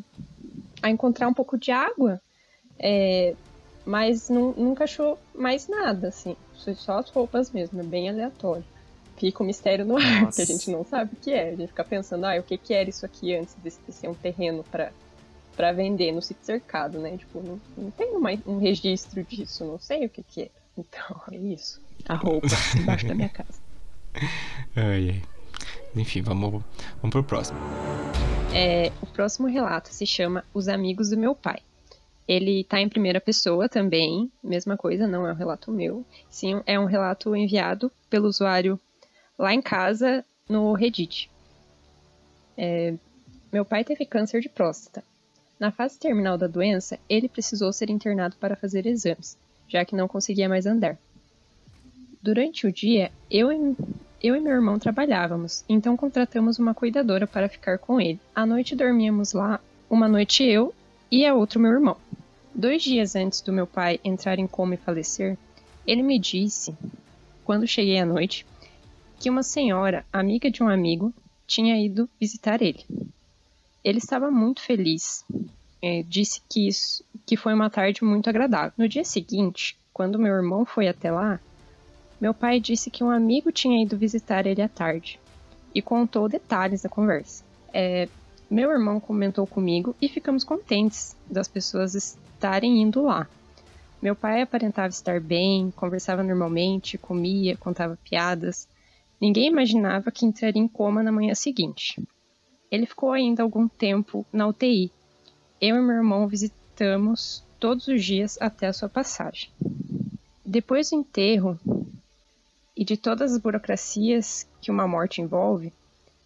a 0.83 0.89
encontrar 0.91 1.27
um 1.27 1.33
pouco 1.33 1.57
de 1.57 1.71
água, 1.71 2.21
é, 2.77 3.33
mas 3.89 4.29
nunca 4.29 4.83
achou 4.83 5.17
mais 5.33 5.67
nada, 5.67 6.09
assim 6.09 6.35
só 6.75 6.99
as 6.99 7.09
roupas 7.09 7.51
mesmo, 7.51 7.79
é 7.79 7.83
bem 7.83 8.09
aleatório. 8.09 8.63
Fica 9.17 9.41
o 9.41 9.43
um 9.43 9.47
mistério 9.47 9.85
no 9.85 9.97
ar, 9.97 10.21
Nossa. 10.23 10.37
que 10.37 10.41
a 10.41 10.45
gente 10.45 10.71
não 10.71 10.85
sabe 10.85 11.13
o 11.13 11.15
que 11.17 11.31
é. 11.31 11.49
A 11.49 11.55
gente 11.55 11.67
fica 11.67 11.83
pensando, 11.83 12.25
ah, 12.25 12.39
o 12.39 12.43
que, 12.43 12.57
que 12.57 12.73
era 12.73 12.89
isso 12.89 13.05
aqui 13.05 13.35
antes 13.35 13.55
de 13.63 13.93
ser 13.93 14.07
um 14.07 14.13
terreno 14.13 14.63
para 14.69 14.91
para 15.55 15.73
vender 15.73 16.13
no 16.13 16.21
sítio 16.21 16.45
cercado, 16.45 16.99
né? 16.99 17.17
Tipo, 17.17 17.43
não, 17.43 17.59
não 17.77 17.91
tem 17.91 18.15
uma, 18.15 18.29
um 18.47 18.59
registro 18.59 19.21
disso, 19.25 19.65
não 19.65 19.77
sei 19.77 20.05
o 20.05 20.09
que 20.09 20.23
que 20.23 20.43
é. 20.43 20.49
Então, 20.77 21.21
é 21.33 21.35
isso. 21.35 21.81
A 22.07 22.15
roupa 22.15 22.47
embaixo 22.79 23.05
da 23.05 23.13
minha 23.13 23.27
casa. 23.27 23.59
Ai, 24.73 25.09
ai. 25.09 25.21
Enfim, 25.97 26.21
vamos, 26.21 26.63
vamos 27.01 27.11
pro 27.11 27.23
próximo. 27.25 27.59
É, 28.55 28.89
o 29.01 29.07
próximo 29.07 29.49
relato 29.49 29.89
se 29.89 30.05
chama 30.05 30.45
Os 30.53 30.69
Amigos 30.69 31.09
do 31.09 31.17
Meu 31.17 31.35
Pai. 31.35 31.59
Ele 32.29 32.61
está 32.61 32.79
em 32.79 32.87
primeira 32.87 33.19
pessoa 33.19 33.67
também, 33.67 34.31
mesma 34.43 34.77
coisa, 34.77 35.07
não 35.07 35.25
é 35.25 35.31
um 35.31 35.35
relato 35.35 35.71
meu. 35.71 36.05
Sim, 36.29 36.61
é 36.67 36.79
um 36.79 36.85
relato 36.85 37.35
enviado 37.35 37.91
pelo 38.07 38.27
usuário 38.27 38.79
lá 39.35 39.51
em 39.51 39.59
casa 39.63 40.23
no 40.47 40.71
Reddit. 40.73 41.27
É, 42.55 42.93
meu 43.51 43.65
pai 43.65 43.83
teve 43.83 44.05
câncer 44.05 44.41
de 44.41 44.47
próstata. 44.47 45.03
Na 45.59 45.71
fase 45.71 45.97
terminal 45.97 46.37
da 46.37 46.45
doença, 46.45 46.99
ele 47.09 47.27
precisou 47.27 47.73
ser 47.73 47.89
internado 47.89 48.35
para 48.35 48.55
fazer 48.55 48.85
exames, 48.85 49.35
já 49.67 49.83
que 49.83 49.95
não 49.95 50.07
conseguia 50.07 50.47
mais 50.47 50.67
andar. 50.67 50.99
Durante 52.21 52.67
o 52.67 52.71
dia, 52.71 53.11
eu 53.31 53.51
e, 53.51 53.75
eu 54.21 54.35
e 54.35 54.39
meu 54.39 54.53
irmão 54.53 54.77
trabalhávamos, 54.77 55.65
então 55.67 55.97
contratamos 55.97 56.59
uma 56.59 56.75
cuidadora 56.75 57.25
para 57.25 57.49
ficar 57.49 57.79
com 57.79 57.99
ele. 57.99 58.19
À 58.35 58.45
noite 58.45 58.75
dormíamos 58.75 59.33
lá, 59.33 59.59
uma 59.89 60.07
noite 60.07 60.43
eu 60.43 60.75
e 61.11 61.25
a 61.25 61.33
outra 61.33 61.59
meu 61.59 61.71
irmão. 61.71 61.97
Dois 62.53 62.83
dias 62.83 63.15
antes 63.15 63.41
do 63.41 63.53
meu 63.53 63.65
pai 63.65 63.99
entrar 64.03 64.39
em 64.39 64.47
coma 64.47 64.75
e 64.75 64.77
falecer, 64.77 65.37
ele 65.85 66.03
me 66.03 66.19
disse, 66.19 66.75
quando 67.43 67.67
cheguei 67.67 67.97
à 67.99 68.05
noite, 68.05 68.45
que 69.19 69.29
uma 69.29 69.43
senhora, 69.43 70.05
amiga 70.13 70.49
de 70.49 70.61
um 70.63 70.69
amigo, 70.69 71.13
tinha 71.47 71.83
ido 71.83 72.09
visitar 72.19 72.61
ele. 72.61 72.85
Ele 73.83 73.97
estava 73.97 74.29
muito 74.29 74.61
feliz. 74.61 75.25
É, 75.81 76.03
disse 76.03 76.41
que, 76.49 76.67
isso, 76.67 77.03
que 77.25 77.37
foi 77.37 77.53
uma 77.53 77.69
tarde 77.69 78.03
muito 78.03 78.29
agradável. 78.29 78.73
No 78.77 78.87
dia 78.87 79.03
seguinte, 79.03 79.77
quando 79.93 80.19
meu 80.19 80.33
irmão 80.33 80.65
foi 80.65 80.87
até 80.87 81.11
lá, 81.11 81.39
meu 82.19 82.33
pai 82.33 82.59
disse 82.59 82.91
que 82.91 83.03
um 83.03 83.09
amigo 83.09 83.51
tinha 83.51 83.81
ido 83.81 83.97
visitar 83.97 84.45
ele 84.45 84.61
à 84.61 84.67
tarde 84.67 85.19
e 85.73 85.81
contou 85.81 86.27
detalhes 86.27 86.81
da 86.81 86.89
conversa. 86.89 87.43
É, 87.73 88.07
meu 88.49 88.71
irmão 88.71 88.99
comentou 88.99 89.45
comigo 89.45 89.95
e 90.01 90.09
ficamos 90.09 90.43
contentes 90.43 91.15
das 91.29 91.47
pessoas 91.47 91.93
estarem 91.93 92.81
indo 92.81 93.03
lá. 93.03 93.27
Meu 94.01 94.15
pai 94.15 94.41
aparentava 94.41 94.87
estar 94.87 95.19
bem, 95.19 95.71
conversava 95.75 96.23
normalmente, 96.23 96.97
comia, 96.97 97.55
contava 97.57 97.97
piadas. 98.03 98.67
Ninguém 99.21 99.49
imaginava 99.49 100.09
que 100.09 100.25
entraria 100.25 100.61
em 100.61 100.67
coma 100.67 101.03
na 101.03 101.11
manhã 101.11 101.35
seguinte. 101.35 102.01
Ele 102.71 102.85
ficou 102.85 103.11
ainda 103.11 103.43
algum 103.43 103.67
tempo 103.67 104.25
na 104.31 104.47
UTI. 104.47 104.91
Eu 105.59 105.75
e 105.75 105.81
meu 105.81 105.97
irmão 105.97 106.27
visitamos 106.27 107.43
todos 107.59 107.87
os 107.87 108.03
dias 108.03 108.37
até 108.41 108.67
a 108.67 108.73
sua 108.73 108.87
passagem. 108.87 109.49
Depois 110.45 110.89
do 110.89 110.95
enterro 110.95 111.59
e 112.75 112.85
de 112.85 112.95
todas 112.95 113.33
as 113.33 113.37
burocracias 113.37 114.47
que 114.61 114.71
uma 114.71 114.87
morte 114.87 115.21
envolve, 115.21 115.73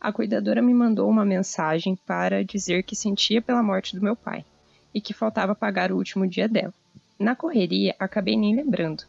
a 0.04 0.12
cuidadora 0.12 0.62
me 0.62 0.74
mandou 0.74 1.10
uma 1.10 1.24
mensagem 1.24 1.95
para 1.95 2.43
dizer 2.43 2.84
que 2.84 2.93
sentia 2.93 3.41
pela 3.41 3.64
morte 3.64 3.95
do 3.95 4.04
meu 4.04 4.18
pai 4.18 4.43
e 4.93 4.99
que 4.99 5.14
faltava 5.14 5.56
pagar 5.56 5.93
o 5.93 5.95
último 5.95 6.28
dia 6.28 6.45
dela. 6.45 6.74
Na 7.18 7.38
correria, 7.38 7.95
acabei 7.97 8.36
nem 8.36 8.54
lembrando. 8.54 9.06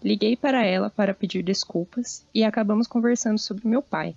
Liguei 0.00 0.36
para 0.36 0.64
ela 0.64 0.88
para 0.88 1.12
pedir 1.12 1.42
desculpas 1.42 2.24
e 2.32 2.44
acabamos 2.44 2.86
conversando 2.86 3.40
sobre 3.40 3.66
meu 3.66 3.82
pai. 3.82 4.14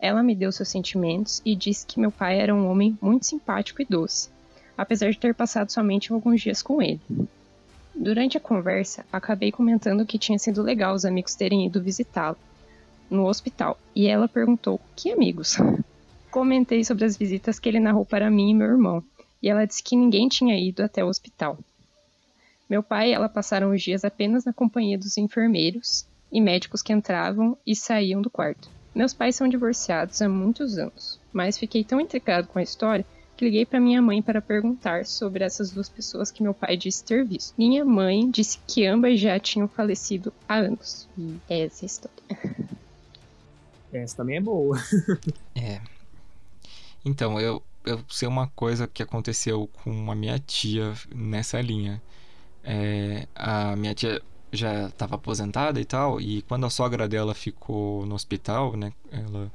Ela 0.00 0.20
me 0.20 0.34
deu 0.34 0.50
seus 0.50 0.68
sentimentos 0.68 1.40
e 1.44 1.54
disse 1.54 1.86
que 1.86 2.00
meu 2.00 2.10
pai 2.10 2.40
era 2.40 2.52
um 2.52 2.68
homem 2.68 2.98
muito 3.00 3.24
simpático 3.24 3.80
e 3.80 3.84
doce, 3.84 4.30
apesar 4.76 5.12
de 5.12 5.18
ter 5.18 5.32
passado 5.32 5.70
somente 5.70 6.12
alguns 6.12 6.40
dias 6.40 6.60
com 6.60 6.82
ele. 6.82 7.00
Durante 7.94 8.36
a 8.36 8.40
conversa, 8.40 9.06
acabei 9.12 9.52
comentando 9.52 10.04
que 10.04 10.18
tinha 10.18 10.40
sido 10.40 10.60
legal 10.60 10.92
os 10.92 11.04
amigos 11.04 11.36
terem 11.36 11.66
ido 11.66 11.80
visitá-lo 11.80 12.36
no 13.12 13.28
hospital, 13.28 13.78
e 13.94 14.08
ela 14.08 14.26
perguntou: 14.26 14.80
Que 14.96 15.12
amigos? 15.12 15.58
Comentei 16.30 16.82
sobre 16.82 17.04
as 17.04 17.16
visitas 17.16 17.58
que 17.58 17.68
ele 17.68 17.78
narrou 17.78 18.06
para 18.06 18.30
mim 18.30 18.50
e 18.50 18.54
meu 18.54 18.66
irmão, 18.66 19.04
e 19.42 19.48
ela 19.48 19.66
disse 19.66 19.82
que 19.82 19.94
ninguém 19.94 20.28
tinha 20.28 20.58
ido 20.58 20.82
até 20.82 21.04
o 21.04 21.08
hospital. 21.08 21.58
Meu 22.68 22.82
pai 22.82 23.10
e 23.10 23.12
ela 23.12 23.28
passaram 23.28 23.70
os 23.70 23.82
dias 23.82 24.02
apenas 24.02 24.46
na 24.46 24.52
companhia 24.52 24.96
dos 24.96 25.18
enfermeiros 25.18 26.06
e 26.32 26.40
médicos 26.40 26.80
que 26.80 26.92
entravam 26.92 27.56
e 27.66 27.76
saíam 27.76 28.22
do 28.22 28.30
quarto. 28.30 28.70
Meus 28.94 29.12
pais 29.12 29.36
são 29.36 29.46
divorciados 29.46 30.22
há 30.22 30.28
muitos 30.28 30.78
anos, 30.78 31.20
mas 31.32 31.58
fiquei 31.58 31.84
tão 31.84 32.00
intrigado 32.00 32.48
com 32.48 32.58
a 32.58 32.62
história 32.62 33.04
que 33.36 33.44
liguei 33.44 33.66
para 33.66 33.80
minha 33.80 34.00
mãe 34.00 34.22
para 34.22 34.40
perguntar 34.40 35.04
sobre 35.04 35.44
essas 35.44 35.70
duas 35.70 35.88
pessoas 35.88 36.30
que 36.30 36.42
meu 36.42 36.54
pai 36.54 36.76
disse 36.76 37.04
ter 37.04 37.24
visto. 37.24 37.54
Minha 37.58 37.84
mãe 37.84 38.30
disse 38.30 38.58
que 38.66 38.86
ambas 38.86 39.18
já 39.18 39.38
tinham 39.38 39.68
falecido 39.68 40.32
há 40.48 40.56
anos. 40.56 41.08
E 41.18 41.36
é 41.48 41.60
essa 41.66 41.84
a 41.84 41.86
história. 41.86 42.22
Essa 43.92 44.16
também 44.16 44.36
é 44.36 44.40
boa. 44.40 44.78
é. 45.54 45.80
Então, 47.04 47.40
eu, 47.40 47.62
eu 47.84 48.00
sei 48.08 48.26
uma 48.28 48.48
coisa 48.48 48.86
que 48.86 49.02
aconteceu 49.02 49.68
com 49.82 50.10
a 50.10 50.14
minha 50.14 50.38
tia 50.38 50.94
nessa 51.14 51.60
linha. 51.60 52.02
É, 52.64 53.26
a 53.34 53.76
minha 53.76 53.94
tia 53.94 54.22
já 54.52 54.86
estava 54.86 55.14
aposentada 55.16 55.80
e 55.80 55.84
tal, 55.84 56.20
e 56.20 56.42
quando 56.42 56.66
a 56.66 56.70
sogra 56.70 57.08
dela 57.08 57.34
ficou 57.34 58.04
no 58.06 58.14
hospital, 58.14 58.76
né, 58.76 58.92
ela, 59.10 59.50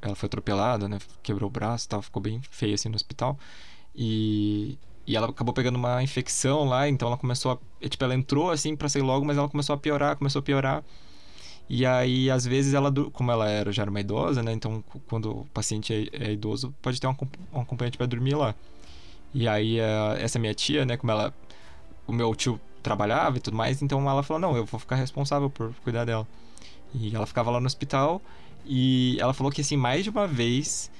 ela 0.00 0.14
foi 0.14 0.26
atropelada, 0.26 0.88
né, 0.88 0.98
quebrou 1.22 1.48
o 1.48 1.52
braço 1.52 1.86
e 1.86 1.88
tal, 1.90 2.02
ficou 2.02 2.22
bem 2.22 2.40
feia 2.50 2.74
assim 2.74 2.88
no 2.88 2.96
hospital, 2.96 3.38
e, 3.94 4.78
e 5.06 5.14
ela 5.14 5.28
acabou 5.28 5.52
pegando 5.52 5.76
uma 5.76 6.02
infecção 6.02 6.64
lá, 6.64 6.88
então 6.88 7.08
ela 7.08 7.18
começou 7.18 7.60
a, 7.82 7.88
tipo, 7.88 8.02
ela 8.02 8.14
entrou 8.14 8.50
assim 8.50 8.74
para 8.74 8.88
sair 8.88 9.02
logo, 9.02 9.26
mas 9.26 9.36
ela 9.36 9.48
começou 9.48 9.74
a 9.74 9.78
piorar, 9.78 10.16
começou 10.16 10.40
a 10.40 10.42
piorar, 10.42 10.82
e 11.72 11.86
aí, 11.86 12.28
às 12.28 12.44
vezes, 12.44 12.74
ela, 12.74 12.92
como 13.12 13.30
ela 13.30 13.48
era, 13.48 13.70
já 13.70 13.82
era 13.82 13.90
uma 13.90 14.00
idosa, 14.00 14.42
né? 14.42 14.52
Então, 14.52 14.82
quando 15.08 15.30
o 15.30 15.44
paciente 15.54 16.10
é, 16.12 16.30
é 16.30 16.32
idoso, 16.32 16.74
pode 16.82 17.00
ter 17.00 17.06
um, 17.06 17.14
um 17.52 17.60
acompanhante 17.60 17.96
para 17.96 18.06
dormir 18.06 18.34
lá. 18.34 18.56
E 19.32 19.46
aí, 19.46 19.78
essa 20.18 20.36
minha 20.36 20.52
tia, 20.52 20.84
né? 20.84 20.96
Como 20.96 21.12
ela... 21.12 21.32
O 22.08 22.12
meu 22.12 22.34
tio 22.34 22.60
trabalhava 22.82 23.36
e 23.36 23.40
tudo 23.40 23.56
mais, 23.56 23.80
então 23.82 24.00
ela 24.10 24.20
falou, 24.24 24.40
não, 24.40 24.56
eu 24.56 24.64
vou 24.66 24.80
ficar 24.80 24.96
responsável 24.96 25.48
por 25.48 25.72
cuidar 25.84 26.04
dela. 26.04 26.26
E 26.92 27.14
ela 27.14 27.24
ficava 27.24 27.48
lá 27.52 27.60
no 27.60 27.66
hospital 27.66 28.20
e 28.66 29.16
ela 29.20 29.32
falou 29.32 29.52
que, 29.52 29.60
assim, 29.60 29.76
mais 29.76 30.02
de 30.02 30.10
uma 30.10 30.26
vez, 30.26 30.90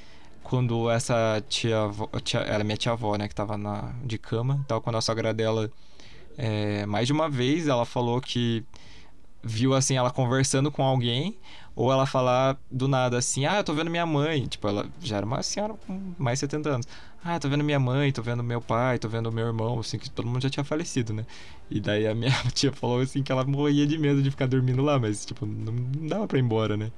quando 0.44 0.88
essa 0.88 1.42
tia, 1.48 1.78
tia 2.22 2.40
ela 2.42 2.60
é 2.60 2.64
minha 2.64 2.76
tia-avó, 2.76 3.16
né? 3.16 3.26
Que 3.26 3.34
tava 3.34 3.58
na, 3.58 3.92
de 4.04 4.18
cama 4.18 4.64
tal, 4.68 4.80
quando 4.80 4.96
a 4.96 5.00
sogra 5.00 5.34
dela... 5.34 5.68
É, 6.38 6.86
mais 6.86 7.08
de 7.08 7.12
uma 7.12 7.28
vez 7.28 7.66
ela 7.66 7.84
falou 7.84 8.20
que 8.20 8.64
viu 9.42 9.74
assim 9.74 9.96
ela 9.96 10.10
conversando 10.10 10.70
com 10.70 10.82
alguém 10.82 11.36
ou 11.74 11.90
ela 11.92 12.06
falar 12.06 12.58
do 12.70 12.86
nada 12.88 13.18
assim: 13.18 13.46
"Ah, 13.46 13.58
eu 13.58 13.64
tô 13.64 13.72
vendo 13.74 13.90
minha 13.90 14.06
mãe". 14.06 14.46
Tipo, 14.46 14.68
ela 14.68 14.86
já 15.00 15.16
era 15.18 15.26
uma 15.26 15.42
senhora 15.42 15.74
com 15.86 16.14
mais 16.18 16.38
de 16.38 16.40
70 16.40 16.70
anos. 16.70 16.86
"Ah, 17.24 17.38
tô 17.38 17.48
vendo 17.48 17.64
minha 17.64 17.80
mãe, 17.80 18.12
tô 18.12 18.22
vendo 18.22 18.42
meu 18.42 18.60
pai, 18.60 18.98
tô 18.98 19.08
vendo 19.08 19.30
meu 19.32 19.46
irmão", 19.46 19.78
assim 19.80 19.98
que 19.98 20.10
todo 20.10 20.26
mundo 20.26 20.42
já 20.42 20.50
tinha 20.50 20.64
falecido, 20.64 21.12
né? 21.12 21.24
E 21.70 21.80
daí 21.80 22.06
a 22.06 22.14
minha 22.14 22.30
tia 22.54 22.72
falou 22.72 23.00
assim 23.00 23.22
que 23.22 23.32
ela 23.32 23.44
morria 23.44 23.86
de 23.86 23.96
medo 23.98 24.22
de 24.22 24.30
ficar 24.30 24.46
dormindo 24.46 24.82
lá, 24.82 24.98
mas 24.98 25.24
tipo, 25.24 25.46
não, 25.46 25.74
dava 26.08 26.26
para 26.26 26.38
ir 26.38 26.42
embora, 26.42 26.76
né? 26.76 26.90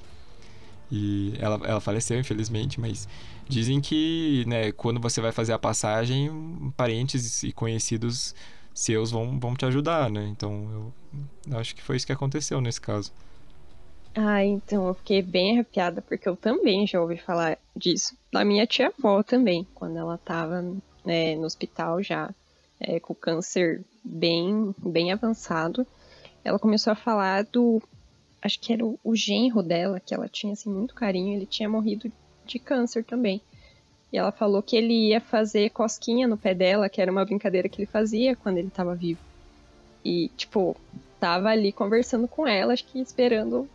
E 0.90 1.32
ela, 1.38 1.58
ela 1.64 1.80
faleceu, 1.80 2.18
infelizmente, 2.20 2.78
mas 2.78 3.08
dizem 3.48 3.80
que, 3.80 4.44
né, 4.46 4.72
quando 4.72 5.00
você 5.00 5.22
vai 5.22 5.32
fazer 5.32 5.54
a 5.54 5.58
passagem, 5.58 6.30
parentes 6.76 7.42
e 7.42 7.50
conhecidos 7.50 8.34
seus 8.74 9.10
vão, 9.10 9.38
vão 9.38 9.54
te 9.54 9.64
ajudar, 9.66 10.10
né? 10.10 10.26
Então 10.28 10.92
eu 11.50 11.58
acho 11.58 11.74
que 11.74 11.82
foi 11.82 11.96
isso 11.96 12.06
que 12.06 12.12
aconteceu 12.12 12.60
nesse 12.60 12.80
caso. 12.80 13.12
Ah, 14.14 14.44
então 14.44 14.86
eu 14.88 14.94
fiquei 14.94 15.22
bem 15.22 15.52
arrepiada 15.52 16.02
porque 16.02 16.28
eu 16.28 16.36
também 16.36 16.86
já 16.86 17.00
ouvi 17.00 17.16
falar 17.16 17.58
disso. 17.74 18.16
Da 18.30 18.44
minha 18.44 18.66
tia-avó 18.66 19.22
também, 19.22 19.66
quando 19.74 19.96
ela 19.96 20.18
tava 20.18 20.62
né, 21.04 21.34
no 21.36 21.44
hospital 21.44 22.02
já 22.02 22.30
é, 22.78 23.00
com 23.00 23.14
câncer 23.14 23.82
bem, 24.04 24.74
bem 24.78 25.12
avançado. 25.12 25.86
Ela 26.44 26.58
começou 26.58 26.92
a 26.92 26.96
falar 26.96 27.44
do. 27.44 27.80
Acho 28.40 28.58
que 28.58 28.72
era 28.72 28.84
o, 28.84 28.98
o 29.04 29.14
genro 29.14 29.62
dela, 29.62 30.00
que 30.00 30.12
ela 30.12 30.28
tinha 30.28 30.52
assim, 30.52 30.68
muito 30.68 30.94
carinho, 30.94 31.36
ele 31.36 31.46
tinha 31.46 31.68
morrido 31.68 32.12
de 32.44 32.58
câncer 32.58 33.04
também. 33.04 33.40
E 34.12 34.18
ela 34.18 34.30
falou 34.30 34.62
que 34.62 34.76
ele 34.76 35.08
ia 35.08 35.20
fazer 35.20 35.70
cosquinha 35.70 36.28
no 36.28 36.36
pé 36.36 36.54
dela, 36.54 36.88
que 36.88 37.00
era 37.00 37.10
uma 37.10 37.24
brincadeira 37.24 37.68
que 37.68 37.80
ele 37.80 37.86
fazia 37.86 38.36
quando 38.36 38.58
ele 38.58 38.68
tava 38.68 38.94
vivo. 38.94 39.20
E, 40.04 40.28
tipo, 40.36 40.76
tava 41.18 41.48
ali 41.48 41.72
conversando 41.72 42.28
com 42.28 42.46
ela, 42.46 42.72
acho 42.72 42.84
que 42.84 43.00
esperando. 43.00 43.68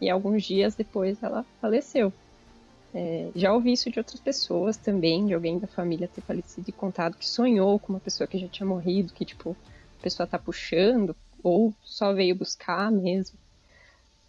E 0.00 0.10
alguns 0.10 0.42
dias 0.42 0.74
depois 0.74 1.22
ela 1.22 1.44
faleceu. 1.60 2.12
É, 2.92 3.30
já 3.34 3.52
ouvi 3.52 3.72
isso 3.72 3.90
de 3.90 3.98
outras 3.98 4.20
pessoas 4.20 4.76
também, 4.76 5.26
de 5.26 5.34
alguém 5.34 5.58
da 5.58 5.66
família 5.66 6.08
ter 6.08 6.20
falecido 6.22 6.68
e 6.68 6.72
contado 6.72 7.16
que 7.16 7.26
sonhou 7.26 7.78
com 7.78 7.92
uma 7.92 8.00
pessoa 8.00 8.26
que 8.26 8.38
já 8.38 8.48
tinha 8.48 8.66
morrido, 8.66 9.12
que, 9.12 9.24
tipo, 9.24 9.56
a 9.98 10.02
pessoa 10.02 10.26
tá 10.26 10.38
puxando, 10.38 11.14
ou 11.42 11.74
só 11.82 12.12
veio 12.12 12.34
buscar 12.34 12.90
mesmo. 12.90 13.36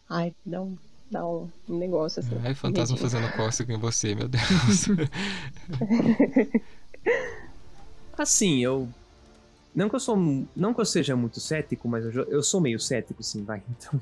Ai, 0.10 0.34
dá 0.46 0.62
um, 0.62 0.78
dá 1.10 1.26
um, 1.28 1.48
um 1.70 1.78
negócio 1.78 2.20
assim. 2.20 2.36
Ai, 2.44 2.54
fantasma 2.54 2.98
fazendo 2.98 3.32
cócega 3.36 3.74
em 3.74 3.78
você, 3.78 4.16
meu 4.16 4.28
Deus. 4.28 4.88
assim, 8.18 8.64
eu. 8.64 8.88
Não 9.74 9.90
que 9.90 9.96
eu 9.96 10.00
sou. 10.00 10.18
Não 10.56 10.74
que 10.74 10.82
eu 10.82 10.86
seja 10.86 11.16
muito 11.16 11.40
cético, 11.40 11.88
mas 11.88 12.06
eu, 12.06 12.24
eu 12.24 12.44
sou 12.44 12.62
meio 12.62 12.80
cético, 12.80 13.22
sim, 13.24 13.44
vai. 13.44 13.62
Então. 13.70 14.00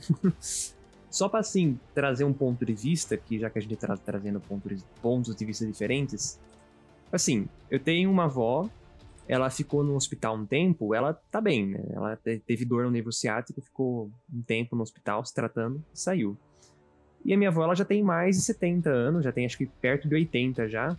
Só 1.09 1.29
para 1.29 1.41
assim, 1.41 1.79
trazer 1.93 2.23
um 2.23 2.33
ponto 2.33 2.65
de 2.65 2.73
vista, 2.73 3.15
que 3.15 3.37
já 3.37 3.47
que 3.47 3.59
a 3.59 3.61
gente 3.61 3.75
tá 3.75 3.95
trazendo 3.95 4.39
pontos, 4.39 4.83
pontos 4.99 5.35
de 5.35 5.45
vista 5.45 5.63
diferentes. 5.63 6.39
Assim, 7.11 7.47
eu 7.69 7.79
tenho 7.79 8.09
uma 8.09 8.23
avó, 8.23 8.67
ela 9.27 9.47
ficou 9.51 9.83
no 9.83 9.95
hospital 9.95 10.35
um 10.35 10.43
tempo, 10.43 10.95
ela 10.95 11.13
tá 11.13 11.39
bem, 11.39 11.67
né? 11.67 11.83
Ela 11.91 12.17
teve 12.17 12.65
dor 12.65 12.85
no 12.85 12.89
nervo 12.89 13.11
ciático, 13.11 13.61
ficou 13.61 14.09
um 14.33 14.41
tempo 14.41 14.75
no 14.75 14.81
hospital 14.81 15.23
se 15.23 15.31
tratando, 15.31 15.83
saiu. 15.93 16.35
E 17.25 17.33
a 17.33 17.37
minha 17.37 17.49
avó, 17.49 17.63
ela 17.63 17.75
já 17.75 17.85
tem 17.85 18.03
mais 18.03 18.37
de 18.37 18.43
70 18.43 18.89
anos, 18.89 19.23
já 19.23 19.31
tem 19.31 19.45
acho 19.45 19.57
que 19.57 19.65
perto 19.65 20.07
de 20.07 20.15
80 20.15 20.67
já. 20.67 20.97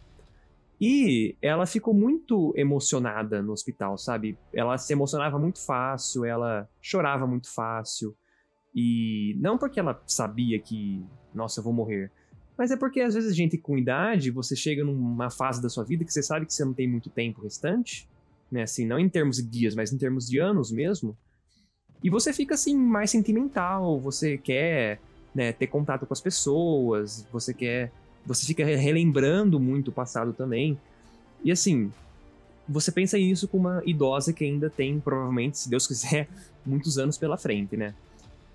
E 0.81 1.37
ela 1.41 1.67
ficou 1.67 1.95
muito 1.95 2.53
emocionada 2.57 3.41
no 3.41 3.53
hospital, 3.53 3.97
sabe? 3.97 4.37
Ela 4.53 4.77
se 4.77 4.93
emocionava 4.93 5.39
muito 5.39 5.65
fácil, 5.65 6.25
ela 6.25 6.69
chorava 6.81 7.27
muito 7.27 7.53
fácil. 7.53 8.17
E 8.75 9.37
não 9.39 9.57
porque 9.57 9.79
ela 9.79 10.03
sabia 10.07 10.59
que, 10.59 11.05
nossa, 11.35 11.61
eu 11.61 11.65
vou 11.65 11.73
morrer. 11.73 12.11
Mas 12.57 12.71
é 12.71 12.77
porque 12.77 13.01
às 13.01 13.15
vezes 13.15 13.33
a 13.33 13.35
gente 13.35 13.59
com 13.59 13.79
idade, 13.79 14.31
você 14.31 14.57
chega 14.57 14.85
numa 14.85 15.31
fase 15.31 15.63
da 15.63 15.69
sua 15.69 15.85
vida 15.85 16.05
que 16.05 16.13
você 16.13 16.23
sabe 16.23 16.47
que 16.47 16.53
você 16.53 16.65
não 16.65 16.75
tem 16.75 16.89
muito 16.89 17.11
tempo 17.11 17.43
restante, 17.43 18.09
né? 18.51 18.63
Assim, 18.63 18.87
não 18.87 18.99
em 18.99 19.09
termos 19.09 19.37
de 19.37 19.43
dias, 19.43 19.75
mas 19.75 19.93
em 19.93 19.99
termos 19.99 20.27
de 20.29 20.39
anos 20.39 20.73
mesmo. 20.73 21.17
E 22.03 22.11
você 22.11 22.33
fica 22.33 22.55
assim 22.55 22.77
mais 22.77 23.11
sentimental, 23.11 23.99
você 24.01 24.37
quer 24.37 25.01
né, 25.35 25.53
ter 25.53 25.67
contato 25.67 26.07
com 26.07 26.13
as 26.13 26.21
pessoas, 26.21 27.27
você 27.33 27.53
quer. 27.53 27.91
Você 28.25 28.47
fica 28.47 28.65
relembrando 28.65 29.61
muito 29.61 29.89
o 29.89 29.93
passado 29.93 30.33
também. 30.33 30.79
E 31.43 31.53
assim, 31.53 31.93
você 32.67 32.91
pensa 32.91 33.19
nisso 33.19 33.47
com 33.47 33.59
uma 33.59 33.83
idosa 33.85 34.33
que 34.33 34.45
ainda 34.45 34.71
tem, 34.71 34.99
provavelmente, 34.99 35.59
se 35.59 35.69
Deus 35.69 35.87
quiser, 35.87 36.29
muitos 36.65 36.99
anos 36.99 37.19
pela 37.19 37.37
frente, 37.37 37.77
né? 37.77 37.95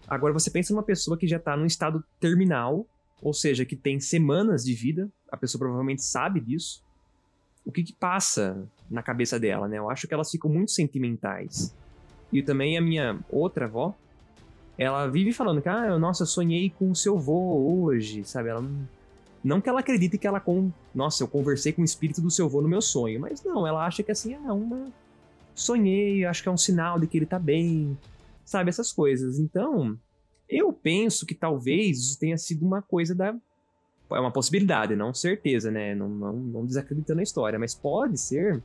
Agora 0.07 0.33
você 0.33 0.49
pensa 0.49 0.73
numa 0.73 0.81
pessoa 0.81 1.15
que 1.17 1.27
já 1.27 1.37
tá 1.37 1.55
num 1.55 1.67
estado 1.67 2.03
terminal, 2.19 2.87
ou 3.21 3.33
seja, 3.33 3.63
que 3.63 3.75
tem 3.75 3.99
semanas 3.99 4.63
de 4.63 4.73
vida, 4.73 5.07
a 5.31 5.37
pessoa 5.37 5.59
provavelmente 5.59 6.01
sabe 6.01 6.39
disso. 6.39 6.83
O 7.63 7.71
que 7.71 7.83
que 7.83 7.93
passa 7.93 8.67
na 8.89 9.03
cabeça 9.03 9.39
dela, 9.39 9.67
né? 9.67 9.77
Eu 9.77 9.89
acho 9.89 10.07
que 10.07 10.13
elas 10.13 10.31
ficam 10.31 10.49
muito 10.49 10.71
sentimentais. 10.71 11.75
E 12.33 12.41
também 12.41 12.77
a 12.77 12.81
minha 12.81 13.19
outra 13.29 13.65
avó, 13.65 13.95
ela 14.79 15.07
vive 15.07 15.33
falando 15.33 15.61
que, 15.61 15.67
ah, 15.67 15.99
nossa, 15.99 16.23
eu 16.23 16.27
sonhei 16.27 16.69
com 16.69 16.89
o 16.89 16.95
seu 16.95 17.17
avô 17.17 17.83
hoje, 17.83 18.23
sabe? 18.23 18.47
Ela 18.47 18.61
não, 18.61 18.87
não 19.43 19.61
que 19.61 19.67
ela 19.67 19.81
acredite 19.81 20.17
que 20.17 20.25
ela 20.25 20.39
com, 20.39 20.71
nossa, 20.95 21.21
eu 21.21 21.27
conversei 21.27 21.73
com 21.73 21.81
o 21.81 21.85
espírito 21.85 22.21
do 22.21 22.31
seu 22.31 22.45
avô 22.45 22.61
no 22.61 22.69
meu 22.69 22.81
sonho, 22.81 23.19
mas 23.19 23.43
não, 23.43 23.67
ela 23.67 23.85
acha 23.85 24.01
que 24.01 24.11
assim, 24.11 24.35
ah, 24.35 24.53
uma 24.53 24.87
sonhei, 25.53 26.25
acho 26.25 26.41
que 26.41 26.47
é 26.47 26.51
um 26.51 26.57
sinal 26.57 26.97
de 26.97 27.07
que 27.07 27.17
ele 27.17 27.25
tá 27.25 27.37
bem, 27.37 27.97
sabe 28.45 28.69
essas 28.69 28.93
coisas. 28.93 29.37
Então, 29.37 29.99
eu 30.47 30.71
penso 30.71 31.25
que 31.25 31.35
talvez 31.35 31.99
isso 31.99 32.17
tenha 32.17 32.37
sido 32.37 32.65
uma 32.65 32.81
coisa 32.81 33.13
da 33.13 33.35
é 34.11 34.19
uma 34.19 34.31
possibilidade, 34.31 34.95
não 34.95 35.13
certeza, 35.13 35.69
né? 35.69 35.93
Não, 35.93 36.09
não, 36.09 36.33
não 36.33 36.65
desacreditando 36.65 37.19
a 37.19 37.23
história, 37.23 37.59
mas 37.59 37.75
pode 37.75 38.17
ser 38.17 38.63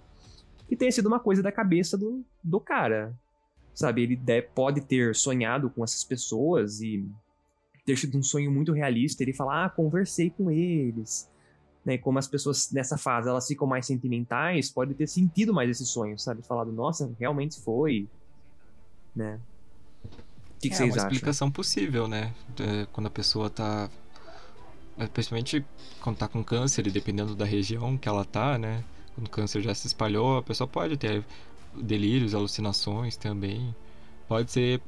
que 0.69 0.77
tenha 0.77 0.93
sido 0.93 1.07
uma 1.07 1.21
coisa 1.21 1.43
da 1.43 1.53
cabeça 1.53 1.99
do, 1.99 2.25
do 2.43 2.59
cara, 2.59 3.13
sabe? 3.75 4.03
Ele 4.03 4.19
pode 4.55 4.81
ter 4.81 5.15
sonhado 5.15 5.69
com 5.69 5.83
essas 5.83 6.05
pessoas 6.05 6.81
e 6.81 7.05
ter 7.85 7.97
tido 7.97 8.17
um 8.17 8.23
sonho 8.23 8.51
muito 8.51 8.73
realista. 8.73 9.23
Ele 9.23 9.33
fala, 9.33 9.67
ah, 9.67 9.71
conversei 9.71 10.31
com 10.31 10.51
eles. 10.51 11.29
Né, 11.85 11.99
como 11.99 12.19
as 12.19 12.27
pessoas 12.27 12.73
nessa 12.73 12.97
fase 12.97 13.29
elas 13.29 13.47
ficam 13.47 13.67
mais 13.67 13.85
sentimentais, 13.85 14.71
pode 14.71 14.95
ter 14.95 15.07
sentido 15.07 15.53
mais 15.53 15.69
esse 15.69 15.85
sonho, 15.85 16.19
sabe? 16.19 16.41
Falado, 16.41 16.73
nossa, 16.73 17.15
realmente 17.21 17.61
foi, 17.61 18.09
né? 19.15 19.39
O 20.03 20.61
que, 20.61 20.71
que 20.71 20.75
é, 20.75 20.79
vocês 20.79 20.95
uma 20.95 20.97
acham? 20.97 21.11
explicação 21.11 21.51
possível, 21.51 22.09
né? 22.09 22.33
É, 22.59 22.87
quando 22.91 23.09
a 23.09 23.11
pessoa 23.11 23.51
tá. 23.51 23.91
Principalmente 25.13 25.63
quando 26.01 26.17
tá 26.17 26.27
com 26.27 26.43
câncer, 26.43 26.87
e 26.87 26.91
dependendo 26.91 27.35
da 27.35 27.45
região 27.45 27.99
que 27.99 28.09
ela 28.09 28.25
tá, 28.25 28.57
né? 28.57 28.83
Quando 29.15 29.27
o 29.27 29.31
câncer 29.31 29.61
já 29.61 29.75
se 29.75 29.87
espalhou, 29.87 30.39
a 30.39 30.43
pessoa 30.43 30.67
pode 30.67 30.97
ter 30.97 31.23
delírios, 31.83 32.35
alucinações 32.35 33.17
também. 33.17 33.75
Pode 34.27 34.51
ser 34.51 34.81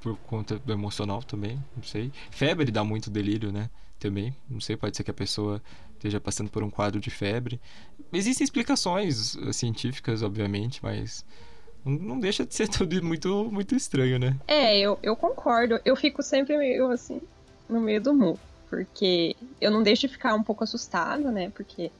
por 0.00 0.16
conta 0.18 0.60
emocional 0.68 1.22
também, 1.22 1.62
não 1.76 1.82
sei. 1.82 2.12
Febre 2.30 2.70
dá 2.70 2.84
muito 2.84 3.10
delírio, 3.10 3.52
né? 3.52 3.68
Também, 3.98 4.36
não 4.48 4.60
sei, 4.60 4.76
pode 4.76 4.96
ser 4.96 5.04
que 5.04 5.10
a 5.10 5.14
pessoa 5.14 5.62
esteja 5.94 6.20
passando 6.20 6.50
por 6.50 6.62
um 6.62 6.70
quadro 6.70 7.00
de 7.00 7.10
febre. 7.10 7.60
Existem 8.12 8.44
explicações 8.44 9.34
uh, 9.36 9.52
científicas, 9.52 10.22
obviamente, 10.22 10.80
mas 10.82 11.24
não 11.84 12.18
deixa 12.18 12.44
de 12.44 12.54
ser 12.54 12.66
tudo 12.68 13.02
muito, 13.04 13.48
muito 13.50 13.74
estranho, 13.74 14.18
né? 14.18 14.36
É, 14.46 14.78
eu, 14.78 14.98
eu 15.02 15.16
concordo. 15.16 15.80
Eu 15.84 15.96
fico 15.96 16.22
sempre 16.22 16.56
meio 16.56 16.90
assim, 16.90 17.20
no 17.68 17.80
meio 17.80 18.00
do 18.00 18.12
mu. 18.12 18.38
Porque 18.68 19.36
eu 19.60 19.70
não 19.70 19.82
deixo 19.82 20.08
de 20.08 20.14
ficar 20.14 20.34
um 20.34 20.42
pouco 20.42 20.64
assustada, 20.64 21.30
né? 21.30 21.50
Porque 21.50 21.90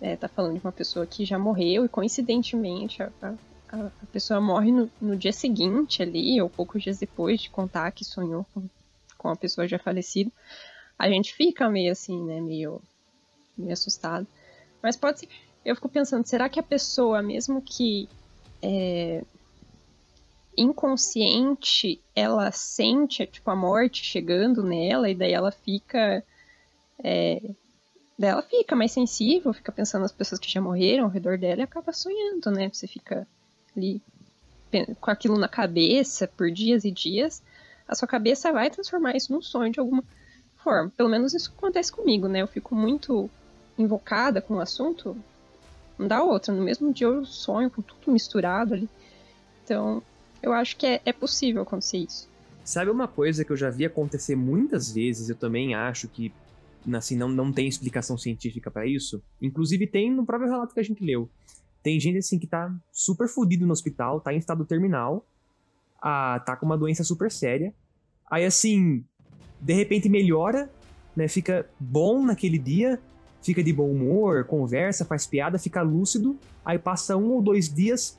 é, 0.00 0.16
tá 0.16 0.28
falando 0.28 0.58
de 0.58 0.64
uma 0.64 0.72
pessoa 0.72 1.06
que 1.06 1.24
já 1.24 1.38
morreu 1.38 1.84
e 1.84 1.88
coincidentemente 1.88 3.02
a, 3.02 3.10
a, 3.22 3.86
a 3.86 4.06
pessoa 4.12 4.40
morre 4.40 4.72
no, 4.72 4.90
no, 5.00 5.16
dia 5.16 5.32
seguinte 5.32 6.02
ali, 6.02 6.40
ou 6.40 6.48
poucos 6.48 6.82
dias 6.82 6.98
depois 6.98 7.40
de 7.40 7.50
contar 7.50 7.90
que 7.92 8.04
sonhou 8.04 8.46
com, 8.54 8.68
com 9.18 9.28
a 9.28 9.36
pessoa 9.36 9.68
já 9.68 9.78
falecida. 9.78 10.30
A 10.98 11.08
gente 11.08 11.34
fica 11.34 11.68
meio 11.68 11.92
assim, 11.92 12.22
né, 12.24 12.40
meio, 12.40 12.80
meio 13.56 13.72
assustado. 13.72 14.26
Mas 14.82 14.96
pode 14.96 15.20
ser. 15.20 15.28
Eu 15.64 15.74
fico 15.74 15.88
pensando, 15.88 16.26
será 16.26 16.48
que 16.48 16.58
a 16.58 16.62
pessoa, 16.62 17.22
mesmo 17.22 17.60
que 17.60 18.08
é, 18.62 19.22
inconsciente, 20.56 22.00
ela 22.14 22.50
sente 22.50 23.26
tipo, 23.26 23.50
a 23.50 23.56
morte 23.56 24.04
chegando 24.04 24.62
nela 24.62 25.08
e 25.10 25.14
daí 25.14 25.32
ela 25.32 25.50
fica 25.50 26.24
é, 27.02 27.42
Daí 28.20 28.28
ela 28.28 28.42
fica 28.42 28.76
mais 28.76 28.92
sensível, 28.92 29.50
fica 29.50 29.72
pensando 29.72 30.02
nas 30.02 30.12
pessoas 30.12 30.38
que 30.38 30.52
já 30.52 30.60
morreram 30.60 31.04
ao 31.04 31.10
redor 31.10 31.38
dela 31.38 31.62
e 31.62 31.64
acaba 31.64 31.90
sonhando, 31.90 32.50
né? 32.50 32.68
Você 32.70 32.86
fica 32.86 33.26
ali 33.74 34.02
com 35.00 35.10
aquilo 35.10 35.38
na 35.38 35.48
cabeça 35.48 36.28
por 36.28 36.50
dias 36.50 36.84
e 36.84 36.90
dias. 36.90 37.42
A 37.88 37.94
sua 37.94 38.06
cabeça 38.06 38.52
vai 38.52 38.68
transformar 38.68 39.16
isso 39.16 39.32
num 39.32 39.40
sonho 39.40 39.72
de 39.72 39.80
alguma 39.80 40.04
forma. 40.62 40.92
Pelo 40.94 41.08
menos 41.08 41.32
isso 41.32 41.50
acontece 41.56 41.90
comigo, 41.90 42.28
né? 42.28 42.42
Eu 42.42 42.46
fico 42.46 42.74
muito 42.74 43.30
invocada 43.78 44.42
com 44.42 44.56
o 44.56 44.60
assunto. 44.60 45.16
Não 45.98 46.06
dá 46.06 46.22
outra. 46.22 46.52
No 46.52 46.62
mesmo 46.62 46.92
dia 46.92 47.06
eu 47.06 47.24
sonho 47.24 47.70
com 47.70 47.80
tudo 47.80 48.12
misturado 48.12 48.74
ali. 48.74 48.88
Então, 49.64 50.02
eu 50.42 50.52
acho 50.52 50.76
que 50.76 50.86
é, 50.86 51.00
é 51.06 51.12
possível 51.14 51.62
acontecer 51.62 51.96
isso. 51.96 52.28
Sabe 52.62 52.90
uma 52.90 53.08
coisa 53.08 53.46
que 53.46 53.50
eu 53.50 53.56
já 53.56 53.70
vi 53.70 53.86
acontecer 53.86 54.36
muitas 54.36 54.92
vezes, 54.92 55.30
eu 55.30 55.36
também 55.36 55.74
acho 55.74 56.06
que 56.06 56.30
assim, 56.94 57.16
não, 57.16 57.28
não 57.28 57.52
tem 57.52 57.68
explicação 57.68 58.16
científica 58.16 58.70
para 58.70 58.86
isso. 58.86 59.22
Inclusive 59.40 59.86
tem 59.86 60.10
no 60.10 60.24
próprio 60.24 60.50
relato 60.50 60.74
que 60.74 60.80
a 60.80 60.84
gente 60.84 61.04
leu. 61.04 61.28
Tem 61.82 61.98
gente 61.98 62.18
assim 62.18 62.38
que 62.38 62.46
tá 62.46 62.74
super 62.92 63.28
fudido 63.28 63.66
no 63.66 63.72
hospital, 63.72 64.20
tá 64.20 64.34
em 64.34 64.38
estado 64.38 64.64
terminal, 64.64 65.24
ah, 66.00 66.42
tá 66.44 66.56
com 66.56 66.66
uma 66.66 66.76
doença 66.76 67.02
super 67.04 67.30
séria. 67.30 67.74
Aí 68.30 68.44
assim, 68.44 69.04
de 69.60 69.72
repente 69.74 70.08
melhora, 70.08 70.70
né? 71.16 71.28
Fica 71.28 71.68
bom 71.78 72.24
naquele 72.24 72.58
dia, 72.58 73.00
fica 73.42 73.62
de 73.62 73.72
bom 73.72 73.90
humor, 73.90 74.44
conversa, 74.44 75.04
faz 75.04 75.26
piada, 75.26 75.58
fica 75.58 75.82
lúcido. 75.82 76.38
Aí 76.64 76.78
passa 76.78 77.16
um 77.16 77.30
ou 77.30 77.42
dois 77.42 77.72
dias, 77.72 78.18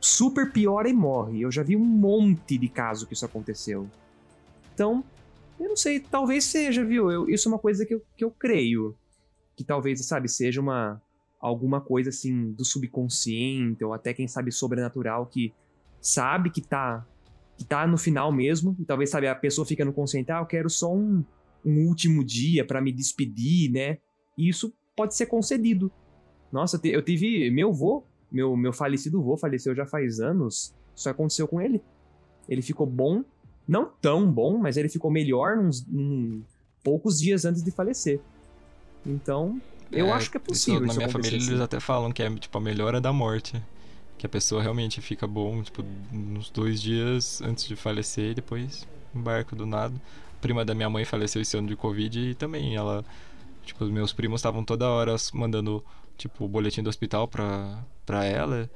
super 0.00 0.52
piora 0.52 0.88
e 0.88 0.92
morre. 0.92 1.42
Eu 1.42 1.50
já 1.50 1.62
vi 1.62 1.76
um 1.76 1.84
monte 1.84 2.56
de 2.56 2.68
caso 2.68 3.06
que 3.06 3.14
isso 3.14 3.24
aconteceu. 3.24 3.88
Então, 4.74 5.04
eu 5.58 5.68
não 5.68 5.76
sei, 5.76 6.00
talvez 6.00 6.44
seja, 6.44 6.84
viu? 6.84 7.10
Eu, 7.10 7.28
isso 7.28 7.48
é 7.48 7.52
uma 7.52 7.58
coisa 7.58 7.84
que 7.84 7.94
eu, 7.94 8.02
que 8.16 8.24
eu 8.24 8.30
creio. 8.30 8.96
Que 9.56 9.64
talvez, 9.64 10.04
sabe, 10.04 10.28
seja 10.28 10.60
uma 10.60 11.00
alguma 11.40 11.80
coisa 11.80 12.10
assim 12.10 12.52
do 12.52 12.64
subconsciente, 12.64 13.84
ou 13.84 13.92
até 13.92 14.14
quem 14.14 14.28
sabe 14.28 14.52
sobrenatural, 14.52 15.26
que 15.26 15.52
sabe 16.00 16.50
que 16.50 16.60
tá, 16.60 17.04
que 17.58 17.64
tá 17.64 17.84
no 17.84 17.98
final 17.98 18.30
mesmo, 18.30 18.76
e 18.78 18.84
talvez, 18.84 19.10
sabe, 19.10 19.26
a 19.26 19.34
pessoa 19.34 19.66
fica 19.66 19.84
no 19.84 19.92
consciente, 19.92 20.30
ah, 20.30 20.38
eu 20.38 20.46
quero 20.46 20.70
só 20.70 20.94
um, 20.94 21.24
um 21.66 21.88
último 21.88 22.24
dia 22.24 22.64
para 22.64 22.80
me 22.80 22.92
despedir, 22.92 23.72
né? 23.72 23.98
E 24.38 24.48
isso 24.48 24.72
pode 24.96 25.16
ser 25.16 25.26
concedido. 25.26 25.90
Nossa, 26.52 26.80
eu 26.84 27.02
tive. 27.02 27.50
Meu 27.50 27.70
avô, 27.70 28.04
meu, 28.30 28.56
meu 28.56 28.72
falecido 28.72 29.18
avô, 29.18 29.36
faleceu 29.36 29.74
já 29.74 29.86
faz 29.86 30.20
anos. 30.20 30.74
Isso 30.94 31.08
aconteceu 31.08 31.48
com 31.48 31.60
ele. 31.60 31.82
Ele 32.48 32.62
ficou 32.62 32.86
bom 32.86 33.24
não 33.66 33.90
tão 34.00 34.30
bom, 34.30 34.58
mas 34.58 34.76
ele 34.76 34.88
ficou 34.88 35.10
melhor 35.10 35.58
uns, 35.58 35.86
uns 35.88 36.42
poucos 36.82 37.20
dias 37.20 37.44
antes 37.44 37.62
de 37.62 37.70
falecer. 37.70 38.20
Então, 39.04 39.60
eu 39.90 40.06
é, 40.06 40.12
acho 40.12 40.30
que 40.30 40.36
é 40.36 40.40
possível. 40.40 40.80
Isso, 40.80 40.88
na 40.88 40.94
minha 40.94 41.08
família 41.08 41.38
assim. 41.38 41.48
eles 41.48 41.60
até 41.60 41.78
falam 41.78 42.10
que 42.10 42.22
é 42.22 42.30
tipo 42.34 42.56
a 42.56 42.60
melhora 42.60 43.00
da 43.00 43.12
morte. 43.12 43.62
Que 44.16 44.26
a 44.26 44.28
pessoa 44.28 44.62
realmente 44.62 45.00
fica 45.00 45.26
bom, 45.26 45.62
tipo, 45.62 45.84
uns 46.12 46.48
dois 46.48 46.80
dias 46.80 47.42
antes 47.42 47.66
de 47.66 47.74
falecer 47.74 48.30
e 48.30 48.34
depois 48.34 48.86
no 49.12 49.20
barco 49.20 49.56
do 49.56 49.66
nada. 49.66 49.94
A 50.36 50.40
prima 50.40 50.64
da 50.64 50.74
minha 50.74 50.88
mãe 50.88 51.04
faleceu 51.04 51.42
esse 51.42 51.56
ano 51.56 51.68
de 51.68 51.76
Covid 51.76 52.30
e 52.30 52.34
também 52.34 52.76
ela. 52.76 53.04
Tipo, 53.64 53.84
os 53.84 53.90
meus 53.90 54.12
primos 54.12 54.40
estavam 54.40 54.64
toda 54.64 54.88
hora 54.88 55.14
mandando, 55.34 55.84
tipo, 56.16 56.44
o 56.44 56.48
boletim 56.48 56.82
do 56.82 56.88
hospital 56.88 57.28
pra, 57.28 57.84
pra 58.06 58.24
ela. 58.24 58.70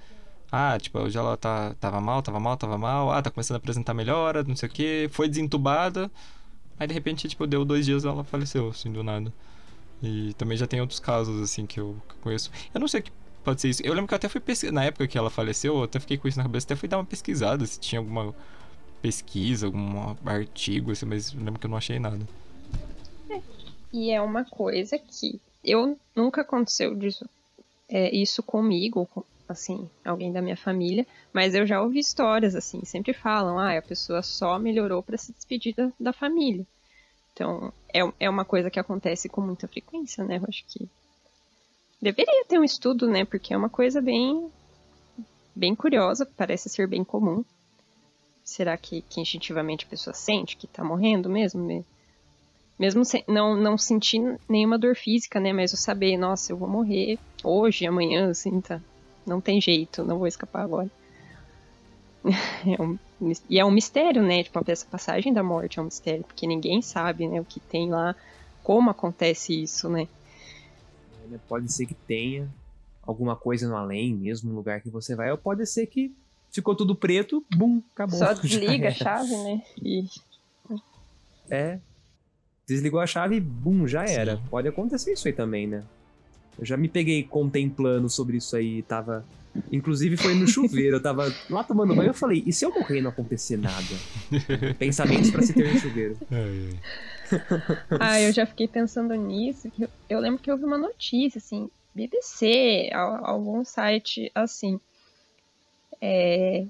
Ah, 0.51 0.79
tipo, 0.81 0.99
hoje 0.99 1.19
ela 1.19 1.37
tá, 1.37 1.75
tava 1.81 2.01
mal, 2.01 2.23
tava 2.23 2.39
mal, 2.41 2.57
tava 2.57 2.79
mal. 2.79 3.11
Ah, 3.11 3.21
tá 3.23 3.31
começando 3.31 3.57
a 3.57 3.59
apresentar 3.59 3.95
melhora, 3.95 4.45
não 4.45 4.57
sei 4.57 4.69
o 4.69 4.73
que. 4.73 5.09
Foi 5.13 5.29
desentubada. 5.29 6.11
Aí 6.79 6.87
de 6.87 6.95
repente, 6.95 7.29
tipo, 7.29 7.47
deu 7.47 7.65
dois 7.65 7.87
dias 7.87 8.05
ela 8.05 8.23
faleceu, 8.25 8.69
assim, 8.69 8.93
do 8.93 9.03
nada. 9.03 9.33
E 10.03 10.35
também 10.35 10.57
já 10.57 10.67
tem 10.67 10.81
outros 10.81 11.01
casos, 11.01 11.41
assim, 11.43 11.67
que 11.67 11.81
eu, 11.81 11.97
que 12.09 12.15
eu 12.15 12.19
conheço. 12.21 12.51
Eu 12.73 12.81
não 12.81 12.89
sei 12.89 13.03
que 13.03 13.11
pode 13.45 13.61
ser 13.61 13.69
isso. 13.71 13.83
Eu 13.83 13.95
lembro 13.95 14.09
que 14.09 14.15
eu 14.15 14.17
até 14.17 14.29
fui 14.29 14.41
pesquisar. 14.41 14.73
Na 14.73 14.85
época 14.85 15.07
que 15.07 15.17
ela 15.17 15.31
faleceu, 15.31 15.77
eu 15.77 15.85
até 15.85 15.99
fiquei 15.99 16.19
com 16.19 16.29
isso 16.29 16.39
na 16.39 16.45
cabeça, 16.45 16.67
até 16.67 16.77
fui 16.77 16.89
dar 16.89 16.99
uma 16.99 17.05
pesquisada 17.05 17.65
se 17.67 17.81
tinha 17.81 17.99
alguma 17.99 18.35
pesquisa, 19.01 19.67
algum 19.67 20.17
artigo, 20.25 20.91
assim, 20.91 21.07
mas 21.07 21.33
lembro 21.33 21.59
que 21.59 21.67
eu 21.67 21.71
não 21.71 21.79
achei 21.79 21.99
nada. 21.99 22.27
É. 23.31 23.41
E 23.93 24.11
é 24.11 24.21
uma 24.21 24.45
coisa 24.45 24.99
que 24.99 25.41
eu 25.65 25.99
nunca 26.15 26.41
aconteceu 26.41 26.95
disso, 26.95 27.25
é, 27.89 28.15
isso 28.15 28.43
comigo, 28.43 29.09
assim, 29.53 29.89
alguém 30.05 30.33
da 30.33 30.43
minha 30.43 30.57
família, 30.57 31.07
mas 31.33 31.55
eu 31.55 31.67
já 31.67 31.81
ouvi 31.83 31.99
histórias 31.99 32.55
assim, 32.55 32.85
sempre 32.85 33.13
falam, 33.13 33.59
ah, 33.59 33.77
a 33.77 33.83
pessoa 33.83 34.23
só 34.23 34.59
melhorou 34.59 35.03
para 35.03 35.17
se 35.17 35.33
despedir 35.33 35.75
da, 35.75 35.91
da, 35.99 36.13
família. 36.13 36.67
Então, 37.33 37.73
é, 37.93 38.01
é 38.21 38.31
uma 38.31 38.45
coisa 38.45 38.71
que 38.71 38.81
acontece 38.81 39.29
com 39.29 39.41
muita 39.41 39.69
frequência, 39.69 40.25
né? 40.25 40.39
Eu 40.39 40.45
acho 40.49 40.65
que 40.67 40.89
deveria 42.01 42.45
ter 42.47 42.59
um 42.59 42.65
estudo, 42.65 43.09
né? 43.09 43.25
Porque 43.25 43.53
é 43.53 43.57
uma 43.57 43.69
coisa 43.69 44.01
bem 44.01 44.51
bem 45.55 45.75
curiosa, 45.75 46.27
parece 46.37 46.69
ser 46.69 46.87
bem 46.87 47.03
comum. 47.03 47.43
Será 48.45 48.77
que, 48.77 49.03
que 49.03 49.21
instintivamente 49.21 49.87
a 49.87 49.89
pessoa 49.89 50.15
sente 50.15 50.57
que 50.57 50.67
tá 50.67 50.85
morrendo 50.85 51.29
mesmo? 51.29 51.85
Mesmo 52.79 53.05
sem, 53.05 53.25
não, 53.27 53.57
não 53.57 53.79
sentir 53.79 54.39
nenhuma 54.49 54.79
dor 54.79 54.95
física, 54.95 55.41
né? 55.41 55.53
Mas 55.53 55.73
eu 55.73 55.79
saber, 55.79 56.17
nossa, 56.17 56.53
eu 56.53 56.57
vou 56.57 56.69
morrer 56.69 57.19
hoje, 57.43 57.87
amanhã, 57.87 58.31
assim, 58.31 58.61
tá, 58.61 58.81
não 59.27 59.41
tem 59.41 59.61
jeito, 59.61 60.05
não 60.05 60.19
vou 60.19 60.27
escapar 60.27 60.63
agora. 60.63 60.91
É 62.67 62.83
um, 62.83 62.99
e 63.49 63.59
é 63.59 63.65
um 63.65 63.71
mistério, 63.71 64.21
né? 64.23 64.43
Tipo, 64.43 64.61
essa 64.67 64.85
passagem 64.85 65.33
da 65.33 65.43
morte 65.43 65.79
é 65.79 65.83
um 65.83 65.85
mistério, 65.87 66.25
porque 66.25 66.47
ninguém 66.47 66.83
sabe, 66.83 67.27
né, 67.29 67.41
o 67.41 67.45
que 67.45 67.61
tem 67.61 67.89
lá, 67.89 68.17
como 68.63 68.91
acontece 68.91 69.63
isso, 69.63 69.89
né? 69.89 70.09
Pode 71.49 71.73
ser 71.73 71.87
que 71.87 71.95
tenha 71.95 72.49
alguma 73.03 73.37
coisa 73.37 73.69
no 73.69 73.77
além, 73.77 74.13
mesmo 74.13 74.51
no 74.51 74.57
lugar 74.57 74.81
que 74.81 74.91
você 74.91 75.15
vai, 75.15 75.31
ou 75.31 75.39
pode 75.39 75.65
ser 75.67 75.87
que 75.87 76.13
ficou 76.51 76.75
tudo 76.75 76.95
preto, 76.95 77.45
bum, 77.55 77.81
acabou. 77.95 78.19
Só 78.19 78.33
desliga 78.43 78.89
a 78.89 78.93
chave, 78.93 79.37
né? 79.37 79.63
E... 79.81 80.05
É. 81.49 81.79
Desligou 82.67 82.99
a 82.99 83.07
chave 83.07 83.37
e 83.37 83.41
bum, 83.41 83.87
já 83.87 84.05
era. 84.05 84.37
Sim. 84.37 84.43
Pode 84.51 84.69
acontecer 84.69 85.13
isso 85.13 85.29
aí 85.29 85.33
também, 85.33 85.67
né? 85.67 85.85
Eu 86.59 86.65
já 86.65 86.77
me 86.77 86.89
peguei 86.89 87.23
contemplando 87.23 88.09
sobre 88.09 88.39
isso 88.39 88.57
aí, 88.57 88.83
tava. 88.83 89.25
Inclusive 89.73 90.17
foi 90.17 90.35
no 90.35 90.47
chuveiro, 90.47 90.97
eu 90.97 91.03
tava 91.03 91.35
lá 91.49 91.65
tomando 91.65 91.95
banho, 91.95 92.11
eu 92.11 92.15
falei, 92.15 92.43
e 92.47 92.53
se 92.53 92.65
eu 92.65 92.71
morrer 92.75 92.99
e 92.99 93.03
não 93.03 93.11
acontecer 93.11 93.57
nada? 93.57 93.87
Pensamentos 94.79 95.31
para 95.31 95.43
se 95.43 95.55
ter 95.55 95.73
no 95.73 95.81
chuveiro. 95.81 96.17
ah, 97.99 98.21
eu 98.21 98.33
já 98.33 98.45
fiquei 98.45 98.69
pensando 98.69 99.15
nisso, 99.15 99.73
eu, 99.79 99.89
eu 100.11 100.21
lembro 100.21 100.43
que 100.43 100.51
eu 100.51 100.59
vi 100.59 100.65
uma 100.65 100.77
notícia, 100.77 101.39
assim, 101.39 101.71
BBC, 101.95 102.91
algum 102.93 103.65
site 103.65 104.31
assim, 104.35 104.79
é, 106.01 106.67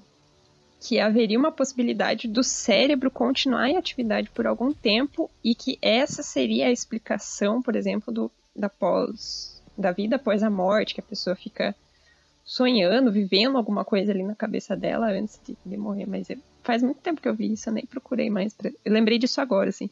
que 0.79 0.99
haveria 0.99 1.37
uma 1.37 1.51
possibilidade 1.51 2.27
do 2.27 2.43
cérebro 2.43 3.11
continuar 3.11 3.69
em 3.69 3.75
atividade 3.75 4.29
por 4.29 4.47
algum 4.47 4.73
tempo 4.73 5.29
e 5.43 5.53
que 5.53 5.77
essa 5.81 6.23
seria 6.23 6.67
a 6.67 6.71
explicação, 6.71 7.61
por 7.61 7.75
exemplo, 7.75 8.13
do, 8.13 8.31
da 8.55 8.69
pós 8.69 9.56
da 9.77 9.91
vida 9.91 10.15
após 10.15 10.41
a 10.41 10.49
morte, 10.49 10.93
que 10.93 11.01
a 11.01 11.03
pessoa 11.03 11.35
fica 11.35 11.75
sonhando, 12.43 13.11
vivendo 13.11 13.57
alguma 13.57 13.83
coisa 13.83 14.11
ali 14.11 14.23
na 14.23 14.33
cabeça 14.33 14.75
dela 14.75 15.11
antes 15.11 15.39
de, 15.45 15.57
de 15.65 15.77
morrer. 15.77 16.07
Mas 16.07 16.29
eu, 16.29 16.37
faz 16.63 16.81
muito 16.81 17.01
tempo 17.01 17.21
que 17.21 17.27
eu 17.27 17.35
vi 17.35 17.51
isso, 17.51 17.69
eu 17.69 17.73
nem 17.73 17.85
procurei 17.85 18.29
mais. 18.29 18.53
Pra, 18.53 18.71
eu 18.83 18.93
lembrei 18.93 19.19
disso 19.19 19.41
agora, 19.41 19.69
assim. 19.69 19.89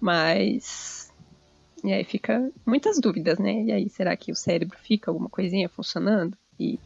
Mas. 0.00 1.10
E 1.82 1.92
aí 1.92 2.04
fica 2.04 2.50
muitas 2.64 3.00
dúvidas, 3.00 3.38
né? 3.38 3.62
E 3.64 3.72
aí, 3.72 3.88
será 3.88 4.16
que 4.16 4.30
o 4.30 4.36
cérebro 4.36 4.78
fica 4.78 5.10
alguma 5.10 5.28
coisinha 5.28 5.68
funcionando? 5.68 6.36
E, 6.58 6.78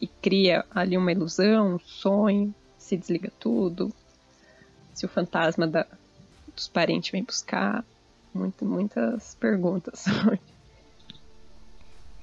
e 0.00 0.06
cria 0.06 0.64
ali 0.70 0.96
uma 0.96 1.10
ilusão, 1.10 1.74
um 1.74 1.78
sonho, 1.78 2.54
se 2.78 2.96
desliga 2.96 3.32
tudo? 3.40 3.90
Se 4.94 5.06
o 5.06 5.08
fantasma 5.08 5.66
da, 5.66 5.86
dos 6.54 6.68
parentes 6.68 7.10
vem 7.10 7.24
buscar? 7.24 7.84
Muito, 8.32 8.64
muitas 8.64 9.34
perguntas. 9.40 10.04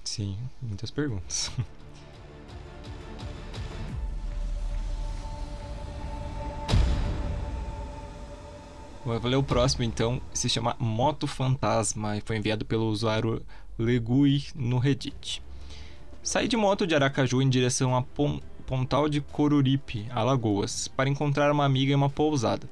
Sim, 0.03 0.37
muitas 0.61 0.91
perguntas. 0.91 1.49
Vou 9.05 9.19
ler 9.21 9.35
o 9.35 9.43
próximo 9.43 9.83
então, 9.83 10.21
se 10.33 10.47
chama 10.47 10.77
Moto 10.79 11.27
Fantasma 11.27 12.15
e 12.17 12.21
foi 12.21 12.37
enviado 12.37 12.63
pelo 12.63 12.87
usuário 12.87 13.45
Legui 13.77 14.45
no 14.55 14.77
Reddit. 14.77 15.41
Saí 16.21 16.47
de 16.47 16.55
moto 16.55 16.87
de 16.87 16.95
Aracaju 16.95 17.41
em 17.41 17.49
direção 17.49 17.97
a 17.97 18.01
Pontal 18.65 19.09
de 19.09 19.19
Coruripe, 19.19 20.07
Alagoas, 20.09 20.87
para 20.87 21.09
encontrar 21.09 21.51
uma 21.51 21.65
amiga 21.65 21.91
em 21.91 21.95
uma 21.95 22.09
pousada. 22.09 22.69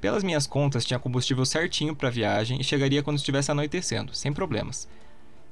Pelas 0.00 0.22
minhas 0.22 0.46
contas, 0.46 0.84
tinha 0.84 1.00
combustível 1.00 1.44
certinho 1.44 1.96
para 1.96 2.08
a 2.08 2.12
viagem 2.12 2.60
e 2.60 2.64
chegaria 2.64 3.02
quando 3.02 3.16
estivesse 3.16 3.50
anoitecendo, 3.50 4.14
sem 4.14 4.32
problemas 4.32 4.86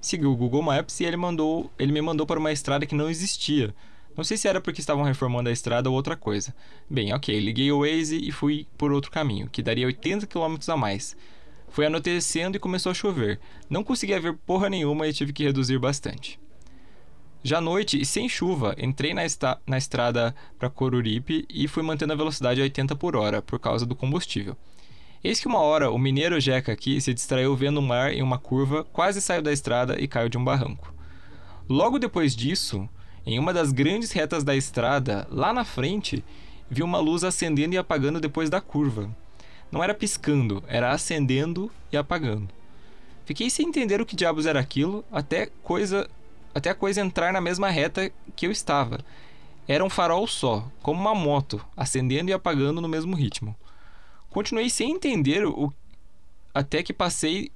segui 0.06 0.26
o 0.26 0.36
Google 0.36 0.62
Maps 0.62 1.00
e 1.00 1.04
ele 1.04 1.16
mandou, 1.16 1.70
ele 1.78 1.92
me 1.92 2.00
mandou 2.00 2.26
para 2.26 2.38
uma 2.38 2.52
estrada 2.52 2.86
que 2.86 2.94
não 2.94 3.08
existia. 3.08 3.74
Não 4.16 4.22
sei 4.22 4.36
se 4.36 4.46
era 4.46 4.60
porque 4.60 4.80
estavam 4.80 5.02
reformando 5.02 5.48
a 5.48 5.52
estrada 5.52 5.90
ou 5.90 5.96
outra 5.96 6.16
coisa. 6.16 6.54
Bem, 6.88 7.12
ok, 7.12 7.38
liguei 7.40 7.72
o 7.72 7.80
Waze 7.80 8.16
e 8.16 8.30
fui 8.30 8.66
por 8.78 8.92
outro 8.92 9.10
caminho, 9.10 9.48
que 9.50 9.62
daria 9.62 9.86
80 9.86 10.26
km 10.26 10.56
a 10.68 10.76
mais. 10.76 11.16
Foi 11.68 11.86
anoitecendo 11.86 12.56
e 12.56 12.60
começou 12.60 12.90
a 12.90 12.94
chover. 12.94 13.40
Não 13.68 13.82
conseguia 13.82 14.20
ver 14.20 14.34
porra 14.46 14.70
nenhuma 14.70 15.08
e 15.08 15.12
tive 15.12 15.32
que 15.32 15.42
reduzir 15.42 15.78
bastante. 15.78 16.38
Já 17.42 17.58
à 17.58 17.60
noite 17.60 18.00
e 18.00 18.06
sem 18.06 18.28
chuva, 18.28 18.74
entrei 18.78 19.12
na, 19.12 19.22
esta 19.22 19.60
na 19.66 19.76
estrada 19.76 20.34
para 20.58 20.70
Coruripe 20.70 21.44
e 21.50 21.66
fui 21.66 21.82
mantendo 21.82 22.12
a 22.12 22.16
velocidade 22.16 22.60
a 22.60 22.64
80 22.64 22.94
por 22.96 23.16
hora 23.16 23.42
por 23.42 23.58
causa 23.58 23.84
do 23.84 23.96
combustível. 23.96 24.56
Eis 25.24 25.40
que 25.40 25.48
uma 25.48 25.60
hora 25.60 25.90
o 25.90 25.96
mineiro 25.96 26.38
Jeca 26.38 26.70
aqui 26.70 27.00
se 27.00 27.14
distraiu 27.14 27.56
vendo 27.56 27.78
o 27.78 27.82
mar 27.82 28.12
em 28.12 28.20
uma 28.20 28.36
curva, 28.36 28.84
quase 28.92 29.22
saiu 29.22 29.40
da 29.40 29.54
estrada 29.54 29.98
e 29.98 30.06
caiu 30.06 30.28
de 30.28 30.36
um 30.36 30.44
barranco. 30.44 30.92
Logo 31.66 31.98
depois 31.98 32.36
disso, 32.36 32.86
em 33.24 33.38
uma 33.38 33.50
das 33.50 33.72
grandes 33.72 34.12
retas 34.12 34.44
da 34.44 34.54
estrada, 34.54 35.26
lá 35.30 35.50
na 35.50 35.64
frente, 35.64 36.22
vi 36.68 36.82
uma 36.82 36.98
luz 36.98 37.24
acendendo 37.24 37.74
e 37.74 37.78
apagando 37.78 38.20
depois 38.20 38.50
da 38.50 38.60
curva. 38.60 39.08
Não 39.72 39.82
era 39.82 39.94
piscando, 39.94 40.62
era 40.68 40.92
acendendo 40.92 41.72
e 41.90 41.96
apagando. 41.96 42.50
Fiquei 43.24 43.48
sem 43.48 43.68
entender 43.68 44.02
o 44.02 44.06
que 44.06 44.14
diabos 44.14 44.44
era 44.44 44.60
aquilo, 44.60 45.02
até 45.10 45.46
coisa 45.62 46.06
até 46.54 46.68
a 46.68 46.74
coisa 46.74 47.00
entrar 47.00 47.32
na 47.32 47.40
mesma 47.40 47.70
reta 47.70 48.12
que 48.36 48.46
eu 48.46 48.50
estava. 48.50 49.00
Era 49.66 49.82
um 49.82 49.88
farol 49.88 50.26
só, 50.26 50.70
como 50.82 51.00
uma 51.00 51.14
moto, 51.14 51.64
acendendo 51.74 52.30
e 52.30 52.34
apagando 52.34 52.82
no 52.82 52.88
mesmo 52.88 53.16
ritmo. 53.16 53.56
Continuei 54.34 54.68
sem 54.68 54.90
entender 54.90 55.46
o 55.46 55.72
até 56.52 56.82
que 56.82 56.92
passei 56.92 57.52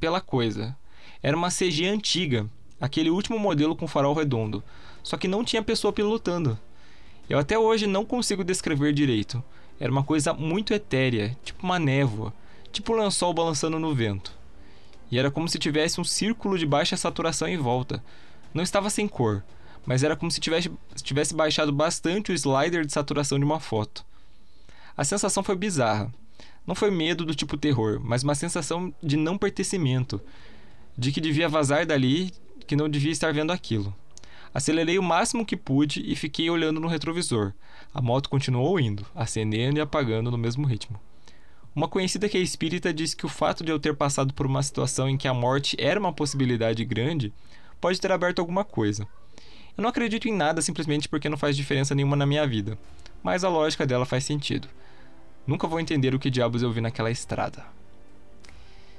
pela 0.00 0.22
coisa. 0.22 0.74
Era 1.22 1.36
uma 1.36 1.50
CG 1.50 1.86
antiga, 1.86 2.48
aquele 2.80 3.10
último 3.10 3.38
modelo 3.38 3.76
com 3.76 3.86
farol 3.86 4.14
redondo, 4.14 4.64
só 5.02 5.18
que 5.18 5.28
não 5.28 5.44
tinha 5.44 5.62
pessoa 5.62 5.92
pilotando. 5.92 6.58
Eu 7.28 7.38
até 7.38 7.58
hoje 7.58 7.86
não 7.86 8.06
consigo 8.06 8.42
descrever 8.42 8.94
direito. 8.94 9.44
Era 9.78 9.92
uma 9.92 10.02
coisa 10.02 10.32
muito 10.32 10.72
etérea, 10.72 11.36
tipo 11.44 11.62
uma 11.62 11.78
névoa, 11.78 12.32
tipo 12.72 12.94
um 12.94 12.96
lençol 12.96 13.34
balançando 13.34 13.78
no 13.78 13.94
vento. 13.94 14.32
E 15.10 15.18
era 15.18 15.30
como 15.30 15.46
se 15.46 15.58
tivesse 15.58 16.00
um 16.00 16.04
círculo 16.04 16.58
de 16.58 16.64
baixa 16.64 16.96
saturação 16.96 17.46
em 17.46 17.58
volta. 17.58 18.02
Não 18.54 18.62
estava 18.62 18.88
sem 18.88 19.06
cor, 19.06 19.44
mas 19.84 20.02
era 20.02 20.16
como 20.16 20.30
se 20.30 20.40
tivesse, 20.40 20.70
tivesse 21.02 21.34
baixado 21.34 21.70
bastante 21.70 22.32
o 22.32 22.34
slider 22.34 22.86
de 22.86 22.94
saturação 22.94 23.38
de 23.38 23.44
uma 23.44 23.60
foto. 23.60 24.07
A 24.98 25.04
sensação 25.04 25.44
foi 25.44 25.54
bizarra. 25.54 26.12
Não 26.66 26.74
foi 26.74 26.90
medo 26.90 27.24
do 27.24 27.32
tipo 27.32 27.56
terror, 27.56 28.00
mas 28.02 28.24
uma 28.24 28.34
sensação 28.34 28.92
de 29.00 29.16
não 29.16 29.38
pertencimento, 29.38 30.20
de 30.96 31.12
que 31.12 31.20
devia 31.20 31.48
vazar 31.48 31.86
dali, 31.86 32.32
que 32.66 32.74
não 32.74 32.88
devia 32.88 33.12
estar 33.12 33.32
vendo 33.32 33.52
aquilo. 33.52 33.94
Acelerei 34.52 34.98
o 34.98 35.02
máximo 35.02 35.46
que 35.46 35.56
pude 35.56 36.02
e 36.04 36.16
fiquei 36.16 36.50
olhando 36.50 36.80
no 36.80 36.88
retrovisor. 36.88 37.52
A 37.94 38.02
moto 38.02 38.28
continuou 38.28 38.80
indo, 38.80 39.06
acendendo 39.14 39.78
e 39.78 39.80
apagando 39.80 40.32
no 40.32 40.36
mesmo 40.36 40.66
ritmo. 40.66 40.98
Uma 41.76 41.86
conhecida 41.86 42.28
que 42.28 42.36
é 42.36 42.40
espírita 42.40 42.92
disse 42.92 43.14
que 43.14 43.24
o 43.24 43.28
fato 43.28 43.62
de 43.62 43.70
eu 43.70 43.78
ter 43.78 43.94
passado 43.94 44.34
por 44.34 44.46
uma 44.46 44.64
situação 44.64 45.08
em 45.08 45.16
que 45.16 45.28
a 45.28 45.32
morte 45.32 45.76
era 45.78 46.00
uma 46.00 46.12
possibilidade 46.12 46.84
grande 46.84 47.32
pode 47.80 48.00
ter 48.00 48.10
aberto 48.10 48.40
alguma 48.40 48.64
coisa. 48.64 49.06
Eu 49.76 49.82
não 49.82 49.90
acredito 49.90 50.28
em 50.28 50.34
nada 50.34 50.60
simplesmente 50.60 51.08
porque 51.08 51.28
não 51.28 51.38
faz 51.38 51.56
diferença 51.56 51.94
nenhuma 51.94 52.16
na 52.16 52.26
minha 52.26 52.44
vida, 52.44 52.76
mas 53.22 53.44
a 53.44 53.48
lógica 53.48 53.86
dela 53.86 54.04
faz 54.04 54.24
sentido. 54.24 54.68
Nunca 55.48 55.66
vou 55.66 55.80
entender 55.80 56.14
o 56.14 56.18
que 56.18 56.28
diabos 56.28 56.62
eu 56.62 56.70
vi 56.70 56.82
naquela 56.82 57.10
estrada. 57.10 57.64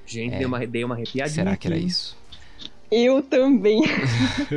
Gente, 0.03 0.33
é. 0.33 0.37
dei, 0.39 0.47
uma, 0.47 0.65
dei 0.65 0.83
uma 0.83 0.95
arrepiadinha. 0.95 1.35
Será 1.35 1.55
que 1.55 1.67
era 1.67 1.77
isso? 1.77 2.17
Eu 2.89 3.21
também. 3.21 3.83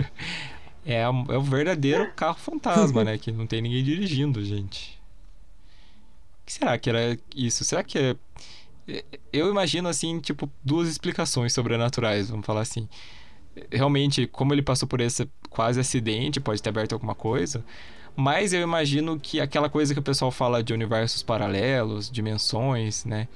é, 0.87 1.03
é 1.03 1.09
o 1.11 1.43
verdadeiro 1.43 2.11
carro 2.17 2.39
fantasma, 2.39 3.05
né? 3.05 3.19
Que 3.19 3.31
não 3.31 3.47
tem 3.47 3.61
ninguém 3.61 3.85
dirigindo, 3.85 4.43
gente. 4.43 4.99
O 6.41 6.47
que 6.47 6.55
será 6.55 6.79
que 6.79 6.89
era 6.89 7.19
isso? 7.37 7.63
Será 7.63 7.85
que 7.85 7.99
é. 7.99 8.17
é 8.89 9.05
eu 9.31 9.51
imagino, 9.51 9.87
assim, 9.87 10.19
tipo, 10.19 10.51
duas 10.65 10.89
explicações 10.89 11.53
sobrenaturais, 11.53 12.31
vamos 12.31 12.47
falar 12.47 12.63
assim. 12.63 12.89
Realmente, 13.71 14.27
como 14.27 14.55
ele 14.55 14.63
passou 14.63 14.89
por 14.89 15.03
esse 15.03 15.29
quase 15.51 15.79
acidente, 15.79 16.41
pode 16.41 16.63
ter 16.63 16.71
aberto 16.71 16.95
alguma 16.95 17.15
coisa. 17.15 17.63
Mas 18.15 18.53
eu 18.53 18.61
imagino 18.61 19.19
que 19.19 19.41
aquela 19.41 19.69
coisa 19.69 19.95
que 19.95 20.01
o 20.01 20.03
pessoal 20.03 20.31
fala 20.31 20.63
de 20.63 20.73
universos 20.73 21.23
paralelos, 21.23 22.11
dimensões, 22.11 23.05
né? 23.05 23.27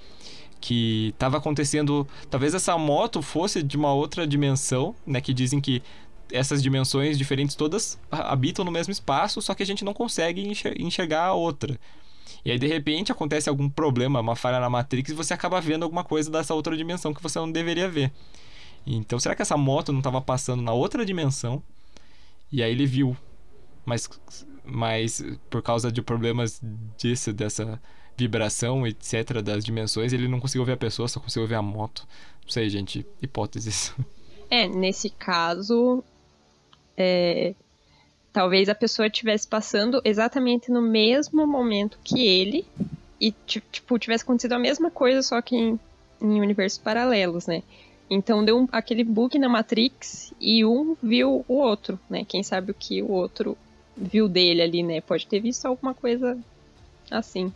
Que 0.60 1.08
estava 1.08 1.38
acontecendo. 1.38 2.06
Talvez 2.30 2.54
essa 2.54 2.76
moto 2.76 3.22
fosse 3.22 3.62
de 3.62 3.76
uma 3.76 3.92
outra 3.92 4.26
dimensão, 4.26 4.94
né? 5.06 5.20
Que 5.20 5.32
dizem 5.32 5.60
que 5.60 5.82
essas 6.30 6.62
dimensões 6.62 7.16
diferentes 7.16 7.54
todas 7.54 7.98
habitam 8.10 8.64
no 8.64 8.70
mesmo 8.70 8.92
espaço, 8.92 9.40
só 9.40 9.54
que 9.54 9.62
a 9.62 9.66
gente 9.66 9.84
não 9.84 9.94
consegue 9.94 10.42
enxergar 10.78 11.24
a 11.24 11.34
outra. 11.34 11.78
E 12.44 12.50
aí, 12.50 12.58
de 12.58 12.66
repente, 12.66 13.10
acontece 13.10 13.48
algum 13.48 13.68
problema, 13.68 14.20
uma 14.20 14.36
falha 14.36 14.60
na 14.60 14.70
Matrix, 14.70 15.10
e 15.10 15.14
você 15.14 15.34
acaba 15.34 15.60
vendo 15.60 15.82
alguma 15.82 16.04
coisa 16.04 16.30
dessa 16.30 16.54
outra 16.54 16.76
dimensão 16.76 17.14
que 17.14 17.22
você 17.22 17.38
não 17.38 17.50
deveria 17.50 17.88
ver. 17.88 18.12
Então, 18.86 19.18
será 19.18 19.34
que 19.34 19.42
essa 19.42 19.56
moto 19.56 19.90
não 19.90 19.98
estava 19.98 20.20
passando 20.20 20.62
na 20.62 20.72
outra 20.72 21.04
dimensão? 21.04 21.62
E 22.52 22.62
aí 22.62 22.70
ele 22.70 22.86
viu. 22.86 23.16
Mas 23.84 24.08
mas 24.66 25.24
por 25.48 25.62
causa 25.62 25.90
de 25.90 26.02
problemas 26.02 26.60
disso, 26.98 27.32
dessa 27.32 27.80
vibração, 28.16 28.86
etc., 28.86 29.40
das 29.42 29.64
dimensões, 29.64 30.12
ele 30.12 30.28
não 30.28 30.40
conseguiu 30.40 30.64
ver 30.64 30.72
a 30.72 30.76
pessoa, 30.76 31.06
só 31.06 31.20
conseguiu 31.20 31.46
ver 31.46 31.54
a 31.56 31.62
moto. 31.62 32.06
Não 32.42 32.50
sei, 32.50 32.68
gente, 32.68 33.06
hipóteses. 33.22 33.94
É, 34.48 34.68
nesse 34.68 35.10
caso, 35.10 36.04
é, 36.96 37.52
talvez 38.32 38.68
a 38.68 38.76
pessoa 38.76 39.08
estivesse 39.08 39.48
passando 39.48 40.00
exatamente 40.04 40.70
no 40.70 40.80
mesmo 40.80 41.44
momento 41.44 41.98
que 42.04 42.24
ele 42.24 42.64
e, 43.20 43.34
tipo, 43.44 43.98
tivesse 43.98 44.22
acontecido 44.22 44.52
a 44.52 44.58
mesma 44.60 44.88
coisa, 44.88 45.20
só 45.20 45.42
que 45.42 45.56
em, 45.56 45.80
em 46.22 46.40
universos 46.40 46.78
paralelos, 46.78 47.48
né? 47.48 47.64
Então 48.08 48.44
deu 48.44 48.56
um, 48.56 48.68
aquele 48.70 49.02
bug 49.02 49.38
na 49.38 49.48
Matrix 49.48 50.32
e 50.40 50.64
um 50.64 50.96
viu 51.02 51.44
o 51.48 51.54
outro, 51.54 51.98
né? 52.08 52.24
Quem 52.24 52.42
sabe 52.42 52.70
o 52.70 52.74
que 52.74 53.02
o 53.02 53.10
outro 53.10 53.58
viu 53.97 54.28
dele 54.28 54.62
ali, 54.62 54.82
né? 54.82 55.01
Pode 55.01 55.26
ter 55.26 55.40
visto 55.40 55.66
alguma 55.66 55.94
coisa 55.94 56.38
assim. 57.11 57.53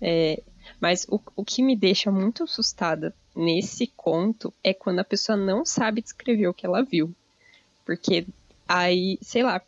É, 0.00 0.42
mas 0.80 1.06
o, 1.08 1.20
o 1.36 1.44
que 1.44 1.62
me 1.62 1.76
deixa 1.76 2.10
muito 2.10 2.44
assustada 2.44 3.14
nesse 3.34 3.86
conto 3.86 4.52
é 4.62 4.72
quando 4.72 4.98
a 4.98 5.04
pessoa 5.04 5.36
não 5.36 5.64
sabe 5.64 6.02
descrever 6.02 6.48
o 6.48 6.54
que 6.54 6.66
ela 6.66 6.82
viu. 6.82 7.14
Porque 7.84 8.26
aí, 8.68 9.18
sei 9.22 9.42
lá. 9.42 9.60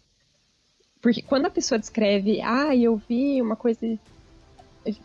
Porque 1.01 1.23
quando 1.23 1.47
a 1.47 1.51
pessoa 1.51 1.79
descreve, 1.79 2.41
ah, 2.43 2.75
eu 2.75 3.01
vi 3.09 3.41
uma 3.41 3.57
coisa. 3.57 3.81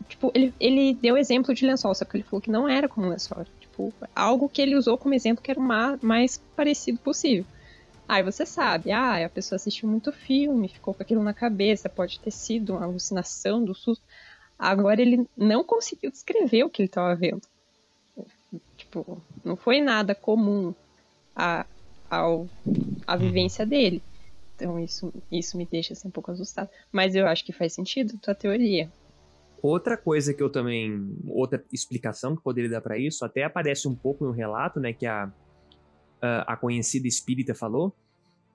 Tipo, 0.08 0.32
ele, 0.34 0.54
ele 0.60 0.94
deu 0.94 1.18
exemplo 1.18 1.54
de 1.54 1.66
lençol, 1.66 1.94
só 1.96 2.06
que 2.06 2.18
ele 2.18 2.24
falou 2.24 2.42
que 2.42 2.52
não 2.52 2.70
era 2.70 2.88
como 2.88 3.10
lençol. 3.10 3.46
Tipo, 3.60 3.94
algo 4.16 4.48
que 4.48 4.62
ele 4.62 4.76
usou 4.76 4.98
como 4.98 5.14
exemplo 5.14 5.44
que 5.44 5.52
era 5.52 5.60
o 5.60 5.64
mais 6.02 6.42
parecido 6.56 7.00
possível. 7.00 7.46
Aí 8.12 8.24
você 8.24 8.46
sabe, 8.46 8.92
ah, 8.92 9.26
a 9.26 9.30
pessoa 9.30 9.56
assistiu 9.56 9.88
muito 9.88 10.12
filme, 10.12 10.68
ficou 10.68 10.94
com 10.94 11.02
aquilo 11.02 11.24
na 11.24 11.34
cabeça, 11.34 11.88
pode 11.88 12.20
ter 12.20 12.30
sido 12.30 12.74
uma 12.74 12.84
alucinação 12.84 13.64
do 13.64 13.74
susto. 13.74 14.04
Agora 14.60 15.02
ele 15.02 15.26
não 15.38 15.64
conseguiu 15.64 16.12
descrever 16.12 16.66
o 16.66 16.70
que 16.70 16.82
ele 16.82 16.90
estava 16.90 17.16
vendo. 17.16 17.42
Tipo, 18.76 19.22
não 19.46 19.56
foi 19.56 19.80
nada 19.80 20.14
comum 20.14 20.76
a, 21.34 21.66
ao, 22.10 22.50
a 23.08 23.16
vivência 23.16 23.66
dele. 23.66 24.04
Então 24.58 24.78
isso, 24.78 25.14
isso 25.32 25.56
me 25.56 25.66
deixa 25.66 25.94
assim, 25.94 26.10
um 26.10 26.12
pouco 26.12 26.32
assustado. 26.32 26.70
Mas 26.92 27.16
eu 27.16 27.26
acho 27.26 27.46
que 27.46 27.54
faz 27.54 27.72
sentido 27.72 28.18
tua 28.18 28.36
teoria. 28.36 28.92
Outra 29.62 29.96
coisa 29.96 30.34
que 30.34 30.44
eu 30.44 30.50
também. 30.50 31.16
Outra 31.30 31.64
explicação 31.72 32.36
que 32.36 32.44
poderia 32.44 32.72
dar 32.72 32.82
para 32.82 32.98
isso, 32.98 33.24
até 33.24 33.46
aparece 33.46 33.88
um 33.88 33.96
pouco 33.96 34.26
no 34.26 34.32
relato, 34.32 34.82
né? 34.82 34.92
Que 34.92 35.06
a, 35.06 35.32
a 36.22 36.56
conhecida 36.56 37.08
espírita 37.08 37.56
falou, 37.56 37.94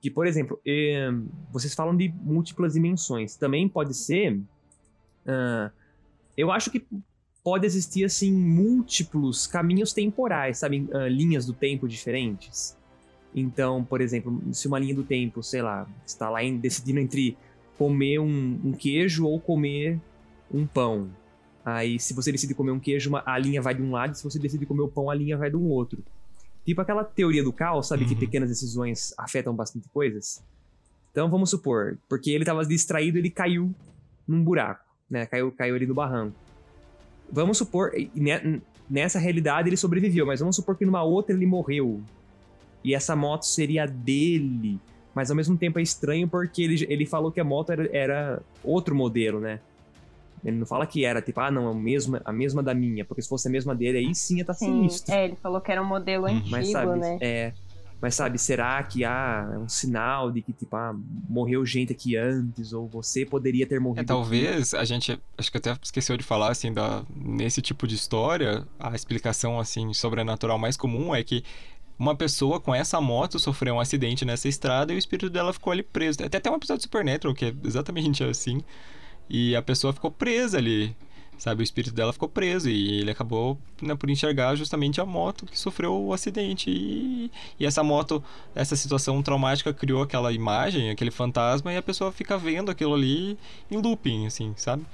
que, 0.01 0.11
por 0.11 0.27
exemplo, 0.27 0.61
eh, 0.64 1.11
vocês 1.51 1.75
falam 1.75 1.97
de 1.97 2.12
múltiplas 2.23 2.75
dimensões. 2.75 3.35
Também 3.35 3.69
pode 3.69 3.95
ser. 3.95 4.35
Uh, 4.35 5.71
eu 6.37 6.53
acho 6.53 6.71
que 6.71 6.87
pode 7.43 7.67
existir, 7.67 8.05
assim, 8.05 8.33
múltiplos 8.33 9.47
caminhos 9.47 9.93
temporais, 9.93 10.59
sabe? 10.59 10.89
Uh, 10.93 11.09
linhas 11.09 11.47
do 11.47 11.53
tempo 11.53 11.89
diferentes. 11.89 12.77
Então, 13.35 13.85
por 13.85 14.01
exemplo, 14.01 14.41
se 14.53 14.69
uma 14.69 14.79
linha 14.79 14.95
do 14.95 15.03
tempo, 15.03 15.43
sei 15.43 15.62
lá, 15.62 15.89
está 16.07 16.31
lá 16.31 16.43
em, 16.43 16.57
decidindo 16.57 17.01
entre 17.01 17.37
comer 17.77 18.19
um, 18.19 18.61
um, 18.64 18.73
queijo 18.73 19.27
ou 19.27 19.41
comer 19.41 20.01
um 20.53 20.67
pão. 20.67 21.11
Aí, 21.64 21.99
se 21.99 22.14
você 22.14 22.31
decide 22.31 22.55
comer 22.55 22.71
um 22.71 22.79
queijo, 22.79 23.11
uma, 23.11 23.23
a 23.27 23.37
linha 23.37 23.61
vai 23.61 23.75
de 23.75 23.83
um 23.83 23.91
lado, 23.91 24.14
se 24.14 24.23
você 24.23 24.39
decide 24.39 24.64
comer 24.64 24.83
o 24.83 24.89
pão, 24.89 25.11
a 25.11 25.14
linha 25.14 25.37
vai 25.37 25.51
de 25.51 25.57
um 25.57 25.69
outro. 25.69 26.03
Tipo 26.67 26.81
aquela 26.81 27.05
teoria 27.05 27.45
do 27.45 27.53
caos, 27.53 27.87
sabe? 27.87 28.03
Uhum. 28.03 28.09
Que 28.09 28.17
pequenas 28.17 28.49
decisões 28.49 29.14
afetam 29.17 29.55
bastante 29.55 29.89
coisas. 29.89 30.43
Então 31.12 31.31
vamos 31.31 31.49
supor, 31.49 31.97
porque 32.09 32.31
ele 32.31 32.43
estava 32.43 32.62
distraído, 32.67 33.17
ele 33.17 33.31
caiu 33.31 33.73
num 34.27 34.43
buraco, 34.43 34.85
né? 35.09 35.25
Caiu, 35.27 35.53
caiu 35.53 35.77
ali 35.77 35.87
no 35.87 35.95
barranco. 35.95 36.37
Vamos 37.31 37.57
supor, 37.57 37.93
nessa 38.91 39.19
realidade 39.19 39.69
ele 39.69 39.77
sobreviveu, 39.77 40.27
mas 40.27 40.41
vamos 40.41 40.57
supor 40.57 40.77
que 40.77 40.85
numa 40.85 41.03
outra 41.03 41.35
ele 41.35 41.47
morreu. 41.47 42.03
E 42.85 42.95
essa 42.95 43.14
moto 43.14 43.45
seria 43.45 43.87
dele. 43.87 44.79
Mas 45.14 45.31
ao 45.31 45.37
mesmo 45.37 45.57
tempo 45.57 45.79
é 45.79 45.83
estranho 45.83 46.29
porque 46.29 46.62
ele, 46.62 46.87
ele 46.89 47.07
falou 47.07 47.33
que 47.33 47.41
a 47.41 47.45
moto 47.45 47.71
era, 47.71 47.97
era 47.97 48.43
outro 48.62 48.95
modelo, 48.95 49.41
né? 49.41 49.61
Ele 50.47 50.59
não 50.59 50.66
fala 50.66 50.86
que 50.86 51.05
era, 51.05 51.20
tipo, 51.20 51.40
ah, 51.40 51.51
não, 51.51 51.68
é 51.68 51.72
a 51.72 51.74
mesma, 51.74 52.22
a 52.24 52.32
mesma 52.32 52.62
da 52.62 52.72
minha, 52.72 53.05
porque 53.05 53.20
se 53.20 53.28
fosse 53.28 53.49
a 53.49 53.51
mesma 53.51 53.74
dele, 53.74 53.99
aí 53.99 54.14
sim 54.14 54.36
ia 54.36 54.42
estar 54.42 54.53
tá 54.53 54.59
sim, 54.61 54.66
sinistro. 54.66 55.12
É, 55.12 55.24
ele 55.24 55.36
falou 55.42 55.61
que 55.61 55.72
era 55.72 55.82
um 55.82 55.84
modelo 55.84 56.26
uhum. 56.26 56.36
antigo, 56.36 56.51
mas, 56.51 56.70
sabe, 56.70 56.99
né? 57.01 57.18
É. 57.20 57.53
Mas 58.01 58.14
sabe, 58.14 58.38
será 58.38 58.80
que 58.84 59.05
há 59.05 59.42
ah, 59.42 59.59
um 59.59 59.68
sinal 59.68 60.30
de 60.30 60.42
que, 60.42 60.53
tipo, 60.53 60.76
ah, 60.76 60.94
morreu 61.28 61.66
gente 61.66 61.92
aqui 61.92 62.14
antes, 62.16 62.72
ou 62.72 62.86
você 62.86 63.26
poderia 63.26 63.66
ter 63.66 63.80
morrido? 63.80 64.03
É, 64.03 64.05
talvez 64.05 64.72
aqui? 64.72 64.82
a 64.82 64.84
gente, 64.84 65.20
acho 65.36 65.51
que 65.51 65.59
até 65.59 65.76
esqueceu 65.82 66.16
de 66.16 66.22
falar, 66.22 66.53
assim, 66.53 66.72
da, 66.72 67.03
nesse 67.12 67.61
tipo 67.61 67.84
de 67.84 67.97
história, 67.97 68.64
a 68.78 68.94
explicação, 68.94 69.59
assim, 69.59 69.92
sobrenatural 69.92 70.59
mais 70.59 70.76
comum 70.76 71.12
é 71.12 71.24
que 71.24 71.42
uma 71.99 72.14
pessoa 72.14 72.61
com 72.61 72.72
essa 72.72 73.01
moto 73.01 73.38
sofreu 73.40 73.74
um 73.74 73.80
acidente 73.80 74.24
nessa 74.24 74.47
estrada 74.47 74.92
e 74.92 74.97
o 74.97 74.99
espírito 74.99 75.28
dela 75.28 75.53
ficou 75.53 75.72
ali 75.72 75.82
preso. 75.82 76.22
Até 76.22 76.38
tem 76.38 76.53
um 76.53 76.57
episódio 76.57 76.80
de 76.80 76.84
Supernatural 76.84 77.34
que 77.34 77.47
é 77.47 77.55
exatamente 77.64 78.22
assim. 78.22 78.62
E 79.29 79.57
a 79.57 79.62
pessoa 79.62 79.93
ficou 79.93 80.11
presa 80.11 80.59
ali, 80.59 80.95
sabe? 81.39 81.62
O 81.62 81.64
espírito 81.64 81.95
dela 81.95 82.12
ficou 82.12 82.29
preso 82.29 82.68
e 82.70 83.01
ele 83.01 83.11
acabou 83.11 83.59
né, 83.83 83.95
por 83.95 84.09
enxergar 84.09 84.55
justamente 84.55 85.01
a 85.01 85.07
moto 85.07 85.47
que 85.47 85.59
sofreu 85.59 85.95
o 85.95 86.12
acidente. 86.12 86.70
E, 86.70 87.31
e, 87.59 87.66
essa 87.66 87.83
moto, 87.83 88.22
essa 88.55 88.77
situação 88.77 89.22
traumática 89.22 89.72
criou 89.72 90.03
aquela 90.03 90.33
imagem, 90.33 90.91
aquele 90.91 91.11
fantasma, 91.11 91.72
e 91.72 91.77
a 91.77 91.83
pessoa 91.83 92.12
fica 92.12 92.39
vendo 92.39 92.70
aquilo 92.70 92.95
ali 92.95 93.39
em 93.70 93.79
looping, 93.79 94.27
assim, 94.27 94.55
sabe? 94.57 94.85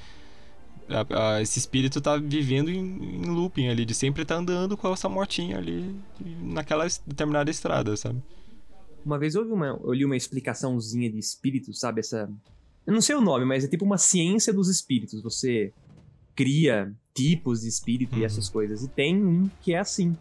A, 0.89 1.37
a, 1.37 1.43
esse 1.43 1.59
espírito 1.59 2.01
tá 2.01 2.17
vivendo 2.17 2.71
em, 2.71 2.79
em, 2.79 3.27
looping 3.27 3.69
ali, 3.69 3.85
de 3.85 3.95
sempre 3.95 4.25
tá 4.25 4.35
andando 4.37 4.77
com 4.77 4.93
essa 4.93 5.09
motinha 5.09 5.59
ali 5.59 5.95
naquela 6.41 6.87
determinada 7.07 7.51
estrada, 7.51 7.97
sabe? 7.97 8.21
Uma 9.05 9.19
vez 9.19 9.35
eu, 9.35 9.43
uma, 9.43 9.67
eu 9.67 9.93
li 9.93 10.05
uma 10.05 10.17
explicaçãozinha 10.17 11.11
de 11.11 11.19
espírito, 11.19 11.73
sabe? 11.73 12.01
Essa 12.01 12.31
eu 12.87 12.93
não 12.93 13.01
sei 13.01 13.15
o 13.15 13.21
nome, 13.21 13.45
mas 13.45 13.65
é 13.65 13.69
tipo 13.69 13.85
uma 13.85 13.99
ciência 13.99 14.53
dos 14.53 14.69
espíritos. 14.69 15.23
Você 15.23 15.73
cria 16.35 16.93
tipos 17.15 17.61
de 17.61 17.69
espírito 17.69 18.15
uhum. 18.15 18.23
e 18.23 18.25
essas 18.25 18.49
coisas. 18.49 18.83
E 18.83 18.89
tem 18.89 19.25
um 19.25 19.49
que 19.61 19.75
é 19.75 19.79
assim. 19.79 20.17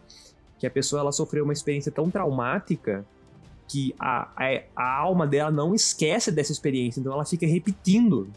Que 0.58 0.66
a 0.66 0.70
pessoa 0.70 1.00
ela 1.00 1.12
sofreu 1.12 1.44
uma 1.44 1.52
experiência 1.52 1.90
tão 1.90 2.08
traumática 2.10 3.04
que 3.66 3.94
a, 3.98 4.30
a, 4.36 4.62
a 4.76 4.96
alma 4.98 5.26
dela 5.26 5.50
não 5.50 5.74
esquece 5.74 6.30
dessa 6.30 6.52
experiência. 6.52 7.00
Então 7.00 7.12
ela 7.12 7.24
fica 7.24 7.46
repetindo, 7.46 8.30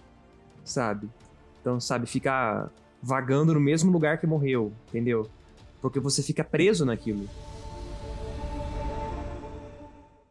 sabe? 0.63 1.09
Então, 1.61 1.79
sabe, 1.79 2.07
fica 2.07 2.69
vagando 3.01 3.53
no 3.53 3.59
mesmo 3.59 3.91
lugar 3.91 4.19
que 4.19 4.25
morreu, 4.25 4.71
entendeu? 4.87 5.29
Porque 5.81 5.99
você 5.99 6.23
fica 6.23 6.43
preso 6.43 6.85
naquilo. 6.85 7.27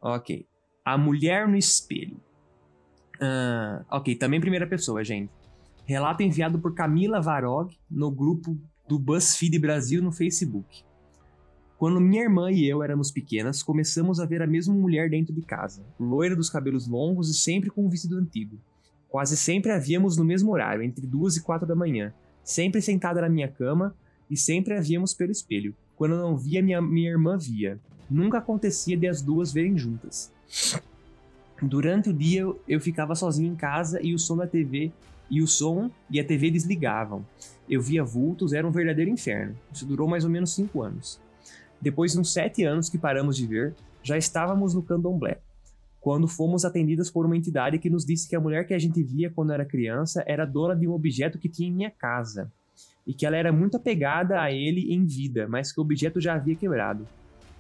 Ok. 0.01 0.47
A 0.85 0.99
mulher 0.99 1.47
no 1.47 1.57
espelho. 1.57 2.17
Uh, 3.25 3.85
ok, 3.91 4.15
também 4.17 4.39
primeira 4.39 4.67
pessoa, 4.67 5.03
gente. 5.03 5.31
Relato 5.87 6.23
enviado 6.23 6.59
por 6.59 6.75
Camila 6.75 7.21
Varog 7.21 7.75
no 7.91 8.11
grupo 8.11 8.59
do 8.87 8.99
BuzzFeed 8.99 9.59
Brasil 9.59 10.03
no 10.03 10.13
Facebook. 10.13 10.85
Quando 11.79 12.01
minha 12.01 12.23
irmã 12.23 12.51
e 12.51 12.69
eu 12.69 12.83
éramos 12.83 13.11
pequenas, 13.11 13.63
começamos 13.63 14.21
a 14.21 14.27
ver 14.27 14.43
a 14.43 14.47
mesma 14.47 14.75
mulher 14.75 15.09
dentro 15.09 15.35
de 15.35 15.43
casa, 15.43 15.83
loira 15.99 16.37
dos 16.37 16.51
cabelos 16.51 16.87
longos 16.87 17.31
e 17.31 17.35
sempre 17.35 17.71
com 17.71 17.87
um 17.87 17.89
vestido 17.89 18.19
antigo. 18.19 18.59
Quase 19.09 19.37
sempre 19.37 19.73
a 19.73 19.79
víamos 19.79 20.17
no 20.17 20.25
mesmo 20.25 20.53
horário, 20.53 20.83
entre 20.83 21.07
duas 21.07 21.37
e 21.37 21.43
quatro 21.43 21.67
da 21.67 21.75
manhã. 21.75 22.13
sempre 22.43 22.83
sentada 22.83 23.23
na 23.23 23.29
minha 23.29 23.49
cama 23.49 23.95
e 24.31 24.37
sempre 24.37 24.75
a 24.75 24.81
víamos 24.81 25.15
pelo 25.15 25.33
espelho. 25.33 25.75
Quando 25.97 26.17
não 26.17 26.37
via, 26.37 26.63
minha, 26.63 26.81
minha 26.81 27.11
irmã 27.11 27.39
via. 27.39 27.81
Nunca 28.11 28.39
acontecia 28.39 28.97
de 28.97 29.07
as 29.07 29.23
duas 29.23 29.53
verem 29.53 29.79
juntas. 29.79 30.31
Durante 31.63 32.11
o 32.11 32.13
dia 32.13 32.43
eu, 32.69 32.81
ficava 32.81 33.15
sozinho 33.15 33.53
em 33.53 33.57
casa 33.57 34.01
e 34.03 34.15
o 34.15 34.19
som 34.19 34.37
da 34.37 34.47
TV 34.47 34.93
e 35.31 35.43
o 35.43 35.47
som 35.47 35.91
e 36.11 36.21
a 36.21 36.25
TV 36.25 36.51
desligavam. 36.51 37.25
Eu 37.69 37.81
via 37.81 38.05
vultos, 38.05 38.53
era 38.53 38.67
um 38.67 38.71
verdadeiro 38.71 39.11
inferno. 39.11 39.57
Isso 39.73 39.87
durou 39.87 40.09
mais 40.09 40.25
ou 40.25 40.31
menos 40.31 40.55
cinco 40.55 40.83
anos. 40.83 41.21
Depois 41.81 42.13
de 42.13 42.19
uns 42.19 42.33
sete 42.33 42.65
anos 42.65 42.89
que 42.89 42.99
paramos 42.99 43.37
de 43.37 43.47
ver, 43.47 43.75
já 44.03 44.19
estávamos 44.19 44.75
no 44.75 44.83
candomblé, 44.83 45.39
quando 46.01 46.29
fomos 46.29 46.65
atendidas 46.65 47.11
por 47.11 47.25
uma 47.25 47.37
entidade 47.37 47.79
que 47.79 47.89
nos 47.89 48.05
disse 48.05 48.29
que 48.29 48.37
a 48.37 48.41
mulher 48.41 48.67
que 48.67 48.75
a 48.75 48.79
gente 48.79 49.03
via 49.03 49.31
quando 49.31 49.53
era 49.53 49.65
criança 49.65 50.23
era 50.27 50.45
dona 50.45 50.77
de 50.77 50.87
um 50.87 50.93
objeto 50.93 51.39
que 51.39 51.49
tinha 51.49 51.69
em 51.69 51.73
minha 51.73 51.91
casa, 51.91 52.53
e 53.07 53.15
que 53.15 53.25
ela 53.25 53.37
era 53.37 53.53
muito 53.53 53.77
apegada 53.77 54.41
a 54.41 54.53
ele 54.53 54.93
em 54.93 55.05
vida, 55.05 55.47
mas 55.49 55.73
que 55.73 55.81
o 55.81 55.83
objeto 55.83 56.21
já 56.21 56.35
havia 56.35 56.55
quebrado. 56.55 57.07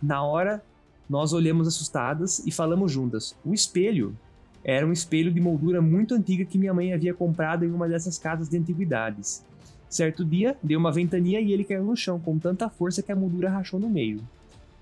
Na 0.03 0.22
hora, 0.22 0.62
nós 1.09 1.32
olhamos 1.32 1.68
assustadas 1.68 2.40
e 2.46 2.50
falamos 2.50 2.92
juntas: 2.92 3.36
o 3.44 3.52
espelho. 3.52 4.16
Era 4.62 4.86
um 4.86 4.92
espelho 4.92 5.30
de 5.30 5.40
moldura 5.40 5.82
muito 5.82 6.14
antiga 6.14 6.44
que 6.44 6.57
minha 6.57 6.72
mãe 6.72 6.94
havia 6.94 7.12
comprado 7.12 7.66
em 7.66 7.70
uma 7.70 7.86
dessas 7.86 8.16
casas 8.16 8.48
de 8.48 8.57
antiguidades. 8.57 9.44
Certo 9.90 10.24
dia, 10.24 10.57
deu 10.62 10.78
uma 10.78 10.90
ventania 10.90 11.40
e 11.40 11.52
ele 11.52 11.64
caiu 11.64 11.84
no 11.84 11.94
chão 11.94 12.18
com 12.18 12.38
tanta 12.38 12.70
força 12.70 13.02
que 13.02 13.12
a 13.12 13.16
moldura 13.16 13.50
rachou 13.50 13.78
no 13.78 13.90
meio. 13.90 14.20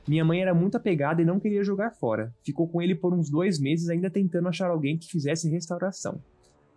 Minha 0.07 0.25
mãe 0.25 0.41
era 0.41 0.55
muito 0.55 0.77
apegada 0.77 1.21
e 1.21 1.25
não 1.25 1.39
queria 1.39 1.63
jogar 1.63 1.91
fora. 1.91 2.33
Ficou 2.45 2.67
com 2.67 2.81
ele 2.81 2.95
por 2.95 3.13
uns 3.13 3.29
dois 3.29 3.59
meses, 3.59 3.89
ainda 3.89 4.09
tentando 4.09 4.49
achar 4.49 4.71
alguém 4.71 4.97
que 4.97 5.11
fizesse 5.11 5.51
restauração. 5.51 6.21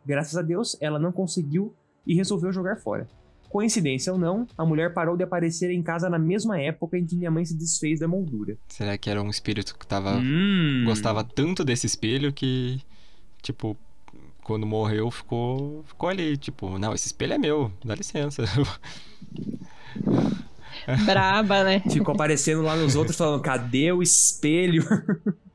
Graças 0.05 0.37
a 0.37 0.41
Deus, 0.41 0.75
ela 0.81 0.99
não 0.99 1.11
conseguiu 1.11 1.73
e 2.05 2.15
resolveu 2.15 2.51
jogar 2.51 2.77
fora. 2.77 3.07
Coincidência 3.49 4.11
ou 4.11 4.19
não, 4.19 4.47
a 4.57 4.65
mulher 4.65 4.93
parou 4.93 5.15
de 5.15 5.23
aparecer 5.23 5.71
em 5.71 5.81
casa 5.81 6.09
na 6.09 6.19
mesma 6.19 6.59
época 6.59 6.97
em 6.97 7.05
que 7.05 7.15
minha 7.15 7.31
mãe 7.31 7.45
se 7.45 7.55
desfez 7.55 7.99
da 7.99 8.07
moldura. 8.07 8.57
Será 8.67 8.97
que 8.97 9.09
era 9.09 9.21
um 9.21 9.29
espírito 9.29 9.77
que 9.77 9.87
tava. 9.87 10.17
Hum. 10.17 10.83
gostava 10.85 11.23
tanto 11.23 11.63
desse 11.63 11.85
espelho 11.85 12.33
que. 12.33 12.81
Tipo, 13.41 13.77
quando 14.43 14.65
morreu 14.65 15.09
ficou. 15.09 15.83
ficou 15.87 16.09
ali, 16.09 16.37
tipo, 16.37 16.77
não, 16.77 16.93
esse 16.93 17.07
espelho 17.07 17.33
é 17.33 17.37
meu, 17.37 17.71
dá 17.83 17.95
licença. 17.95 18.43
Braba, 21.05 21.63
né? 21.63 21.81
Ficou 21.89 22.13
aparecendo 22.13 22.61
lá 22.61 22.75
nos 22.75 22.95
outros 22.95 23.17
falando: 23.17 23.41
cadê 23.41 23.91
o 23.91 24.03
espelho? 24.03 24.83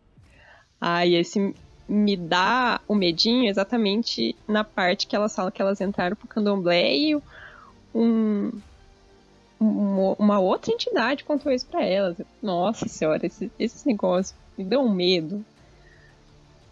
Ai, 0.81 1.15
esse 1.15 1.55
me 1.89 2.17
dá 2.17 2.81
o 2.87 2.95
medinho 2.95 3.49
exatamente 3.49 4.37
na 4.47 4.65
parte 4.65 5.07
que 5.07 5.15
elas 5.15 5.35
falam 5.35 5.51
que 5.51 5.61
elas 5.61 5.81
entraram 5.81 6.17
pro 6.17 6.29
candomblé 6.29 6.97
e 6.97 7.23
um, 7.95 8.53
um, 9.61 10.13
uma 10.19 10.39
outra 10.39 10.73
entidade 10.73 11.25
contou 11.25 11.53
isso 11.53 11.67
pra 11.67 11.85
elas. 11.85 12.17
Nossa 12.43 12.89
senhora, 12.89 13.27
esse, 13.27 13.51
esses 13.59 13.85
negócios 13.85 14.35
me 14.57 14.65
dão 14.65 14.87
um 14.87 14.95
medo. 14.95 15.45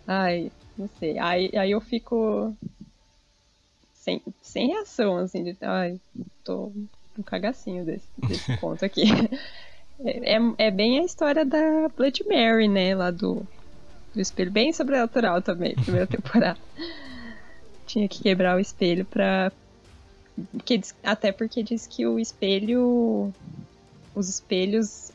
Ai, 0.06 0.50
não 0.76 0.88
sei. 0.98 1.18
Aí, 1.18 1.50
aí 1.56 1.70
eu 1.70 1.80
fico 1.80 2.54
sem, 3.92 4.22
sem 4.40 4.68
reação, 4.68 5.18
assim, 5.18 5.44
de 5.44 5.56
ai, 5.60 6.00
tô 6.44 6.72
um 7.18 7.22
cagacinho 7.22 7.84
desse, 7.84 8.08
desse 8.16 8.56
conto 8.56 8.84
aqui. 8.84 9.04
É, 10.00 10.36
é, 10.36 10.38
é 10.58 10.70
bem 10.70 11.00
a 11.00 11.04
história 11.04 11.44
da 11.44 11.88
Blood 11.94 12.24
Mary, 12.26 12.68
né? 12.68 12.94
Lá 12.94 13.10
do, 13.10 13.46
do 14.14 14.20
espelho, 14.20 14.50
bem 14.50 14.72
sobrenatural 14.72 15.42
também, 15.42 15.74
primeira 15.74 16.06
temporada. 16.08 16.58
Tinha 17.86 18.08
que 18.08 18.22
quebrar 18.22 18.56
o 18.56 18.60
espelho 18.60 19.04
pra. 19.04 19.52
Porque, 20.52 20.80
até 21.02 21.32
porque 21.32 21.62
diz 21.62 21.86
que 21.86 22.06
o 22.06 22.18
espelho. 22.18 23.32
Os 24.14 24.28
espelhos 24.28 25.12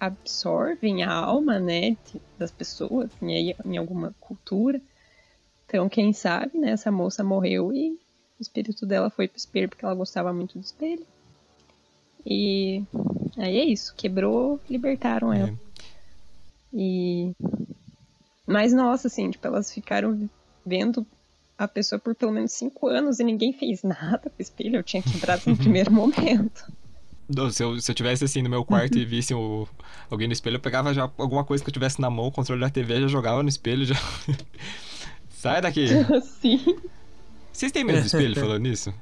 absorvem 0.00 1.04
a 1.04 1.12
alma, 1.12 1.58
né? 1.58 1.96
Das 2.38 2.50
pessoas, 2.50 3.10
em, 3.22 3.54
em 3.64 3.76
alguma 3.76 4.14
cultura. 4.20 4.80
Então, 5.66 5.88
quem 5.88 6.12
sabe, 6.12 6.58
né? 6.58 6.70
Essa 6.70 6.90
moça 6.90 7.22
morreu 7.22 7.72
e 7.72 7.90
o 8.38 8.42
espírito 8.42 8.84
dela 8.84 9.10
foi 9.10 9.28
pro 9.28 9.38
espelho 9.38 9.68
porque 9.68 9.84
ela 9.84 9.94
gostava 9.94 10.32
muito 10.32 10.58
do 10.58 10.64
espelho. 10.64 11.06
E 12.26 12.82
aí 13.36 13.58
é 13.58 13.64
isso, 13.64 13.94
quebrou, 13.96 14.58
libertaram 14.68 15.32
ela. 15.32 15.50
É. 15.50 15.54
E 16.72 17.32
mas 18.46 18.72
nossa, 18.72 19.08
assim, 19.08 19.30
tipo, 19.30 19.46
elas 19.46 19.72
ficaram 19.72 20.28
vendo 20.64 21.06
a 21.56 21.68
pessoa 21.68 21.98
por 21.98 22.14
pelo 22.14 22.32
menos 22.32 22.52
cinco 22.52 22.88
anos 22.88 23.20
e 23.20 23.24
ninguém 23.24 23.52
fez 23.52 23.82
nada 23.82 24.18
com 24.18 24.38
o 24.38 24.42
espelho. 24.42 24.76
Eu 24.76 24.82
tinha 24.82 25.02
quebrado 25.02 25.42
no 25.46 25.56
primeiro 25.56 25.90
momento. 25.92 26.72
Se 27.52 27.62
eu, 27.62 27.80
se 27.80 27.90
eu 27.90 27.94
tivesse 27.94 28.24
assim 28.24 28.42
no 28.42 28.50
meu 28.50 28.64
quarto 28.64 28.98
e 28.98 29.04
visse 29.04 29.32
o, 29.32 29.66
alguém 30.10 30.26
no 30.26 30.32
espelho, 30.32 30.56
eu 30.56 30.60
pegava 30.60 30.92
já 30.92 31.10
alguma 31.16 31.42
coisa 31.42 31.64
que 31.64 31.70
eu 31.70 31.72
tivesse 31.72 32.00
na 32.00 32.10
mão, 32.10 32.26
o 32.26 32.32
controle 32.32 32.60
da 32.60 32.68
TV, 32.68 33.00
já 33.00 33.08
jogava 33.08 33.42
no 33.42 33.48
espelho, 33.48 33.84
já. 33.84 33.94
Sai 35.30 35.62
daqui! 35.62 35.88
Sim. 36.40 36.78
Vocês 37.50 37.72
têm 37.72 37.84
medo 37.84 38.00
do 38.00 38.06
espelho 38.06 38.34
falando 38.34 38.62
nisso? 38.62 38.92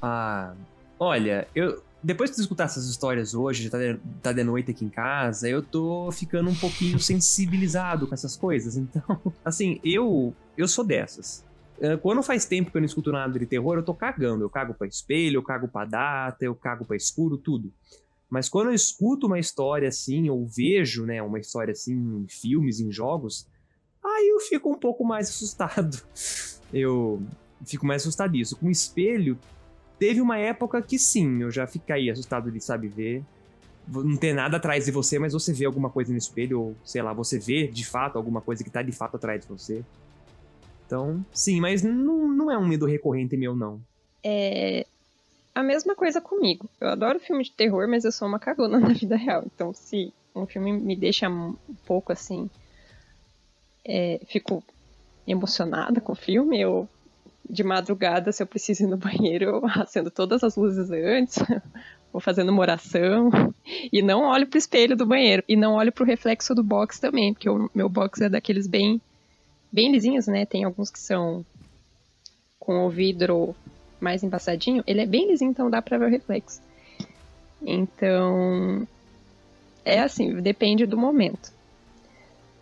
Ah. 0.00 0.54
Olha, 0.98 1.48
eu, 1.54 1.82
depois 2.00 2.30
de 2.30 2.40
escutar 2.40 2.64
essas 2.64 2.86
histórias 2.86 3.34
hoje, 3.34 3.64
já 3.64 3.70
tá 3.70 3.78
de, 3.78 3.98
tá 4.22 4.32
de 4.32 4.44
noite 4.44 4.70
aqui 4.70 4.84
em 4.84 4.88
casa, 4.88 5.48
eu 5.48 5.60
tô 5.60 6.12
ficando 6.12 6.50
um 6.50 6.54
pouquinho 6.54 7.00
sensibilizado 7.00 8.06
com 8.06 8.14
essas 8.14 8.36
coisas. 8.36 8.76
Então, 8.76 9.02
assim, 9.44 9.80
eu 9.82 10.32
eu 10.56 10.68
sou 10.68 10.84
dessas. 10.84 11.44
Ah, 11.82 11.98
quando 11.98 12.22
faz 12.22 12.44
tempo 12.44 12.70
que 12.70 12.76
eu 12.76 12.80
não 12.80 12.86
escuto 12.86 13.12
nada 13.12 13.38
de 13.38 13.46
terror, 13.46 13.76
eu 13.76 13.84
tô 13.84 13.94
cagando. 13.94 14.44
Eu 14.44 14.50
cago 14.50 14.74
pra 14.74 14.86
espelho, 14.86 15.38
eu 15.38 15.42
cago 15.42 15.68
pra 15.68 15.84
data, 15.84 16.44
eu 16.44 16.54
cago 16.54 16.84
pra 16.84 16.96
escuro, 16.96 17.36
tudo. 17.36 17.72
Mas 18.30 18.48
quando 18.48 18.68
eu 18.68 18.74
escuto 18.74 19.26
uma 19.26 19.38
história 19.38 19.88
assim, 19.88 20.30
ou 20.30 20.46
vejo, 20.46 21.04
né, 21.04 21.22
uma 21.22 21.38
história 21.38 21.72
assim 21.72 21.94
em 21.94 22.26
filmes, 22.28 22.80
em 22.80 22.90
jogos, 22.90 23.46
aí 24.02 24.28
eu 24.28 24.40
fico 24.40 24.70
um 24.70 24.78
pouco 24.78 25.04
mais 25.04 25.28
assustado. 25.28 26.00
Eu 26.74 27.22
fico 27.66 27.84
mais 27.84 28.00
assustadiço. 28.00 28.56
Com 28.56 28.70
espelho, 28.70 29.38
Teve 30.02 30.20
uma 30.20 30.36
época 30.36 30.82
que 30.82 30.98
sim, 30.98 31.42
eu 31.42 31.48
já 31.48 31.64
fiquei 31.64 32.10
assustado 32.10 32.50
de, 32.50 32.60
sabe, 32.60 32.88
ver. 32.88 33.22
Não 33.86 34.16
ter 34.16 34.32
nada 34.32 34.56
atrás 34.56 34.84
de 34.84 34.90
você, 34.90 35.16
mas 35.16 35.32
você 35.32 35.52
vê 35.52 35.64
alguma 35.64 35.90
coisa 35.90 36.10
no 36.10 36.18
espelho, 36.18 36.60
ou 36.60 36.76
sei 36.84 37.00
lá, 37.02 37.12
você 37.12 37.38
vê 37.38 37.68
de 37.68 37.86
fato 37.86 38.16
alguma 38.16 38.40
coisa 38.40 38.64
que 38.64 38.70
tá 38.70 38.82
de 38.82 38.90
fato 38.90 39.14
atrás 39.14 39.42
de 39.42 39.46
você. 39.46 39.84
Então, 40.92 41.24
sim, 41.32 41.58
mas 41.58 41.82
não, 41.82 42.28
não 42.28 42.50
é 42.50 42.58
um 42.58 42.68
medo 42.68 42.84
recorrente 42.84 43.34
meu, 43.34 43.56
não. 43.56 43.80
É. 44.22 44.84
A 45.54 45.62
mesma 45.62 45.94
coisa 45.94 46.20
comigo. 46.20 46.68
Eu 46.78 46.88
adoro 46.88 47.18
filme 47.18 47.42
de 47.42 47.50
terror, 47.50 47.88
mas 47.88 48.04
eu 48.04 48.12
sou 48.12 48.28
uma 48.28 48.38
cagona 48.38 48.76
na 48.78 48.92
vida 48.92 49.16
real. 49.16 49.42
Então, 49.46 49.72
se 49.72 50.12
um 50.34 50.44
filme 50.46 50.70
me 50.70 50.94
deixa 50.94 51.30
um 51.30 51.56
pouco 51.86 52.12
assim. 52.12 52.50
É, 53.82 54.20
fico 54.26 54.62
emocionada 55.26 55.98
com 55.98 56.12
o 56.12 56.16
filme, 56.16 56.60
eu 56.60 56.86
de 57.48 57.64
madrugada, 57.64 58.30
se 58.30 58.42
eu 58.42 58.46
preciso 58.46 58.84
ir 58.84 58.86
no 58.86 58.98
banheiro, 58.98 59.44
eu 59.44 59.62
acendo 59.66 60.10
todas 60.10 60.44
as 60.44 60.56
luzes 60.56 60.90
antes, 60.90 61.36
vou 62.12 62.20
fazendo 62.20 62.50
uma 62.50 62.60
oração, 62.60 63.30
e 63.90 64.02
não 64.02 64.24
olho 64.24 64.46
pro 64.46 64.58
espelho 64.58 64.96
do 64.96 65.06
banheiro, 65.06 65.42
e 65.48 65.56
não 65.56 65.74
olho 65.74 65.90
pro 65.90 66.04
reflexo 66.04 66.54
do 66.54 66.62
box 66.62 67.00
também, 67.00 67.32
porque 67.32 67.48
o 67.48 67.68
meu 67.74 67.88
box 67.88 68.20
é 68.20 68.28
daqueles 68.28 68.66
bem, 68.66 69.00
bem 69.72 69.90
lisinhos, 69.90 70.26
né? 70.26 70.44
Tem 70.44 70.64
alguns 70.64 70.90
que 70.90 70.98
são 70.98 71.44
com 72.58 72.86
o 72.86 72.90
vidro 72.90 73.56
mais 74.00 74.22
embaçadinho, 74.22 74.84
ele 74.86 75.00
é 75.00 75.06
bem 75.06 75.28
lisinho, 75.28 75.50
então 75.50 75.70
dá 75.70 75.80
pra 75.80 75.98
ver 75.98 76.06
o 76.06 76.10
reflexo. 76.10 76.60
Então, 77.60 78.86
é 79.84 80.00
assim, 80.00 80.40
depende 80.40 80.86
do 80.86 80.96
momento. 80.96 81.52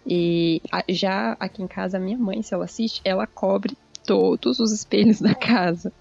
E 0.06 0.62
já 0.88 1.36
aqui 1.38 1.62
em 1.62 1.66
casa, 1.66 1.96
a 1.96 2.00
minha 2.00 2.18
mãe, 2.18 2.42
se 2.42 2.54
ela 2.54 2.64
assiste, 2.64 3.00
ela 3.04 3.26
cobre 3.26 3.76
todos 4.06 4.58
os 4.58 4.72
espelhos 4.72 5.20
da 5.20 5.34
casa. 5.34 5.92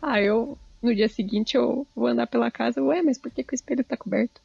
Aí 0.00 0.26
eu, 0.26 0.58
no 0.82 0.94
dia 0.94 1.08
seguinte, 1.08 1.56
eu 1.56 1.86
vou 1.94 2.06
andar 2.06 2.26
pela 2.26 2.50
casa, 2.50 2.82
ué, 2.82 3.02
mas 3.02 3.18
por 3.18 3.30
que, 3.30 3.42
que 3.42 3.54
o 3.54 3.56
espelho 3.56 3.84
tá 3.84 3.96
coberto? 3.96 4.40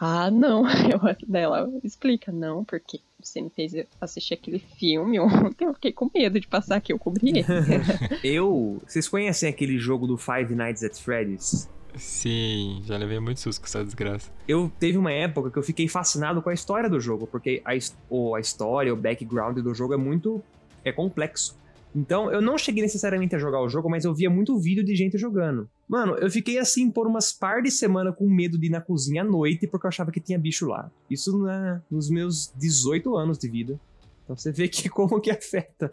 Ah, 0.00 0.30
não. 0.30 0.64
Eu, 0.88 1.00
dela 1.26 1.68
explica, 1.82 2.30
não, 2.30 2.64
porque 2.64 3.00
você 3.20 3.40
me 3.40 3.50
fez 3.50 3.72
assistir 4.00 4.34
aquele 4.34 4.58
filme 4.58 5.18
ontem, 5.18 5.64
eu 5.64 5.74
fiquei 5.74 5.92
com 5.92 6.08
medo 6.14 6.38
de 6.38 6.46
passar 6.46 6.76
aqui, 6.76 6.92
eu 6.92 6.98
cobri 6.98 7.30
ele. 7.30 7.44
eu. 8.22 8.80
Vocês 8.86 9.08
conhecem 9.08 9.48
aquele 9.48 9.76
jogo 9.76 10.06
do 10.06 10.16
Five 10.16 10.54
Nights 10.54 10.84
at 10.84 10.94
Freddy's? 10.96 11.68
Sim, 11.96 12.80
já 12.84 12.96
levei 12.96 13.18
muito 13.18 13.40
susto 13.40 13.60
com 13.60 13.66
essa 13.66 13.84
desgraça. 13.84 14.30
Eu 14.46 14.70
teve 14.78 14.96
uma 14.96 15.10
época 15.10 15.50
que 15.50 15.58
eu 15.58 15.62
fiquei 15.64 15.88
fascinado 15.88 16.40
com 16.40 16.48
a 16.50 16.54
história 16.54 16.88
do 16.88 17.00
jogo, 17.00 17.26
porque 17.26 17.60
a, 17.64 17.72
a 17.72 18.40
história, 18.40 18.92
o 18.92 18.96
background 18.96 19.58
do 19.58 19.74
jogo 19.74 19.94
é 19.94 19.96
muito 19.96 20.42
é 20.84 20.92
complexo. 20.92 21.58
Então, 21.94 22.30
eu 22.30 22.40
não 22.40 22.58
cheguei 22.58 22.82
necessariamente 22.82 23.34
a 23.34 23.38
jogar 23.38 23.60
o 23.60 23.68
jogo, 23.68 23.88
mas 23.88 24.04
eu 24.04 24.14
via 24.14 24.28
muito 24.28 24.58
vídeo 24.58 24.84
de 24.84 24.94
gente 24.94 25.16
jogando. 25.16 25.68
Mano, 25.88 26.14
eu 26.16 26.30
fiquei 26.30 26.58
assim 26.58 26.90
por 26.90 27.06
umas 27.06 27.32
par 27.32 27.62
de 27.62 27.70
semana 27.70 28.12
com 28.12 28.28
medo 28.28 28.58
de 28.58 28.66
ir 28.66 28.70
na 28.70 28.80
cozinha 28.80 29.22
à 29.22 29.24
noite 29.24 29.66
porque 29.66 29.86
eu 29.86 29.88
achava 29.88 30.12
que 30.12 30.20
tinha 30.20 30.38
bicho 30.38 30.66
lá. 30.66 30.90
Isso 31.10 31.38
na, 31.38 31.82
nos 31.90 32.10
meus 32.10 32.52
18 32.56 33.16
anos 33.16 33.38
de 33.38 33.48
vida. 33.48 33.80
Então 34.24 34.36
você 34.36 34.52
vê 34.52 34.68
que 34.68 34.88
como 34.90 35.20
que 35.20 35.30
afeta, 35.30 35.90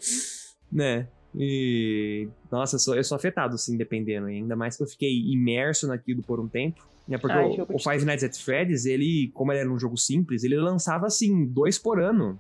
né? 0.72 1.08
E. 1.38 2.28
Nossa, 2.52 2.76
eu 2.76 2.80
sou, 2.80 2.96
eu 2.96 3.04
sou 3.04 3.16
afetado, 3.16 3.56
assim, 3.56 3.76
dependendo. 3.78 4.28
Ainda 4.28 4.56
mais 4.56 4.78
que 4.78 4.84
eu 4.84 4.88
fiquei 4.88 5.12
imerso 5.32 5.88
naquilo 5.88 6.22
por 6.24 6.40
um 6.40 6.48
tempo. 6.48 6.88
Né? 7.08 7.18
Porque 7.18 7.38
Ai, 7.38 7.50
o, 7.50 7.56
jogo 7.56 7.74
o 7.74 7.78
de 7.78 7.84
Five 7.84 8.06
Nights 8.06 8.24
at 8.24 8.38
Freddy's, 8.38 8.86
ele, 8.86 9.32
como 9.34 9.52
ele 9.52 9.60
era 9.60 9.72
um 9.72 9.78
jogo 9.78 9.98
simples, 9.98 10.44
ele 10.44 10.58
lançava, 10.58 11.08
assim, 11.08 11.46
dois 11.46 11.78
por 11.78 12.00
ano. 12.00 12.40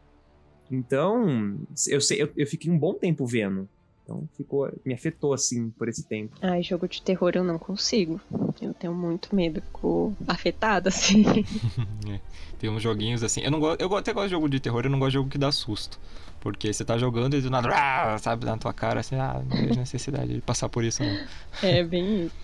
Então, 0.71 1.57
eu, 1.87 2.01
sei, 2.01 2.21
eu, 2.21 2.31
eu 2.35 2.47
fiquei 2.47 2.71
um 2.71 2.77
bom 2.77 2.93
tempo 2.93 3.25
vendo. 3.25 3.67
Então, 4.03 4.27
ficou, 4.37 4.71
me 4.85 4.93
afetou, 4.93 5.33
assim, 5.33 5.71
por 5.71 5.87
esse 5.89 6.03
tempo. 6.07 6.35
Ai, 6.41 6.61
jogo 6.61 6.87
de 6.87 7.01
terror 7.01 7.31
eu 7.33 7.43
não 7.43 7.57
consigo. 7.57 8.21
Eu 8.61 8.71
tenho 8.73 8.93
muito 8.93 9.35
medo, 9.35 9.61
fico 9.61 10.15
afetada, 10.27 10.89
assim. 10.93 11.23
É. 12.07 12.19
Tem 12.59 12.69
uns 12.69 12.81
joguinhos 12.83 13.23
assim. 13.23 13.41
Eu 13.41 13.51
não 13.51 13.59
gosto, 13.59 13.81
eu 13.81 13.93
até 13.95 14.13
gosto 14.13 14.27
de 14.27 14.31
jogo 14.31 14.47
de 14.47 14.59
terror, 14.59 14.83
eu 14.85 14.89
não 14.91 14.99
gosto 14.99 15.09
de 15.11 15.15
jogo 15.15 15.29
que 15.29 15.37
dá 15.37 15.51
susto. 15.51 15.99
Porque 16.39 16.71
você 16.71 16.85
tá 16.85 16.97
jogando 16.97 17.35
e 17.35 17.41
do 17.41 17.49
nada, 17.49 17.67
ah, 17.73 18.17
sabe, 18.19 18.45
na 18.45 18.55
tua 18.57 18.71
cara, 18.71 18.99
assim, 18.99 19.15
ah, 19.15 19.41
não 19.43 19.57
vejo 19.57 19.79
necessidade 19.79 20.33
de 20.35 20.41
passar 20.41 20.69
por 20.69 20.83
isso, 20.83 21.03
não. 21.03 21.27
É 21.63 21.83
bem 21.83 22.25
isso. 22.27 22.35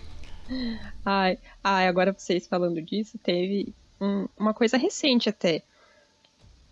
Ai, 1.04 1.38
ai, 1.62 1.86
agora 1.86 2.12
vocês 2.12 2.46
falando 2.48 2.82
disso, 2.82 3.16
teve 3.18 3.72
um- 4.00 4.26
uma 4.36 4.52
coisa 4.52 4.76
recente 4.76 5.28
até. 5.28 5.62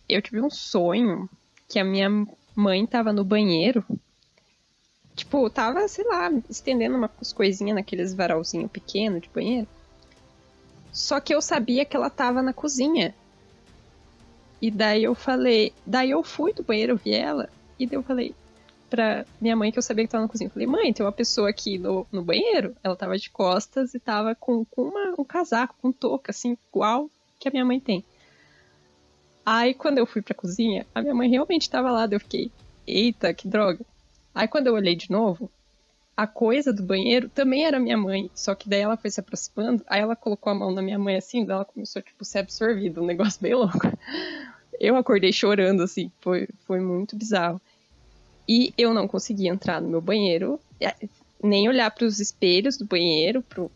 Eu 0.09 0.21
tive 0.21 0.41
um 0.43 0.51
sonho 0.51 1.29
que 1.71 1.79
a 1.79 1.85
minha 1.85 2.11
mãe 2.55 2.85
tava 2.85 3.13
no 3.13 3.25
banheiro. 3.25 3.85
Tipo, 5.15 5.49
tava, 5.49 5.87
sei 5.87 6.05
lá, 6.05 6.29
estendendo 6.49 6.97
umas 6.97 7.33
coisinhas 7.33 7.77
naqueles 7.77 8.13
varalzinho 8.13 8.69
pequeno 8.69 9.21
de 9.21 9.29
banheiro. 9.29 9.69
Só 10.93 11.21
que 11.21 11.33
eu 11.33 11.41
sabia 11.41 11.85
que 11.85 11.97
ela 11.97 12.11
tava 12.11 12.43
na 12.43 12.53
cozinha. 12.53 13.15
E 14.61 14.71
daí 14.71 15.05
eu 15.05 15.15
falei. 15.15 15.73
Daí 15.87 16.11
eu 16.11 16.23
fui 16.25 16.53
do 16.53 16.65
banheiro, 16.65 16.97
vi 16.97 17.15
ela. 17.15 17.49
E 17.79 17.87
daí 17.87 17.97
eu 17.97 18.03
falei 18.03 18.35
pra 18.89 19.25
minha 19.41 19.55
mãe 19.55 19.71
que 19.71 19.79
eu 19.79 19.83
sabia 19.83 20.05
que 20.05 20.11
tava 20.11 20.25
na 20.25 20.29
cozinha. 20.29 20.49
Eu 20.49 20.53
falei, 20.53 20.67
mãe, 20.67 20.93
tem 20.93 21.07
uma 21.07 21.13
pessoa 21.13 21.49
aqui 21.49 21.79
no, 21.79 22.05
no 22.11 22.23
banheiro. 22.25 22.75
Ela 22.83 22.97
tava 22.97 23.17
de 23.17 23.31
costas 23.31 23.95
e 23.95 24.01
tava 24.01 24.35
com, 24.35 24.65
com 24.65 24.83
uma- 24.89 25.15
um 25.17 25.25
casaco, 25.25 25.77
com 25.81 25.93
touca, 25.93 26.33
assim, 26.33 26.57
igual 26.73 27.09
que 27.39 27.49
a 27.49 27.53
minha 27.53 27.65
mãe 27.65 27.79
tem. 27.79 28.05
Aí 29.53 29.75
quando 29.75 29.99
eu 29.99 30.07
fui 30.07 30.23
pra 30.23 30.33
cozinha, 30.33 30.87
a 30.95 31.03
minha 31.03 31.13
mãe 31.13 31.29
realmente 31.29 31.69
tava 31.69 31.91
lá. 31.91 32.07
Daí 32.07 32.15
eu 32.15 32.21
fiquei, 32.21 32.53
eita, 32.87 33.35
que 33.35 33.49
droga. 33.49 33.85
Aí 34.33 34.47
quando 34.47 34.69
eu 34.69 34.75
olhei 34.75 34.95
de 34.95 35.11
novo, 35.11 35.51
a 36.17 36.25
coisa 36.25 36.73
do 36.73 36.85
banheiro 36.85 37.29
também 37.29 37.65
era 37.65 37.81
minha 37.81 37.99
mãe. 37.99 38.31
Só 38.33 38.55
que 38.55 38.69
daí 38.69 38.83
ela 38.83 38.97
foi 38.97 39.11
se 39.11 39.19
aproximando, 39.19 39.83
aí 39.89 40.03
ela 40.03 40.15
colocou 40.15 40.53
a 40.53 40.55
mão 40.55 40.71
na 40.71 40.81
minha 40.81 41.01
mãe 41.01 41.17
assim, 41.17 41.45
daí 41.45 41.57
ela 41.57 41.65
começou, 41.65 42.01
tipo, 42.01 42.23
a 42.23 42.25
ser 42.25 42.39
absorvida. 42.39 43.03
Um 43.03 43.07
negócio 43.07 43.43
bem 43.43 43.57
louco. 43.57 43.81
Eu 44.79 44.95
acordei 44.95 45.33
chorando, 45.33 45.83
assim, 45.83 46.13
foi, 46.21 46.49
foi 46.65 46.79
muito 46.79 47.17
bizarro. 47.17 47.61
E 48.49 48.73
eu 48.79 48.95
não 48.95 49.07
conseguia 49.07 49.51
entrar 49.51 49.81
no 49.83 49.89
meu 49.89 50.01
banheiro, 50.01 50.61
nem 51.43 51.69
olhar 51.69 51.91
para 51.91 52.07
os 52.07 52.19
espelhos 52.19 52.79
do 52.79 52.87
banheiro, 52.87 53.43
pro, 53.43 53.71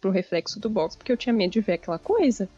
pro 0.00 0.10
reflexo 0.10 0.60
do 0.60 0.68
box, 0.68 0.96
porque 0.96 1.10
eu 1.10 1.16
tinha 1.16 1.32
medo 1.32 1.52
de 1.52 1.60
ver 1.60 1.74
aquela 1.74 1.98
coisa. 1.98 2.48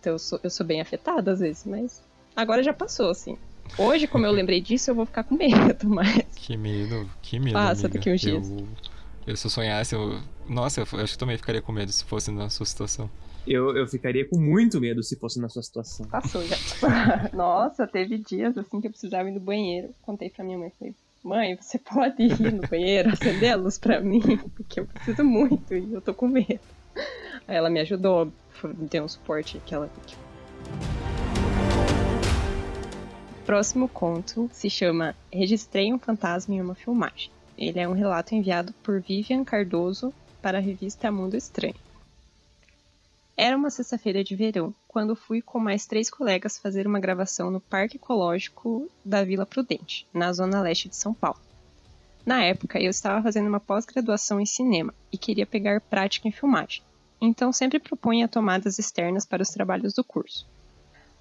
Então 0.00 0.14
eu 0.14 0.18
sou, 0.18 0.40
eu 0.42 0.50
sou 0.50 0.66
bem 0.66 0.80
afetada 0.80 1.32
às 1.32 1.40
vezes, 1.40 1.64
mas 1.64 2.02
agora 2.34 2.62
já 2.62 2.72
passou, 2.72 3.10
assim. 3.10 3.38
Hoje, 3.78 4.06
como 4.06 4.26
eu 4.26 4.32
lembrei 4.32 4.60
disso, 4.60 4.90
eu 4.90 4.94
vou 4.94 5.06
ficar 5.06 5.24
com 5.24 5.36
medo, 5.36 5.88
mas. 5.88 6.24
Que 6.34 6.56
medo, 6.56 7.08
que 7.20 7.38
medo. 7.38 7.54
Passa 7.54 7.86
amiga. 7.86 7.98
daqui 7.98 8.10
uns 8.10 8.20
dias. 8.20 8.50
Eu, 8.50 8.68
eu 9.26 9.36
se 9.36 9.46
eu 9.46 9.50
sonhasse, 9.50 9.94
eu. 9.94 10.20
Nossa, 10.48 10.80
eu, 10.80 10.86
eu 10.92 11.00
acho 11.00 11.12
que 11.12 11.18
também 11.18 11.36
ficaria 11.36 11.62
com 11.62 11.72
medo 11.72 11.92
se 11.92 12.04
fosse 12.04 12.30
na 12.30 12.48
sua 12.48 12.66
situação. 12.66 13.10
Eu, 13.46 13.76
eu 13.76 13.88
ficaria 13.88 14.28
com 14.28 14.38
muito 14.38 14.80
medo 14.80 15.02
se 15.02 15.16
fosse 15.16 15.40
na 15.40 15.48
sua 15.48 15.62
situação. 15.62 16.06
Passou 16.06 16.42
já. 16.46 16.56
Nossa, 17.34 17.86
teve 17.86 18.18
dias 18.18 18.56
assim 18.56 18.80
que 18.80 18.86
eu 18.86 18.90
precisava 18.90 19.28
ir 19.28 19.32
no 19.32 19.40
banheiro. 19.40 19.90
Contei 20.02 20.30
pra 20.30 20.44
minha 20.44 20.58
mãe, 20.58 20.72
falei, 20.78 20.94
mãe, 21.24 21.56
você 21.60 21.78
pode 21.78 22.22
ir 22.22 22.52
no 22.52 22.66
banheiro, 22.68 23.10
acender 23.10 23.52
a 23.52 23.56
luz 23.56 23.78
pra 23.78 24.00
mim, 24.00 24.20
porque 24.56 24.80
eu 24.80 24.86
preciso 24.86 25.24
muito 25.24 25.74
e 25.74 25.92
eu 25.92 26.00
tô 26.00 26.14
com 26.14 26.28
medo. 26.28 26.60
Ela 27.46 27.68
me 27.68 27.80
ajudou, 27.80 28.32
deu 28.74 29.04
um 29.04 29.08
suporte 29.08 29.60
que 29.66 29.74
ela. 29.74 29.90
O 33.40 33.44
próximo 33.44 33.88
conto 33.88 34.48
se 34.52 34.70
chama 34.70 35.16
Registrei 35.32 35.92
um 35.92 35.98
fantasma 35.98 36.54
em 36.54 36.60
uma 36.60 36.74
filmagem. 36.74 37.30
Ele 37.58 37.78
é 37.78 37.88
um 37.88 37.92
relato 37.92 38.34
enviado 38.34 38.72
por 38.82 39.00
Vivian 39.00 39.44
Cardoso 39.44 40.12
para 40.40 40.58
a 40.58 40.60
revista 40.60 41.10
Mundo 41.10 41.36
Estranho. 41.36 41.74
Era 43.36 43.56
uma 43.56 43.70
sexta-feira 43.70 44.22
de 44.22 44.36
verão, 44.36 44.74
quando 44.86 45.16
fui 45.16 45.40
com 45.40 45.58
mais 45.58 45.86
três 45.86 46.10
colegas 46.10 46.58
fazer 46.58 46.86
uma 46.86 47.00
gravação 47.00 47.50
no 47.50 47.60
Parque 47.60 47.96
Ecológico 47.96 48.90
da 49.04 49.24
Vila 49.24 49.46
Prudente, 49.46 50.06
na 50.12 50.32
zona 50.32 50.60
leste 50.60 50.88
de 50.88 50.96
São 50.96 51.14
Paulo. 51.14 51.40
Na 52.24 52.44
época, 52.44 52.78
eu 52.78 52.90
estava 52.90 53.22
fazendo 53.22 53.48
uma 53.48 53.58
pós-graduação 53.58 54.40
em 54.40 54.46
cinema 54.46 54.94
e 55.10 55.18
queria 55.18 55.46
pegar 55.46 55.80
prática 55.80 56.28
em 56.28 56.32
filmagem, 56.32 56.82
então 57.24 57.52
sempre 57.52 57.78
propunha 57.78 58.26
tomadas 58.26 58.80
externas 58.80 59.24
para 59.24 59.44
os 59.44 59.50
trabalhos 59.50 59.94
do 59.94 60.02
curso. 60.02 60.44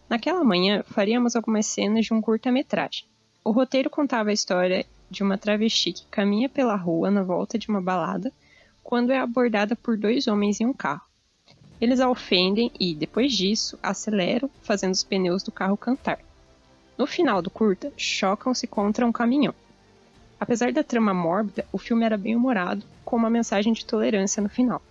Naquela 0.09 0.43
manhã, 0.43 0.83
faríamos 0.83 1.35
algumas 1.35 1.67
cenas 1.67 2.05
de 2.05 2.13
um 2.13 2.19
curta-metragem. 2.19 3.05
O 3.43 3.51
roteiro 3.51 3.87
contava 3.87 4.31
a 4.31 4.33
história 4.33 4.83
de 5.11 5.21
uma 5.21 5.37
travesti 5.37 5.93
que 5.93 6.05
caminha 6.07 6.49
pela 6.49 6.75
rua 6.75 7.11
na 7.11 7.21
volta 7.21 7.55
de 7.55 7.69
uma 7.69 7.79
balada 7.79 8.33
quando 8.83 9.11
é 9.11 9.19
abordada 9.19 9.75
por 9.75 9.95
dois 9.95 10.27
homens 10.27 10.59
em 10.59 10.65
um 10.65 10.73
carro. 10.73 11.03
Eles 11.79 11.99
a 11.99 12.09
ofendem 12.09 12.71
e, 12.79 12.95
depois 12.95 13.31
disso, 13.33 13.77
aceleram, 13.81 14.49
fazendo 14.63 14.93
os 14.93 15.03
pneus 15.03 15.43
do 15.43 15.51
carro 15.51 15.77
cantar. 15.77 16.19
No 16.97 17.05
final 17.05 17.43
do 17.43 17.49
curta, 17.51 17.93
chocam-se 17.95 18.65
contra 18.65 19.05
um 19.05 19.11
caminhão. 19.11 19.53
Apesar 20.39 20.73
da 20.73 20.83
trama 20.83 21.13
mórbida, 21.13 21.63
o 21.71 21.77
filme 21.77 22.03
era 22.03 22.17
bem 22.17 22.35
humorado, 22.35 22.83
com 23.05 23.15
uma 23.15 23.29
mensagem 23.29 23.71
de 23.71 23.85
tolerância 23.85 24.41
no 24.41 24.49
final. 24.49 24.81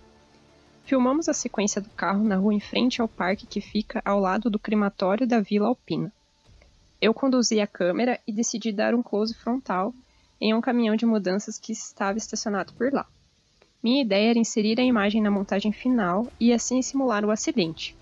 Filmamos 0.85 1.29
a 1.29 1.33
sequência 1.33 1.81
do 1.81 1.89
carro 1.91 2.23
na 2.23 2.35
rua 2.35 2.53
em 2.53 2.59
frente 2.59 3.01
ao 3.01 3.07
parque 3.07 3.45
que 3.45 3.61
fica 3.61 4.01
ao 4.03 4.19
lado 4.19 4.49
do 4.49 4.59
crematório 4.59 5.27
da 5.27 5.39
Vila 5.39 5.67
Alpina. 5.67 6.11
Eu 7.01 7.13
conduzi 7.13 7.59
a 7.59 7.67
câmera 7.67 8.19
e 8.27 8.31
decidi 8.31 8.71
dar 8.71 8.93
um 8.93 9.01
close 9.01 9.33
frontal 9.33 9.93
em 10.39 10.53
um 10.53 10.61
caminhão 10.61 10.95
de 10.95 11.05
mudanças 11.05 11.57
que 11.57 11.71
estava 11.71 12.17
estacionado 12.17 12.73
por 12.73 12.91
lá. 12.91 13.07
Minha 13.81 14.01
ideia 14.01 14.31
era 14.31 14.39
inserir 14.39 14.79
a 14.79 14.83
imagem 14.83 15.21
na 15.21 15.31
montagem 15.31 15.71
final 15.71 16.27
e 16.39 16.53
assim 16.53 16.81
simular 16.81 17.25
o 17.25 17.31
acidente. 17.31 17.95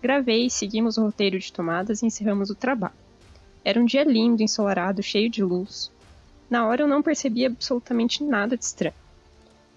Gravei, 0.00 0.48
seguimos 0.48 0.96
o 0.96 1.02
roteiro 1.02 1.38
de 1.38 1.52
tomadas 1.52 2.02
e 2.02 2.06
encerramos 2.06 2.50
o 2.50 2.54
trabalho. 2.54 2.94
Era 3.64 3.80
um 3.80 3.84
dia 3.84 4.04
lindo, 4.04 4.42
ensolarado, 4.42 5.02
cheio 5.02 5.28
de 5.28 5.42
luz. 5.42 5.90
Na 6.48 6.66
hora 6.66 6.82
eu 6.82 6.88
não 6.88 7.02
percebi 7.02 7.44
absolutamente 7.44 8.22
nada 8.22 8.56
de 8.56 8.64
estranho. 8.64 8.94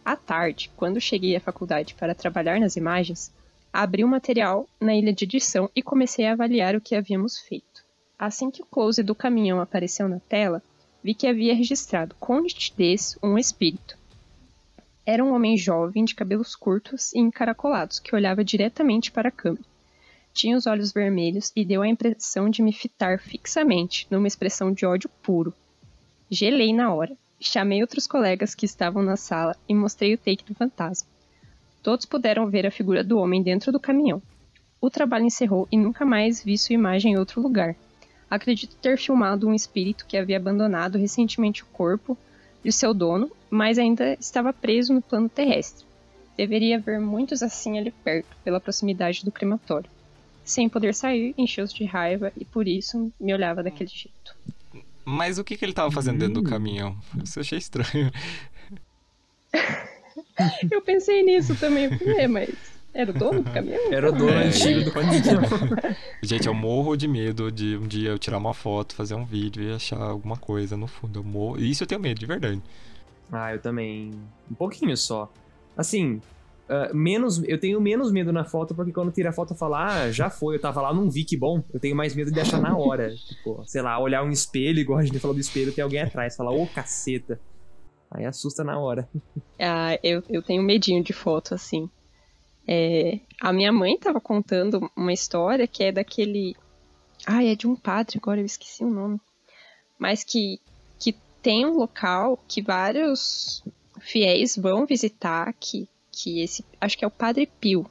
À 0.03 0.15
tarde, 0.15 0.71
quando 0.75 0.99
cheguei 0.99 1.35
à 1.35 1.39
faculdade 1.39 1.93
para 1.93 2.15
trabalhar 2.15 2.59
nas 2.59 2.75
imagens, 2.75 3.31
abri 3.71 4.03
o 4.03 4.07
material 4.07 4.67
na 4.79 4.95
ilha 4.95 5.13
de 5.13 5.25
edição 5.25 5.69
e 5.75 5.81
comecei 5.81 6.25
a 6.25 6.33
avaliar 6.33 6.75
o 6.75 6.81
que 6.81 6.95
havíamos 6.95 7.39
feito. 7.39 7.83
Assim 8.17 8.49
que 8.49 8.61
o 8.61 8.65
close 8.65 9.03
do 9.03 9.15
caminhão 9.15 9.59
apareceu 9.59 10.07
na 10.07 10.19
tela, 10.19 10.61
vi 11.03 11.13
que 11.13 11.27
havia 11.27 11.55
registrado 11.55 12.15
com 12.19 12.39
nitidez 12.39 13.17
um 13.21 13.37
espírito. 13.37 13.97
Era 15.05 15.23
um 15.23 15.33
homem 15.33 15.57
jovem 15.57 16.05
de 16.05 16.13
cabelos 16.13 16.55
curtos 16.55 17.13
e 17.13 17.19
encaracolados 17.19 17.99
que 17.99 18.15
olhava 18.15 18.43
diretamente 18.43 19.11
para 19.11 19.29
a 19.29 19.31
câmera. 19.31 19.65
Tinha 20.33 20.55
os 20.55 20.67
olhos 20.67 20.91
vermelhos 20.91 21.51
e 21.55 21.65
deu 21.65 21.81
a 21.81 21.87
impressão 21.87 22.49
de 22.49 22.61
me 22.61 22.71
fitar 22.71 23.19
fixamente, 23.19 24.07
numa 24.09 24.27
expressão 24.27 24.71
de 24.71 24.85
ódio 24.85 25.09
puro. 25.21 25.53
Gelei 26.29 26.71
na 26.73 26.93
hora. 26.93 27.17
Chamei 27.43 27.81
outros 27.81 28.05
colegas 28.05 28.53
que 28.53 28.67
estavam 28.67 29.01
na 29.01 29.17
sala 29.17 29.55
e 29.67 29.73
mostrei 29.73 30.13
o 30.13 30.17
take 30.17 30.45
do 30.45 30.53
fantasma. 30.53 31.09
Todos 31.81 32.05
puderam 32.05 32.47
ver 32.47 32.67
a 32.67 32.71
figura 32.71 33.03
do 33.03 33.17
homem 33.17 33.41
dentro 33.41 33.71
do 33.71 33.79
caminhão. 33.79 34.21
O 34.79 34.91
trabalho 34.91 35.25
encerrou 35.25 35.67
e 35.71 35.75
nunca 35.75 36.05
mais 36.05 36.43
vi 36.43 36.55
sua 36.55 36.75
imagem 36.75 37.13
em 37.13 37.17
outro 37.17 37.41
lugar. 37.41 37.75
Acredito 38.29 38.75
ter 38.75 38.95
filmado 38.95 39.47
um 39.47 39.55
espírito 39.55 40.05
que 40.05 40.17
havia 40.17 40.37
abandonado 40.37 40.99
recentemente 40.99 41.63
o 41.63 41.67
corpo 41.67 42.15
de 42.63 42.71
seu 42.71 42.93
dono, 42.93 43.31
mas 43.49 43.79
ainda 43.79 44.13
estava 44.19 44.53
preso 44.53 44.93
no 44.93 45.01
plano 45.01 45.27
terrestre. 45.27 45.83
Deveria 46.37 46.77
haver 46.77 46.99
muitos 46.99 47.41
assim 47.41 47.79
ali 47.79 47.89
perto, 47.89 48.37
pela 48.43 48.59
proximidade 48.59 49.25
do 49.25 49.31
crematório. 49.31 49.89
Sem 50.45 50.69
poder 50.69 50.93
sair, 50.93 51.33
encheu-se 51.35 51.73
de 51.73 51.85
raiva 51.85 52.31
e 52.37 52.45
por 52.45 52.67
isso 52.67 53.11
me 53.19 53.33
olhava 53.33 53.63
daquele 53.63 53.89
jeito. 53.89 54.35
Mas 55.11 55.37
o 55.37 55.43
que, 55.43 55.55
que 55.57 55.63
ele 55.65 55.73
tava 55.73 55.91
fazendo 55.91 56.19
dentro 56.19 56.41
do 56.41 56.47
Hum. 56.47 56.49
caminhão? 56.49 56.97
Isso 57.23 57.37
eu 57.39 57.41
achei 57.41 57.57
estranho. 57.57 58.11
Eu 60.71 60.81
pensei 60.81 61.23
nisso 61.23 61.55
também, 61.55 61.89
"É, 62.17 62.27
mas 62.27 62.49
era 62.93 63.11
o 63.11 63.13
dono 63.13 63.43
do 63.43 63.51
caminhão? 63.51 63.91
Era 63.93 64.09
o 64.09 64.11
dono 64.11 64.31
É. 64.31 64.45
antigo 64.47 64.83
do 64.83 64.91
caminhão. 64.91 65.41
Gente, 66.21 66.47
eu 66.47 66.53
morro 66.53 66.95
de 66.95 67.07
medo 67.07 67.51
de 67.51 67.77
um 67.77 67.87
dia 67.87 68.09
eu 68.09 68.19
tirar 68.19 68.37
uma 68.37 68.53
foto, 68.53 68.95
fazer 68.95 69.13
um 69.15 69.25
vídeo 69.25 69.63
e 69.63 69.73
achar 69.73 70.01
alguma 70.01 70.37
coisa 70.37 70.75
no 70.75 70.87
fundo. 70.87 71.19
Eu 71.19 71.23
morro. 71.23 71.59
Isso 71.59 71.83
eu 71.83 71.87
tenho 71.87 72.01
medo, 72.01 72.19
de 72.19 72.25
verdade. 72.25 72.61
Ah, 73.31 73.53
eu 73.53 73.59
também. 73.59 74.11
Um 74.49 74.55
pouquinho 74.55 74.95
só. 74.97 75.31
Assim, 75.77 76.21
ah, 76.71 76.89
menos, 76.93 77.43
eu 77.43 77.59
tenho 77.59 77.81
menos 77.81 78.13
medo 78.13 78.31
na 78.31 78.45
foto, 78.45 78.73
porque 78.73 78.93
quando 78.93 79.11
tira 79.11 79.29
a 79.29 79.33
foto 79.33 79.51
eu 79.51 79.57
falo, 79.57 79.75
ah, 79.75 80.09
já 80.09 80.29
foi, 80.29 80.55
eu 80.55 80.61
tava 80.61 80.81
lá, 80.81 80.93
não 80.93 81.11
vi, 81.11 81.25
que 81.25 81.35
bom. 81.35 81.61
Eu 81.73 81.81
tenho 81.81 81.93
mais 81.93 82.15
medo 82.15 82.31
de 82.31 82.39
achar 82.39 82.61
na 82.61 82.77
hora. 82.77 83.13
tipo, 83.27 83.61
sei 83.65 83.81
lá, 83.81 83.99
olhar 83.99 84.23
um 84.23 84.29
espelho, 84.29 84.79
igual 84.79 84.99
a 84.99 85.03
gente 85.03 85.19
falou 85.19 85.35
do 85.35 85.41
espelho, 85.41 85.73
tem 85.73 85.83
alguém 85.83 85.99
atrás, 85.99 86.37
falar, 86.37 86.51
ô 86.51 86.65
caceta. 86.65 87.37
Aí 88.09 88.25
assusta 88.25 88.63
na 88.63 88.79
hora. 88.79 89.07
Ah, 89.63 89.99
eu, 90.01 90.23
eu 90.27 90.41
tenho 90.41 90.63
medinho 90.63 91.03
de 91.03 91.13
foto, 91.13 91.53
assim. 91.53 91.87
É, 92.67 93.19
a 93.39 93.53
minha 93.53 93.71
mãe 93.71 93.95
tava 93.95 94.19
contando 94.19 94.89
uma 94.95 95.13
história 95.13 95.67
que 95.67 95.83
é 95.83 95.91
daquele. 95.91 96.55
Ah, 97.27 97.43
é 97.43 97.53
de 97.53 97.67
um 97.67 97.75
padre, 97.75 98.17
agora 98.17 98.39
eu 98.39 98.45
esqueci 98.45 98.83
o 98.83 98.89
nome. 98.89 99.21
Mas 99.99 100.23
que, 100.23 100.59
que 100.97 101.15
tem 101.43 101.63
um 101.63 101.75
local 101.75 102.43
que 102.47 102.59
vários 102.59 103.63
fiéis 103.99 104.57
vão 104.57 104.87
visitar, 104.87 105.53
que, 105.59 105.87
que 106.11 106.41
esse. 106.41 106.65
Acho 106.79 106.97
que 106.97 107.05
é 107.05 107.07
o 107.07 107.11
Padre 107.11 107.49
Pio. 107.59 107.85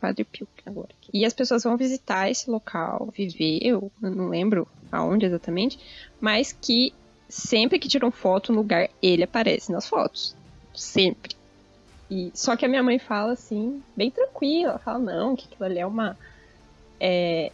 Padre 0.00 0.24
Pio 0.24 0.46
agora. 0.66 0.90
E 1.12 1.24
as 1.24 1.32
pessoas 1.32 1.64
vão 1.64 1.76
visitar 1.76 2.30
esse 2.30 2.50
local, 2.50 3.08
viver, 3.16 3.58
eu 3.62 3.90
não 4.00 4.28
lembro 4.28 4.66
aonde 4.90 5.26
exatamente, 5.26 5.78
mas 6.20 6.52
que 6.52 6.92
sempre 7.28 7.78
que 7.78 7.88
tiram 7.88 8.10
foto 8.10 8.52
no 8.52 8.58
lugar, 8.58 8.90
ele 9.02 9.22
aparece 9.22 9.72
nas 9.72 9.88
fotos. 9.88 10.36
Sempre. 10.74 11.34
E, 12.10 12.30
só 12.34 12.56
que 12.56 12.64
a 12.66 12.68
minha 12.68 12.82
mãe 12.82 12.98
fala 12.98 13.32
assim, 13.32 13.82
bem 13.96 14.10
tranquila, 14.10 14.78
fala, 14.78 14.98
não, 14.98 15.34
que 15.34 15.46
aquilo 15.46 15.64
ali 15.64 15.78
é 15.78 15.86
uma. 15.86 16.18
É, 17.00 17.50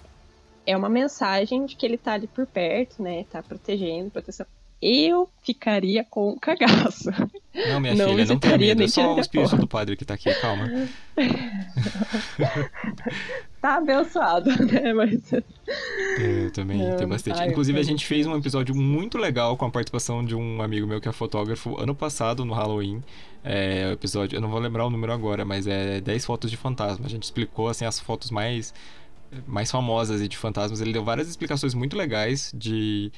é 0.67 0.77
uma 0.77 0.89
mensagem 0.89 1.65
de 1.65 1.77
que 1.77 1.87
ele 1.87 1.97
tá 1.97 2.15
ali 2.15 2.27
por 2.27 2.47
perto, 2.47 3.03
né? 3.03 3.25
Tá 3.31 3.43
protegendo, 3.43 4.11
proteção. 4.11 4.47
Eu 4.81 5.29
ficaria 5.43 6.05
com 6.05 6.31
um 6.31 6.39
cagaço. 6.39 7.11
Não, 7.53 7.81
minha 7.81 7.97
não 7.97 8.11
filha, 8.11 8.27
não 8.27 8.39
tenha 8.39 8.57
medo. 8.57 8.85
É 8.85 8.89
só 8.89 9.15
o 9.15 9.19
espírito 9.19 9.57
do 9.57 9.67
padre 9.67 9.97
que 9.97 10.05
tá 10.05 10.15
aqui, 10.15 10.33
calma. 10.35 10.69
tá 13.61 13.79
abençoado, 13.79 14.51
né? 14.67 14.93
Mas. 14.93 15.33
Eu 15.33 16.53
também 16.53 16.79
não, 16.79 16.97
tenho 16.97 17.09
bastante. 17.09 17.41
Ai, 17.41 17.49
Inclusive, 17.49 17.81
a 17.81 17.83
gente 17.83 18.07
fez 18.07 18.27
um 18.27 18.37
episódio 18.37 18.77
muito 18.77 19.19
legal 19.19 19.57
com 19.57 19.65
a 19.65 19.71
participação 19.71 20.25
de 20.25 20.37
um 20.37 20.63
amigo 20.63 20.87
meu 20.87 21.01
que 21.01 21.09
é 21.09 21.13
fotógrafo 21.13 21.77
ano 21.81 21.95
passado, 21.95 22.45
no 22.45 22.55
Halloween. 22.55 23.03
É, 23.43 23.89
o 23.89 23.93
episódio, 23.93 24.37
eu 24.37 24.41
não 24.41 24.49
vou 24.49 24.61
lembrar 24.61 24.87
o 24.87 24.91
número 24.91 25.13
agora, 25.13 25.45
mas 25.45 25.67
é 25.67 26.01
10 26.01 26.25
fotos 26.25 26.51
de 26.51 26.57
fantasma. 26.57 27.07
A 27.07 27.11
gente 27.11 27.25
explicou 27.25 27.69
assim 27.69 27.85
as 27.85 27.99
fotos 27.99 28.31
mais 28.31 28.73
mais 29.47 29.71
famosas 29.71 30.21
e 30.21 30.29
de 30.29 30.37
fantasmas. 30.37 30.81
Ele 30.81 30.93
deu 30.93 31.05
várias 31.05 31.29
explicações 31.29 31.75
muito 31.75 31.97
legais 31.97 32.53
de 32.55 33.13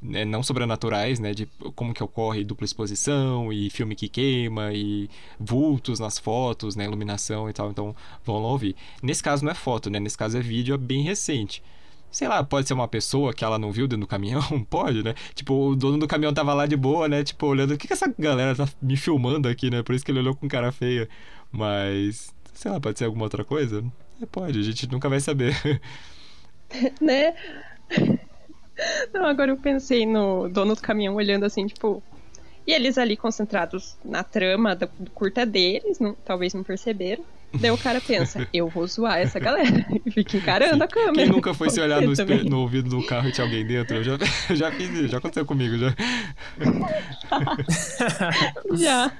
né, 0.00 0.24
não 0.24 0.42
sobrenaturais, 0.42 1.18
né, 1.18 1.34
de 1.34 1.46
como 1.74 1.92
que 1.92 2.02
ocorre 2.02 2.44
dupla 2.44 2.64
exposição 2.64 3.52
e 3.52 3.68
filme 3.70 3.94
que 3.96 4.08
queima 4.08 4.72
e 4.72 5.08
vultos 5.38 5.98
nas 5.98 6.18
fotos, 6.18 6.76
né, 6.76 6.84
iluminação 6.84 7.48
e 7.50 7.52
tal. 7.52 7.70
Então, 7.70 7.94
vão 8.24 8.40
lá 8.42 8.48
ouvir. 8.48 8.76
Nesse 9.02 9.22
caso 9.22 9.44
não 9.44 9.52
é 9.52 9.54
foto, 9.54 9.90
né? 9.90 9.98
Nesse 10.00 10.16
caso 10.16 10.38
é 10.38 10.40
vídeo, 10.40 10.74
é 10.74 10.78
bem 10.78 11.02
recente. 11.02 11.62
Sei 12.10 12.26
lá, 12.26 12.42
pode 12.42 12.66
ser 12.66 12.74
uma 12.74 12.88
pessoa 12.88 13.34
que 13.34 13.44
ela 13.44 13.58
não 13.58 13.70
viu 13.70 13.86
dentro 13.86 14.06
do 14.06 14.06
caminhão, 14.06 14.42
pode, 14.70 15.02
né? 15.02 15.14
Tipo, 15.34 15.70
o 15.70 15.76
dono 15.76 15.98
do 15.98 16.08
caminhão 16.08 16.32
tava 16.32 16.54
lá 16.54 16.66
de 16.66 16.76
boa, 16.76 17.08
né? 17.08 17.22
Tipo, 17.22 17.46
olhando, 17.46 17.74
o 17.74 17.78
que, 17.78 17.86
que 17.86 17.92
essa 17.92 18.12
galera 18.18 18.54
tá 18.56 18.68
me 18.80 18.96
filmando 18.96 19.48
aqui, 19.48 19.70
né? 19.70 19.82
Por 19.82 19.94
isso 19.94 20.04
que 20.04 20.10
ele 20.10 20.20
olhou 20.20 20.34
com 20.34 20.48
cara 20.48 20.72
feia. 20.72 21.08
Mas, 21.52 22.34
sei 22.54 22.70
lá, 22.70 22.80
pode 22.80 22.98
ser 22.98 23.04
alguma 23.04 23.24
outra 23.24 23.44
coisa? 23.44 23.84
É, 24.22 24.26
pode, 24.26 24.58
a 24.58 24.62
gente 24.62 24.90
nunca 24.90 25.08
vai 25.08 25.20
saber. 25.20 25.54
né? 27.00 27.34
Não, 29.12 29.24
agora 29.24 29.50
eu 29.50 29.56
pensei 29.56 30.06
no 30.06 30.48
dono 30.48 30.74
do 30.74 30.80
caminhão 30.80 31.14
olhando 31.14 31.44
assim, 31.44 31.66
tipo. 31.66 32.02
E 32.66 32.72
eles 32.72 32.98
ali 32.98 33.16
concentrados 33.16 33.96
na 34.04 34.22
trama 34.22 34.76
do, 34.76 34.88
do 34.98 35.10
curta 35.10 35.46
deles, 35.46 35.98
não, 35.98 36.14
talvez 36.24 36.52
não 36.52 36.62
perceberam. 36.62 37.24
Daí 37.54 37.70
o 37.70 37.78
cara 37.78 38.00
pensa, 38.00 38.46
eu 38.52 38.68
vou 38.68 38.86
zoar 38.86 39.18
essa 39.18 39.38
galera. 39.38 39.86
E 40.04 40.10
fica 40.10 40.36
encarando 40.36 40.76
Sim. 40.76 40.82
a 40.82 40.88
câmera. 40.88 41.14
Quem 41.14 41.28
nunca 41.28 41.54
foi 41.54 41.70
se 41.70 41.80
olhar 41.80 42.02
no, 42.02 42.12
no, 42.44 42.60
ouvido 42.60 42.90
do 42.90 43.06
carro 43.06 43.28
e 43.28 43.32
tinha 43.32 43.46
alguém 43.46 43.66
dentro? 43.66 43.96
Eu 43.96 44.04
já, 44.04 44.18
já 44.54 44.70
fiz 44.70 44.90
isso, 44.90 45.08
já 45.08 45.18
aconteceu 45.18 45.46
comigo, 45.46 45.78
já. 45.78 45.94
já. 48.76 49.12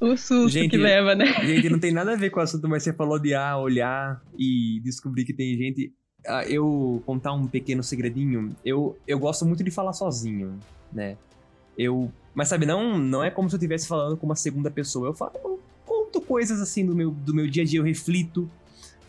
O 0.00 0.16
susto 0.16 0.48
gente, 0.48 0.70
que 0.70 0.76
leva, 0.76 1.14
né? 1.14 1.26
Gente, 1.44 1.68
não 1.68 1.78
tem 1.78 1.92
nada 1.92 2.12
a 2.12 2.16
ver 2.16 2.30
com 2.30 2.40
o 2.40 2.42
assunto, 2.42 2.68
mas 2.68 2.82
você 2.82 2.92
falou 2.92 3.18
de 3.18 3.34
ah, 3.34 3.58
olhar 3.58 4.22
e 4.38 4.80
descobrir 4.82 5.24
que 5.24 5.34
tem 5.34 5.56
gente. 5.58 5.92
Ah, 6.26 6.44
eu 6.44 7.02
contar 7.04 7.32
um 7.32 7.46
pequeno 7.46 7.82
segredinho. 7.82 8.54
Eu, 8.64 8.96
eu 9.06 9.18
gosto 9.18 9.44
muito 9.44 9.62
de 9.62 9.70
falar 9.70 9.92
sozinho, 9.92 10.58
né? 10.92 11.16
Eu. 11.76 12.10
Mas 12.34 12.48
sabe, 12.48 12.66
não, 12.66 12.98
não 12.98 13.22
é 13.22 13.30
como 13.30 13.48
se 13.48 13.54
eu 13.54 13.58
estivesse 13.58 13.86
falando 13.86 14.16
com 14.16 14.26
uma 14.26 14.34
segunda 14.34 14.70
pessoa. 14.70 15.08
Eu 15.08 15.14
falo, 15.14 15.32
eu 15.44 15.60
conto 15.86 16.20
coisas 16.20 16.60
assim 16.60 16.84
do 16.84 16.94
meu, 16.94 17.10
do 17.10 17.34
meu 17.34 17.46
dia 17.46 17.62
a 17.62 17.66
dia, 17.66 17.78
eu 17.78 17.84
reflito 17.84 18.50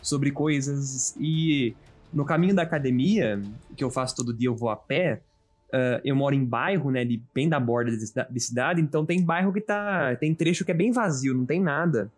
sobre 0.00 0.30
coisas. 0.30 1.14
E 1.18 1.74
no 2.12 2.24
caminho 2.24 2.54
da 2.54 2.62
academia, 2.62 3.42
que 3.76 3.82
eu 3.82 3.90
faço 3.90 4.16
todo 4.16 4.32
dia, 4.32 4.48
eu 4.48 4.54
vou 4.54 4.70
a 4.70 4.76
pé. 4.76 5.22
Uh, 5.68 6.00
eu 6.04 6.14
moro 6.14 6.34
em 6.34 6.44
bairro, 6.44 6.92
né, 6.92 7.04
de, 7.04 7.20
bem 7.34 7.48
da 7.48 7.58
borda 7.58 7.90
de, 7.90 7.98
de, 8.30 8.40
cidade, 8.40 8.80
então 8.80 9.04
tem 9.04 9.20
bairro 9.20 9.52
que 9.52 9.60
tá. 9.60 10.14
Tem 10.16 10.32
trecho 10.32 10.64
que 10.64 10.70
é 10.70 10.74
bem 10.74 10.92
vazio, 10.92 11.34
não 11.34 11.44
tem 11.44 11.60
nada. 11.60 12.10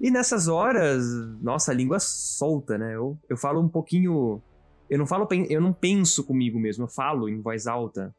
E 0.00 0.10
nessas 0.10 0.46
horas, 0.46 1.04
nossa, 1.40 1.72
a 1.72 1.74
língua 1.74 1.98
solta, 1.98 2.78
né? 2.78 2.94
Eu, 2.94 3.18
eu 3.28 3.36
falo 3.36 3.60
um 3.60 3.68
pouquinho. 3.68 4.40
Eu 4.88 4.98
não 4.98 5.06
falo, 5.06 5.28
eu 5.48 5.60
não 5.60 5.72
penso 5.72 6.24
comigo 6.24 6.58
mesmo, 6.58 6.84
eu 6.84 6.88
falo 6.88 7.28
em 7.28 7.40
voz 7.40 7.66
alta. 7.66 8.14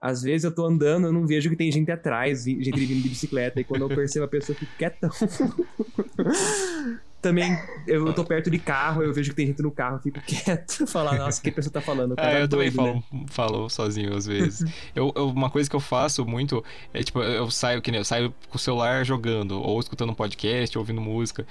Às 0.00 0.22
vezes 0.22 0.44
eu 0.44 0.54
tô 0.54 0.64
andando, 0.64 1.06
eu 1.06 1.12
não 1.12 1.26
vejo 1.26 1.50
que 1.50 1.56
tem 1.56 1.70
gente 1.70 1.90
atrás, 1.90 2.44
gente 2.44 2.72
vindo 2.72 3.02
de 3.02 3.08
bicicleta, 3.08 3.60
e 3.60 3.64
quando 3.64 3.82
eu 3.82 3.88
percebo 3.88 4.24
a 4.24 4.28
pessoa, 4.28 4.56
eu 4.56 4.58
fico 4.58 4.76
quietão. 4.76 5.10
também 7.22 7.56
eu 7.86 8.12
tô 8.12 8.24
perto 8.24 8.50
de 8.50 8.58
carro, 8.58 9.02
eu 9.02 9.14
vejo 9.14 9.30
que 9.30 9.36
tem 9.36 9.46
gente 9.46 9.62
no 9.62 9.70
carro, 9.70 10.00
fico 10.02 10.20
quieto, 10.20 10.84
falar, 10.90 11.16
nossa, 11.16 11.38
o 11.38 11.42
que 11.42 11.50
a 11.50 11.52
pessoa 11.52 11.72
tá 11.72 11.80
falando? 11.80 12.14
É, 12.18 12.42
eu 12.42 12.48
doido, 12.48 12.76
também 12.76 13.02
falo, 13.10 13.20
né? 13.20 13.26
falo 13.28 13.70
sozinho 13.70 14.14
às 14.14 14.26
vezes. 14.26 14.68
eu, 14.94 15.12
eu, 15.14 15.28
uma 15.28 15.48
coisa 15.48 15.70
que 15.70 15.76
eu 15.76 15.80
faço 15.80 16.26
muito 16.26 16.64
é 16.92 17.02
tipo, 17.02 17.20
eu 17.20 17.48
saio 17.50 17.80
que 17.80 17.92
nem 17.92 18.00
eu 18.00 18.04
saio 18.04 18.34
com 18.50 18.56
o 18.56 18.58
celular 18.58 19.04
jogando, 19.06 19.52
ou 19.52 19.78
escutando 19.78 20.10
um 20.10 20.14
podcast, 20.14 20.76
ouvindo 20.76 21.00
música. 21.00 21.46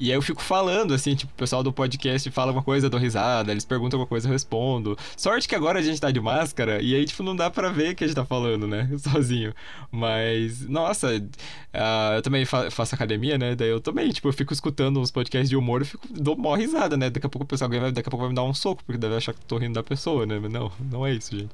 E 0.00 0.10
aí 0.10 0.16
eu 0.16 0.22
fico 0.22 0.40
falando, 0.40 0.94
assim, 0.94 1.14
tipo, 1.14 1.30
o 1.30 1.36
pessoal 1.36 1.62
do 1.62 1.70
podcast 1.70 2.30
fala 2.30 2.52
uma 2.52 2.62
coisa, 2.62 2.86
eu 2.86 2.90
dou 2.90 2.98
risada, 2.98 3.52
eles 3.52 3.66
perguntam 3.66 3.98
alguma 3.98 4.08
coisa, 4.08 4.26
eu 4.26 4.32
respondo. 4.32 4.96
Sorte 5.14 5.46
que 5.46 5.54
agora 5.54 5.78
a 5.78 5.82
gente 5.82 6.00
tá 6.00 6.10
de 6.10 6.18
máscara, 6.18 6.80
e 6.80 6.94
aí, 6.94 7.04
tipo, 7.04 7.22
não 7.22 7.36
dá 7.36 7.50
pra 7.50 7.68
ver 7.68 7.92
o 7.92 7.94
que 7.94 8.04
a 8.04 8.06
gente 8.06 8.16
tá 8.16 8.24
falando, 8.24 8.66
né? 8.66 8.88
Sozinho. 8.96 9.52
Mas, 9.92 10.66
nossa, 10.66 11.18
uh, 11.18 12.14
eu 12.14 12.22
também 12.22 12.46
fa 12.46 12.70
faço 12.70 12.94
academia, 12.94 13.36
né? 13.36 13.54
Daí 13.54 13.68
eu 13.68 13.78
também, 13.78 14.08
tipo, 14.10 14.26
eu 14.26 14.32
fico 14.32 14.54
escutando 14.54 14.98
uns 14.98 15.10
podcasts 15.10 15.50
de 15.50 15.56
humor 15.56 15.82
e 15.82 15.84
fico, 15.84 16.08
dou 16.10 16.34
mó 16.34 16.54
risada, 16.54 16.96
né? 16.96 17.10
Daqui 17.10 17.26
a 17.26 17.28
pouco 17.28 17.44
o 17.44 17.46
pessoal 17.46 17.68
vai, 17.68 17.92
daqui 17.92 18.08
a 18.08 18.10
pouco 18.10 18.22
vai 18.22 18.30
me 18.30 18.34
dar 18.34 18.44
um 18.44 18.54
soco, 18.54 18.82
porque 18.82 18.98
deve 18.98 19.16
achar 19.16 19.34
que 19.34 19.40
eu 19.40 19.46
tô 19.46 19.58
rindo 19.58 19.74
da 19.74 19.82
pessoa, 19.82 20.24
né? 20.24 20.38
Mas 20.40 20.50
não, 20.50 20.72
não 20.90 21.06
é 21.06 21.12
isso, 21.12 21.36
gente. 21.36 21.50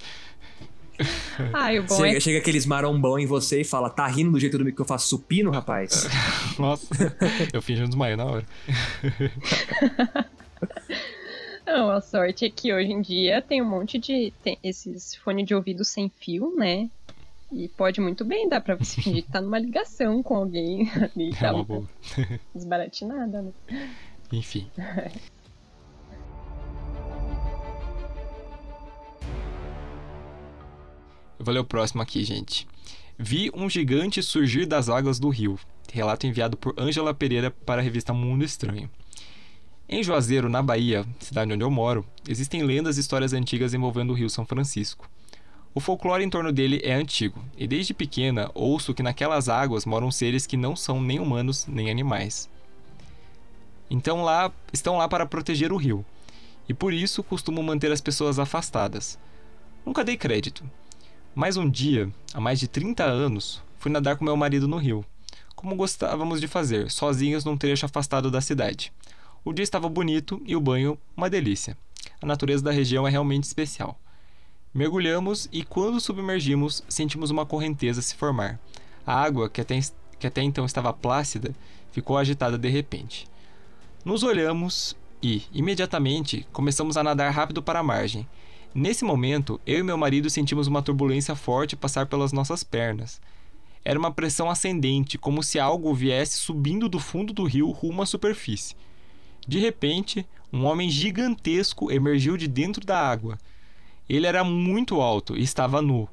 Ai, 1.52 1.78
o 1.78 1.84
bom 1.84 1.96
chega, 1.96 2.16
é... 2.16 2.20
chega 2.20 2.38
aqueles 2.38 2.66
marombão 2.66 3.18
em 3.18 3.26
você 3.26 3.60
e 3.60 3.64
fala, 3.64 3.90
tá 3.90 4.06
rindo 4.06 4.32
do 4.32 4.40
jeito 4.40 4.56
que 4.72 4.80
eu 4.80 4.84
faço 4.84 5.08
supino, 5.08 5.50
rapaz? 5.50 6.08
Nossa, 6.58 7.16
eu 7.52 7.62
fingi 7.62 7.82
um 7.82 7.86
desmaio 7.86 8.16
na 8.16 8.24
hora. 8.24 8.46
Não, 11.66 11.90
a 11.90 12.00
sorte 12.00 12.44
é 12.44 12.50
que 12.50 12.72
hoje 12.72 12.92
em 12.92 13.02
dia 13.02 13.42
tem 13.42 13.60
um 13.60 13.68
monte 13.68 13.98
de. 13.98 14.32
Tem 14.42 14.56
esses 14.62 15.16
fone 15.16 15.42
de 15.42 15.52
ouvido 15.52 15.84
sem 15.84 16.08
fio, 16.08 16.54
né? 16.56 16.88
E 17.52 17.68
pode 17.68 18.00
muito 18.00 18.24
bem 18.24 18.48
dar 18.48 18.60
pra 18.60 18.76
você 18.76 19.00
fingir 19.00 19.24
que 19.24 19.32
tá 19.32 19.40
numa 19.40 19.58
ligação 19.58 20.22
com 20.22 20.36
alguém 20.36 20.90
ali. 20.94 21.32
É 21.40 21.50
uma 21.50 21.64
boa. 21.64 21.88
Desbaratinada, 22.54 23.42
né? 23.42 23.52
Enfim. 24.32 24.70
Eu 31.38 31.44
vou 31.44 31.52
ler 31.52 31.60
o 31.60 31.64
próximo 31.64 32.02
aqui, 32.02 32.24
gente. 32.24 32.66
Vi 33.18 33.50
um 33.54 33.68
gigante 33.68 34.22
surgir 34.22 34.66
das 34.66 34.88
águas 34.88 35.18
do 35.18 35.28
rio. 35.28 35.58
Relato 35.92 36.26
enviado 36.26 36.56
por 36.56 36.74
Ângela 36.78 37.14
Pereira 37.14 37.50
para 37.50 37.80
a 37.80 37.84
revista 37.84 38.12
Mundo 38.12 38.44
Estranho. 38.44 38.90
Em 39.88 40.02
Juazeiro, 40.02 40.48
na 40.48 40.62
Bahia, 40.62 41.06
cidade 41.20 41.52
onde 41.52 41.62
eu 41.62 41.70
moro, 41.70 42.04
existem 42.28 42.62
lendas 42.62 42.96
e 42.96 43.00
histórias 43.00 43.32
antigas 43.32 43.72
envolvendo 43.72 44.10
o 44.10 44.14
Rio 44.14 44.28
São 44.28 44.44
Francisco. 44.44 45.08
O 45.72 45.80
folclore 45.80 46.24
em 46.24 46.30
torno 46.30 46.50
dele 46.52 46.80
é 46.82 46.94
antigo, 46.94 47.44
e 47.56 47.68
desde 47.68 47.94
pequena 47.94 48.50
ouço 48.54 48.92
que 48.92 49.02
naquelas 49.02 49.48
águas 49.48 49.84
moram 49.84 50.10
seres 50.10 50.46
que 50.46 50.56
não 50.56 50.74
são 50.74 51.00
nem 51.00 51.20
humanos 51.20 51.66
nem 51.66 51.90
animais. 51.90 52.48
Então 53.88 54.22
lá 54.22 54.50
estão 54.72 54.96
lá 54.96 55.06
para 55.08 55.26
proteger 55.26 55.72
o 55.72 55.76
rio, 55.76 56.04
e 56.68 56.74
por 56.74 56.92
isso 56.92 57.22
costumo 57.22 57.62
manter 57.62 57.92
as 57.92 58.00
pessoas 58.00 58.38
afastadas. 58.38 59.18
Nunca 59.84 60.02
dei 60.02 60.16
crédito, 60.16 60.64
mas 61.36 61.58
um 61.58 61.68
dia, 61.68 62.10
há 62.32 62.40
mais 62.40 62.58
de 62.58 62.66
30 62.66 63.04
anos, 63.04 63.62
fui 63.78 63.92
nadar 63.92 64.16
com 64.16 64.24
meu 64.24 64.34
marido 64.38 64.66
no 64.66 64.78
rio, 64.78 65.04
como 65.54 65.76
gostávamos 65.76 66.40
de 66.40 66.48
fazer, 66.48 66.90
sozinhos 66.90 67.44
num 67.44 67.58
trecho 67.58 67.84
afastado 67.84 68.30
da 68.30 68.40
cidade. 68.40 68.90
O 69.44 69.52
dia 69.52 69.62
estava 69.62 69.86
bonito 69.86 70.40
e 70.46 70.56
o 70.56 70.60
banho 70.62 70.98
uma 71.14 71.28
delícia. 71.28 71.76
A 72.22 72.24
natureza 72.24 72.64
da 72.64 72.70
região 72.70 73.06
é 73.06 73.10
realmente 73.10 73.44
especial. 73.44 74.00
Mergulhamos 74.72 75.46
e, 75.52 75.62
quando 75.62 76.00
submergimos, 76.00 76.82
sentimos 76.88 77.30
uma 77.30 77.44
correnteza 77.44 78.00
se 78.00 78.14
formar. 78.14 78.58
A 79.06 79.22
água, 79.22 79.50
que 79.50 79.60
até, 79.60 79.78
que 80.18 80.26
até 80.26 80.40
então 80.40 80.64
estava 80.64 80.90
plácida, 80.90 81.54
ficou 81.92 82.16
agitada 82.16 82.56
de 82.56 82.70
repente. 82.70 83.28
Nos 84.02 84.22
olhamos 84.22 84.96
e, 85.22 85.42
imediatamente, 85.52 86.46
começamos 86.50 86.96
a 86.96 87.02
nadar 87.02 87.30
rápido 87.30 87.62
para 87.62 87.80
a 87.80 87.82
margem. 87.82 88.26
Nesse 88.78 89.06
momento, 89.06 89.58
eu 89.66 89.78
e 89.78 89.82
meu 89.82 89.96
marido 89.96 90.28
sentimos 90.28 90.66
uma 90.66 90.82
turbulência 90.82 91.34
forte 91.34 91.74
passar 91.74 92.04
pelas 92.04 92.30
nossas 92.30 92.62
pernas. 92.62 93.22
Era 93.82 93.98
uma 93.98 94.10
pressão 94.10 94.50
ascendente, 94.50 95.16
como 95.16 95.42
se 95.42 95.58
algo 95.58 95.94
viesse 95.94 96.36
subindo 96.36 96.86
do 96.86 96.98
fundo 96.98 97.32
do 97.32 97.44
rio 97.44 97.70
rumo 97.70 98.02
à 98.02 98.06
superfície. 98.06 98.76
De 99.48 99.58
repente, 99.58 100.26
um 100.52 100.66
homem 100.66 100.90
gigantesco 100.90 101.90
emergiu 101.90 102.36
de 102.36 102.46
dentro 102.46 102.84
da 102.84 103.00
água. 103.00 103.38
Ele 104.06 104.26
era 104.26 104.44
muito 104.44 105.00
alto 105.00 105.38
e 105.38 105.42
estava 105.42 105.80
nu. 105.80 106.06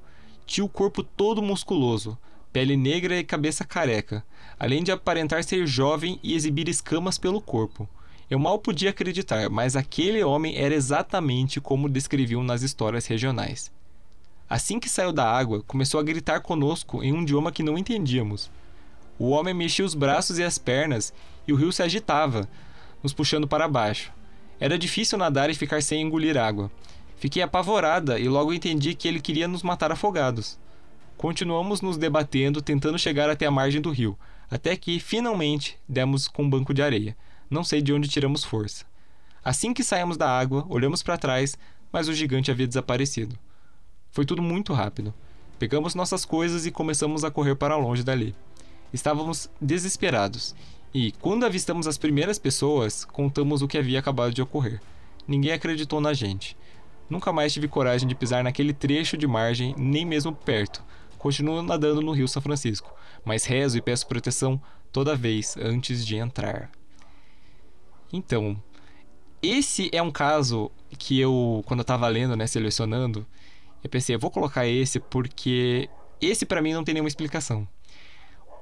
Tinha 0.45 0.63
o 0.63 0.69
corpo 0.69 1.03
todo 1.03 1.41
musculoso, 1.41 2.17
pele 2.53 2.77
negra 2.77 3.19
e 3.19 3.25
cabeça 3.25 3.65
careca, 3.65 4.23
além 4.57 4.85
de 4.85 4.91
aparentar 4.93 5.43
ser 5.43 5.67
jovem 5.67 6.17
e 6.23 6.33
exibir 6.33 6.69
escamas 6.69 7.17
pelo 7.17 7.41
corpo. 7.41 7.89
Eu 8.29 8.39
mal 8.39 8.57
podia 8.57 8.89
acreditar, 8.89 9.49
mas 9.49 9.75
aquele 9.75 10.23
homem 10.23 10.57
era 10.57 10.73
exatamente 10.73 11.59
como 11.59 11.89
descreviam 11.89 12.43
nas 12.43 12.61
histórias 12.61 13.05
regionais. 13.05 13.71
Assim 14.49 14.79
que 14.79 14.89
saiu 14.89 15.11
da 15.11 15.25
água, 15.29 15.63
começou 15.67 15.99
a 15.99 16.03
gritar 16.03 16.39
conosco 16.41 17.03
em 17.03 17.11
um 17.11 17.23
idioma 17.23 17.51
que 17.51 17.63
não 17.63 17.77
entendíamos. 17.77 18.51
O 19.19 19.29
homem 19.29 19.53
mexia 19.53 19.85
os 19.85 19.93
braços 19.93 20.37
e 20.37 20.43
as 20.43 20.57
pernas 20.57 21.13
e 21.47 21.53
o 21.53 21.55
rio 21.55 21.71
se 21.71 21.83
agitava, 21.83 22.47
nos 23.01 23.13
puxando 23.13 23.47
para 23.47 23.67
baixo. 23.67 24.11
Era 24.59 24.77
difícil 24.77 25.17
nadar 25.17 25.49
e 25.49 25.55
ficar 25.55 25.81
sem 25.81 26.01
engolir 26.01 26.37
água. 26.37 26.71
Fiquei 27.17 27.41
apavorada 27.41 28.19
e 28.19 28.27
logo 28.27 28.53
entendi 28.53 28.93
que 28.93 29.07
ele 29.07 29.19
queria 29.19 29.47
nos 29.47 29.63
matar 29.63 29.91
afogados. 29.91 30.59
Continuamos 31.17 31.81
nos 31.81 31.97
debatendo, 31.97 32.61
tentando 32.61 32.99
chegar 32.99 33.29
até 33.29 33.45
a 33.45 33.51
margem 33.51 33.81
do 33.81 33.91
rio, 33.91 34.17
até 34.49 34.75
que, 34.75 34.99
finalmente, 34.99 35.77
demos 35.87 36.27
com 36.27 36.43
um 36.43 36.49
banco 36.49 36.73
de 36.73 36.81
areia. 36.81 37.15
Não 37.53 37.63
sei 37.63 37.83
de 37.83 37.93
onde 37.93 38.07
tiramos 38.07 38.43
força. 38.43 38.83
Assim 39.45 39.75
que 39.75 39.83
saímos 39.83 40.17
da 40.17 40.27
água, 40.27 40.65
olhamos 40.67 41.03
para 41.03 41.19
trás, 41.19 41.55
mas 41.91 42.07
o 42.07 42.13
gigante 42.13 42.49
havia 42.49 42.65
desaparecido. 42.65 43.37
Foi 44.09 44.25
tudo 44.25 44.41
muito 44.41 44.73
rápido. 44.73 45.13
Pegamos 45.59 45.93
nossas 45.93 46.25
coisas 46.25 46.65
e 46.65 46.71
começamos 46.71 47.23
a 47.23 47.29
correr 47.29 47.53
para 47.53 47.77
longe 47.77 48.01
dali. 48.01 48.33
Estávamos 48.91 49.51
desesperados 49.61 50.55
e, 50.91 51.11
quando 51.21 51.45
avistamos 51.45 51.85
as 51.85 51.95
primeiras 51.95 52.39
pessoas, 52.39 53.05
contamos 53.05 53.61
o 53.61 53.67
que 53.67 53.77
havia 53.77 53.99
acabado 53.99 54.33
de 54.33 54.41
ocorrer. 54.41 54.81
Ninguém 55.27 55.51
acreditou 55.51 56.01
na 56.01 56.11
gente. 56.11 56.57
Nunca 57.07 57.31
mais 57.31 57.53
tive 57.53 57.67
coragem 57.67 58.07
de 58.07 58.15
pisar 58.15 58.43
naquele 58.43 58.73
trecho 58.73 59.15
de 59.15 59.27
margem, 59.27 59.75
nem 59.77 60.07
mesmo 60.07 60.33
perto. 60.33 60.83
Continuo 61.19 61.61
nadando 61.61 62.01
no 62.01 62.13
Rio 62.13 62.27
São 62.27 62.41
Francisco, 62.41 62.91
mas 63.23 63.45
rezo 63.45 63.77
e 63.77 63.81
peço 63.81 64.07
proteção 64.07 64.59
toda 64.91 65.15
vez 65.15 65.55
antes 65.55 66.03
de 66.03 66.15
entrar. 66.15 66.71
Então, 68.13 68.61
esse 69.41 69.89
é 69.91 70.01
um 70.01 70.11
caso 70.11 70.71
que 70.97 71.19
eu, 71.19 71.63
quando 71.65 71.79
eu 71.79 71.85
tava 71.85 72.07
lendo, 72.07 72.35
né, 72.35 72.45
selecionando, 72.45 73.25
eu 73.83 73.89
pensei, 73.89 74.15
eu 74.15 74.19
vou 74.19 74.29
colocar 74.29 74.67
esse 74.67 74.99
porque 74.99 75.89
esse 76.21 76.45
para 76.45 76.61
mim 76.61 76.73
não 76.73 76.83
tem 76.83 76.93
nenhuma 76.93 77.09
explicação. 77.09 77.67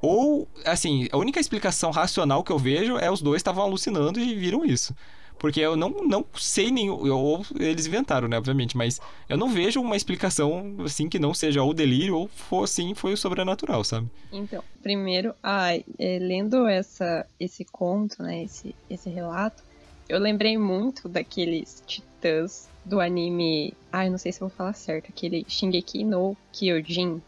Ou, 0.01 0.47
assim, 0.65 1.07
a 1.11 1.17
única 1.17 1.39
explicação 1.39 1.91
racional 1.91 2.43
que 2.43 2.51
eu 2.51 2.57
vejo 2.57 2.97
é 2.97 3.11
os 3.11 3.21
dois 3.21 3.39
estavam 3.39 3.63
alucinando 3.63 4.19
e 4.19 4.33
viram 4.33 4.65
isso. 4.65 4.95
Porque 5.41 5.59
eu 5.59 5.75
não, 5.75 5.89
não 5.89 6.23
sei 6.35 6.69
nem. 6.69 6.91
Ou 6.91 7.43
eles 7.59 7.87
inventaram, 7.87 8.27
né, 8.27 8.37
obviamente, 8.37 8.77
mas 8.77 9.01
eu 9.27 9.35
não 9.35 9.49
vejo 9.49 9.81
uma 9.81 9.95
explicação 9.95 10.75
assim 10.85 11.09
que 11.09 11.17
não 11.17 11.33
seja 11.33 11.63
ou 11.63 11.73
delírio 11.73 12.15
ou 12.15 12.27
for 12.27 12.63
assim, 12.63 12.93
foi 12.93 13.13
o 13.13 13.17
sobrenatural, 13.17 13.83
sabe? 13.83 14.07
Então, 14.31 14.63
primeiro, 14.83 15.33
ai, 15.41 15.83
é, 15.97 16.19
lendo 16.19 16.67
essa, 16.67 17.25
esse 17.39 17.65
conto, 17.65 18.21
né, 18.21 18.43
esse, 18.43 18.75
esse 18.87 19.09
relato, 19.09 19.63
eu 20.07 20.19
lembrei 20.19 20.59
muito 20.59 21.09
daqueles 21.09 21.81
titãs 21.87 22.69
do 22.85 22.99
anime. 23.01 23.73
Ai, 23.91 24.11
não 24.11 24.19
sei 24.19 24.31
se 24.31 24.43
eu 24.43 24.47
vou 24.47 24.55
falar 24.55 24.73
certo, 24.73 25.09
aquele 25.09 25.43
Shingeki 25.49 26.03
no 26.03 26.37
Kyojin. 26.53 27.19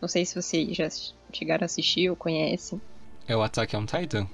Não 0.00 0.08
sei 0.08 0.24
se 0.24 0.34
vocês 0.34 0.74
já 0.74 0.88
chegaram 1.34 1.64
a 1.64 1.66
assistir 1.66 2.08
ou 2.08 2.16
conhecem. 2.16 2.80
É 3.26 3.36
o 3.36 3.42
Attack 3.42 3.76
on 3.76 3.84
Titan? 3.84 4.26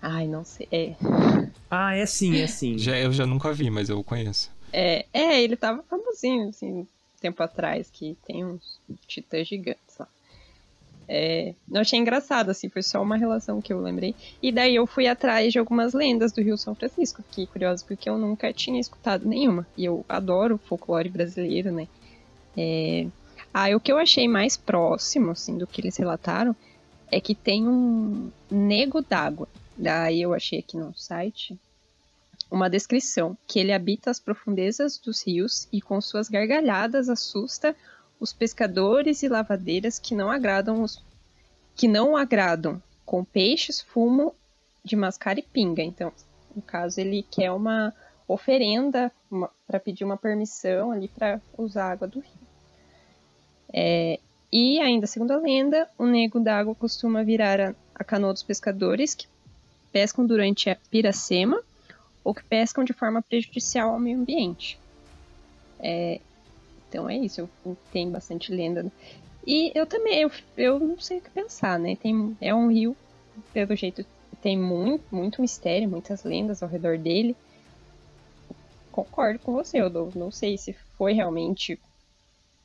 Ai, 0.00 0.28
não 0.28 0.44
sei. 0.44 0.68
É. 0.70 0.94
Ah, 1.78 1.94
é 1.94 2.06
sim, 2.06 2.40
é 2.40 2.46
sim. 2.46 2.78
Já, 2.78 2.96
eu 2.96 3.12
já 3.12 3.26
nunca 3.26 3.52
vi, 3.52 3.68
mas 3.68 3.90
eu 3.90 4.02
conheço. 4.02 4.50
É, 4.72 5.04
é 5.12 5.42
ele 5.42 5.56
tava 5.56 5.82
famosinho, 5.82 6.48
assim, 6.48 6.86
tempo 7.20 7.42
atrás, 7.42 7.90
que 7.92 8.16
tem 8.26 8.46
uns 8.46 8.80
titãs 9.06 9.46
gigantes 9.46 9.98
lá. 9.98 10.08
É, 11.06 11.54
eu 11.70 11.80
achei 11.80 11.98
engraçado, 11.98 12.50
assim, 12.50 12.70
foi 12.70 12.82
só 12.82 13.02
uma 13.02 13.16
relação 13.18 13.60
que 13.60 13.74
eu 13.74 13.80
lembrei. 13.80 14.14
E 14.42 14.50
daí 14.50 14.74
eu 14.74 14.86
fui 14.86 15.06
atrás 15.06 15.52
de 15.52 15.58
algumas 15.58 15.92
lendas 15.92 16.32
do 16.32 16.40
Rio 16.40 16.56
São 16.56 16.74
Francisco, 16.74 17.22
que 17.30 17.46
curioso, 17.46 17.84
porque 17.84 18.08
eu 18.08 18.16
nunca 18.16 18.50
tinha 18.54 18.80
escutado 18.80 19.28
nenhuma. 19.28 19.66
E 19.76 19.84
eu 19.84 20.02
adoro 20.08 20.58
folclore 20.58 21.10
brasileiro, 21.10 21.70
né? 21.70 21.86
É... 22.56 23.06
Ah, 23.52 23.68
o 23.76 23.80
que 23.80 23.92
eu 23.92 23.98
achei 23.98 24.26
mais 24.26 24.56
próximo, 24.56 25.32
assim, 25.32 25.58
do 25.58 25.66
que 25.66 25.82
eles 25.82 25.96
relataram, 25.98 26.56
é 27.12 27.20
que 27.20 27.34
tem 27.34 27.68
um 27.68 28.30
nego 28.50 29.02
d'água. 29.02 29.46
Daí 29.76 30.22
eu 30.22 30.32
achei 30.32 30.60
aqui 30.60 30.78
no 30.78 30.94
site 30.96 31.58
uma 32.50 32.70
descrição 32.70 33.36
que 33.46 33.58
ele 33.58 33.72
habita 33.72 34.10
as 34.10 34.20
profundezas 34.20 34.98
dos 34.98 35.26
rios 35.26 35.68
e 35.72 35.80
com 35.80 36.00
suas 36.00 36.28
gargalhadas 36.28 37.08
assusta 37.08 37.74
os 38.20 38.32
pescadores 38.32 39.22
e 39.22 39.28
lavadeiras 39.28 39.98
que 39.98 40.14
não 40.14 40.30
agradam 40.30 40.82
os 40.82 41.04
que 41.74 41.86
não 41.86 42.16
agradam 42.16 42.82
com 43.04 43.22
peixes, 43.22 43.82
fumo 43.82 44.34
de 44.82 44.96
mascar 44.96 45.38
e 45.38 45.42
pinga. 45.42 45.82
Então, 45.82 46.10
no 46.54 46.62
caso, 46.62 46.98
ele 46.98 47.22
quer 47.22 47.52
uma 47.52 47.92
oferenda 48.26 49.12
para 49.66 49.78
pedir 49.78 50.04
uma 50.04 50.16
permissão 50.16 50.90
ali 50.90 51.06
para 51.06 51.38
usar 51.58 51.84
a 51.84 51.92
água 51.92 52.08
do 52.08 52.20
rio. 52.20 52.46
É, 53.72 54.18
e 54.50 54.80
ainda 54.80 55.06
segundo 55.06 55.32
a 55.32 55.36
lenda, 55.36 55.86
o 55.98 56.06
nego 56.06 56.40
d'água 56.40 56.74
costuma 56.74 57.22
virar 57.22 57.60
a, 57.60 57.74
a 57.94 58.02
canoa 58.02 58.32
dos 58.32 58.42
pescadores 58.42 59.14
que 59.14 59.26
pescam 59.92 60.24
durante 60.24 60.70
a 60.70 60.76
piracema 60.90 61.62
ou 62.26 62.34
que 62.34 62.42
pescam 62.42 62.82
de 62.82 62.92
forma 62.92 63.22
prejudicial 63.22 63.90
ao 63.90 64.00
meio 64.00 64.18
ambiente. 64.18 64.76
É, 65.78 66.20
então 66.88 67.08
é 67.08 67.16
isso, 67.16 67.48
eu, 67.64 67.76
tem 67.92 68.10
bastante 68.10 68.52
lenda. 68.52 68.90
E 69.46 69.70
eu 69.76 69.86
também, 69.86 70.22
eu, 70.22 70.30
eu 70.56 70.80
não 70.80 70.98
sei 70.98 71.18
o 71.18 71.20
que 71.20 71.30
pensar, 71.30 71.78
né? 71.78 71.94
Tem, 71.94 72.36
é 72.40 72.52
um 72.52 72.66
rio, 72.68 72.96
pelo 73.52 73.76
jeito, 73.76 74.04
tem 74.42 74.58
muito, 74.58 75.04
muito 75.14 75.40
mistério, 75.40 75.88
muitas 75.88 76.24
lendas 76.24 76.64
ao 76.64 76.68
redor 76.68 76.98
dele. 76.98 77.36
Concordo 78.90 79.38
com 79.38 79.52
você, 79.52 79.80
eu 79.80 79.88
não, 79.88 80.10
não 80.12 80.30
sei 80.32 80.58
se 80.58 80.72
foi 80.98 81.12
realmente 81.12 81.80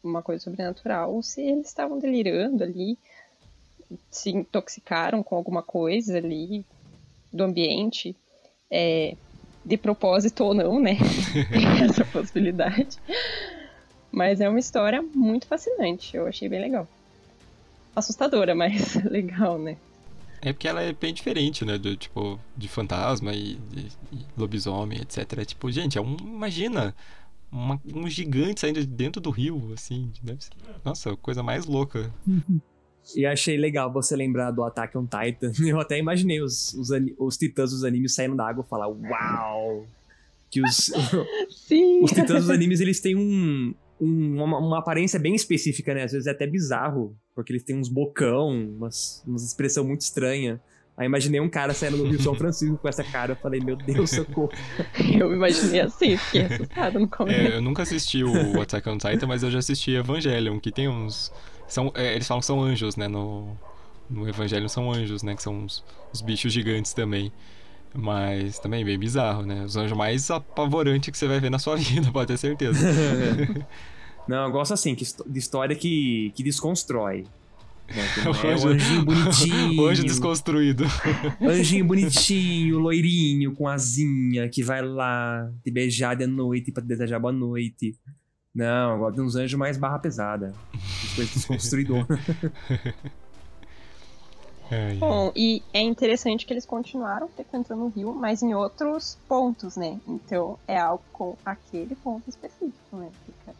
uma 0.03 0.23
coisa 0.23 0.43
sobrenatural 0.43 1.13
ou 1.13 1.21
se 1.21 1.39
eles 1.39 1.67
estavam 1.67 1.99
delirando 1.99 2.63
ali, 2.63 2.97
se 4.09 4.31
intoxicaram 4.31 5.21
com 5.21 5.35
alguma 5.35 5.61
coisa 5.61 6.17
ali 6.17 6.65
do 7.31 7.43
ambiente, 7.43 8.15
é, 8.71 9.15
de 9.63 9.77
propósito 9.77 10.43
ou 10.43 10.53
não, 10.53 10.79
né? 10.79 10.97
Tem 11.51 11.85
essa 11.85 12.03
possibilidade. 12.05 12.97
Mas 14.11 14.41
é 14.41 14.49
uma 14.49 14.59
história 14.59 15.01
muito 15.01 15.47
fascinante. 15.47 16.15
Eu 16.15 16.27
achei 16.27 16.49
bem 16.49 16.61
legal. 16.61 16.88
Assustadora, 17.95 18.53
mas 18.55 18.95
legal, 19.05 19.57
né? 19.57 19.77
É 20.41 20.51
porque 20.51 20.67
ela 20.67 20.81
é 20.81 20.91
bem 20.91 21.13
diferente, 21.13 21.63
né? 21.63 21.77
Do 21.77 21.95
tipo, 21.95 22.39
de 22.57 22.67
fantasma 22.67 23.31
e, 23.31 23.55
de, 23.55 23.83
de 23.83 24.25
lobisomem, 24.35 24.99
etc. 24.99 25.38
É 25.38 25.45
tipo, 25.45 25.71
gente, 25.71 25.97
é 25.97 26.01
um. 26.01 26.17
Imagina 26.19 26.95
uma, 27.51 27.79
um 27.93 28.09
gigante 28.09 28.59
saindo 28.59 28.79
de 28.79 28.88
dentro 28.88 29.21
do 29.21 29.29
rio, 29.29 29.71
assim. 29.73 30.11
Deve 30.21 30.43
ser, 30.43 30.51
nossa, 30.83 31.15
coisa 31.15 31.43
mais 31.43 31.65
louca. 31.65 32.11
E 33.15 33.26
achei 33.26 33.57
legal 33.57 33.91
você 33.91 34.15
lembrar 34.15 34.52
do 34.52 34.64
Attack 34.64 34.98
on 34.98 35.06
Titan. 35.06 35.52
Eu 35.65 35.80
até 35.80 35.98
imaginei 35.98 36.41
os, 36.41 36.73
os, 36.73 36.90
os 37.18 37.38
titãs 37.38 37.72
dos 37.72 37.84
animes 37.84 38.14
saindo 38.14 38.36
da 38.36 38.48
água 38.48 38.64
e 38.65 38.69
falar, 38.69 38.88
uau! 38.88 39.86
Que 40.49 40.61
os, 40.61 40.91
os 42.03 42.11
titãs 42.11 42.41
dos 42.41 42.49
animes, 42.49 42.82
eles 42.82 42.99
têm 42.99 43.15
um, 43.15 43.73
um, 43.99 44.44
uma, 44.44 44.57
uma, 44.57 44.80
aparência 44.80 45.19
bem 45.19 45.34
específica, 45.34 45.94
né? 45.94 46.03
Às 46.03 46.11
vezes 46.11 46.28
é 46.28 46.32
até 46.32 46.45
bizarro, 46.45 47.15
porque 47.34 47.53
eles 47.53 47.64
têm 47.64 47.78
uns 47.78 47.88
bocão, 47.88 48.49
umas, 48.49 49.23
umas 49.26 49.44
expressão 49.44 49.86
muito 49.86 50.02
estranha. 50.02 50.60
Aí 50.98 51.06
imaginei 51.06 51.40
um 51.40 51.49
cara 51.49 51.73
saindo 51.73 51.98
no 51.98 52.03
Rio 52.03 52.22
São 52.22 52.36
Francisco 52.36 52.78
com 52.78 52.88
essa 52.88 53.03
cara. 53.03 53.32
Eu 53.32 53.36
falei, 53.38 53.60
meu 53.61 53.76
Deus, 53.76 54.10
socorro. 54.11 54.52
eu 55.19 55.34
imaginei 55.34 55.82
assim, 55.82 56.18
fiquei 56.18 56.44
assustado 56.44 56.99
no 56.99 57.07
começo. 57.07 57.40
É, 57.40 57.56
eu 57.56 57.61
nunca 57.61 57.84
assisti 57.84 58.23
o 58.23 58.61
Attack 58.61 58.88
on 58.90 58.98
Titan, 58.98 59.26
mas 59.26 59.41
eu 59.41 59.49
já 59.49 59.60
assisti 59.60 59.91
Evangelion, 59.91 60.60
que 60.60 60.72
tem 60.72 60.88
uns. 60.88 61.32
São, 61.72 61.89
é, 61.95 62.15
eles 62.15 62.27
falam 62.27 62.41
que 62.41 62.45
são 62.45 62.61
anjos, 62.61 62.98
né? 62.98 63.07
No, 63.07 63.57
no 64.10 64.27
Evangelho 64.27 64.68
são 64.68 64.91
anjos, 64.91 65.23
né? 65.23 65.38
Que 65.38 65.41
são 65.41 65.64
os, 65.64 65.81
os 66.11 66.22
bichos 66.22 66.52
gigantes 66.52 66.93
também. 66.93 67.31
Mas 67.93 68.60
também 68.60 68.84
bem 68.84 68.99
bizarro, 68.99 69.43
né? 69.43 69.64
Os 69.64 69.77
anjos 69.77 69.98
mais 69.98 70.30
apavorantes 70.30 71.10
que 71.10 71.18
você 71.18 71.27
vai 71.30 71.39
ver 71.39 71.49
na 71.49 71.57
sua 71.57 71.77
vida, 71.80 72.11
pode 72.11 72.27
ter 72.27 72.38
certeza. 72.38 72.77
Não, 74.27 74.48
eu 74.48 74.52
gosto 74.52 74.73
assim, 74.73 74.93
de 74.93 75.39
história 75.39 75.73
que, 75.73 76.34
que 76.35 76.43
desconstrói. 76.43 77.26
É, 77.91 78.56
o 78.56 78.68
anjinho 78.69 79.03
bonitinho. 79.03 79.81
o 79.81 79.88
anjo 79.88 80.03
desconstruído. 80.03 80.85
Anjinho 81.41 81.84
bonitinho, 81.84 82.80
loirinho, 82.80 83.53
com 83.53 83.68
asinha, 83.68 84.48
que 84.48 84.64
vai 84.64 84.81
lá 84.81 85.52
te 85.61 85.69
beijar 85.69 86.15
de 86.15 86.26
noite 86.26 86.72
pra 86.72 86.81
te 86.81 86.88
desejar 86.88 87.19
boa 87.19 87.34
noite. 87.34 87.93
Não, 88.53 88.91
eu 88.91 88.99
gosto 88.99 89.15
de 89.15 89.22
uns 89.22 89.36
anjos 89.36 89.57
mais 89.57 89.78
barra 89.78 89.99
pesada. 89.99 90.53
Depois 91.10 91.34
desconstruidor. 91.34 92.06
É, 94.69 94.94
Bom, 94.99 95.32
e 95.36 95.64
é 95.73 95.82
interessante 95.82 96.45
que 96.45 96.53
eles 96.53 96.65
continuaram 96.65 97.30
frequentando 97.30 97.86
o 97.86 97.90
rio, 97.90 98.14
mas 98.14 98.41
em 98.41 98.53
outros 98.53 99.18
pontos, 99.28 99.78
né? 99.78 99.99
Então 100.07 100.60
é 100.68 100.78
algo 100.78 101.03
com 101.14 101.38
aquele 101.45 101.95
ponto 101.95 102.30
específico, 102.30 102.98
né? 102.98 103.10
Fica... 103.26 103.56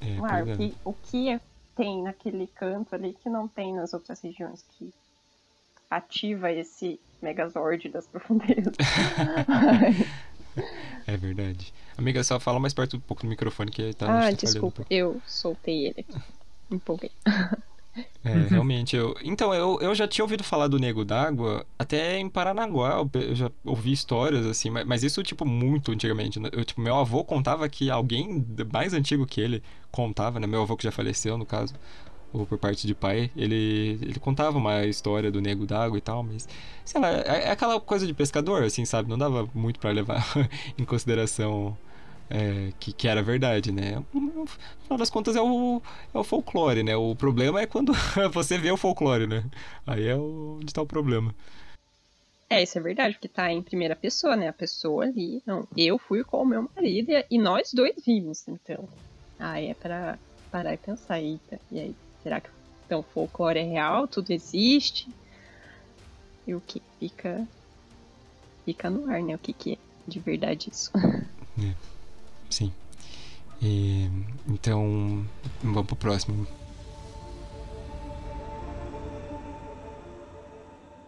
É, 0.00 0.16
claro, 0.16 0.52
o 0.52 0.56
que, 0.56 0.74
o 0.84 0.92
que 0.92 1.40
tem 1.74 2.02
naquele 2.02 2.46
canto 2.46 2.94
ali 2.94 3.16
que 3.20 3.28
não 3.28 3.48
tem 3.48 3.74
nas 3.74 3.92
outras 3.92 4.20
regiões 4.20 4.64
que 4.76 4.92
ativa 5.90 6.52
esse 6.52 7.00
Megazord 7.22 7.88
das 7.88 8.06
profundezas. 8.08 8.74
é 11.06 11.16
verdade. 11.16 11.72
Amiga, 11.96 12.22
só 12.22 12.38
fala 12.38 12.60
mais 12.60 12.72
perto 12.72 12.96
um 12.96 13.00
pouco 13.00 13.22
do 13.22 13.28
microfone 13.28 13.70
que 13.70 13.92
tá. 13.94 14.26
Ah, 14.26 14.30
desculpa, 14.30 14.86
eu 14.88 15.20
soltei 15.26 15.86
ele 15.86 16.00
aqui. 16.00 16.20
Empolguei. 16.70 17.10
É, 18.24 18.32
realmente. 18.50 18.96
Eu... 18.96 19.16
Então, 19.22 19.54
eu, 19.54 19.78
eu 19.80 19.94
já 19.94 20.06
tinha 20.06 20.24
ouvido 20.24 20.44
falar 20.44 20.68
do 20.68 20.78
Nego 20.78 21.04
d'Água 21.04 21.64
até 21.78 22.18
em 22.18 22.28
Paranaguá. 22.28 23.04
Eu 23.14 23.34
já 23.34 23.50
ouvi 23.64 23.92
histórias, 23.92 24.46
assim, 24.46 24.70
mas, 24.70 24.86
mas 24.86 25.02
isso, 25.02 25.22
tipo, 25.22 25.44
muito 25.44 25.92
antigamente. 25.92 26.38
Né? 26.38 26.48
Eu, 26.52 26.64
tipo, 26.64 26.80
meu 26.80 26.96
avô 26.96 27.24
contava 27.24 27.68
que 27.68 27.90
alguém 27.90 28.46
mais 28.72 28.92
antigo 28.92 29.26
que 29.26 29.40
ele 29.40 29.62
contava, 29.90 30.38
né? 30.38 30.46
Meu 30.46 30.62
avô 30.62 30.76
que 30.76 30.84
já 30.84 30.92
faleceu, 30.92 31.36
no 31.38 31.46
caso, 31.46 31.74
ou 32.32 32.46
por 32.46 32.58
parte 32.58 32.86
de 32.86 32.94
pai, 32.94 33.30
ele, 33.36 33.98
ele 34.02 34.20
contava 34.20 34.58
uma 34.58 34.84
história 34.84 35.30
do 35.30 35.40
Nego 35.40 35.66
d'Água 35.66 35.98
e 35.98 36.00
tal, 36.00 36.22
mas, 36.22 36.48
sei 36.84 37.00
lá, 37.00 37.10
é, 37.10 37.44
é 37.44 37.50
aquela 37.50 37.80
coisa 37.80 38.06
de 38.06 38.14
pescador, 38.14 38.62
assim, 38.62 38.84
sabe? 38.84 39.08
Não 39.08 39.18
dava 39.18 39.48
muito 39.54 39.80
para 39.80 39.90
levar 39.90 40.24
em 40.76 40.84
consideração 40.84 41.76
é, 42.30 42.72
que, 42.78 42.92
que 42.92 43.08
era 43.08 43.22
verdade, 43.22 43.72
né? 43.72 44.02
No 44.12 44.46
final 44.46 44.98
das 44.98 45.10
contas 45.10 45.34
é 45.36 45.40
o, 45.40 45.80
é 46.12 46.18
o 46.18 46.24
folclore, 46.24 46.82
né? 46.82 46.96
O 46.96 47.14
problema 47.16 47.60
é 47.60 47.66
quando 47.66 47.92
você 48.32 48.58
vê 48.58 48.70
o 48.70 48.76
folclore, 48.76 49.26
né? 49.26 49.44
Aí 49.86 50.06
é 50.06 50.16
onde 50.16 50.66
está 50.66 50.82
o 50.82 50.86
problema. 50.86 51.34
É, 52.50 52.62
isso 52.62 52.78
é 52.78 52.80
verdade, 52.80 53.14
porque 53.14 53.28
tá 53.28 53.52
em 53.52 53.62
primeira 53.62 53.94
pessoa, 53.94 54.34
né? 54.34 54.48
A 54.48 54.52
pessoa 54.52 55.04
ali, 55.04 55.42
não, 55.46 55.66
eu 55.76 55.98
fui 55.98 56.24
com 56.24 56.42
o 56.42 56.46
meu 56.46 56.68
marido 56.74 57.12
e 57.30 57.38
nós 57.38 57.72
dois 57.72 57.94
vimos, 58.04 58.46
então. 58.48 58.88
Aí 59.38 59.68
é 59.68 59.74
para 59.74 60.18
parar 60.50 60.72
e 60.72 60.78
pensar, 60.78 61.20
eita, 61.20 61.60
e 61.70 61.78
aí, 61.78 61.96
será 62.28 62.40
que 62.42 62.50
então, 62.84 63.00
o 63.00 63.02
folclore 63.02 63.58
é 63.58 63.62
real? 63.62 64.06
Tudo 64.06 64.30
existe? 64.30 65.08
E 66.46 66.54
o 66.54 66.60
que 66.60 66.82
fica 66.98 67.46
fica 68.64 68.88
no 68.88 69.10
ar, 69.10 69.22
né? 69.22 69.34
O 69.34 69.38
que, 69.38 69.52
que 69.52 69.74
é 69.74 69.78
de 70.06 70.20
verdade 70.20 70.70
isso. 70.70 70.90
É. 71.60 71.74
Sim. 72.48 72.72
E, 73.60 74.08
então, 74.46 75.26
vamos 75.60 75.86
pro 75.88 75.96
próximo. 75.96 76.46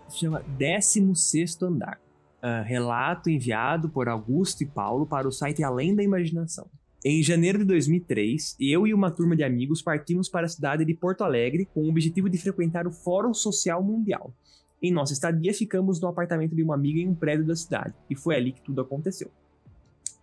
Se 0.09 0.18
chama 0.18 0.42
16 0.48 1.62
Andar. 1.62 2.01
Uh, 2.42 2.64
relato 2.64 3.30
enviado 3.30 3.88
por 3.88 4.09
Augusto 4.09 4.64
e 4.64 4.66
Paulo 4.66 5.06
para 5.06 5.28
o 5.28 5.30
site 5.30 5.62
Além 5.62 5.94
da 5.94 6.02
Imaginação. 6.02 6.68
Em 7.02 7.22
janeiro 7.22 7.60
de 7.60 7.64
2003, 7.64 8.56
eu 8.60 8.86
e 8.86 8.93
uma 8.93 9.10
turma 9.10 9.35
de 9.35 9.43
amigos 9.43 9.81
partimos 9.81 10.28
para 10.28 10.44
a 10.44 10.48
cidade 10.51 10.85
de 10.85 10.93
Porto 10.93 11.24
Alegre 11.24 11.66
com 11.72 11.81
o 11.81 11.89
objetivo 11.89 12.28
de 12.28 12.36
frequentar 12.36 12.86
o 12.86 12.93
Fórum 12.93 13.32
Social 13.32 13.82
Mundial. 13.82 14.35
Em 14.82 14.93
nossa 14.93 15.14
estadia, 15.14 15.55
ficamos 15.55 15.98
no 15.98 16.09
apartamento 16.09 16.55
de 16.55 16.62
uma 16.62 16.74
amiga 16.74 17.01
em 17.01 17.09
um 17.09 17.14
prédio 17.14 17.47
da 17.47 17.56
cidade, 17.56 17.94
e 18.10 18.14
foi 18.14 18.36
ali 18.36 18.52
que 18.52 18.60
tudo 18.60 18.82
aconteceu. 18.82 19.31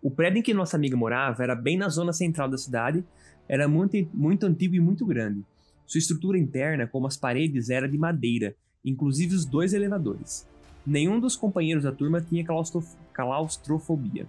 O 0.04 0.12
prédio 0.12 0.38
em 0.38 0.44
que 0.44 0.54
nossa 0.54 0.78
amiga 0.78 0.96
morava 0.96 1.42
era 1.42 1.56
bem 1.56 1.78
na 1.78 1.90
zona 1.90 2.14
central 2.14 2.48
da 2.48 2.60
cidade, 2.60 3.04
era 3.50 3.68
muito, 3.68 3.98
muito 4.14 4.46
antigo 4.46 4.76
e 4.76 4.80
muito 4.80 5.04
grande. 5.04 5.44
Sua 5.88 5.98
estrutura 5.98 6.38
interna, 6.38 6.86
como 6.86 7.08
as 7.08 7.18
paredes, 7.18 7.72
era 7.72 7.90
de 7.90 7.98
madeira, 7.98 8.56
inclusive 8.86 9.34
os 9.34 9.46
dois 9.46 9.74
elevadores. 9.74 10.48
Nenhum 10.86 11.20
dos 11.20 11.36
companheiros 11.36 11.86
da 11.86 11.92
turma 11.92 12.22
tinha 12.22 12.46
claustrofobia, 13.14 14.28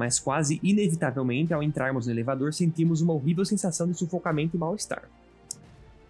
mas 0.00 0.18
quase 0.18 0.58
inevitavelmente, 0.62 1.52
ao 1.52 1.62
entrarmos 1.62 2.06
no 2.06 2.12
elevador, 2.12 2.54
sentimos 2.54 3.02
uma 3.02 3.12
horrível 3.12 3.44
sensação 3.44 3.86
de 3.86 3.92
sufocamento 3.92 4.56
e 4.56 4.58
mal-estar. 4.58 5.10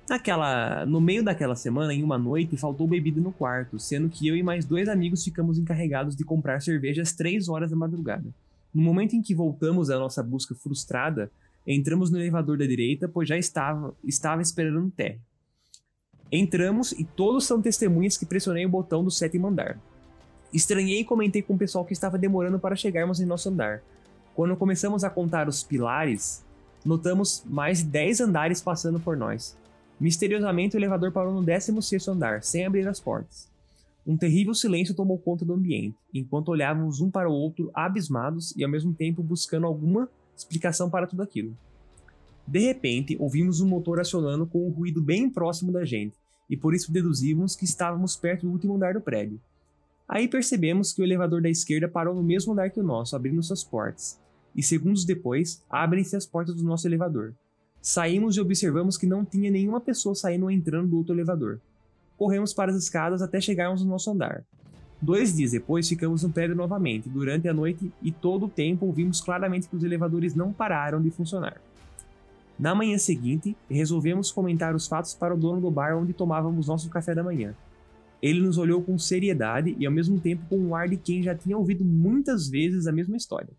Naquela, 0.08 0.86
no 0.86 1.00
meio 1.00 1.24
daquela 1.24 1.56
semana, 1.56 1.92
em 1.92 2.04
uma 2.04 2.16
noite, 2.16 2.56
faltou 2.56 2.86
bebida 2.86 3.20
no 3.20 3.32
quarto, 3.32 3.80
sendo 3.80 4.08
que 4.08 4.28
eu 4.28 4.36
e 4.36 4.44
mais 4.44 4.64
dois 4.64 4.88
amigos 4.88 5.24
ficamos 5.24 5.58
encarregados 5.58 6.14
de 6.14 6.24
comprar 6.24 6.62
cerveja 6.62 7.02
às 7.02 7.12
3 7.12 7.48
horas 7.48 7.72
da 7.72 7.76
madrugada. 7.76 8.32
No 8.72 8.80
momento 8.80 9.16
em 9.16 9.22
que 9.22 9.34
voltamos 9.34 9.90
à 9.90 9.98
nossa 9.98 10.22
busca 10.22 10.54
frustrada, 10.54 11.28
entramos 11.66 12.12
no 12.12 12.18
elevador 12.20 12.58
da 12.58 12.66
direita, 12.66 13.08
pois 13.08 13.28
já 13.28 13.36
estava, 13.36 13.92
estava 14.04 14.40
esperando 14.40 14.80
no 14.80 14.90
térreo. 14.92 15.20
Entramos 16.30 16.92
e 16.92 17.02
todos 17.02 17.44
são 17.44 17.60
testemunhas 17.60 18.16
que 18.16 18.24
pressionei 18.24 18.64
o 18.64 18.68
botão 18.68 19.02
do 19.02 19.10
sétimo 19.10 19.48
andar. 19.48 19.80
Estranhei 20.52 21.00
e 21.00 21.04
comentei 21.04 21.42
com 21.42 21.54
o 21.54 21.58
pessoal 21.58 21.84
que 21.84 21.92
estava 21.92 22.18
demorando 22.18 22.58
para 22.58 22.74
chegarmos 22.74 23.20
em 23.20 23.26
nosso 23.26 23.48
andar. 23.48 23.82
Quando 24.34 24.56
começamos 24.56 25.04
a 25.04 25.10
contar 25.10 25.48
os 25.48 25.62
pilares, 25.62 26.44
notamos 26.84 27.44
mais 27.46 27.82
10 27.82 28.20
andares 28.20 28.60
passando 28.60 28.98
por 28.98 29.16
nós. 29.16 29.56
Misteriosamente, 30.00 30.76
o 30.76 30.78
elevador 30.78 31.12
parou 31.12 31.32
no 31.32 31.42
16 31.42 32.08
andar, 32.08 32.42
sem 32.42 32.64
abrir 32.64 32.88
as 32.88 32.98
portas. 32.98 33.48
Um 34.06 34.16
terrível 34.16 34.54
silêncio 34.54 34.94
tomou 34.94 35.18
conta 35.18 35.44
do 35.44 35.52
ambiente, 35.52 35.96
enquanto 36.12 36.48
olhávamos 36.48 37.00
um 37.00 37.10
para 37.10 37.28
o 37.28 37.32
outro 37.32 37.70
abismados 37.74 38.56
e 38.56 38.64
ao 38.64 38.70
mesmo 38.70 38.94
tempo 38.94 39.22
buscando 39.22 39.66
alguma 39.66 40.08
explicação 40.36 40.88
para 40.88 41.06
tudo 41.06 41.22
aquilo. 41.22 41.56
De 42.46 42.60
repente, 42.60 43.16
ouvimos 43.20 43.60
um 43.60 43.68
motor 43.68 44.00
acionando 44.00 44.46
com 44.46 44.66
um 44.66 44.70
ruído 44.70 45.02
bem 45.02 45.28
próximo 45.28 45.70
da 45.70 45.84
gente, 45.84 46.16
e 46.48 46.56
por 46.56 46.74
isso 46.74 46.90
deduzimos 46.90 47.54
que 47.54 47.64
estávamos 47.64 48.16
perto 48.16 48.46
do 48.46 48.52
último 48.52 48.74
andar 48.74 48.94
do 48.94 49.00
prédio. 49.00 49.38
Aí 50.10 50.26
percebemos 50.28 50.92
que 50.92 51.00
o 51.00 51.04
elevador 51.04 51.40
da 51.40 51.48
esquerda 51.48 51.88
parou 51.88 52.14
no 52.14 52.22
mesmo 52.22 52.52
andar 52.52 52.70
que 52.70 52.80
o 52.80 52.84
nosso, 52.84 53.14
abrindo 53.14 53.42
suas 53.42 53.62
portas, 53.62 54.18
e 54.54 54.62
segundos 54.62 55.04
depois, 55.04 55.62
abrem-se 55.70 56.16
as 56.16 56.26
portas 56.26 56.56
do 56.56 56.64
nosso 56.64 56.86
elevador. 56.86 57.32
Saímos 57.80 58.36
e 58.36 58.40
observamos 58.40 58.98
que 58.98 59.06
não 59.06 59.24
tinha 59.24 59.50
nenhuma 59.50 59.80
pessoa 59.80 60.14
saindo 60.14 60.46
ou 60.46 60.50
entrando 60.50 60.88
do 60.88 60.98
outro 60.98 61.14
elevador 61.14 61.60
corremos 62.20 62.52
para 62.52 62.70
as 62.70 62.76
escadas 62.76 63.22
até 63.22 63.40
chegarmos 63.40 63.82
no 63.82 63.88
nosso 63.88 64.10
andar. 64.10 64.44
Dois 65.00 65.34
dias 65.34 65.52
depois, 65.52 65.88
ficamos 65.88 66.22
no 66.22 66.28
prédio 66.28 66.54
novamente, 66.54 67.08
durante 67.08 67.48
a 67.48 67.54
noite, 67.54 67.90
e 68.02 68.12
todo 68.12 68.44
o 68.44 68.48
tempo 68.48 68.84
ouvimos 68.84 69.22
claramente 69.22 69.66
que 69.66 69.74
os 69.74 69.82
elevadores 69.82 70.34
não 70.34 70.52
pararam 70.52 71.00
de 71.00 71.10
funcionar. 71.10 71.58
Na 72.58 72.74
manhã 72.74 72.98
seguinte, 72.98 73.56
resolvemos 73.70 74.30
comentar 74.30 74.74
os 74.74 74.86
fatos 74.86 75.14
para 75.14 75.32
o 75.32 75.36
dono 75.38 75.62
do 75.62 75.70
bar 75.70 75.96
onde 75.96 76.12
tomávamos 76.12 76.66
nosso 76.66 76.90
café 76.90 77.14
da 77.14 77.22
manhã. 77.22 77.54
Ele 78.22 78.40
nos 78.40 78.58
olhou 78.58 78.82
com 78.82 78.98
seriedade 78.98 79.74
e 79.78 79.86
ao 79.86 79.92
mesmo 79.92 80.20
tempo 80.20 80.44
com 80.48 80.58
um 80.58 80.74
ar 80.74 80.88
de 80.88 80.96
quem 80.96 81.22
já 81.22 81.34
tinha 81.34 81.56
ouvido 81.56 81.84
muitas 81.84 82.48
vezes 82.48 82.86
a 82.86 82.92
mesma 82.92 83.16
história. 83.16 83.50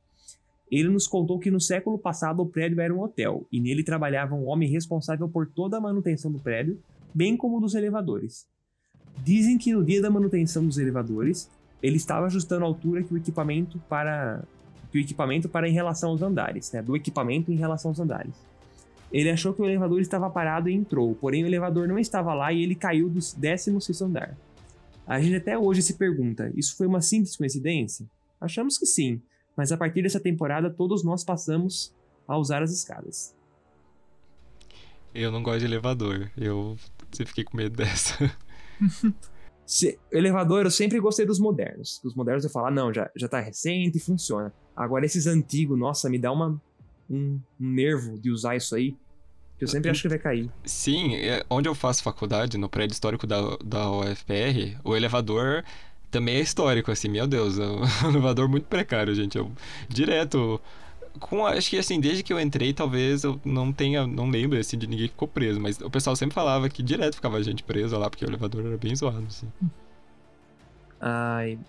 Ele 0.71 0.87
nos 0.87 1.05
contou 1.05 1.37
que 1.37 1.51
no 1.51 1.59
século 1.59 1.97
passado 1.97 2.41
o 2.41 2.45
prédio 2.45 2.79
era 2.79 2.93
um 2.93 3.01
hotel 3.01 3.45
e 3.51 3.59
nele 3.59 3.83
trabalhava 3.83 4.35
um 4.35 4.47
homem 4.47 4.69
responsável 4.69 5.27
por 5.27 5.47
toda 5.47 5.77
a 5.77 5.81
manutenção 5.81 6.31
do 6.31 6.39
prédio, 6.39 6.79
bem 7.13 7.35
como 7.35 7.59
dos 7.59 7.75
elevadores. 7.75 8.45
Dizem 9.23 9.57
que 9.57 9.73
no 9.73 9.83
dia 9.83 10.01
da 10.01 10.09
manutenção 10.09 10.65
dos 10.65 10.77
elevadores, 10.77 11.49
ele 11.83 11.97
estava 11.97 12.27
ajustando 12.27 12.63
a 12.63 12.67
altura 12.67 13.03
que 13.03 13.13
o 13.13 13.17
equipamento 13.17 13.79
para 13.89 14.43
que 14.91 14.97
o 14.97 15.01
equipamento 15.01 15.47
para 15.47 15.69
em 15.69 15.71
relação 15.71 16.09
aos 16.09 16.21
andares, 16.21 16.71
né, 16.71 16.81
do 16.81 16.95
equipamento 16.97 17.51
em 17.51 17.55
relação 17.55 17.91
aos 17.91 17.99
andares. 17.99 18.33
Ele 19.11 19.29
achou 19.29 19.53
que 19.53 19.61
o 19.61 19.65
elevador 19.65 20.01
estava 20.01 20.29
parado 20.29 20.69
e 20.69 20.73
entrou, 20.73 21.15
porém 21.15 21.43
o 21.43 21.47
elevador 21.47 21.87
não 21.87 21.97
estava 21.97 22.33
lá 22.33 22.51
e 22.51 22.61
ele 22.61 22.75
caiu 22.75 23.09
do 23.09 23.19
16 23.19 24.01
andar. 24.01 24.37
A 25.05 25.19
gente 25.19 25.35
até 25.35 25.57
hoje 25.57 25.81
se 25.81 25.95
pergunta: 25.97 26.51
isso 26.55 26.75
foi 26.75 26.87
uma 26.87 27.01
simples 27.01 27.35
coincidência? 27.35 28.05
Achamos 28.39 28.77
que 28.77 28.85
sim, 28.85 29.21
mas 29.55 29.71
a 29.71 29.77
partir 29.77 30.01
dessa 30.01 30.19
temporada 30.19 30.69
todos 30.69 31.03
nós 31.03 31.23
passamos 31.23 31.93
a 32.27 32.37
usar 32.37 32.63
as 32.63 32.71
escadas. 32.71 33.35
Eu 35.13 35.31
não 35.31 35.43
gosto 35.43 35.59
de 35.59 35.65
elevador. 35.65 36.31
Eu 36.37 36.77
sempre 37.11 37.27
fiquei 37.27 37.43
com 37.43 37.57
medo 37.57 37.75
dessa. 37.75 38.17
Se, 39.65 39.97
elevador, 40.11 40.65
eu 40.65 40.71
sempre 40.71 40.99
gostei 40.99 41.25
dos 41.25 41.39
modernos. 41.39 42.01
Os 42.03 42.13
modernos 42.13 42.43
eu 42.43 42.49
falo, 42.49 42.67
ah, 42.67 42.71
não, 42.71 42.93
já, 42.93 43.09
já 43.15 43.27
tá 43.27 43.39
recente 43.39 43.97
e 43.97 44.01
funciona. 44.01 44.53
Agora, 44.75 45.05
esses 45.05 45.27
antigos, 45.27 45.77
nossa, 45.77 46.09
me 46.09 46.19
dá 46.19 46.31
uma, 46.31 46.61
um, 47.09 47.39
um 47.59 47.69
nervo 47.69 48.19
de 48.19 48.31
usar 48.31 48.55
isso 48.55 48.75
aí. 48.75 48.97
Eu 49.61 49.67
sempre 49.67 49.89
acho 49.89 50.01
que 50.01 50.09
vai 50.09 50.19
cair. 50.19 50.49
Sim, 50.65 51.15
é, 51.15 51.45
onde 51.49 51.69
eu 51.69 51.75
faço 51.75 52.01
faculdade, 52.01 52.57
no 52.57 52.67
prédio 52.67 52.93
histórico 52.93 53.27
da, 53.27 53.41
da 53.63 53.91
UFPR, 53.91 54.77
o 54.83 54.95
elevador 54.95 55.63
também 56.09 56.35
é 56.35 56.39
histórico, 56.41 56.91
assim, 56.91 57.07
meu 57.07 57.27
Deus, 57.27 57.59
é 57.59 57.65
um 58.05 58.09
elevador 58.09 58.49
muito 58.49 58.65
precário, 58.65 59.13
gente. 59.13 59.37
Eu, 59.37 59.51
direto 59.87 60.59
com, 61.19 61.45
acho 61.45 61.69
que 61.69 61.77
assim, 61.77 61.99
desde 61.99 62.23
que 62.23 62.31
eu 62.31 62.39
entrei, 62.39 62.73
talvez 62.73 63.23
eu 63.23 63.39
não 63.43 63.71
tenha, 63.71 64.07
não 64.07 64.29
lembro 64.29 64.57
assim 64.57 64.77
de 64.77 64.87
ninguém 64.87 65.07
que 65.07 65.13
ficou 65.13 65.27
preso, 65.27 65.59
mas 65.59 65.79
o 65.81 65.89
pessoal 65.89 66.15
sempre 66.15 66.33
falava 66.33 66.69
que 66.69 66.81
direto 66.81 67.15
ficava 67.15 67.41
gente 67.43 67.63
presa 67.63 67.97
lá, 67.97 68.09
porque 68.09 68.25
o 68.25 68.29
elevador 68.29 68.65
era 68.65 68.77
bem 68.77 68.95
zoado, 68.95 69.25
assim. 69.27 69.47
Ai. 70.99 71.59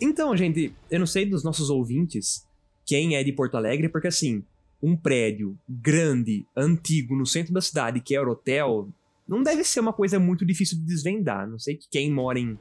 Então, 0.00 0.36
gente, 0.36 0.74
eu 0.90 0.98
não 0.98 1.06
sei 1.06 1.26
dos 1.26 1.44
nossos 1.44 1.70
ouvintes 1.70 2.46
quem 2.84 3.14
é 3.14 3.22
de 3.22 3.32
Porto 3.32 3.56
Alegre, 3.56 3.88
porque 3.88 4.08
assim, 4.08 4.44
um 4.82 4.96
prédio 4.96 5.56
grande, 5.68 6.44
antigo, 6.56 7.14
no 7.14 7.24
centro 7.24 7.52
da 7.52 7.60
cidade, 7.60 8.00
que 8.00 8.14
é 8.14 8.20
o 8.20 8.28
hotel, 8.28 8.88
não 9.28 9.42
deve 9.42 9.62
ser 9.64 9.80
uma 9.80 9.92
coisa 9.92 10.18
muito 10.18 10.44
difícil 10.44 10.76
de 10.78 10.84
desvendar. 10.84 11.48
Não 11.48 11.58
sei 11.58 11.76
que 11.76 11.86
quem 11.88 12.10
mora 12.10 12.38
em, 12.38 12.58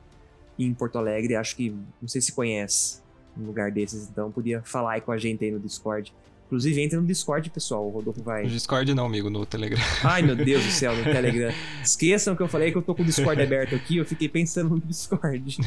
em 0.59 0.73
Porto 0.73 0.97
Alegre, 0.97 1.35
acho 1.35 1.55
que, 1.55 1.69
não 2.01 2.07
sei 2.07 2.21
se 2.21 2.31
conhece 2.31 3.01
um 3.37 3.45
lugar 3.45 3.71
desses, 3.71 4.09
então 4.09 4.31
podia 4.31 4.61
falar 4.61 4.93
aí 4.93 5.01
com 5.01 5.11
a 5.11 5.17
gente 5.17 5.43
aí 5.43 5.51
no 5.51 5.59
Discord. 5.59 6.13
Inclusive, 6.51 6.81
entra 6.81 6.99
no 6.99 7.07
Discord, 7.07 7.49
pessoal. 7.49 7.87
O 7.87 7.89
Rodolfo 7.89 8.21
vai. 8.21 8.43
No 8.43 8.49
Discord 8.49 8.93
não, 8.93 9.05
amigo, 9.05 9.29
no 9.29 9.45
Telegram. 9.45 9.79
Ai, 10.03 10.21
meu 10.21 10.35
Deus 10.35 10.61
do 10.61 10.69
céu, 10.69 10.93
no 10.93 11.01
Telegram. 11.01 11.49
Esqueçam 11.81 12.35
que 12.35 12.43
eu 12.43 12.47
falei 12.49 12.73
que 12.73 12.77
eu 12.77 12.81
tô 12.81 12.93
com 12.93 13.03
o 13.03 13.05
Discord 13.05 13.41
aberto 13.41 13.73
aqui, 13.73 13.95
eu 13.95 14.05
fiquei 14.05 14.27
pensando 14.27 14.71
no 14.71 14.81
Discord. 14.81 15.57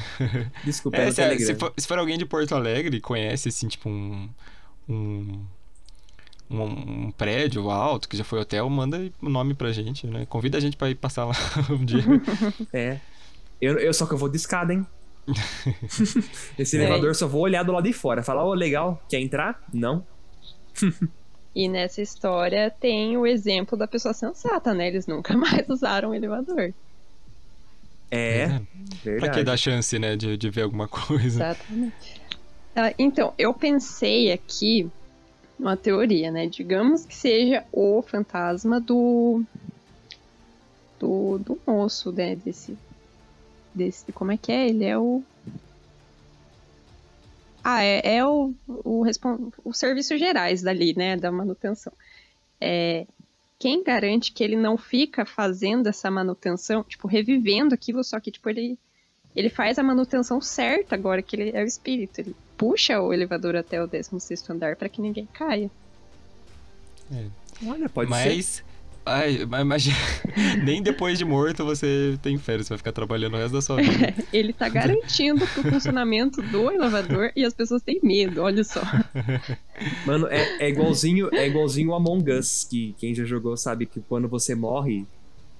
Desculpa, 0.62 0.98
é, 0.98 1.04
é 1.04 1.06
no 1.06 1.14
Telegram. 1.14 1.46
Se 1.46 1.54
for, 1.54 1.72
se 1.74 1.86
for 1.86 1.98
alguém 1.98 2.18
de 2.18 2.26
Porto 2.26 2.54
Alegre, 2.54 3.00
conhece, 3.00 3.48
assim, 3.48 3.66
tipo, 3.66 3.88
um. 3.88 4.28
um 4.86 5.42
um, 6.62 7.06
um, 7.06 7.10
prédio 7.10 7.70
alto, 7.70 8.08
que 8.08 8.16
já 8.16 8.24
foi 8.24 8.40
hotel, 8.40 8.68
manda 8.68 9.10
o 9.20 9.28
nome 9.28 9.54
pra 9.54 9.72
gente, 9.72 10.06
né? 10.06 10.26
Convida 10.26 10.58
a 10.58 10.60
gente 10.60 10.76
pra 10.76 10.90
ir 10.90 10.94
passar 10.94 11.24
lá 11.24 11.34
um 11.70 11.84
dia. 11.84 12.02
É. 12.72 12.98
Eu, 13.60 13.78
eu 13.78 13.92
só 13.94 14.06
que 14.06 14.14
eu 14.14 14.18
vou 14.18 14.28
de 14.28 14.36
escada, 14.36 14.72
hein? 14.72 14.86
Esse 16.58 16.76
é. 16.76 16.80
elevador 16.80 17.14
só 17.14 17.26
vou 17.26 17.42
olhar 17.42 17.62
do 17.62 17.72
lado 17.72 17.84
de 17.84 17.92
fora. 17.92 18.22
Falar, 18.22 18.44
ô, 18.44 18.50
oh, 18.50 18.54
legal, 18.54 19.02
quer 19.08 19.20
entrar? 19.20 19.62
Não. 19.72 20.06
e 21.54 21.68
nessa 21.68 22.02
história 22.02 22.70
tem 22.70 23.16
o 23.16 23.26
exemplo 23.26 23.78
da 23.78 23.86
pessoa 23.86 24.12
sensata, 24.12 24.74
né? 24.74 24.88
Eles 24.88 25.06
nunca 25.06 25.36
mais 25.36 25.68
usaram 25.68 26.10
o 26.10 26.14
elevador. 26.14 26.72
É, 28.10 28.42
é. 28.42 28.62
verdade. 29.02 29.20
Pra 29.20 29.28
que 29.30 29.42
dar 29.42 29.56
chance, 29.56 29.98
né, 29.98 30.16
de, 30.16 30.36
de 30.36 30.50
ver 30.50 30.62
alguma 30.62 30.86
coisa. 30.86 31.24
Exatamente. 31.24 32.22
Ah, 32.76 32.92
então, 32.98 33.32
eu 33.38 33.54
pensei 33.54 34.32
aqui 34.32 34.90
uma 35.58 35.76
teoria, 35.76 36.30
né? 36.30 36.46
Digamos 36.46 37.04
que 37.04 37.14
seja 37.14 37.64
o 37.72 38.02
fantasma 38.02 38.80
do 38.80 39.42
do, 40.98 41.38
do 41.38 41.60
moço, 41.66 42.12
né? 42.12 42.36
Desse, 42.36 42.76
desse. 43.74 44.10
Como 44.12 44.32
é 44.32 44.36
que 44.36 44.50
é? 44.50 44.68
Ele 44.68 44.84
é 44.84 44.98
o. 44.98 45.22
Ah, 47.62 47.82
é, 47.82 48.16
é 48.16 48.26
o, 48.26 48.52
o, 48.66 49.04
o 49.64 49.72
serviços 49.72 50.18
gerais 50.18 50.62
dali, 50.62 50.94
né? 50.96 51.16
Da 51.16 51.30
manutenção. 51.30 51.92
É, 52.60 53.06
quem 53.58 53.82
garante 53.82 54.32
que 54.32 54.44
ele 54.44 54.56
não 54.56 54.76
fica 54.76 55.24
fazendo 55.24 55.86
essa 55.86 56.10
manutenção, 56.10 56.82
tipo, 56.84 57.08
revivendo 57.08 57.74
aquilo, 57.74 58.04
só 58.04 58.20
que, 58.20 58.30
tipo, 58.30 58.48
ele, 58.50 58.78
ele 59.34 59.48
faz 59.48 59.78
a 59.78 59.82
manutenção 59.82 60.40
certa 60.40 60.94
agora 60.94 61.20
que 61.22 61.36
ele 61.36 61.50
é 61.56 61.62
o 61.62 61.66
espírito. 61.66 62.20
Ele 62.20 62.36
puxa 62.56 63.00
o 63.00 63.12
elevador 63.12 63.56
até 63.56 63.82
o 63.82 63.86
16 63.86 64.48
andar 64.50 64.76
para 64.76 64.88
que 64.88 65.00
ninguém 65.00 65.26
caia. 65.32 65.70
É. 67.12 67.24
Olha, 67.66 67.88
pode 67.88 68.10
mas, 68.10 68.46
ser. 68.46 68.64
Ai, 69.06 69.44
mas 69.66 69.84
nem 70.64 70.82
depois 70.82 71.18
de 71.18 71.26
morto 71.26 71.62
você 71.64 72.18
tem 72.22 72.38
férias, 72.38 72.66
você 72.66 72.70
vai 72.70 72.78
ficar 72.78 72.92
trabalhando 72.92 73.34
o 73.34 73.36
resto 73.36 73.52
da 73.52 73.60
sua 73.60 73.76
vida. 73.76 74.06
É, 74.06 74.14
ele 74.32 74.52
tá 74.52 74.68
garantindo 74.68 75.46
pro 75.48 75.62
funcionamento 75.62 76.40
do 76.40 76.70
elevador 76.70 77.30
e 77.36 77.44
as 77.44 77.52
pessoas 77.52 77.82
têm 77.82 78.00
medo, 78.02 78.40
olha 78.40 78.64
só. 78.64 78.80
Mano, 80.06 80.26
é, 80.28 80.64
é 80.64 80.68
igualzinho 80.70 81.28
é 81.34 81.46
igualzinho 81.46 81.92
Among 81.92 82.30
Us, 82.32 82.64
que 82.64 82.94
quem 82.98 83.14
já 83.14 83.24
jogou 83.24 83.56
sabe 83.58 83.84
que 83.84 84.00
quando 84.00 84.26
você 84.26 84.54
morre, 84.54 85.06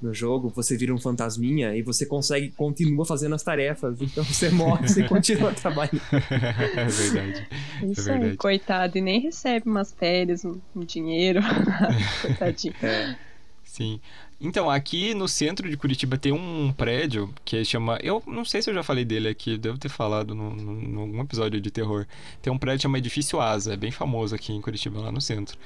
no 0.05 0.15
jogo, 0.15 0.53
você 0.55 0.77
vira 0.77 0.95
um 0.95 0.99
fantasminha 0.99 1.75
e 1.75 1.83
você 1.83 2.05
consegue, 2.07 2.51
continua 2.51 3.05
fazendo 3.05 3.35
as 3.35 3.43
tarefas. 3.43 4.01
Então 4.01 4.23
você 4.23 4.51
morre, 4.51 4.87
você 4.89 5.09
continua 5.09 5.53
trabalhando. 5.55 6.01
É 6.13 6.85
verdade. 6.85 7.49
É 7.83 7.87
Isso 7.87 8.01
é 8.03 8.13
verdade. 8.13 8.31
aí, 8.33 8.37
coitado, 8.37 8.99
e 8.99 9.01
nem 9.01 9.21
recebe 9.21 9.69
umas 9.69 9.93
férias, 9.93 10.45
um, 10.45 10.61
um 10.77 10.85
dinheiro. 10.85 11.41
Coitadinho. 12.23 12.75
É. 12.83 13.17
Sim. 13.65 14.01
Então, 14.41 14.69
aqui 14.69 15.15
no 15.15 15.27
centro 15.27 15.69
de 15.69 15.77
Curitiba 15.77 16.19
tem 16.19 16.33
um 16.33 16.73
prédio 16.73 17.33
que 17.45 17.65
chama. 17.65 17.99
Eu 18.03 18.23
não 18.27 18.45
sei 18.45 18.61
se 18.61 18.69
eu 18.69 18.75
já 18.75 18.83
falei 18.83 19.05
dele 19.05 19.29
aqui, 19.29 19.57
devo 19.57 19.79
ter 19.79 19.89
falado 19.89 20.35
em 20.35 20.97
algum 20.97 21.21
episódio 21.23 21.61
de 21.61 21.71
terror. 21.71 22.07
Tem 22.43 22.53
um 22.53 22.59
prédio 22.59 22.79
que 22.79 22.83
chama 22.83 22.99
Edifício 22.99 23.41
Asa, 23.41 23.73
é 23.73 23.77
bem 23.77 23.91
famoso 23.91 24.35
aqui 24.35 24.53
em 24.53 24.61
Curitiba, 24.61 25.01
lá 25.01 25.11
no 25.11 25.21
centro. 25.21 25.57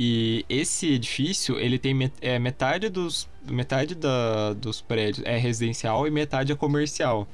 E 0.00 0.44
esse 0.48 0.92
edifício, 0.92 1.58
ele 1.58 1.76
tem 1.76 1.92
met 1.92 2.14
é, 2.20 2.38
metade 2.38 2.88
dos 2.88 3.28
metade 3.50 3.96
da, 3.96 4.52
dos 4.52 4.80
prédios 4.80 5.26
é 5.26 5.36
residencial 5.36 6.06
e 6.06 6.10
metade 6.10 6.52
é 6.52 6.54
comercial. 6.54 7.26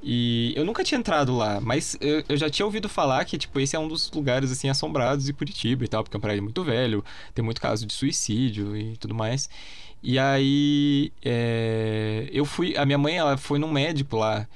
E 0.00 0.52
eu 0.56 0.64
nunca 0.64 0.84
tinha 0.84 1.00
entrado 1.00 1.36
lá, 1.36 1.60
mas 1.60 1.96
eu, 2.00 2.22
eu, 2.28 2.36
já 2.36 2.48
tinha 2.48 2.64
ouvido 2.64 2.88
falar 2.88 3.24
que, 3.24 3.36
tipo, 3.36 3.58
esse 3.58 3.74
é 3.74 3.78
um 3.78 3.88
dos 3.88 4.08
lugares, 4.12 4.52
assim, 4.52 4.68
assombrados 4.68 5.24
de 5.26 5.32
Curitiba 5.32 5.84
e 5.84 5.88
tal, 5.88 6.04
porque 6.04 6.16
é 6.16 6.18
um 6.18 6.20
prédio 6.20 6.44
muito 6.44 6.62
velho, 6.62 7.04
tem 7.34 7.44
muito 7.44 7.60
caso 7.60 7.84
de 7.84 7.92
suicídio 7.92 8.76
e 8.76 8.96
tudo 8.96 9.12
mais. 9.14 9.50
E 10.00 10.16
aí, 10.16 11.12
é, 11.24 12.28
eu 12.32 12.44
fui, 12.44 12.76
a 12.76 12.86
minha 12.86 12.98
mãe, 12.98 13.18
ela 13.18 13.36
foi 13.36 13.58
num 13.58 13.70
médico 13.70 14.16
lá, 14.16 14.46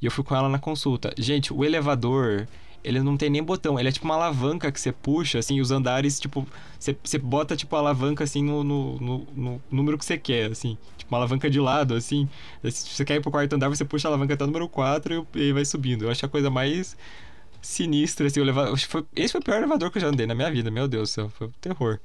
e 0.00 0.06
eu 0.06 0.12
fui 0.12 0.22
com 0.22 0.36
ela 0.36 0.48
na 0.48 0.60
consulta. 0.60 1.12
Gente, 1.18 1.52
o 1.52 1.64
elevador, 1.64 2.46
ele 2.84 3.00
não 3.00 3.16
tem 3.16 3.30
nem 3.30 3.42
botão, 3.42 3.80
ele 3.80 3.88
é 3.88 3.92
tipo 3.92 4.04
uma 4.04 4.14
alavanca 4.14 4.70
que 4.70 4.78
você 4.78 4.92
puxa, 4.92 5.38
assim, 5.38 5.60
os 5.60 5.70
andares, 5.70 6.20
tipo, 6.20 6.46
você, 6.78 6.94
você 7.02 7.18
bota, 7.18 7.56
tipo, 7.56 7.74
a 7.74 7.78
alavanca, 7.78 8.22
assim, 8.22 8.44
no, 8.44 8.62
no, 8.62 8.96
no, 9.00 9.26
no 9.34 9.62
número 9.70 9.96
que 9.96 10.04
você 10.04 10.18
quer, 10.18 10.50
assim, 10.50 10.76
tipo, 10.98 11.12
uma 11.12 11.18
alavanca 11.18 11.48
de 11.48 11.58
lado, 11.58 11.94
assim, 11.94 12.28
se 12.62 12.90
você 12.90 13.04
quer 13.04 13.16
ir 13.16 13.20
pro 13.22 13.30
quarto 13.30 13.54
andar, 13.54 13.70
você 13.70 13.84
puxa 13.84 14.06
a 14.06 14.10
alavanca 14.10 14.34
até 14.34 14.44
o 14.44 14.46
número 14.46 14.68
4 14.68 15.26
e, 15.34 15.38
e 15.38 15.52
vai 15.52 15.64
subindo. 15.64 16.04
Eu 16.04 16.10
acho 16.10 16.26
a 16.26 16.28
coisa 16.28 16.50
mais 16.50 16.96
sinistra, 17.62 18.26
assim, 18.26 18.40
o 18.40 18.44
elevador, 18.44 18.78
foi, 18.78 19.04
esse 19.16 19.32
foi 19.32 19.40
o 19.40 19.44
pior 19.44 19.56
elevador 19.56 19.90
que 19.90 19.96
eu 19.96 20.02
já 20.02 20.08
andei 20.08 20.26
na 20.26 20.34
minha 20.34 20.50
vida, 20.50 20.70
meu 20.70 20.86
Deus 20.86 21.08
do 21.08 21.12
céu, 21.12 21.30
foi 21.30 21.46
um 21.46 21.52
terror. 21.60 21.98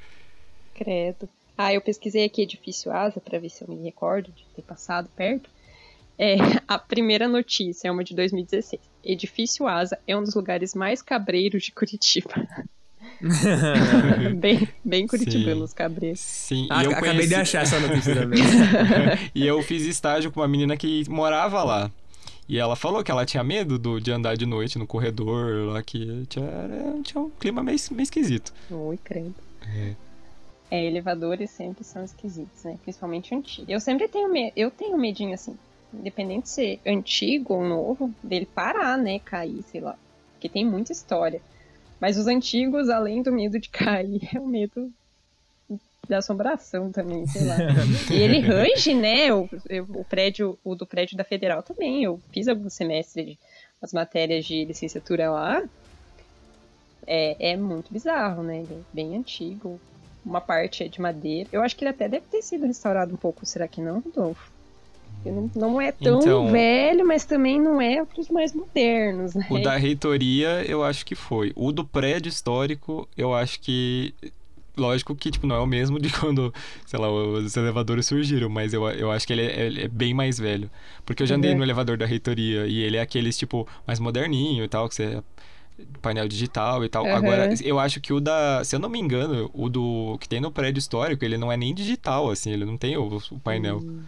Credo. 0.73 1.27
Ah, 1.57 1.73
eu 1.73 1.81
pesquisei 1.81 2.23
aqui 2.23 2.43
Edifício 2.43 2.89
Asa 2.89 3.19
para 3.19 3.38
ver 3.38 3.49
se 3.49 3.61
eu 3.61 3.68
me 3.68 3.84
recordo 3.84 4.31
de 4.31 4.45
ter 4.56 4.61
passado 4.61 5.10
perto. 5.14 5.49
É, 6.18 6.35
a 6.65 6.80
primeira 6.80 7.27
notícia 7.27 7.89
é 7.89 7.91
uma 7.91 8.01
de 8.01 8.15
2016. 8.15 8.81
Edifício 9.03 9.67
Asa 9.67 9.97
é 10.07 10.15
um 10.15 10.23
dos 10.23 10.35
lugares 10.35 10.73
mais 10.76 11.01
cabreiros 11.01 11.63
de 11.63 11.71
Curitiba. 11.71 12.47
bem, 14.38 14.67
bem 14.84 15.07
curitibanos 15.07 15.73
cabreiros. 15.73 16.19
Sim, 16.19 16.67
ah, 16.69 16.84
eu 16.84 16.91
acabei 16.91 17.11
conheci... 17.11 17.27
de 17.30 17.35
achar 17.35 17.63
essa 17.63 17.80
notícia 17.80 18.15
também. 18.15 18.39
e 19.35 19.45
eu 19.45 19.61
fiz 19.61 19.84
estágio 19.85 20.31
com 20.31 20.39
uma 20.39 20.47
menina 20.47 20.77
que 20.77 21.07
morava 21.09 21.63
lá. 21.63 21.91
E 22.47 22.57
ela 22.57 22.76
falou 22.76 23.03
que 23.03 23.11
ela 23.11 23.26
tinha 23.26 23.43
medo 23.43 23.77
do, 23.77 23.99
de 23.99 24.11
andar 24.11 24.35
de 24.35 24.45
noite 24.45 24.80
no 24.80 24.88
corredor 24.88 25.67
lá, 25.67 25.84
que 25.84 26.26
tinha, 26.27 26.49
tinha 27.03 27.21
um 27.21 27.30
clima 27.30 27.61
meio, 27.61 27.77
meio 27.91 28.03
esquisito. 28.03 28.51
Oi, 28.71 28.97
credo. 29.03 29.35
É. 29.67 29.95
é. 30.71 30.85
elevadores 30.85 31.51
sempre 31.51 31.84
são 31.84 32.03
esquisitos, 32.03 32.63
né? 32.63 32.80
Principalmente 32.81 33.35
antigos. 33.35 33.69
Eu 33.69 33.80
sempre 33.80 34.07
tenho 34.07 34.31
medo, 34.31 34.51
eu 34.55 34.71
tenho 34.71 34.97
medinho 34.97 35.34
assim 35.34 35.55
independente 35.94 36.44
de 36.44 36.49
ser 36.49 36.80
antigo 36.86 37.53
ou 37.53 37.64
novo, 37.64 38.14
dele 38.24 38.45
parar, 38.45 38.98
né, 38.98 39.20
cair, 39.20 39.64
sei 39.64 39.82
lá. 39.82 39.98
Porque 40.34 40.49
tem 40.49 40.66
muita 40.66 40.91
história. 40.91 41.41
Mas 41.99 42.18
os 42.18 42.28
antigos, 42.28 42.90
além 42.90 43.22
do 43.22 43.32
medo 43.32 43.60
de 43.60 43.68
cair, 43.70 44.30
é 44.34 44.40
o 44.40 44.48
medo 44.48 44.91
da 46.07 46.18
assombração 46.18 46.91
também, 46.91 47.28
sei 47.28 47.45
lá. 47.45 47.57
e 48.11 48.16
ele 48.16 48.40
range, 48.40 48.94
né? 48.95 49.34
O, 49.34 49.48
o 49.95 50.03
prédio, 50.06 50.57
o 50.64 50.76
do 50.76 50.86
prédio 50.86 51.16
da 51.16 51.24
Federal 51.24 51.61
também. 51.61 52.03
Eu 52.03 52.20
fiz 52.32 52.48
alguns 52.48 52.74
semestres 52.74 53.26
de 53.26 53.40
as 53.82 53.94
matérias 53.94 54.45
de 54.45 54.66
licenciatura 54.66 55.30
lá. 55.30 55.64
É, 57.07 57.52
é 57.52 57.57
muito 57.57 57.91
bizarro, 57.91 58.44
né? 58.44 58.60
Ele 58.60 58.74
é 58.74 58.82
bem 58.94 59.16
antigo. 59.16 59.80
Uma 60.26 60.41
parte 60.41 60.84
é 60.84 60.88
de 60.88 60.99
madeira. 60.99 61.49
Eu 61.52 61.61
acho 61.61 61.76
que 61.76 61.84
ele 61.84 61.91
até 61.91 62.10
deve 62.10 62.26
ter 62.28 62.41
sido 62.41 62.66
restaurado 62.66 63.14
um 63.14 63.18
pouco, 63.18 63.45
será 63.45 63.68
que 63.68 63.82
não, 63.82 63.99
Rodolfo? 63.99 64.52
Não, 65.26 65.52
não 65.56 65.82
é 65.82 65.91
tão 65.91 66.20
então, 66.20 66.52
velho, 66.52 67.06
mas 67.06 67.26
também 67.26 67.60
não 67.60 67.82
é 67.82 68.04
dos 68.06 68.30
mais 68.30 68.54
modernos, 68.54 69.36
né? 69.36 69.46
O 69.50 69.60
da 69.60 69.76
reitoria, 69.76 70.64
eu 70.66 70.84
acho 70.84 71.06
que 71.06 71.16
foi. 71.16 71.52
O 71.56 71.72
do 71.72 71.84
prédio 71.84 72.30
histórico, 72.30 73.08
eu 73.18 73.34
acho 73.34 73.60
que. 73.60 74.14
Lógico 74.78 75.14
que, 75.14 75.30
tipo, 75.30 75.46
não 75.46 75.58
é 75.58 75.60
o 75.60 75.68
mesmo 75.68 76.00
de 76.00 76.10
quando, 76.18 76.54
sei 76.86 76.98
lá, 76.98 77.12
os 77.12 77.58
elevadores 77.58 78.06
surgiram, 78.06 78.48
mas 78.48 78.74
eu, 78.74 78.90
eu 78.91 79.12
acho 79.12 79.28
que 79.28 79.34
ele 79.34 79.41
é, 79.41 79.66
ele 79.66 79.82
é 79.84 79.88
bem 79.90 80.14
mais 80.14 80.40
velho. 80.40 80.70
Porque 81.06 81.22
eu 81.22 81.28
já 81.28 81.36
andei 81.36 81.52
uhum. 81.52 81.58
no 81.58 81.64
elevador 81.64 81.98
da 81.98 82.06
reitoria 82.06 82.66
e 82.66 82.80
ele 82.80 82.96
é 82.96 83.02
aqueles, 83.02 83.38
tipo, 83.38 83.68
mais 83.86 84.00
moderninho 84.00 84.64
e 84.64 84.68
tal, 84.70 84.88
que 84.88 84.96
você 84.96 85.22
painel 86.02 86.28
digital 86.28 86.84
e 86.84 86.90
tal. 86.90 87.04
Uhum. 87.04 87.16
Agora, 87.16 87.50
eu 87.62 87.80
acho 87.80 88.00
que 88.00 88.14
o 88.14 88.20
da, 88.20 88.64
se 88.64 88.76
eu 88.76 88.80
não 88.80 88.90
me 88.90 89.00
engano, 89.00 89.50
o 89.54 89.70
do 89.70 90.18
que 90.20 90.30
tem 90.30 90.40
no 90.40 90.52
prédio 90.52 90.80
histórico, 90.80 91.24
ele 91.24 91.38
não 91.38 91.52
é 91.52 91.58
nem 91.58 91.74
digital, 91.74 92.30
assim, 92.30 92.52
ele 92.52 92.66
não 92.66 92.78
tem 92.78 92.98
o, 92.98 93.22
o 93.32 93.40
painel. 93.40 93.78
Uhum. 93.78 94.02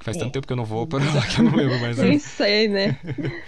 Faz 0.00 0.16
tanto 0.16 0.32
tempo 0.32 0.46
que 0.46 0.52
eu 0.52 0.56
não 0.56 0.64
vou 0.64 0.86
para 0.86 1.04
lá 1.04 1.26
que 1.26 1.40
eu 1.40 1.44
não 1.44 1.54
lembro 1.56 1.78
mais. 1.80 1.98
Nem 1.98 2.18
sei, 2.18 2.68
né? 2.68 2.98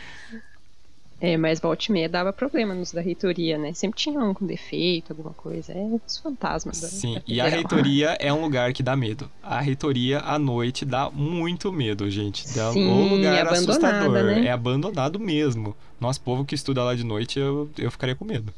É, 1.22 1.36
mas 1.36 1.60
volta 1.60 1.84
e 1.88 1.92
meia 1.92 2.08
dava 2.08 2.32
problema 2.32 2.74
nos 2.74 2.90
da 2.90 3.00
reitoria, 3.00 3.56
né? 3.56 3.72
Sempre 3.74 3.96
tinha 3.96 4.18
um 4.18 4.34
com 4.34 4.44
defeito, 4.44 5.12
alguma 5.12 5.32
coisa. 5.32 5.72
É 5.72 5.78
os 6.04 6.18
fantasmas. 6.18 6.80
Da, 6.80 6.88
Sim, 6.88 7.22
e 7.28 7.40
a 7.40 7.46
reitoria 7.46 8.16
é 8.18 8.32
um 8.32 8.40
lugar 8.40 8.72
que 8.72 8.82
dá 8.82 8.96
medo. 8.96 9.30
A 9.40 9.60
reitoria 9.60 10.18
à 10.18 10.36
noite 10.36 10.84
dá 10.84 11.08
muito 11.10 11.70
medo, 11.72 12.10
gente. 12.10 12.44
Dá 12.56 12.72
Sim, 12.72 12.88
um 12.88 13.14
lugar 13.14 13.46
é 13.46 13.48
assustador. 13.48 14.10
né? 14.10 14.46
É 14.46 14.50
abandonado 14.50 15.20
mesmo. 15.20 15.76
Nosso 16.00 16.20
povo 16.20 16.44
que 16.44 16.56
estuda 16.56 16.82
lá 16.82 16.92
de 16.96 17.04
noite, 17.04 17.38
eu, 17.38 17.70
eu 17.78 17.92
ficaria 17.92 18.16
com 18.16 18.24
medo. 18.24 18.52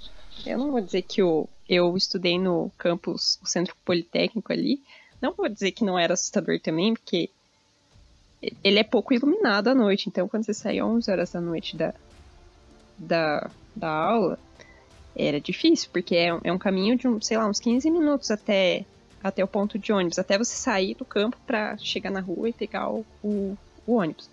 Eu 0.47 0.57
não 0.57 0.71
vou 0.71 0.81
dizer 0.81 1.03
que 1.03 1.21
eu, 1.21 1.47
eu 1.69 1.95
estudei 1.99 2.39
no 2.39 2.73
campus, 2.79 3.39
o 3.43 3.47
centro 3.47 3.77
politécnico 3.85 4.51
ali. 4.51 4.81
Não 5.21 5.35
vou 5.35 5.51
dizer 5.51 5.73
que 5.73 5.85
não 5.85 5.99
era 5.99 6.15
assustador 6.15 6.59
também, 6.61 6.95
porque 6.95 7.29
ele 8.63 8.79
é 8.79 8.85
pouco 8.85 9.15
iluminado 9.15 9.69
à 9.69 9.75
noite. 9.75 10.09
Então, 10.09 10.29
quando 10.29 10.45
você 10.45 10.55
saía 10.55 10.85
11 10.85 11.11
horas 11.11 11.31
da 11.33 11.41
noite 11.41 11.77
da, 11.77 11.95
da, 12.99 13.51
da 13.75 13.89
aula, 13.89 14.39
era 15.17 15.41
difícil, 15.41 15.89
porque 15.93 16.17
é, 16.17 16.39
é 16.43 16.53
um 16.53 16.59
caminho 16.59 16.97
de, 16.97 17.07
um, 17.07 17.21
sei 17.21 17.37
lá, 17.37 17.47
uns 17.47 17.61
15 17.61 17.91
minutos 17.91 18.31
até, 18.31 18.85
até 19.23 19.45
o 19.45 19.49
ponto 19.49 19.79
de 19.79 19.93
ônibus, 19.93 20.19
até 20.19 20.37
você 20.37 20.55
sair 20.55 20.95
do 20.95 21.05
campo 21.05 21.37
para 21.47 21.77
chegar 21.79 22.11
na 22.11 22.21
rua 22.21 22.49
e 22.49 22.53
pegar 22.53 22.91
o, 22.91 23.05
o, 23.23 23.57
o 23.87 23.95
ônibus. 23.95 24.29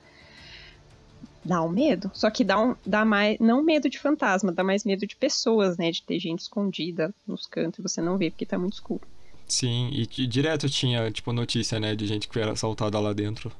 Dá 1.43 1.61
um 1.63 1.69
medo, 1.69 2.11
só 2.13 2.29
que 2.29 2.43
dá, 2.43 2.59
um, 2.59 2.75
dá 2.85 3.03
mais, 3.03 3.39
não 3.39 3.63
medo 3.63 3.89
de 3.89 3.97
fantasma, 3.97 4.51
dá 4.51 4.63
mais 4.63 4.83
medo 4.83 5.07
de 5.07 5.15
pessoas, 5.15 5.75
né, 5.75 5.89
de 5.89 6.03
ter 6.03 6.19
gente 6.19 6.39
escondida 6.39 7.13
nos 7.25 7.47
cantos 7.47 7.79
e 7.79 7.81
você 7.81 7.99
não 7.99 8.15
vê 8.15 8.29
porque 8.29 8.45
tá 8.45 8.59
muito 8.59 8.73
escuro. 8.73 9.01
Sim, 9.47 9.89
e, 9.91 10.07
e 10.21 10.27
direto 10.27 10.69
tinha, 10.69 11.11
tipo, 11.11 11.33
notícia, 11.33 11.79
né, 11.79 11.95
de 11.95 12.05
gente 12.05 12.27
que 12.27 12.39
era 12.39 12.51
assaltada 12.51 12.99
lá 12.99 13.11
dentro. 13.11 13.51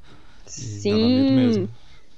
Sim, 0.51 1.69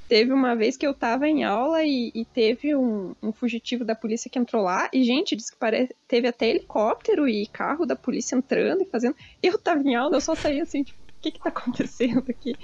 teve 0.08 0.32
uma 0.32 0.56
vez 0.56 0.78
que 0.78 0.86
eu 0.86 0.94
tava 0.94 1.28
em 1.28 1.44
aula 1.44 1.84
e, 1.84 2.12
e 2.14 2.26
teve 2.26 2.76
um, 2.76 3.16
um 3.22 3.32
fugitivo 3.32 3.84
da 3.84 3.96
polícia 3.96 4.30
que 4.30 4.38
entrou 4.38 4.64
lá. 4.64 4.90
E, 4.94 5.04
gente, 5.04 5.36
disse 5.36 5.52
que 5.52 5.58
pare... 5.58 5.90
teve 6.08 6.28
até 6.28 6.50
helicóptero 6.50 7.28
e 7.28 7.48
carro 7.48 7.86
da 7.86 7.96
polícia 7.96 8.36
entrando 8.36 8.84
e 8.84 8.86
fazendo. 8.86 9.16
Eu 9.42 9.58
tava 9.58 9.82
em 9.82 9.96
aula, 9.96 10.18
eu 10.18 10.22
só 10.22 10.36
saí 10.36 10.62
assim, 10.62 10.84
tipo, 10.84 11.00
o 11.00 11.22
que 11.22 11.32
que 11.32 11.40
tá 11.40 11.50
acontecendo 11.50 12.26
aqui? 12.30 12.56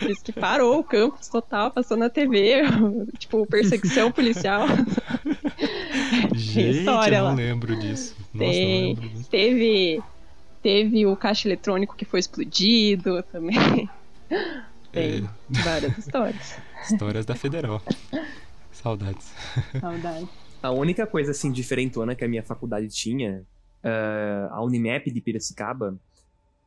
Diz 0.00 0.22
que 0.22 0.32
parou 0.32 0.78
o 0.78 0.84
campus 0.84 1.28
total, 1.28 1.70
passou 1.72 1.96
na 1.96 2.08
TV, 2.08 2.62
tipo, 3.18 3.44
perseguição 3.46 4.12
policial. 4.12 4.66
Gente, 6.34 6.78
história 6.78 7.16
eu 7.16 7.24
não 7.24 7.30
lá. 7.30 7.34
lembro 7.34 7.76
disso. 7.76 8.16
Nossa, 8.32 8.50
Tem. 8.50 8.94
não 8.94 9.02
lembro 9.02 9.08
disso. 9.10 9.30
Teve, 9.30 10.02
teve 10.62 11.06
o 11.06 11.16
caixa 11.16 11.48
eletrônico 11.48 11.96
que 11.96 12.04
foi 12.04 12.20
explodido 12.20 13.22
também. 13.24 13.90
Tem 14.92 15.24
É, 15.24 15.62
várias 15.62 15.98
histórias. 15.98 16.56
histórias 16.90 17.26
da 17.26 17.34
Federal. 17.34 17.82
Saudades. 18.72 19.32
Saudade. 19.80 20.28
A 20.62 20.70
única 20.70 21.06
coisa 21.06 21.30
assim 21.32 21.52
diferentona 21.52 22.14
que 22.14 22.24
a 22.24 22.28
minha 22.28 22.42
faculdade 22.42 22.88
tinha, 22.88 23.42
eh, 23.82 24.48
a 24.50 24.62
Unimap 24.62 25.06
de 25.10 25.20
Piracicaba, 25.20 25.96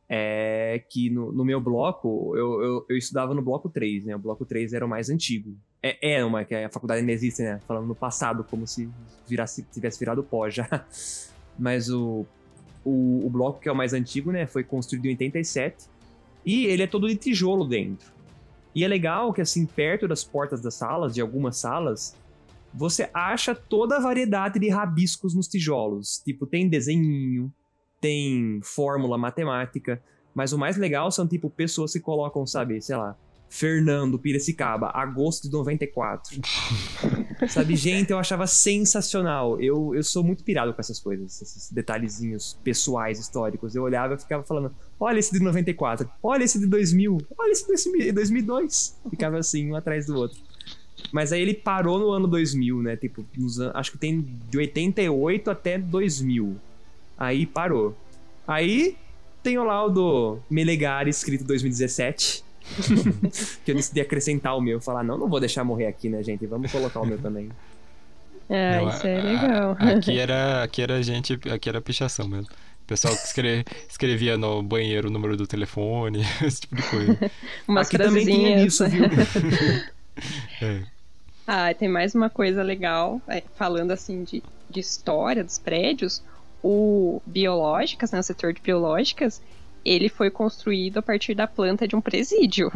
é 0.08 0.82
que 0.90 1.08
no, 1.10 1.32
no 1.32 1.44
meu 1.44 1.60
bloco, 1.60 2.36
eu, 2.36 2.62
eu, 2.62 2.86
eu 2.88 2.96
estudava 2.96 3.34
no 3.34 3.40
bloco 3.42 3.68
3, 3.68 4.04
né? 4.04 4.16
O 4.16 4.18
bloco 4.18 4.44
3 4.44 4.72
era 4.72 4.84
o 4.84 4.88
mais 4.88 5.08
antigo. 5.08 5.56
É, 5.82 6.16
é 6.16 6.24
uma 6.24 6.44
que 6.44 6.54
a 6.54 6.68
faculdade 6.68 7.00
ainda 7.00 7.12
existe, 7.12 7.42
né? 7.42 7.60
Falando 7.66 7.86
no 7.86 7.94
passado, 7.94 8.44
como 8.44 8.66
se 8.66 8.88
virasse, 9.26 9.62
tivesse 9.72 9.98
virado 9.98 10.22
pó 10.22 10.48
já. 10.50 10.84
Mas 11.58 11.88
o, 11.90 12.26
o, 12.84 13.26
o 13.26 13.30
bloco 13.30 13.60
que 13.60 13.68
é 13.68 13.72
o 13.72 13.76
mais 13.76 13.92
antigo, 13.94 14.30
né? 14.30 14.46
Foi 14.46 14.62
construído 14.62 15.06
em 15.06 15.10
87 15.10 15.86
e 16.44 16.66
ele 16.66 16.82
é 16.82 16.86
todo 16.86 17.08
de 17.08 17.16
tijolo 17.16 17.64
dentro. 17.64 18.12
E 18.74 18.84
é 18.84 18.88
legal 18.88 19.32
que, 19.32 19.40
assim, 19.40 19.66
perto 19.66 20.08
das 20.08 20.24
portas 20.24 20.60
das 20.60 20.74
salas, 20.74 21.14
de 21.14 21.20
algumas 21.20 21.58
salas, 21.58 22.16
você 22.72 23.10
acha 23.12 23.54
toda 23.54 23.96
a 23.96 24.00
variedade 24.00 24.58
de 24.58 24.68
rabiscos 24.68 25.34
nos 25.34 25.46
tijolos. 25.46 26.22
Tipo, 26.24 26.46
tem 26.46 26.68
desenhinho, 26.68 27.52
tem 28.00 28.60
fórmula 28.62 29.18
matemática, 29.18 30.02
mas 30.34 30.52
o 30.52 30.58
mais 30.58 30.76
legal 30.76 31.10
são, 31.10 31.26
tipo, 31.26 31.50
pessoas 31.50 31.92
que 31.92 32.00
colocam, 32.00 32.46
sabe, 32.46 32.80
sei 32.80 32.96
lá, 32.96 33.16
Fernando 33.48 34.18
Piracicaba, 34.18 34.90
agosto 34.94 35.44
de 35.44 35.52
94. 35.52 36.40
sabe, 37.48 37.76
gente, 37.76 38.10
eu 38.10 38.18
achava 38.18 38.46
sensacional. 38.46 39.60
Eu, 39.60 39.94
eu 39.94 40.02
sou 40.02 40.22
muito 40.22 40.44
pirado 40.44 40.72
com 40.72 40.80
essas 40.80 40.98
coisas, 40.98 41.40
esses 41.40 41.70
detalhezinhos 41.72 42.58
pessoais, 42.62 43.18
históricos. 43.18 43.74
Eu 43.74 43.82
olhava 43.82 44.14
e 44.14 44.18
ficava 44.18 44.42
falando, 44.42 44.74
olha 44.98 45.18
esse 45.18 45.32
de 45.32 45.40
94, 45.40 46.08
olha 46.22 46.44
esse 46.44 46.58
de 46.58 46.66
2000, 46.66 47.18
olha 47.38 47.50
esse 47.52 47.66
de 47.66 48.12
2002. 48.12 48.98
Ficava 49.10 49.38
assim, 49.38 49.70
um 49.70 49.76
atrás 49.76 50.06
do 50.06 50.16
outro. 50.16 50.38
Mas 51.10 51.32
aí 51.32 51.40
ele 51.40 51.54
parou 51.54 51.98
no 51.98 52.10
ano 52.10 52.28
2000, 52.28 52.82
né? 52.82 52.96
Tipo, 52.96 53.24
nos 53.36 53.60
acho 53.60 53.92
que 53.92 53.98
tem 53.98 54.26
de 54.48 54.58
88 54.58 55.50
até 55.50 55.78
2000. 55.78 56.56
Aí 57.18 57.46
parou. 57.46 57.96
Aí 58.46 58.96
tem 59.42 59.58
o 59.58 59.64
lá 59.64 59.84
o 59.84 59.88
do 59.88 60.38
Melegari 60.48 61.10
escrito 61.10 61.44
2017. 61.44 62.44
que 63.64 63.70
eu 63.70 63.74
decidi 63.74 64.00
acrescentar 64.00 64.56
o 64.56 64.60
meu. 64.60 64.80
Falar, 64.80 65.02
não, 65.04 65.18
não 65.18 65.28
vou 65.28 65.40
deixar 65.40 65.64
morrer 65.64 65.86
aqui, 65.86 66.08
né, 66.08 66.22
gente? 66.22 66.46
Vamos 66.46 66.70
colocar 66.70 67.00
o 67.00 67.06
meu 67.06 67.18
também. 67.18 67.48
Ah, 68.50 68.80
Não, 68.82 68.88
isso 68.90 69.06
é 69.06 69.18
a- 69.18 69.22
legal. 69.22 69.76
a- 69.78 69.88
Aqui 69.90 70.18
era, 70.18 70.62
aqui 70.64 70.82
era 70.82 71.02
gente, 71.02 71.38
aqui 71.50 71.68
era 71.68 71.80
pichação 71.80 72.28
mesmo. 72.28 72.50
O 72.82 72.84
pessoal 72.86 73.14
que 73.16 73.22
escre- 73.26 73.64
escrevia 73.88 74.36
no 74.36 74.62
banheiro 74.62 75.08
o 75.08 75.10
número 75.10 75.36
do 75.36 75.46
telefone, 75.46 76.20
esse 76.44 76.62
tipo 76.62 76.76
de 76.76 76.82
coisa. 76.82 77.18
Umas 77.66 77.86
aqui 77.86 77.96
também 77.98 78.24
tinha 78.24 78.64
isso, 78.64 78.86
viu? 78.88 79.04
É. 80.60 80.82
Ah, 81.46 81.74
tem 81.74 81.88
mais 81.88 82.14
uma 82.14 82.30
coisa 82.30 82.62
legal, 82.62 83.20
é, 83.28 83.42
falando 83.56 83.90
assim 83.90 84.22
de, 84.24 84.42
de 84.70 84.80
história 84.80 85.42
dos 85.42 85.58
prédios, 85.58 86.22
o 86.62 87.20
Biológicas, 87.26 88.12
né, 88.12 88.20
o 88.20 88.22
setor 88.22 88.52
de 88.52 88.60
Biológicas, 88.60 89.42
ele 89.84 90.08
foi 90.08 90.30
construído 90.30 90.98
a 90.98 91.02
partir 91.02 91.34
da 91.34 91.46
planta 91.46 91.86
de 91.86 91.94
um 91.96 92.00
presídio. 92.00 92.70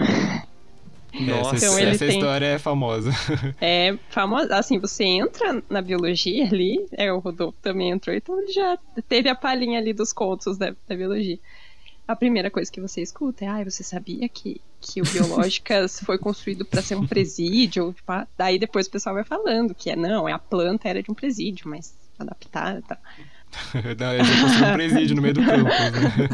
Nossa, 1.18 1.56
essa 1.56 1.64
Então 1.66 1.78
ele 1.78 1.90
essa 1.92 2.06
tem- 2.06 2.18
história 2.18 2.46
é 2.46 2.58
famosa. 2.58 3.10
É 3.60 3.96
famoso, 4.10 4.52
assim, 4.52 4.78
você 4.78 5.04
entra 5.04 5.62
na 5.70 5.80
biologia 5.80 6.44
ali, 6.46 6.86
é, 6.92 7.10
o 7.12 7.18
Rodolfo 7.18 7.56
também 7.62 7.90
entrou, 7.90 8.14
então 8.14 8.38
ele 8.40 8.52
já 8.52 8.78
teve 9.08 9.28
a 9.28 9.34
palhinha 9.34 9.78
ali 9.78 9.92
dos 9.94 10.12
contos 10.12 10.58
da, 10.58 10.74
da 10.86 10.94
biologia. 10.94 11.38
A 12.06 12.14
primeira 12.14 12.50
coisa 12.50 12.70
que 12.70 12.80
você 12.80 13.00
escuta 13.02 13.44
é, 13.44 13.48
ah, 13.48 13.64
você 13.64 13.82
sabia 13.82 14.28
que, 14.28 14.60
que 14.80 15.00
o 15.00 15.04
Biológicas 15.04 15.98
foi 16.04 16.18
construído 16.18 16.64
para 16.64 16.80
ser 16.82 16.94
um 16.96 17.06
presídio? 17.06 17.92
Tipo, 17.94 18.12
ah, 18.12 18.28
daí 18.38 18.58
depois 18.58 18.86
o 18.86 18.90
pessoal 18.90 19.14
vai 19.14 19.24
falando 19.24 19.74
que 19.74 19.90
é, 19.90 19.96
não, 19.96 20.28
é 20.28 20.32
a 20.32 20.38
planta 20.38 20.88
era 20.88 21.02
de 21.02 21.10
um 21.10 21.14
presídio, 21.14 21.68
mas 21.68 21.94
adaptada 22.18 22.78
e 22.78 22.82
tal. 22.82 22.98
Não, 23.98 24.70
um 24.70 24.72
presídio 24.74 25.16
no 25.16 25.22
meio 25.22 25.34
do 25.34 25.44
campo. 25.44 25.64
Né? 25.64 26.28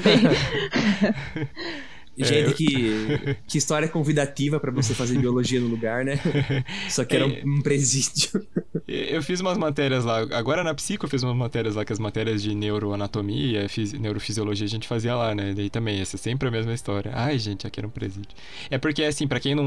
Gente, 2.15 2.51
eu- 2.51 2.55
que, 2.55 3.37
que 3.49 3.57
história 3.57 3.89
convidativa 3.89 4.61
pra 4.61 4.71
você 4.71 4.93
fazer 4.95 5.19
biologia 5.19 5.59
no 5.59 5.67
lugar, 5.69 6.05
né? 6.05 6.21
Só 6.91 7.07
que 7.07 7.17
era 7.17 7.25
É. 7.27 7.43
um, 7.43 7.63
presídio. 7.63 8.47
Eu 8.87 9.23
fiz 9.23 9.41
umas 9.41 9.57
matérias 9.57 10.05
lá, 10.05 10.19
agora 10.37 10.63
na 10.63 10.75
psico 10.75 11.07
eu 11.07 11.09
fiz 11.09 11.23
umas 11.23 11.35
matérias 11.35 11.75
lá, 11.75 11.87
que 11.87 11.93
as 11.93 11.99
matérias 11.99 12.43
de 12.43 12.55
neuroanatomia, 12.55 13.67
fisi- 13.67 13.99
neurofisiologia 13.99 14.67
a 14.67 14.69
gente 14.69 14.87
fazia 14.87 15.15
lá, 15.15 15.35
né? 15.35 15.55
Daí 15.57 15.71
também, 15.71 16.01
essa 16.03 16.17
é 16.17 16.19
sempre 16.19 16.49
a 16.49 16.51
mesma 16.51 16.75
história. 16.75 17.13
Ai, 17.15 17.39
gente, 17.39 17.67
aqui 17.67 17.81
era 17.81 17.87
um 17.87 17.91
presídio. 17.91 18.29
É 18.71 18.77
porque, 18.77 19.03
assim, 19.05 19.27
pra 19.27 19.41
quem 19.41 19.55
não, 19.55 19.65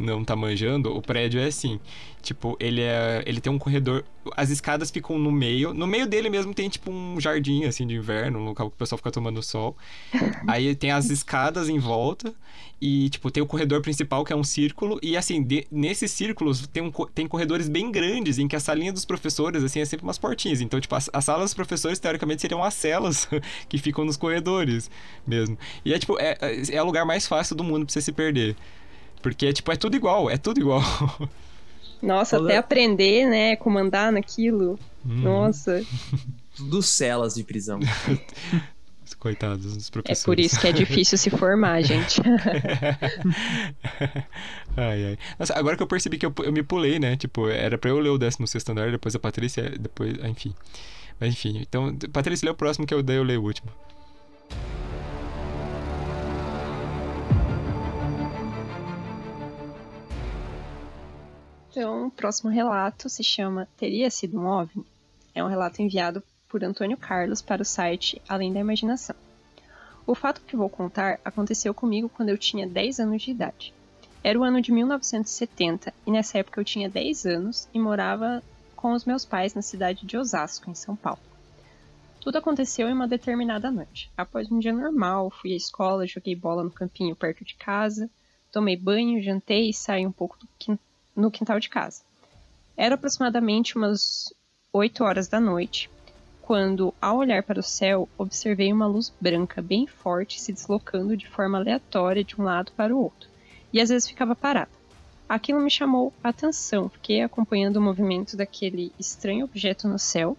não 0.00 0.24
tá 0.24 0.34
manjando, 0.34 0.90
o 0.96 1.02
prédio 1.02 1.38
é 1.38 1.46
assim, 1.48 1.78
tipo, 2.22 2.56
ele 2.58 2.80
é, 2.80 3.22
ele 3.26 3.42
tem 3.42 3.52
um 3.52 3.58
corredor, 3.58 4.02
as 4.36 4.50
escadas 4.50 4.90
ficam 4.90 5.18
no 5.18 5.30
meio, 5.32 5.72
no 5.74 5.86
meio 5.86 6.06
dele 6.06 6.30
mesmo 6.30 6.54
tem, 6.54 6.68
tipo, 6.68 6.90
um 6.90 7.20
jardim, 7.20 7.64
assim, 7.64 7.86
de 7.86 7.94
inverno, 7.94 8.38
um 8.38 8.44
local 8.44 8.70
que 8.70 8.76
o 8.76 8.78
pessoal 8.78 8.96
fica 8.98 9.10
tomando 9.10 9.42
sol. 9.42 9.76
Aí 10.46 10.74
tem 10.74 10.90
as 10.90 11.10
escadas 11.10 11.68
em 11.68 11.78
volta, 11.78 12.34
e, 12.80 13.08
tipo, 13.08 13.30
tem 13.30 13.42
o 13.42 13.46
corredor 13.46 13.80
principal, 13.80 14.24
que 14.24 14.32
é 14.32 14.36
um 14.36 14.44
círculo, 14.44 14.98
e, 15.02 15.16
assim, 15.16 15.42
de- 15.42 15.66
nesses 15.70 16.10
círculos 16.10 16.66
tem, 16.66 16.82
um, 16.82 16.90
tem 17.14 17.26
corredores 17.26 17.68
bem 17.68 17.90
grandes, 17.90 18.38
em 18.38 18.46
que 18.46 18.56
a 18.56 18.60
salinha 18.60 18.92
dos 18.92 19.04
professores, 19.04 19.62
assim, 19.62 19.80
é 19.80 19.84
sempre 19.84 20.04
umas 20.04 20.18
portinhas. 20.18 20.60
Então, 20.60 20.80
tipo, 20.80 20.94
as, 20.94 21.08
as 21.12 21.24
salas 21.24 21.44
dos 21.44 21.54
professores, 21.54 21.98
teoricamente, 21.98 22.42
seriam 22.42 22.62
as 22.62 22.74
celas 22.74 23.28
que 23.68 23.78
ficam 23.78 24.04
nos 24.04 24.16
corredores 24.16 24.90
mesmo. 25.26 25.56
E 25.84 25.94
é, 25.94 25.98
tipo, 25.98 26.18
é, 26.18 26.36
é 26.70 26.82
o 26.82 26.84
lugar 26.86 27.06
mais 27.06 27.26
fácil 27.26 27.56
do 27.56 27.64
mundo 27.64 27.86
pra 27.86 27.92
você 27.92 28.00
se 28.00 28.12
perder. 28.12 28.56
Porque, 29.22 29.50
tipo, 29.52 29.72
é 29.72 29.76
tudo 29.76 29.96
igual, 29.96 30.28
é 30.28 30.36
tudo 30.36 30.60
igual. 30.60 30.82
nossa, 32.04 32.36
Toda- 32.36 32.50
até 32.50 32.58
aprender, 32.58 33.26
né, 33.26 33.56
comandar 33.56 34.12
naquilo. 34.12 34.78
Hum, 35.04 35.22
Nossa, 35.22 35.84
Tudo 36.56 36.80
celas 36.82 37.34
de 37.34 37.42
prisão. 37.44 37.80
Coitados 39.18 39.74
dos 39.74 39.88
é 39.88 39.90
professores. 39.90 40.22
por 40.24 40.38
isso 40.38 40.60
que 40.60 40.66
é 40.66 40.72
difícil 40.72 41.16
se 41.16 41.30
formar, 41.30 41.80
gente. 41.82 42.20
ai, 44.76 45.04
ai. 45.06 45.18
Nossa, 45.38 45.58
agora 45.58 45.76
que 45.78 45.82
eu 45.82 45.86
percebi 45.86 46.18
que 46.18 46.26
eu, 46.26 46.34
eu 46.42 46.52
me 46.52 46.62
pulei, 46.62 46.98
né? 46.98 47.16
Tipo, 47.16 47.48
era 47.48 47.78
pra 47.78 47.90
eu 47.90 47.98
ler 47.98 48.10
o 48.10 48.18
16 48.18 48.68
andar, 48.68 48.90
depois 48.90 49.14
a 49.14 49.18
Patrícia, 49.18 49.70
depois. 49.80 50.12
Enfim. 50.24 50.54
Mas 51.18 51.32
enfim. 51.32 51.58
Então, 51.62 51.96
Patrícia, 52.12 52.44
lê 52.44 52.50
o 52.52 52.54
próximo 52.54 52.86
que 52.86 52.92
eu 52.92 53.02
daí 53.02 53.16
eu 53.16 53.22
leio 53.22 53.40
o 53.40 53.44
último. 53.44 53.70
Então, 61.76 62.06
o 62.06 62.10
próximo 62.12 62.48
relato 62.50 63.08
se 63.08 63.24
chama 63.24 63.66
Teria 63.76 64.08
Sido 64.08 64.38
um 64.38 64.46
OVNI? 64.46 64.86
É 65.34 65.42
um 65.42 65.48
relato 65.48 65.82
enviado 65.82 66.22
por 66.48 66.62
Antônio 66.62 66.96
Carlos 66.96 67.42
para 67.42 67.62
o 67.62 67.64
site 67.64 68.22
Além 68.28 68.52
da 68.52 68.60
Imaginação. 68.60 69.16
O 70.06 70.14
fato 70.14 70.40
que 70.42 70.54
vou 70.54 70.70
contar 70.70 71.18
aconteceu 71.24 71.74
comigo 71.74 72.08
quando 72.08 72.28
eu 72.28 72.38
tinha 72.38 72.64
10 72.64 73.00
anos 73.00 73.22
de 73.22 73.32
idade. 73.32 73.74
Era 74.22 74.38
o 74.38 74.44
ano 74.44 74.62
de 74.62 74.70
1970 74.70 75.92
e 76.06 76.12
nessa 76.12 76.38
época 76.38 76.60
eu 76.60 76.64
tinha 76.64 76.88
10 76.88 77.26
anos 77.26 77.68
e 77.74 77.80
morava 77.80 78.40
com 78.76 78.92
os 78.92 79.04
meus 79.04 79.24
pais 79.24 79.52
na 79.52 79.60
cidade 79.60 80.06
de 80.06 80.16
Osasco, 80.16 80.70
em 80.70 80.76
São 80.76 80.94
Paulo. 80.94 81.18
Tudo 82.20 82.38
aconteceu 82.38 82.88
em 82.88 82.92
uma 82.92 83.08
determinada 83.08 83.68
noite. 83.68 84.12
Após 84.16 84.48
um 84.48 84.60
dia 84.60 84.72
normal, 84.72 85.28
fui 85.28 85.52
à 85.52 85.56
escola, 85.56 86.06
joguei 86.06 86.36
bola 86.36 86.62
no 86.62 86.70
campinho 86.70 87.16
perto 87.16 87.44
de 87.44 87.56
casa, 87.56 88.08
tomei 88.52 88.76
banho, 88.76 89.20
jantei 89.20 89.70
e 89.70 89.74
saí 89.74 90.06
um 90.06 90.12
pouco 90.12 90.38
no 91.14 91.30
quintal 91.30 91.60
de 91.60 91.68
casa. 91.68 92.02
Era 92.76 92.94
aproximadamente 92.94 93.76
umas 93.76 94.32
8 94.72 95.04
horas 95.04 95.28
da 95.28 95.40
noite, 95.40 95.88
quando, 96.42 96.92
ao 97.00 97.16
olhar 97.18 97.42
para 97.42 97.60
o 97.60 97.62
céu, 97.62 98.08
observei 98.18 98.72
uma 98.72 98.86
luz 98.86 99.12
branca 99.20 99.62
bem 99.62 99.86
forte 99.86 100.40
se 100.40 100.52
deslocando 100.52 101.16
de 101.16 101.28
forma 101.28 101.56
aleatória 101.56 102.22
de 102.22 102.38
um 102.38 102.44
lado 102.44 102.72
para 102.72 102.94
o 102.94 103.00
outro, 103.00 103.28
e 103.72 103.80
às 103.80 103.88
vezes 103.88 104.08
ficava 104.08 104.36
parada. 104.36 104.70
Aquilo 105.26 105.60
me 105.60 105.70
chamou 105.70 106.12
a 106.22 106.28
atenção, 106.28 106.90
fiquei 106.90 107.22
acompanhando 107.22 107.76
o 107.76 107.82
movimento 107.82 108.36
daquele 108.36 108.92
estranho 108.98 109.46
objeto 109.46 109.88
no 109.88 109.98
céu, 109.98 110.36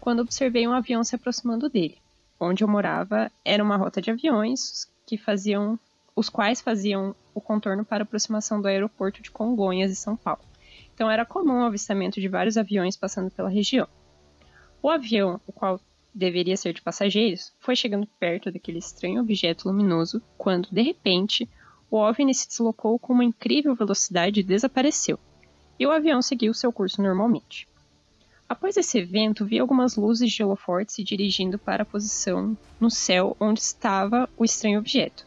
quando 0.00 0.20
observei 0.20 0.66
um 0.66 0.72
avião 0.72 1.04
se 1.04 1.14
aproximando 1.14 1.68
dele. 1.68 1.96
Onde 2.40 2.64
eu 2.64 2.68
morava 2.68 3.30
era 3.44 3.62
uma 3.62 3.76
rota 3.76 4.02
de 4.02 4.10
aviões 4.10 4.90
que 5.06 5.16
faziam, 5.16 5.78
os 6.16 6.28
quais 6.28 6.60
faziam 6.60 7.14
o 7.34 7.40
contorno 7.40 7.84
para 7.84 8.04
aproximação 8.04 8.60
do 8.60 8.68
aeroporto 8.68 9.20
de 9.20 9.30
Congonhas 9.30 9.90
e 9.90 9.96
São 9.96 10.16
Paulo 10.16 10.44
então 10.94 11.10
era 11.10 11.26
comum 11.26 11.60
o 11.60 11.64
avistamento 11.64 12.20
de 12.20 12.28
vários 12.28 12.56
aviões 12.56 12.96
passando 12.96 13.30
pela 13.30 13.48
região. 13.48 13.88
O 14.80 14.88
avião, 14.88 15.40
o 15.46 15.52
qual 15.52 15.80
deveria 16.14 16.56
ser 16.56 16.72
de 16.72 16.82
passageiros, 16.82 17.52
foi 17.58 17.74
chegando 17.74 18.06
perto 18.18 18.50
daquele 18.50 18.78
estranho 18.78 19.20
objeto 19.20 19.68
luminoso 19.68 20.22
quando, 20.38 20.68
de 20.70 20.82
repente, 20.82 21.48
o 21.90 21.96
OVNI 21.96 22.34
se 22.34 22.48
deslocou 22.48 22.98
com 22.98 23.12
uma 23.12 23.24
incrível 23.24 23.74
velocidade 23.74 24.40
e 24.40 24.44
desapareceu, 24.44 25.18
e 25.78 25.86
o 25.86 25.90
avião 25.90 26.22
seguiu 26.22 26.54
seu 26.54 26.72
curso 26.72 27.02
normalmente. 27.02 27.66
Após 28.48 28.76
esse 28.76 28.98
evento, 28.98 29.44
vi 29.44 29.58
algumas 29.58 29.96
luzes 29.96 30.30
de 30.30 30.44
holoforte 30.44 30.92
se 30.92 31.02
dirigindo 31.02 31.58
para 31.58 31.82
a 31.82 31.86
posição 31.86 32.56
no 32.78 32.90
céu 32.90 33.36
onde 33.40 33.60
estava 33.60 34.28
o 34.36 34.44
estranho 34.44 34.78
objeto. 34.78 35.26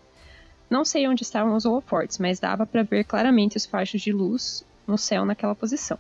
Não 0.70 0.84
sei 0.84 1.08
onde 1.08 1.24
estavam 1.24 1.56
os 1.56 1.66
holofortes, 1.66 2.18
mas 2.18 2.40
dava 2.40 2.66
para 2.66 2.84
ver 2.84 3.06
claramente 3.06 3.56
os 3.56 3.66
fachos 3.66 4.02
de 4.02 4.12
luz 4.12 4.66
no 4.86 4.98
céu 4.98 5.26
naquela 5.26 5.56
posição. 5.56 5.98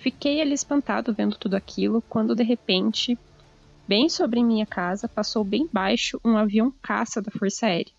Fiquei 0.00 0.40
ali 0.40 0.52
espantado 0.52 1.14
vendo 1.14 1.36
tudo 1.36 1.54
aquilo 1.54 2.02
quando 2.08 2.34
de 2.34 2.42
repente, 2.42 3.16
bem 3.86 4.08
sobre 4.08 4.42
minha 4.42 4.66
casa, 4.66 5.06
passou 5.06 5.44
bem 5.44 5.68
baixo 5.72 6.20
um 6.24 6.36
avião 6.36 6.72
caça 6.82 7.22
da 7.22 7.30
Força 7.30 7.66
Aérea. 7.66 7.92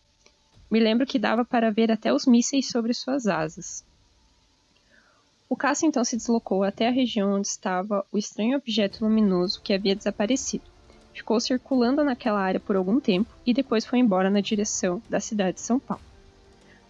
Me 0.69 0.81
lembro 0.81 1.05
que 1.05 1.17
dava 1.17 1.45
para 1.45 1.71
ver 1.71 1.91
até 1.91 2.13
os 2.13 2.25
mísseis 2.25 2.67
sobre 2.69 2.93
suas 2.93 3.25
asas. 3.25 3.85
O 5.47 5.55
caça 5.55 5.85
então 5.85 6.03
se 6.03 6.17
deslocou 6.17 6.63
até 6.63 6.87
a 6.87 6.91
região 6.91 7.35
onde 7.35 7.47
estava 7.47 8.05
o 8.11 8.17
estranho 8.17 8.57
objeto 8.57 9.05
luminoso 9.05 9.61
que 9.61 9.71
havia 9.71 9.95
desaparecido. 9.95 10.72
Ficou 11.13 11.39
circulando 11.39 12.03
naquela 12.03 12.39
área 12.39 12.59
por 12.59 12.75
algum 12.75 12.99
tempo 12.99 13.29
e 13.45 13.53
depois 13.53 13.85
foi 13.85 13.99
embora 13.99 14.29
na 14.29 14.41
direção 14.41 15.01
da 15.09 15.19
cidade 15.19 15.55
de 15.55 15.61
São 15.61 15.79
Paulo. 15.79 16.03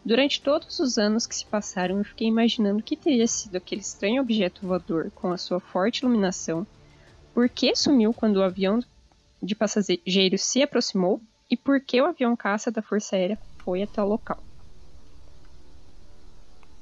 Durante 0.05 0.41
todos 0.41 0.79
os 0.79 0.97
anos 0.97 1.25
que 1.25 1.35
se 1.35 1.45
passaram, 1.45 1.97
eu 1.97 2.03
fiquei 2.03 2.27
imaginando 2.27 2.79
o 2.79 2.83
que 2.83 2.95
teria 2.95 3.27
sido 3.27 3.55
aquele 3.55 3.81
estranho 3.81 4.21
objeto 4.21 4.67
voador 4.67 5.11
com 5.15 5.31
a 5.31 5.37
sua 5.37 5.59
forte 5.59 5.99
iluminação, 5.99 6.67
por 7.33 7.47
que 7.47 7.75
sumiu 7.75 8.13
quando 8.13 8.37
o 8.37 8.43
avião 8.43 8.83
de 9.41 9.55
passageiros 9.55 10.43
se 10.43 10.61
aproximou 10.61 11.21
e 11.49 11.55
por 11.55 11.79
que 11.79 12.01
o 12.01 12.05
avião 12.05 12.35
caça 12.35 12.71
da 12.71 12.81
Força 12.81 13.15
Aérea 13.15 13.37
foi 13.59 13.83
até 13.83 14.01
o 14.01 14.07
local. 14.07 14.41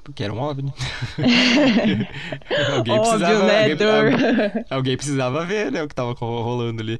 Porque 0.03 0.23
era 0.23 0.33
um 0.33 0.39
OVNI. 0.39 0.73
alguém, 2.73 2.93
Óbvio, 2.93 3.01
precisava, 3.01 3.45
né, 3.45 3.71
alguém, 3.71 4.65
alguém, 4.69 4.97
precisava 4.97 5.45
ver 5.45 5.71
né, 5.71 5.83
o 5.83 5.87
que 5.87 5.93
estava 5.93 6.11
rolando 6.13 6.81
ali. 6.81 6.99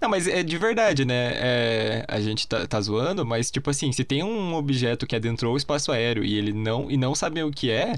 Não, 0.00 0.08
mas 0.08 0.26
é 0.26 0.42
de 0.42 0.58
verdade, 0.58 1.04
né? 1.04 1.32
É, 1.34 2.04
a 2.08 2.20
gente 2.20 2.46
tá, 2.46 2.66
tá 2.66 2.80
zoando, 2.80 3.24
mas 3.24 3.50
tipo 3.50 3.70
assim, 3.70 3.92
se 3.92 4.04
tem 4.04 4.22
um 4.22 4.54
objeto 4.54 5.06
que 5.06 5.16
adentrou 5.16 5.54
o 5.54 5.56
espaço 5.56 5.92
aéreo 5.92 6.24
e 6.24 6.34
ele 6.34 6.52
não 6.52 6.90
e 6.90 6.96
não 6.96 7.14
sabe 7.14 7.42
o 7.42 7.50
que 7.50 7.70
é, 7.70 7.94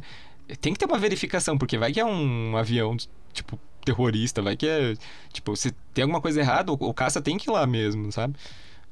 tem 0.61 0.73
que 0.73 0.79
ter 0.79 0.87
uma 0.87 0.99
verificação, 0.99 1.59
porque 1.59 1.77
vai 1.77 1.93
que 1.93 2.01
é 2.01 2.05
um 2.05 2.57
avião, 2.57 2.97
tipo, 3.33 3.59
terrorista, 3.85 4.43
vai 4.43 4.57
que 4.57 4.67
é. 4.67 4.95
Tipo, 5.33 5.57
se 5.57 5.73
tem 5.93 6.03
alguma 6.03 6.21
coisa 6.21 6.41
errada, 6.41 6.73
o, 6.73 6.75
o 6.75 6.95
caça 6.95 7.21
tem 7.21 7.37
que 7.37 7.51
ir 7.51 7.53
lá 7.53 7.67
mesmo, 7.67 8.11
sabe? 8.13 8.35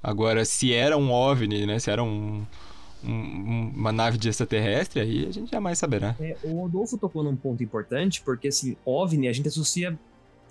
Agora, 0.03 0.45
se 0.45 0.73
era 0.73 0.97
um 0.97 1.11
OVNI, 1.11 1.67
né? 1.67 1.79
Se 1.79 1.91
era 1.91 2.03
um, 2.03 2.45
um, 3.05 3.73
uma 3.75 3.93
nave 3.93 4.19
de 4.19 4.29
extraterrestre, 4.29 5.01
aí 5.01 5.27
a 5.27 5.33
gente 5.33 5.51
jamais 5.51 5.79
saberá. 5.79 6.15
É, 6.21 6.37
o 6.45 6.61
Rodolfo 6.61 6.99
tocou 6.99 7.23
num 7.23 7.37
ponto 7.37 7.63
importante, 7.63 8.23
porque 8.23 8.49
assim, 8.49 8.77
OVNI 8.85 9.29
a 9.29 9.33
gente 9.33 9.49
associa 9.49 9.99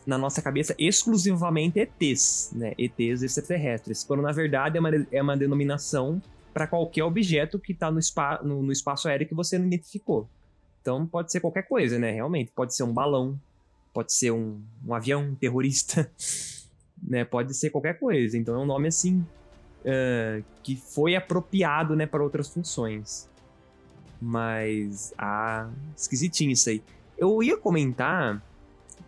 na 0.05 0.17
nossa 0.17 0.41
cabeça 0.41 0.75
exclusivamente 0.77 1.79
ETs, 1.79 2.51
né? 2.53 2.73
ETs 2.77 3.23
extraterrestres, 3.23 4.03
quando 4.03 4.21
na 4.21 4.31
verdade 4.31 4.77
é 4.77 4.79
uma, 4.79 4.91
é 5.11 5.21
uma 5.21 5.35
denominação 5.35 6.21
para 6.53 6.67
qualquer 6.67 7.03
objeto 7.03 7.59
que 7.59 7.73
está 7.73 7.91
no, 7.91 8.01
spa, 8.01 8.39
no, 8.43 8.61
no, 8.61 8.71
espaço 8.71 9.07
aéreo 9.07 9.27
que 9.27 9.33
você 9.33 9.57
não 9.57 9.65
identificou. 9.65 10.29
Então 10.81 11.05
pode 11.05 11.31
ser 11.31 11.39
qualquer 11.39 11.63
coisa, 11.63 11.97
né? 11.97 12.11
Realmente, 12.11 12.51
pode 12.55 12.75
ser 12.75 12.83
um 12.83 12.93
balão, 12.93 13.39
pode 13.93 14.13
ser 14.13 14.31
um, 14.31 14.61
um 14.85 14.93
avião 14.93 15.35
terrorista, 15.35 16.09
né? 17.01 17.25
Pode 17.25 17.55
ser 17.57 17.71
qualquer 17.71 17.99
coisa. 17.99 18.37
Então 18.37 18.55
é 18.55 18.59
um 18.59 18.65
nome 18.65 18.87
assim 18.87 19.25
uh, 19.81 20.43
que 20.63 20.75
foi 20.75 21.15
apropriado, 21.15 21.95
né, 21.95 22.05
para 22.05 22.23
outras 22.23 22.47
funções. 22.47 23.29
Mas 24.21 25.13
ah, 25.17 25.69
esquisitinho 25.95 26.51
isso 26.51 26.69
aí. 26.69 26.81
Eu 27.17 27.43
ia 27.43 27.57
comentar 27.57 28.41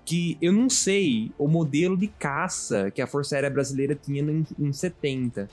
que 0.08 0.38
eu 0.42 0.54
não 0.54 0.70
sei 0.70 1.34
o 1.38 1.50
modelo 1.50 1.98
de 1.98 2.08
caça 2.08 2.90
que 2.90 3.02
a 3.02 3.08
Força 3.08 3.36
Aérea 3.36 3.50
Brasileira 3.50 3.94
tinha 3.94 4.22
em, 4.22 4.48
em 4.58 4.72
70. 4.72 5.50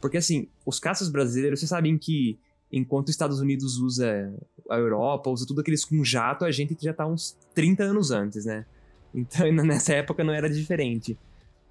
Porque, 0.00 0.16
assim, 0.16 0.46
os 0.64 0.78
caças 0.78 1.08
brasileiros, 1.08 1.58
vocês 1.58 1.68
sabem 1.68 1.98
que 1.98 2.38
enquanto 2.72 3.08
os 3.08 3.14
Estados 3.14 3.40
Unidos 3.40 3.78
usa 3.78 4.32
a 4.70 4.76
Europa, 4.76 5.28
usa 5.28 5.44
tudo 5.44 5.60
aqueles 5.60 5.84
com 5.84 6.04
jato, 6.04 6.44
a 6.44 6.52
gente 6.52 6.76
já 6.80 6.94
tá 6.94 7.04
uns 7.04 7.36
30 7.52 7.82
anos 7.82 8.12
antes, 8.12 8.44
né? 8.44 8.64
Então, 9.12 9.50
nessa 9.50 9.94
época 9.94 10.22
não 10.22 10.32
era 10.32 10.48
diferente. 10.48 11.18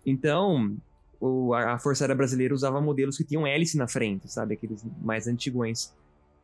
Então, 0.06 0.76
o, 1.22 1.53
a 1.53 1.80
Força 1.80 2.03
Aérea 2.03 2.18
Brasileira 2.18 2.53
usava 2.53 2.82
modelos 2.82 3.16
que 3.16 3.24
tinham 3.24 3.48
hélice 3.48 3.78
na 3.78 3.88
frente, 3.88 4.30
sabe? 4.30 4.56
Aqueles 4.56 4.86
mais 5.02 5.26
antigões. 5.26 5.94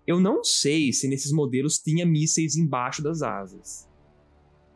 Eu 0.08 0.22
não 0.22 0.42
sei 0.42 0.94
se 0.94 1.06
nesses 1.10 1.34
modelos 1.34 1.80
tinha 1.80 2.06
mísseis 2.06 2.56
embaixo 2.56 3.04
das 3.04 3.22
asas 3.22 3.91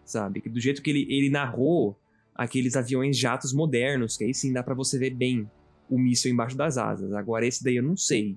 sabe? 0.06 0.42
Do 0.42 0.60
jeito 0.60 0.82
que 0.82 0.90
ele, 0.90 1.08
ele 1.10 1.30
narrou 1.30 1.98
aqueles 2.34 2.76
aviões 2.76 3.18
jatos 3.18 3.52
modernos, 3.52 4.16
que 4.16 4.24
aí 4.24 4.34
sim 4.34 4.54
dá 4.54 4.62
para 4.62 4.76
você 4.76 5.00
ver 5.00 5.12
bem 5.12 5.50
o 5.90 5.98
míssil 5.98 6.32
embaixo 6.32 6.56
das 6.56 6.78
asas. 6.78 7.14
Agora 7.14 7.46
esse 7.46 7.64
daí 7.64 7.78
eu 7.78 7.84
não 7.84 7.98
sei. 7.98 8.36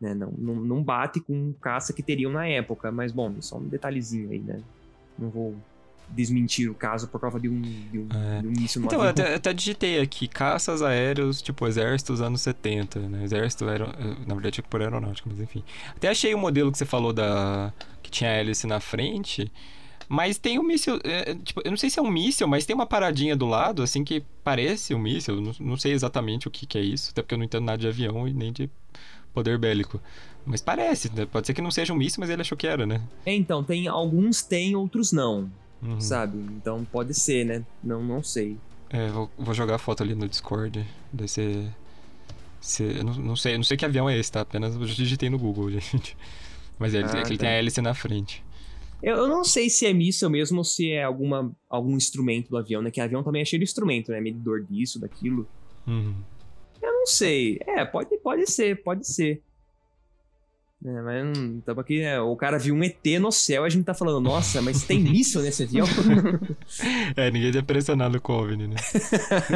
Né? 0.00 0.14
Não, 0.14 0.32
não, 0.36 0.54
não 0.56 0.82
bate 0.82 1.20
com 1.20 1.50
o 1.50 1.54
caça 1.54 1.92
que 1.92 2.02
teriam 2.02 2.32
na 2.32 2.46
época, 2.46 2.90
mas 2.90 3.12
bom, 3.12 3.34
só 3.40 3.58
um 3.58 3.68
detalhezinho 3.68 4.30
aí, 4.30 4.40
né? 4.40 4.60
Não 5.18 5.30
vou 5.30 5.54
desmentir 6.10 6.70
o 6.70 6.74
caso 6.74 7.08
por 7.08 7.20
causa 7.20 7.40
de 7.40 7.48
um, 7.48 7.60
de 7.62 7.98
um, 7.98 8.08
é. 8.12 8.40
de 8.42 8.46
um 8.46 8.52
no 8.52 8.86
Então, 8.86 9.02
eu 9.02 9.08
até, 9.08 9.34
até, 9.34 9.52
digitei 9.54 10.00
aqui, 10.00 10.28
caças 10.28 10.82
aéreos, 10.82 11.40
tipo, 11.40 11.66
exércitos 11.66 12.20
anos 12.20 12.42
70, 12.42 13.00
né? 13.00 13.24
Exército, 13.24 13.66
era, 13.66 13.86
na 14.26 14.34
verdade, 14.34 14.62
por 14.62 14.82
aeronáutica, 14.82 15.30
mas 15.30 15.40
enfim. 15.40 15.64
Até 15.96 16.08
achei 16.08 16.34
o 16.34 16.38
modelo 16.38 16.70
que 16.70 16.76
você 16.76 16.84
falou 16.84 17.12
da... 17.12 17.72
que 18.02 18.10
tinha 18.10 18.30
hélice 18.30 18.66
na 18.66 18.80
frente... 18.80 19.50
Mas 20.08 20.38
tem 20.38 20.58
um 20.58 20.62
míssil. 20.62 20.98
É, 21.04 21.34
tipo, 21.34 21.60
eu 21.64 21.70
não 21.70 21.76
sei 21.76 21.90
se 21.90 21.98
é 21.98 22.02
um 22.02 22.10
míssil, 22.10 22.46
mas 22.46 22.66
tem 22.66 22.74
uma 22.74 22.86
paradinha 22.86 23.36
do 23.36 23.46
lado, 23.46 23.82
assim, 23.82 24.04
que 24.04 24.22
parece 24.42 24.94
um 24.94 24.98
míssil. 24.98 25.40
Não, 25.40 25.52
não 25.58 25.76
sei 25.76 25.92
exatamente 25.92 26.48
o 26.48 26.50
que, 26.50 26.66
que 26.66 26.78
é 26.78 26.82
isso, 26.82 27.10
até 27.10 27.22
porque 27.22 27.34
eu 27.34 27.38
não 27.38 27.44
entendo 27.44 27.64
nada 27.64 27.78
de 27.78 27.88
avião 27.88 28.26
e 28.28 28.32
nem 28.32 28.52
de 28.52 28.68
poder 29.32 29.58
bélico. 29.58 30.00
Mas 30.46 30.60
parece, 30.60 31.10
né? 31.14 31.26
Pode 31.26 31.46
ser 31.46 31.54
que 31.54 31.62
não 31.62 31.70
seja 31.70 31.92
um 31.92 31.96
míssil, 31.96 32.20
mas 32.20 32.30
ele 32.30 32.42
achou 32.42 32.56
que 32.56 32.66
era, 32.66 32.86
né? 32.86 33.00
É, 33.24 33.34
então, 33.34 33.64
tem 33.64 33.88
alguns 33.88 34.42
tem, 34.42 34.76
outros 34.76 35.10
não. 35.10 35.50
Uhum. 35.82 36.00
Sabe? 36.00 36.38
Então 36.38 36.86
pode 36.90 37.14
ser, 37.14 37.44
né? 37.44 37.62
Não, 37.82 38.02
não 38.02 38.22
sei. 38.22 38.56
É, 38.90 39.08
vou, 39.08 39.30
vou 39.38 39.54
jogar 39.54 39.74
a 39.74 39.78
foto 39.78 40.02
ali 40.02 40.14
no 40.14 40.28
Discord. 40.28 40.86
Desse. 41.12 41.68
Se, 42.60 42.82
eu 42.82 43.04
não, 43.04 43.14
não, 43.14 43.36
sei, 43.36 43.56
não 43.56 43.64
sei 43.64 43.76
que 43.76 43.84
avião 43.84 44.08
é 44.08 44.16
esse, 44.16 44.32
tá? 44.32 44.40
Apenas 44.40 44.74
eu 44.74 44.86
digitei 44.86 45.28
no 45.28 45.38
Google, 45.38 45.70
gente. 45.78 46.16
Mas 46.78 46.94
é, 46.94 47.02
ah, 47.02 47.06
é 47.06 47.22
que 47.22 47.28
ele 47.28 47.36
tá. 47.36 47.42
tem 47.44 47.48
a 47.48 47.52
hélice 47.52 47.80
na 47.82 47.92
frente. 47.92 48.42
Eu, 49.04 49.16
eu, 49.16 49.28
não 49.28 49.44
sei 49.44 49.68
se 49.68 49.84
é 49.84 49.92
míssil 49.92 50.30
mesmo 50.30 50.58
ou 50.58 50.64
se 50.64 50.90
é 50.90 51.04
alguma, 51.04 51.54
algum 51.68 51.94
instrumento 51.94 52.48
do 52.48 52.56
avião, 52.56 52.80
né? 52.80 52.90
Que 52.90 53.02
avião 53.02 53.22
também 53.22 53.42
é 53.42 53.44
cheio 53.44 53.60
de 53.60 53.64
instrumento, 53.64 54.10
né? 54.10 54.18
Medidor 54.18 54.62
disso, 54.64 54.98
daquilo. 54.98 55.46
Uhum. 55.86 56.14
Eu 56.80 56.90
não 56.90 57.06
sei. 57.06 57.60
É, 57.66 57.84
pode, 57.84 58.16
pode 58.16 58.50
ser, 58.50 58.82
pode 58.82 59.06
ser. 59.06 59.42
É, 60.86 61.00
mas 61.02 61.38
estamos 61.58 61.78
aqui, 61.78 62.00
é, 62.00 62.20
o 62.20 62.34
cara 62.34 62.58
viu 62.58 62.74
um 62.74 62.82
ET 62.82 63.04
no 63.18 63.32
céu, 63.32 63.64
a 63.64 63.68
gente 63.70 63.84
tá 63.84 63.94
falando, 63.94 64.20
nossa, 64.20 64.60
mas 64.60 64.84
tem 64.84 65.00
míssil 65.04 65.42
nesse 65.42 65.64
avião? 65.64 65.86
é, 67.16 67.30
ninguém 67.30 67.52
é 67.54 67.58
impressionado 67.58 68.18
com 68.22 68.32
o 68.32 68.42
OVNI, 68.42 68.68
né? 68.68 68.76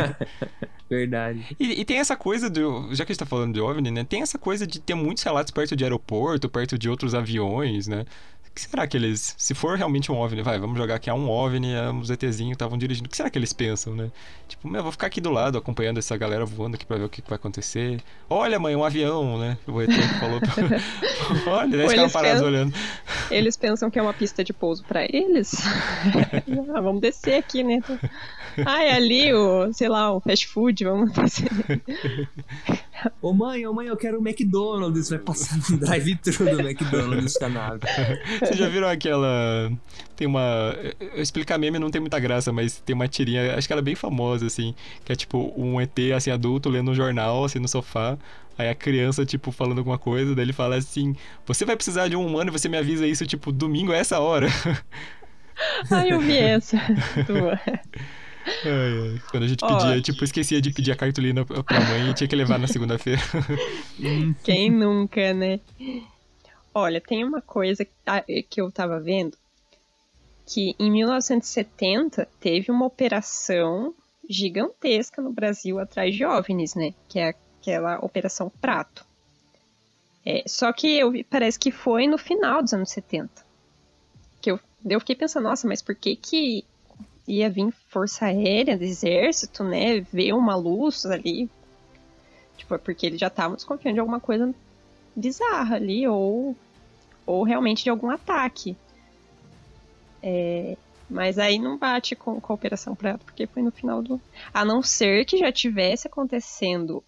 Verdade. 0.89 1.55
E, 1.61 1.81
e, 1.81 1.85
tem 1.85 1.99
essa 1.99 2.17
coisa 2.17 2.49
do. 2.49 2.95
Já 2.95 3.05
que 3.05 3.13
a 3.13 3.15
gente 3.15 3.19
tá 3.19 3.27
falando 3.27 3.53
de 3.53 3.61
OVNI, 3.61 3.91
né? 3.91 4.05
Tem 4.05 4.23
essa 4.23 4.39
coisa 4.39 4.67
de 4.67 4.81
ter 4.81 4.95
muitos 4.95 5.23
relatos 5.23 5.51
perto 5.51 5.77
de 5.77 5.85
aeroporto, 5.85 6.49
perto 6.49 6.79
de 6.79 6.89
outros 6.89 7.15
aviões, 7.15 7.87
né? 7.87 8.07
Que 8.59 8.71
será 8.71 8.87
que 8.87 8.97
eles. 8.97 9.35
Se 9.39 9.55
for 9.55 9.77
realmente 9.77 10.11
um 10.11 10.17
OVNI, 10.17 10.43
vai, 10.43 10.59
vamos 10.59 10.77
jogar 10.77 10.97
aqui, 10.97 11.09
é 11.09 11.15
um 11.15 11.31
OVNI, 11.31 11.75
é 11.75 11.91
um 11.91 12.03
ZTzinho 12.05 12.53
estavam 12.53 12.77
dirigindo. 12.77 13.07
O 13.07 13.11
que 13.11 13.17
será 13.17 13.31
que 13.31 13.39
eles 13.39 13.53
pensam, 13.53 13.95
né? 13.95 14.11
Tipo, 14.49 14.69
meu, 14.69 14.83
vou 14.83 14.91
ficar 14.91 15.07
aqui 15.07 15.21
do 15.21 15.31
lado 15.31 15.57
acompanhando 15.59 15.99
essa 15.99 16.17
galera 16.17 16.45
voando 16.45 16.75
aqui 16.75 16.85
pra 16.85 16.97
ver 16.97 17.05
o 17.05 17.09
que, 17.09 17.23
que 17.23 17.29
vai 17.29 17.37
acontecer. 17.37 18.01
Olha, 18.29 18.59
mãe, 18.59 18.75
um 18.75 18.85
avião, 18.85 19.39
né? 19.39 19.57
O 19.67 19.81
ET 19.81 19.91
falou. 20.19 20.41
Olha, 21.47 21.75
eles 21.77 21.91
ficaram 21.91 22.11
parados 22.11 22.41
pensam... 22.41 22.49
olhando. 22.49 22.75
Eles 23.31 23.57
pensam 23.57 23.91
que 23.91 23.99
é 23.99 24.03
uma 24.03 24.15
pista 24.15 24.43
de 24.43 24.53
pouso 24.53 24.83
para 24.85 25.05
eles. 25.05 25.55
ah, 26.75 26.81
vamos 26.81 27.01
descer 27.01 27.35
aqui, 27.35 27.63
né? 27.63 27.81
Ah, 28.65 28.83
é 28.83 28.93
ali 28.93 29.33
o, 29.33 29.73
sei 29.73 29.89
lá, 29.89 30.13
o 30.13 30.21
fast 30.21 30.49
food, 30.49 30.85
vamos 30.85 31.13
descer. 31.13 31.49
ô 33.21 33.33
mãe, 33.33 33.67
ô 33.67 33.73
mãe, 33.73 33.87
eu 33.87 33.97
quero 33.97 34.19
o 34.19 34.27
McDonald's. 34.27 35.11
Vai 35.11 35.19
passar 35.19 35.59
no 35.71 35.79
drive-thru 35.81 36.45
do 36.45 36.61
McDonald's 36.61 37.37
com 37.37 37.45
a 37.45 37.49
nave. 37.49 37.81
Vocês 38.41 38.57
já 38.57 38.69
viram 38.69 38.89
aquela. 38.89 39.71
Tem 40.17 40.27
uma. 40.27 40.75
Eu 41.01 41.23
explicar 41.23 41.59
meme 41.59 41.79
não 41.79 41.91
tem 41.91 42.01
muita 42.01 42.19
graça, 42.19 42.53
mas 42.53 42.79
tem 42.81 42.95
uma 42.95 43.09
tirinha, 43.09 43.55
acho 43.57 43.67
que 43.67 43.73
ela 43.73 43.81
é 43.81 43.85
bem 43.85 43.95
famosa, 43.95 44.47
assim, 44.47 44.75
que 45.05 45.13
é 45.13 45.17
tipo 45.17 45.53
um 45.57 45.81
ET, 45.81 45.99
assim, 46.17 46.31
adulto, 46.31 46.69
lendo 46.69 46.91
um 46.91 46.95
jornal, 46.95 47.45
assim, 47.45 47.59
no 47.59 47.69
sofá. 47.69 48.19
Aí 48.59 48.69
a 48.69 48.75
criança, 48.75 49.25
tipo, 49.25 49.53
falando 49.53 49.79
alguma 49.79 49.99
coisa, 49.99 50.35
daí 50.35 50.45
ele 50.45 50.53
fala 50.53 50.77
assim: 50.77 51.15
Você 51.47 51.65
vai 51.65 51.77
precisar 51.77 52.09
de 52.09 52.17
um 52.17 52.27
humano 52.27 52.51
e 52.51 52.53
você 52.53 52.69
me 52.69 52.77
avisa 52.77 53.07
isso, 53.07 53.25
tipo, 53.25 53.53
domingo 53.53 53.93
é 53.93 53.99
essa 53.99 54.19
hora. 54.19 54.49
Ai, 55.91 56.13
eu 56.13 56.21
vi 56.21 56.37
essa. 56.37 56.77
Ai, 57.67 57.81
ai. 58.65 59.21
Quando 59.31 59.43
a 59.45 59.47
gente 59.47 59.65
pedia, 59.65 60.01
tipo, 60.03 60.25
esquecia 60.25 60.61
de 60.61 60.71
pedir 60.71 60.93
a 60.93 60.97
cartolina 60.97 61.45
pra 61.45 61.81
mãe 61.81 62.11
e 62.11 62.15
tinha 62.15 62.29
que 62.29 62.37
levar 62.37 62.59
na 62.59 62.67
segunda-feira. 62.67 63.21
Quem 64.45 64.71
nunca, 64.71 65.33
né? 65.33 65.61
Olha, 66.75 67.01
tem 67.01 67.25
uma 67.25 67.41
coisa 67.41 67.87
que 68.49 68.61
eu 68.61 68.71
tava 68.71 69.01
vendo 69.01 69.37
que 70.49 70.75
em 70.79 70.91
1970 70.91 72.27
teve 72.41 72.71
uma 72.73 72.87
operação 72.87 73.95
gigantesca 74.29 75.21
no 75.21 75.31
Brasil 75.31 75.79
atrás 75.79 76.15
de 76.15 76.25
OVNIs, 76.25 76.75
né? 76.75 76.95
Que 77.07 77.19
é 77.19 77.29
aquela 77.29 77.99
Operação 77.99 78.51
Prato. 78.61 79.05
É, 80.25 80.43
só 80.47 80.73
que 80.73 80.99
eu 80.99 81.13
parece 81.29 81.59
que 81.59 81.71
foi 81.71 82.07
no 82.07 82.17
final 82.17 82.63
dos 82.63 82.73
anos 82.73 82.91
70. 82.91 83.31
Que 84.41 84.51
eu, 84.51 84.61
eu 84.89 85.01
fiquei 85.01 85.17
pensando, 85.17 85.45
nossa, 85.45 85.69
mas 85.69 85.83
por 85.83 85.95
que 85.95 86.17
que 86.17 86.65
ia 87.29 87.51
vir 87.51 87.71
Força 87.89 88.25
Aérea 88.25 88.77
do 88.77 88.83
Exército, 88.83 89.63
né? 89.63 90.01
Ver 90.01 90.33
uma 90.33 90.57
luz 90.57 91.05
ali. 91.05 91.49
Tipo, 92.57 92.75
é 92.75 92.79
porque 92.79 93.07
eles 93.07 93.21
já 93.21 93.27
estavam 93.27 93.55
desconfiando 93.55 93.95
de 93.95 94.01
alguma 94.01 94.19
coisa 94.19 94.53
bizarra 95.15 95.77
ali, 95.77 96.09
ou, 96.09 96.57
ou 97.27 97.43
realmente 97.45 97.85
de 97.85 97.91
algum 97.91 98.11
ataque. 98.11 98.75
É, 100.23 100.77
mas 101.09 101.39
aí 101.39 101.59
não 101.59 101.77
bate 101.77 102.17
com, 102.17 102.41
a 102.43 102.53
Operação 102.53 102.95
Prato, 102.95 103.25
porque 103.25 103.47
foi 103.47 103.63
no 103.63 103.71
final 103.71 104.03
do. 104.03 104.21
A 104.53 104.65
não 104.65 104.83
ser 104.83 105.25
que 105.27 105.37
já 105.37 105.53
tivesse 105.53 106.09
acontecendo 106.09 107.05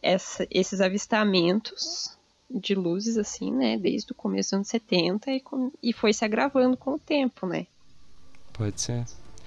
essa, 0.00 0.46
esses 0.50 0.80
avistamentos 0.80 2.16
de 2.48 2.74
luzes, 2.74 3.18
assim, 3.18 3.52
né? 3.52 3.76
Desde 3.76 4.12
o 4.12 4.14
começo 4.14 4.50
dos 4.50 4.54
anos 4.54 4.68
70 4.68 5.32
e, 5.32 5.40
com, 5.40 5.72
e 5.82 5.92
foi 5.92 6.12
se 6.12 6.24
agravando 6.24 6.76
com 6.76 6.92
o 6.92 6.98
tempo, 6.98 7.46
né? 7.46 7.66
Pode 8.52 8.80
ser. 8.80 9.04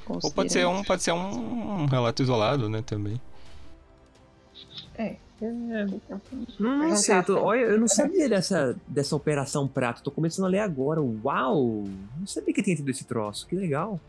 Ou 0.09 0.31
pode 0.31 0.51
ser 0.51 0.65
um, 0.65 0.83
pode 0.83 1.03
ser 1.03 1.11
um, 1.11 1.81
um 1.83 1.85
relato 1.85 2.21
isolado, 2.21 2.69
né, 2.69 2.81
também. 2.81 3.21
É. 4.97 5.15
Não 6.59 6.95
sei, 6.97 7.17
eu, 7.17 7.23
tô, 7.23 7.39
olha, 7.39 7.61
eu 7.61 7.79
não 7.79 7.87
sabia 7.87 8.27
dessa, 8.27 8.75
dessa 8.85 9.15
operação 9.15 9.67
prato. 9.67 10.03
Tô 10.03 10.11
começando 10.11 10.45
a 10.45 10.49
ler 10.49 10.59
agora. 10.59 11.01
Uau! 11.01 11.85
Não 12.19 12.27
sabia 12.27 12.53
que 12.53 12.61
tinha 12.61 12.75
tido 12.75 12.89
esse 12.89 13.05
troço. 13.05 13.47
Que 13.47 13.55
legal. 13.55 13.99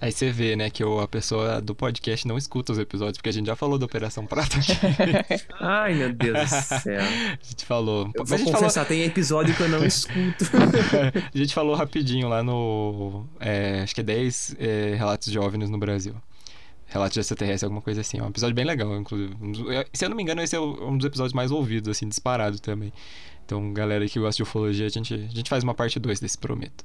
Aí 0.00 0.12
você 0.12 0.30
vê, 0.30 0.54
né, 0.54 0.70
que 0.70 0.82
a 0.82 1.08
pessoa 1.08 1.60
do 1.60 1.74
podcast 1.74 2.26
não 2.26 2.38
escuta 2.38 2.72
os 2.72 2.78
episódios, 2.78 3.18
porque 3.18 3.30
a 3.30 3.32
gente 3.32 3.46
já 3.46 3.56
falou 3.56 3.78
da 3.78 3.86
Operação 3.86 4.24
Prata 4.24 4.56
aqui. 4.58 4.72
Ai, 5.60 5.94
meu 5.94 6.12
Deus 6.12 6.48
do 6.48 6.80
céu. 6.80 7.00
A 7.00 7.44
gente 7.44 7.64
falou. 7.64 8.10
Eu 8.14 8.24
vou 8.24 8.38
confessar, 8.38 8.70
falou... 8.70 8.86
tem 8.86 9.02
episódio 9.02 9.54
que 9.56 9.62
eu 9.62 9.68
não 9.68 9.84
escuto. 9.84 10.44
a 11.34 11.36
gente 11.36 11.52
falou 11.52 11.74
rapidinho 11.74 12.28
lá 12.28 12.44
no. 12.44 13.26
É, 13.40 13.80
acho 13.82 13.94
que 13.94 14.00
é 14.00 14.04
10 14.04 14.56
é, 14.60 14.94
relatos 14.96 15.32
de 15.32 15.38
OVNIs 15.38 15.68
no 15.68 15.78
Brasil. 15.78 16.14
Relatos 16.86 17.14
de 17.14 17.20
extraterrestre, 17.20 17.66
alguma 17.66 17.82
coisa 17.82 18.00
assim. 18.00 18.18
É 18.18 18.22
um 18.22 18.28
episódio 18.28 18.54
bem 18.54 18.64
legal, 18.64 18.96
inclusive. 18.96 19.34
Se 19.92 20.04
eu 20.04 20.08
não 20.08 20.16
me 20.16 20.22
engano, 20.22 20.40
esse 20.40 20.54
é 20.54 20.60
um 20.60 20.96
dos 20.96 21.06
episódios 21.06 21.34
mais 21.34 21.50
ouvidos, 21.50 21.90
assim, 21.90 22.08
disparado 22.08 22.60
também. 22.60 22.92
Então, 23.44 23.72
galera 23.72 24.06
que 24.06 24.18
gosta 24.20 24.36
de 24.36 24.42
ufologia, 24.42 24.86
a 24.86 24.88
gente, 24.88 25.12
a 25.12 25.34
gente 25.34 25.50
faz 25.50 25.64
uma 25.64 25.74
parte 25.74 25.98
2 25.98 26.20
desse, 26.20 26.38
prometo. 26.38 26.84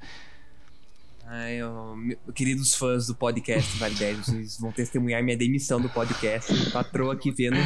Ai, 1.36 1.56
eu, 1.56 1.98
queridos 2.36 2.76
fãs 2.76 3.08
do 3.08 3.16
podcast 3.16 3.76
Vale 3.82 3.96
10, 3.96 4.18
vocês 4.20 4.60
vão 4.60 4.72
testemunhar 4.72 5.24
minha 5.24 5.36
demissão 5.36 5.82
do 5.82 5.90
podcast. 5.90 6.70
Patroa 6.70 7.14
aqui 7.14 7.32
vendo 7.32 7.58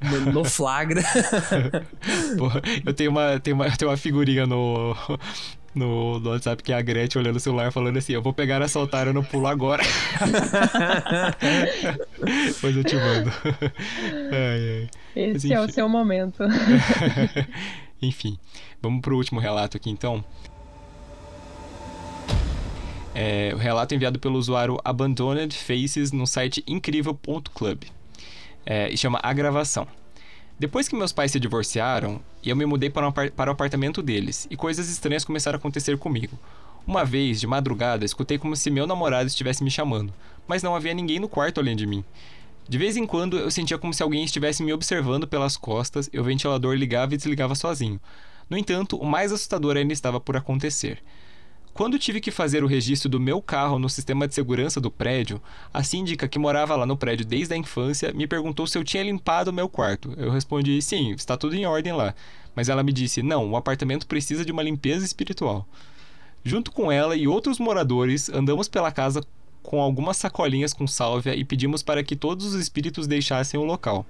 no, 0.00 0.32
no 0.32 0.42
flagra. 0.42 1.02
Porra, 2.38 2.62
eu 2.82 2.94
tenho 2.94 3.10
uma, 3.10 3.38
tenho 3.38 3.56
uma, 3.56 3.76
tenho 3.76 3.90
uma 3.90 3.96
figurinha 3.98 4.46
no, 4.46 4.96
no, 5.74 6.18
no, 6.18 6.30
WhatsApp 6.30 6.62
que 6.62 6.72
é 6.72 6.76
a 6.76 6.80
Gretchen 6.80 7.20
olhando 7.20 7.36
o 7.36 7.40
celular 7.40 7.70
falando 7.70 7.98
assim: 7.98 8.14
Eu 8.14 8.22
vou 8.22 8.32
pegar 8.32 8.62
essa 8.62 8.80
otária 8.80 9.12
no 9.12 9.22
pulo 9.22 9.48
agora. 9.48 9.82
Depois 12.46 12.74
eu 12.74 12.84
te 12.84 12.96
mando. 12.96 13.30
Ai, 14.32 14.88
ai. 15.14 15.34
Esse 15.34 15.52
é 15.52 15.60
o 15.60 15.70
seu 15.70 15.86
momento. 15.90 16.42
enfim, 18.00 18.38
vamos 18.80 19.02
pro 19.02 19.18
último 19.18 19.40
relato 19.40 19.76
aqui 19.76 19.90
então. 19.90 20.24
É, 23.14 23.52
o 23.54 23.58
relato 23.58 23.94
enviado 23.94 24.18
pelo 24.18 24.38
usuário 24.38 24.78
Abandoned 24.84 25.56
Faces 25.56 26.12
no 26.12 26.26
site 26.26 26.62
incrível.club. 26.66 27.84
É, 28.64 28.88
e 28.90 28.96
chama 28.96 29.18
A 29.22 29.32
Gravação. 29.32 29.86
Depois 30.58 30.88
que 30.88 30.94
meus 30.94 31.12
pais 31.12 31.32
se 31.32 31.40
divorciaram, 31.40 32.20
eu 32.44 32.54
me 32.54 32.66
mudei 32.66 32.90
para, 32.90 33.08
um, 33.08 33.12
para 33.12 33.50
o 33.50 33.52
apartamento 33.52 34.02
deles 34.02 34.46
e 34.50 34.56
coisas 34.56 34.90
estranhas 34.90 35.24
começaram 35.24 35.56
a 35.56 35.58
acontecer 35.58 35.96
comigo. 35.96 36.38
Uma 36.86 37.04
vez, 37.04 37.40
de 37.40 37.46
madrugada, 37.46 38.04
escutei 38.04 38.38
como 38.38 38.54
se 38.54 38.70
meu 38.70 38.86
namorado 38.86 39.26
estivesse 39.26 39.64
me 39.64 39.70
chamando, 39.70 40.12
mas 40.46 40.62
não 40.62 40.76
havia 40.76 40.94
ninguém 40.94 41.18
no 41.18 41.28
quarto 41.28 41.60
além 41.60 41.74
de 41.74 41.86
mim. 41.86 42.04
De 42.68 42.78
vez 42.78 42.96
em 42.96 43.06
quando 43.06 43.38
eu 43.38 43.50
sentia 43.50 43.78
como 43.78 43.92
se 43.92 44.02
alguém 44.02 44.22
estivesse 44.22 44.62
me 44.62 44.72
observando 44.72 45.26
pelas 45.26 45.56
costas 45.56 46.08
e 46.12 46.20
o 46.20 46.24
ventilador 46.24 46.74
ligava 46.74 47.14
e 47.14 47.16
desligava 47.16 47.54
sozinho. 47.54 48.00
No 48.48 48.56
entanto, 48.56 48.96
o 48.96 49.06
mais 49.06 49.32
assustador 49.32 49.76
ainda 49.76 49.92
estava 49.92 50.20
por 50.20 50.36
acontecer. 50.36 51.02
Quando 51.80 51.98
tive 51.98 52.20
que 52.20 52.30
fazer 52.30 52.62
o 52.62 52.66
registro 52.66 53.08
do 53.08 53.18
meu 53.18 53.40
carro 53.40 53.78
no 53.78 53.88
sistema 53.88 54.28
de 54.28 54.34
segurança 54.34 54.78
do 54.78 54.90
prédio, 54.90 55.40
a 55.72 55.82
síndica 55.82 56.28
que 56.28 56.38
morava 56.38 56.76
lá 56.76 56.84
no 56.84 56.94
prédio 56.94 57.24
desde 57.24 57.54
a 57.54 57.56
infância 57.56 58.12
me 58.12 58.26
perguntou 58.26 58.66
se 58.66 58.76
eu 58.76 58.84
tinha 58.84 59.02
limpado 59.02 59.50
o 59.50 59.54
meu 59.54 59.66
quarto. 59.66 60.12
Eu 60.18 60.30
respondi: 60.30 60.82
sim, 60.82 61.12
está 61.12 61.38
tudo 61.38 61.56
em 61.56 61.64
ordem 61.64 61.94
lá. 61.94 62.14
Mas 62.54 62.68
ela 62.68 62.82
me 62.82 62.92
disse: 62.92 63.22
não, 63.22 63.50
o 63.50 63.56
apartamento 63.56 64.06
precisa 64.06 64.44
de 64.44 64.52
uma 64.52 64.62
limpeza 64.62 65.06
espiritual. 65.06 65.66
Junto 66.44 66.70
com 66.70 66.92
ela 66.92 67.16
e 67.16 67.26
outros 67.26 67.58
moradores, 67.58 68.28
andamos 68.28 68.68
pela 68.68 68.92
casa 68.92 69.22
com 69.62 69.80
algumas 69.80 70.18
sacolinhas 70.18 70.74
com 70.74 70.86
sálvia 70.86 71.34
e 71.34 71.46
pedimos 71.46 71.82
para 71.82 72.04
que 72.04 72.14
todos 72.14 72.44
os 72.44 72.60
espíritos 72.60 73.06
deixassem 73.06 73.58
o 73.58 73.64
local. 73.64 74.04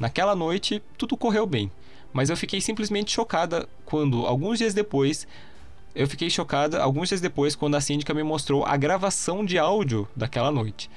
Naquela 0.00 0.34
noite, 0.34 0.82
tudo 0.96 1.16
correu 1.16 1.46
bem, 1.46 1.70
mas 2.12 2.28
eu 2.28 2.36
fiquei 2.36 2.60
simplesmente 2.60 3.12
chocada 3.12 3.68
quando, 3.84 4.26
alguns 4.26 4.58
dias 4.58 4.74
depois, 4.74 5.28
eu 5.98 6.06
fiquei 6.06 6.30
chocada 6.30 6.80
alguns 6.80 7.08
dias 7.08 7.20
depois 7.20 7.56
quando 7.56 7.74
a 7.74 7.80
síndica 7.80 8.14
me 8.14 8.22
mostrou 8.22 8.64
a 8.64 8.76
gravação 8.76 9.44
de 9.44 9.58
áudio 9.58 10.06
daquela 10.14 10.48
noite. 10.52 10.88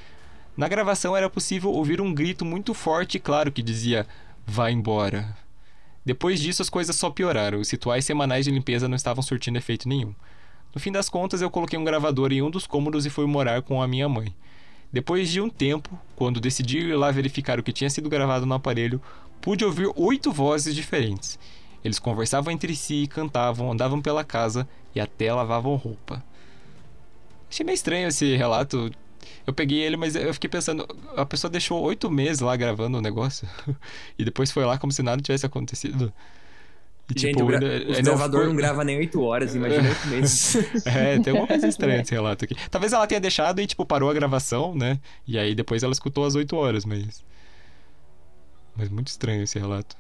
Na 0.56 0.68
gravação 0.68 1.18
era 1.18 1.28
possível 1.28 1.72
ouvir 1.72 2.00
um 2.00 2.14
grito 2.14 2.46
muito 2.46 2.72
forte 2.76 3.16
e 3.16 3.20
claro 3.20 3.52
que 3.52 3.64
dizia: 3.64 4.06
Vá 4.46 4.70
embora. 4.70 5.36
Depois 6.06 6.40
disso, 6.40 6.62
as 6.62 6.70
coisas 6.70 6.96
só 6.96 7.10
pioraram. 7.10 7.60
Os 7.60 7.72
rituais 7.72 8.06
semanais 8.06 8.46
de 8.46 8.52
limpeza 8.52 8.88
não 8.88 8.96
estavam 8.96 9.24
surtindo 9.24 9.58
efeito 9.58 9.90
nenhum. 9.90 10.14
No 10.72 10.80
fim 10.80 10.92
das 10.92 11.10
contas, 11.10 11.42
eu 11.42 11.50
coloquei 11.50 11.80
um 11.80 11.84
gravador 11.84 12.32
em 12.32 12.44
um 12.44 12.52
dos 12.52 12.68
cômodos 12.68 13.04
e 13.04 13.10
fui 13.10 13.26
morar 13.26 13.64
com 13.64 13.82
a 13.82 13.88
minha 13.88 14.08
mãe. 14.08 14.32
Depois 14.94 15.32
de 15.32 15.42
um 15.42 15.50
tempo, 15.50 16.00
quando 16.16 16.40
decidi 16.40 16.78
ir 16.78 16.96
lá 16.96 17.10
verificar 17.10 17.60
o 17.60 17.64
que 17.64 17.74
tinha 17.74 17.90
sido 17.90 18.08
gravado 18.08 18.46
no 18.46 18.54
aparelho, 18.54 19.02
pude 19.42 19.66
ouvir 19.66 19.92
oito 19.96 20.32
vozes 20.32 20.76
diferentes. 20.76 21.40
Eles 21.84 21.98
conversavam 21.98 22.54
entre 22.54 22.76
si, 22.76 23.08
cantavam, 23.08 23.72
andavam 23.72 24.00
pela 24.00 24.24
casa 24.24 24.68
e 24.96 25.00
até 25.00 25.34
lavavam 25.34 25.76
roupa. 25.76 26.24
Achei 27.50 27.66
meio 27.66 27.76
estranho 27.76 28.08
esse 28.08 28.36
relato. 28.36 28.92
Eu 29.46 29.54
peguei 29.54 29.80
ele, 29.80 29.98
mas 29.98 30.16
eu 30.16 30.34
fiquei 30.34 30.50
pensando, 30.50 30.88
a 31.16 31.26
pessoa 31.26 31.50
deixou 31.50 31.82
oito 31.82 32.10
meses 32.10 32.40
lá 32.40 32.56
gravando 32.56 32.98
o 32.98 33.02
negócio 33.02 33.48
e 34.18 34.24
depois 34.24 34.52
foi 34.52 34.64
lá 34.66 34.78
como 34.78 34.92
se 34.92 35.04
nada 35.04 35.22
tivesse 35.22 35.46
acontecido. 35.46 36.14
E, 37.16 37.20
Gente, 37.20 37.34
tipo, 37.34 37.44
o, 37.44 37.48
gra 37.48 37.60
ainda, 37.60 38.00
o 38.00 38.04
gravador 38.04 38.46
não 38.46 38.56
grava 38.56 38.84
nem 38.84 38.98
8 38.98 39.22
horas, 39.22 39.54
imagina 39.54 39.90
8 39.90 40.08
meses. 40.08 40.56
é, 40.88 41.20
tem 41.20 41.32
alguma 41.32 41.48
coisa 41.48 41.68
estranha 41.68 41.98
nesse 41.98 42.14
relato 42.14 42.46
aqui. 42.46 42.56
Talvez 42.70 42.94
ela 42.94 43.06
tenha 43.06 43.20
deixado 43.20 43.60
e, 43.60 43.68
tipo, 43.68 43.86
parou 43.86 44.10
a 44.10 44.14
gravação, 44.14 44.74
né? 44.74 44.98
E 45.28 45.38
aí 45.38 45.54
depois 45.54 45.84
ela 45.84 45.92
escutou 45.92 46.26
às 46.26 46.36
8 46.36 46.56
horas, 46.56 46.86
mas. 46.86 47.24
Mas 48.76 48.88
muito 48.88 49.08
estranho 49.08 49.44
esse 49.44 49.60
relato. 49.60 49.98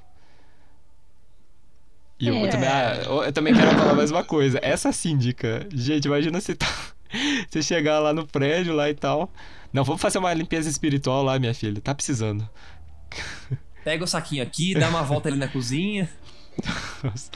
E 2.22 2.28
eu, 2.28 2.46
é. 2.46 2.48
também, 2.50 2.70
ah, 2.70 3.02
eu 3.26 3.34
também 3.34 3.52
quero 3.52 3.72
falar 3.72 3.96
mais 3.96 4.12
uma 4.12 4.24
coisa. 4.24 4.60
Essa 4.62 4.92
síndica, 4.92 5.68
gente, 5.74 6.06
imagina 6.06 6.40
você 6.40 6.54
tá. 6.54 6.68
Você 7.50 7.62
chegar 7.62 8.00
lá 8.00 8.14
no 8.14 8.26
prédio 8.26 8.74
lá 8.74 8.90
e 8.90 8.94
tal. 8.94 9.30
Não, 9.74 9.84
vamos 9.84 10.02
fazer 10.02 10.18
uma 10.18 10.34
limpeza 10.34 10.70
espiritual 10.70 11.22
lá, 11.24 11.38
minha 11.38 11.54
filha. 11.54 11.82
Tá 11.82 11.94
precisando. 11.94 12.48
Pega 13.84 14.06
o 14.06 14.08
saquinho 14.08 14.42
aqui, 14.42 14.74
dá 14.74 14.88
uma 14.88 15.04
volta 15.04 15.28
ali 15.28 15.38
na 15.38 15.50
cozinha. 15.50 16.10
Nossa. 17.04 17.30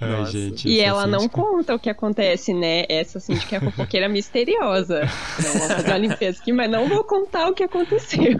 Ai, 0.00 0.26
gente, 0.26 0.68
e 0.68 0.80
ela 0.80 1.04
síndica... 1.04 1.18
não 1.18 1.28
conta 1.28 1.74
o 1.74 1.78
que 1.78 1.90
acontece, 1.90 2.54
né? 2.54 2.84
Essa 2.88 3.18
síndica 3.18 3.56
é 3.56 3.60
fofoqueira 3.60 4.08
misteriosa. 4.10 5.00
Não 5.42 5.52
vou 5.58 5.68
fazer 5.68 5.88
uma 5.88 5.98
limpeza 5.98 6.40
aqui, 6.40 6.52
mas 6.52 6.70
não 6.70 6.88
vou 6.88 7.02
contar 7.02 7.48
o 7.48 7.54
que 7.54 7.64
aconteceu. 7.64 8.38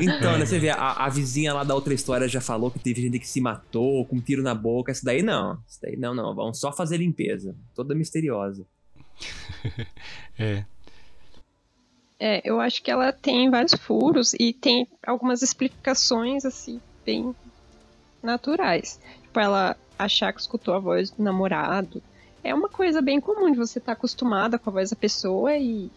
Então, 0.00 0.36
né, 0.36 0.44
você 0.44 0.58
vê, 0.58 0.70
a, 0.70 1.04
a, 1.04 1.08
vizinha 1.08 1.54
lá 1.54 1.62
da 1.62 1.74
outra 1.74 1.94
história 1.94 2.28
já 2.28 2.40
falou 2.40 2.70
que 2.70 2.78
teve 2.78 3.02
gente 3.02 3.18
que 3.18 3.28
se 3.28 3.40
matou 3.40 4.04
com 4.04 4.16
um 4.16 4.20
tiro 4.20 4.42
na 4.42 4.54
boca. 4.54 4.90
Essa 4.90 5.04
daí 5.04 5.22
não. 5.22 5.58
Essa 5.66 5.80
daí 5.82 5.96
não, 5.96 6.14
não. 6.14 6.34
Vamos 6.34 6.58
só 6.58 6.72
fazer 6.72 6.96
limpeza. 6.96 7.54
Toda 7.74 7.94
misteriosa. 7.94 8.66
é. 10.38 10.64
É, 12.18 12.40
eu 12.48 12.60
acho 12.60 12.82
que 12.82 12.90
ela 12.90 13.12
tem 13.12 13.50
vários 13.50 13.74
furos 13.74 14.34
e 14.34 14.52
tem 14.52 14.88
algumas 15.06 15.42
explicações, 15.42 16.44
assim, 16.44 16.80
bem 17.04 17.34
naturais. 18.22 18.98
Tipo, 19.22 19.40
ela 19.40 19.76
achar 19.98 20.32
que 20.32 20.40
escutou 20.40 20.74
a 20.74 20.78
voz 20.78 21.10
do 21.10 21.22
namorado. 21.22 22.02
É 22.42 22.54
uma 22.54 22.68
coisa 22.68 23.02
bem 23.02 23.20
comum 23.20 23.50
de 23.50 23.58
você 23.58 23.78
estar 23.78 23.92
tá 23.92 23.98
acostumada 23.98 24.58
com 24.58 24.70
a 24.70 24.72
voz 24.72 24.90
da 24.90 24.96
pessoa 24.96 25.56
e, 25.56 25.90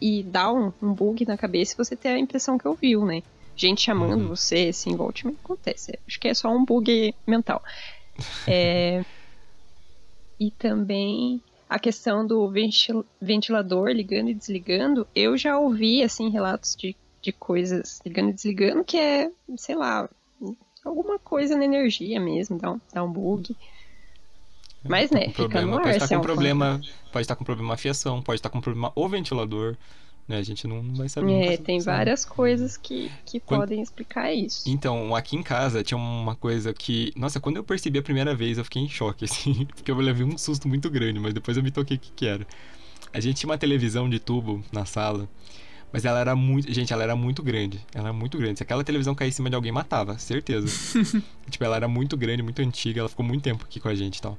e 0.00 0.22
dar 0.22 0.52
um, 0.52 0.72
um 0.82 0.92
bug 0.92 1.24
na 1.24 1.36
cabeça 1.36 1.74
e 1.74 1.76
você 1.76 1.94
ter 1.94 2.08
a 2.08 2.18
impressão 2.18 2.58
que 2.58 2.66
ouviu, 2.66 3.04
né? 3.04 3.22
Gente 3.54 3.82
chamando 3.82 4.22
uhum. 4.22 4.28
você, 4.28 4.68
assim, 4.70 4.94
volte 4.94 5.26
me 5.26 5.36
acontece. 5.42 5.98
Acho 6.06 6.20
que 6.20 6.28
é 6.28 6.34
só 6.34 6.50
um 6.50 6.64
bug 6.64 7.14
mental. 7.26 7.62
É... 8.48 9.04
e 10.40 10.50
também 10.50 11.42
a 11.68 11.78
questão 11.78 12.26
do 12.26 12.50
ventilador 13.20 13.88
ligando 13.88 14.30
e 14.30 14.34
desligando, 14.34 15.06
eu 15.14 15.36
já 15.36 15.58
ouvi, 15.58 16.02
assim, 16.02 16.30
relatos 16.30 16.76
de, 16.76 16.96
de 17.20 17.32
coisas 17.32 18.00
ligando 18.06 18.30
e 18.30 18.32
desligando 18.32 18.84
que 18.84 18.96
é, 18.96 19.30
sei 19.56 19.74
lá, 19.74 20.08
alguma 20.88 21.18
coisa 21.18 21.56
na 21.56 21.64
energia 21.64 22.20
mesmo, 22.20 22.58
dá 22.58 22.72
um, 22.72 22.80
dá 22.92 23.04
um 23.04 23.12
bug. 23.12 23.56
É, 24.84 24.88
Mas, 24.88 25.10
tá 25.10 25.18
né, 25.18 25.26
fica 25.28 25.48
problema. 25.48 25.70
no 25.70 25.78
ar, 25.78 25.82
pode 25.82 25.96
estar 25.96 26.08
com 26.08 26.16
um 26.16 26.20
problema, 26.20 26.80
pode 27.12 27.22
estar 27.22 27.36
com 27.36 27.44
problema 27.44 27.74
a 27.74 27.76
fiação, 27.76 28.22
pode 28.22 28.38
estar 28.38 28.50
com 28.50 28.60
problema 28.60 28.92
o 28.94 29.08
ventilador, 29.08 29.76
né? 30.28 30.38
A 30.38 30.42
gente 30.42 30.66
não, 30.66 30.82
não 30.82 30.94
vai 30.94 31.08
saber. 31.08 31.32
É, 31.32 31.56
tem 31.56 31.80
várias 31.80 32.24
coisas 32.24 32.76
que, 32.76 33.10
que 33.24 33.40
quando... 33.40 33.60
podem 33.60 33.80
explicar 33.80 34.32
isso. 34.32 34.68
Então, 34.68 35.14
aqui 35.14 35.36
em 35.36 35.42
casa 35.42 35.82
tinha 35.82 35.98
uma 35.98 36.34
coisa 36.34 36.72
que. 36.74 37.12
Nossa, 37.16 37.40
quando 37.40 37.56
eu 37.56 37.64
percebi 37.64 37.98
a 37.98 38.02
primeira 38.02 38.34
vez, 38.34 38.58
eu 38.58 38.64
fiquei 38.64 38.82
em 38.82 38.88
choque, 38.88 39.24
assim. 39.26 39.66
Porque 39.66 39.90
eu 39.90 39.96
levei 39.96 40.24
um 40.24 40.36
susto 40.36 40.68
muito 40.68 40.90
grande, 40.90 41.18
mas 41.18 41.32
depois 41.32 41.56
eu 41.56 41.62
me 41.62 41.70
toquei 41.70 41.96
o 41.96 42.00
que, 42.00 42.10
que 42.12 42.26
era. 42.26 42.46
A 43.12 43.20
gente 43.20 43.36
tinha 43.36 43.50
uma 43.50 43.58
televisão 43.58 44.10
de 44.10 44.18
tubo 44.18 44.62
na 44.72 44.84
sala. 44.84 45.28
Mas 45.92 46.04
ela 46.04 46.20
era 46.20 46.36
muito. 46.36 46.72
Gente, 46.72 46.92
ela 46.92 47.02
era 47.02 47.16
muito 47.16 47.42
grande. 47.42 47.80
Ela 47.94 48.08
era 48.08 48.12
muito 48.12 48.36
grande. 48.38 48.58
Se 48.58 48.62
aquela 48.62 48.84
televisão 48.84 49.14
cair 49.14 49.28
em 49.28 49.32
cima 49.32 49.48
de 49.48 49.56
alguém, 49.56 49.72
matava, 49.72 50.18
certeza. 50.18 50.68
tipo, 51.48 51.64
ela 51.64 51.76
era 51.76 51.88
muito 51.88 52.16
grande, 52.16 52.42
muito 52.42 52.60
antiga. 52.60 53.00
Ela 53.00 53.08
ficou 53.08 53.24
muito 53.24 53.42
tempo 53.42 53.64
aqui 53.64 53.80
com 53.80 53.88
a 53.88 53.94
gente 53.94 54.18
e 54.18 54.22
tal. 54.22 54.36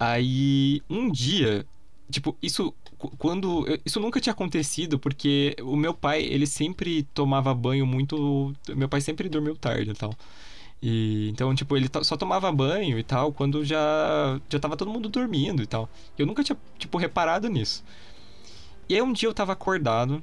Aí, 0.00 0.82
um 0.90 1.10
dia, 1.10 1.64
tipo, 2.10 2.36
isso 2.42 2.74
quando 3.18 3.66
isso 3.84 3.98
nunca 4.00 4.20
tinha 4.20 4.32
acontecido 4.32 4.98
porque 4.98 5.56
o 5.62 5.76
meu 5.76 5.94
pai 5.94 6.22
ele 6.22 6.46
sempre 6.46 7.02
tomava 7.14 7.52
banho 7.54 7.86
muito 7.86 8.52
meu 8.74 8.88
pai 8.88 9.00
sempre 9.00 9.28
dormiu 9.28 9.56
tarde 9.56 9.90
e 9.90 9.94
tal 9.94 10.14
e 10.80 11.28
então 11.30 11.54
tipo 11.54 11.76
ele 11.76 11.88
só 12.02 12.16
tomava 12.16 12.50
banho 12.52 12.98
e 12.98 13.02
tal 13.02 13.32
quando 13.32 13.64
já 13.64 14.40
já 14.48 14.58
tava 14.58 14.76
todo 14.76 14.90
mundo 14.90 15.08
dormindo 15.08 15.62
e 15.62 15.66
tal 15.66 15.88
eu 16.18 16.26
nunca 16.26 16.44
tinha 16.44 16.56
tipo 16.78 16.98
reparado 16.98 17.48
nisso 17.48 17.82
e 18.88 18.94
aí 18.94 19.02
um 19.02 19.12
dia 19.12 19.28
eu 19.28 19.34
tava 19.34 19.52
acordado 19.52 20.22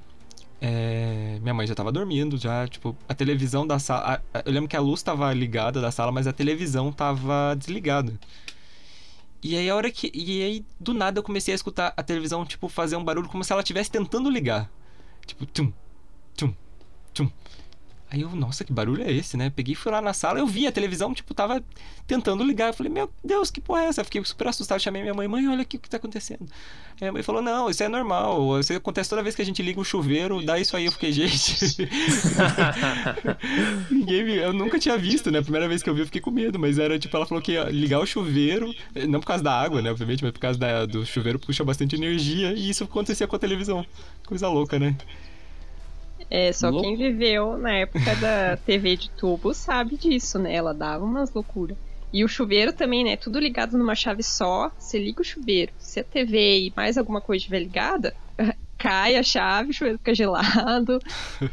é, 0.61 1.37
minha 1.41 1.53
mãe 1.53 1.65
já 1.65 1.73
tava 1.73 1.91
dormindo 1.91 2.37
já 2.37 2.67
tipo 2.67 2.95
a 3.07 3.13
televisão 3.13 3.65
da 3.65 3.79
sala 3.79 4.21
eu 4.45 4.51
lembro 4.51 4.69
que 4.69 4.75
a 4.75 4.81
luz 4.81 5.01
tava 5.01 5.33
ligada 5.33 5.79
da 5.81 5.91
sala 5.91 6.11
mas 6.11 6.27
a 6.27 6.33
televisão 6.33 6.91
tava 6.91 7.55
desligada 7.57 8.13
e 9.41 9.55
aí 9.55 9.69
a 9.69 9.75
hora 9.75 9.89
que. 9.89 10.11
E 10.13 10.43
aí, 10.43 10.65
do 10.79 10.93
nada, 10.93 11.19
eu 11.19 11.23
comecei 11.23 11.53
a 11.53 11.55
escutar 11.55 11.93
a 11.95 12.03
televisão, 12.03 12.45
tipo, 12.45 12.67
fazer 12.67 12.97
um 12.97 13.03
barulho 13.03 13.29
como 13.29 13.43
se 13.43 13.51
ela 13.51 13.61
estivesse 13.61 13.89
tentando 13.89 14.29
ligar. 14.29 14.69
Tipo, 15.25 15.45
tum, 15.45 15.71
tum, 16.35 16.53
tum. 17.13 17.31
Aí 18.11 18.21
eu, 18.21 18.29
nossa, 18.31 18.63
que 18.63 18.73
barulho 18.73 19.03
é 19.03 19.11
esse, 19.11 19.37
né? 19.37 19.51
Peguei 19.55 19.75
fui 19.75 19.91
lá 19.91 20.01
na 20.01 20.13
sala, 20.13 20.39
eu 20.39 20.47
vi 20.47 20.65
a 20.65 20.71
televisão, 20.71 21.13
tipo, 21.13 21.31
tava 21.33 21.63
tentando 22.07 22.43
ligar. 22.43 22.69
Eu 22.69 22.73
falei, 22.73 22.91
meu 22.91 23.07
Deus, 23.23 23.51
que 23.51 23.61
porra 23.61 23.83
é 23.83 23.85
essa? 23.85 24.01
Eu 24.01 24.05
fiquei 24.05 24.23
super 24.25 24.47
assustado, 24.47 24.79
chamei 24.79 25.03
minha 25.03 25.13
mãe, 25.13 25.27
mãe, 25.27 25.47
olha 25.47 25.61
aqui 25.61 25.77
o 25.77 25.79
que 25.79 25.87
tá 25.87 25.97
acontecendo. 25.97 26.47
Aí 26.99 27.07
a 27.07 27.11
mãe 27.11 27.21
falou, 27.21 27.39
não, 27.39 27.69
isso 27.69 27.83
é 27.83 27.87
normal, 27.87 28.59
isso 28.59 28.73
acontece 28.73 29.09
toda 29.09 29.21
vez 29.21 29.35
que 29.35 29.43
a 29.43 29.45
gente 29.45 29.61
liga 29.61 29.79
o 29.79 29.85
chuveiro, 29.85 30.43
dá 30.43 30.59
isso 30.59 30.75
aí. 30.75 30.85
Eu 30.85 30.91
fiquei, 30.91 31.11
gente. 31.11 31.87
Ninguém 33.91 34.23
me... 34.23 34.35
Eu 34.37 34.53
nunca 34.53 34.79
tinha 34.79 34.97
visto, 34.97 35.29
né? 35.29 35.37
A 35.37 35.43
primeira 35.43 35.67
vez 35.67 35.83
que 35.83 35.89
eu 35.89 35.93
vi, 35.93 36.01
eu 36.01 36.05
fiquei 36.07 36.19
com 36.21 36.31
medo, 36.31 36.57
mas 36.57 36.79
era 36.79 36.97
tipo, 36.97 37.15
ela 37.15 37.27
falou 37.27 37.43
que 37.43 37.63
ligar 37.65 37.99
o 37.99 38.07
chuveiro, 38.07 38.73
não 39.07 39.19
por 39.19 39.27
causa 39.27 39.43
da 39.43 39.53
água, 39.53 39.83
né, 39.83 39.91
obviamente, 39.91 40.23
mas 40.23 40.31
por 40.31 40.39
causa 40.39 40.57
da, 40.57 40.87
do 40.87 41.05
chuveiro 41.05 41.37
puxa 41.37 41.63
bastante 41.63 41.95
energia, 41.95 42.53
e 42.53 42.69
isso 42.71 42.83
acontecia 42.83 43.27
com 43.27 43.35
a 43.35 43.39
televisão. 43.39 43.85
Coisa 44.25 44.47
louca, 44.47 44.79
né? 44.79 44.95
É, 46.29 46.53
só 46.53 46.71
quem 46.79 46.95
viveu 46.95 47.57
na 47.57 47.73
época 47.73 48.15
da 48.17 48.57
TV 48.65 48.95
de 48.95 49.09
tubo 49.11 49.53
sabe 49.53 49.97
disso, 49.97 50.37
né? 50.37 50.53
Ela 50.53 50.73
dava 50.73 51.03
umas 51.03 51.33
loucuras. 51.33 51.75
E 52.11 52.23
o 52.23 52.27
chuveiro 52.27 52.73
também, 52.73 53.03
né? 53.03 53.15
Tudo 53.15 53.39
ligado 53.39 53.77
numa 53.77 53.95
chave 53.95 54.23
só. 54.23 54.71
Você 54.77 54.97
liga 54.97 55.21
o 55.21 55.25
chuveiro. 55.25 55.71
Se 55.77 55.99
a 55.99 56.03
TV 56.03 56.59
e 56.59 56.73
mais 56.75 56.97
alguma 56.97 57.21
coisa 57.21 57.39
estiver 57.39 57.59
ligada, 57.59 58.15
cai 58.77 59.15
a 59.15 59.23
chave, 59.23 59.71
o 59.71 59.73
chuveiro 59.73 59.97
fica 59.97 60.13
gelado. 60.13 60.99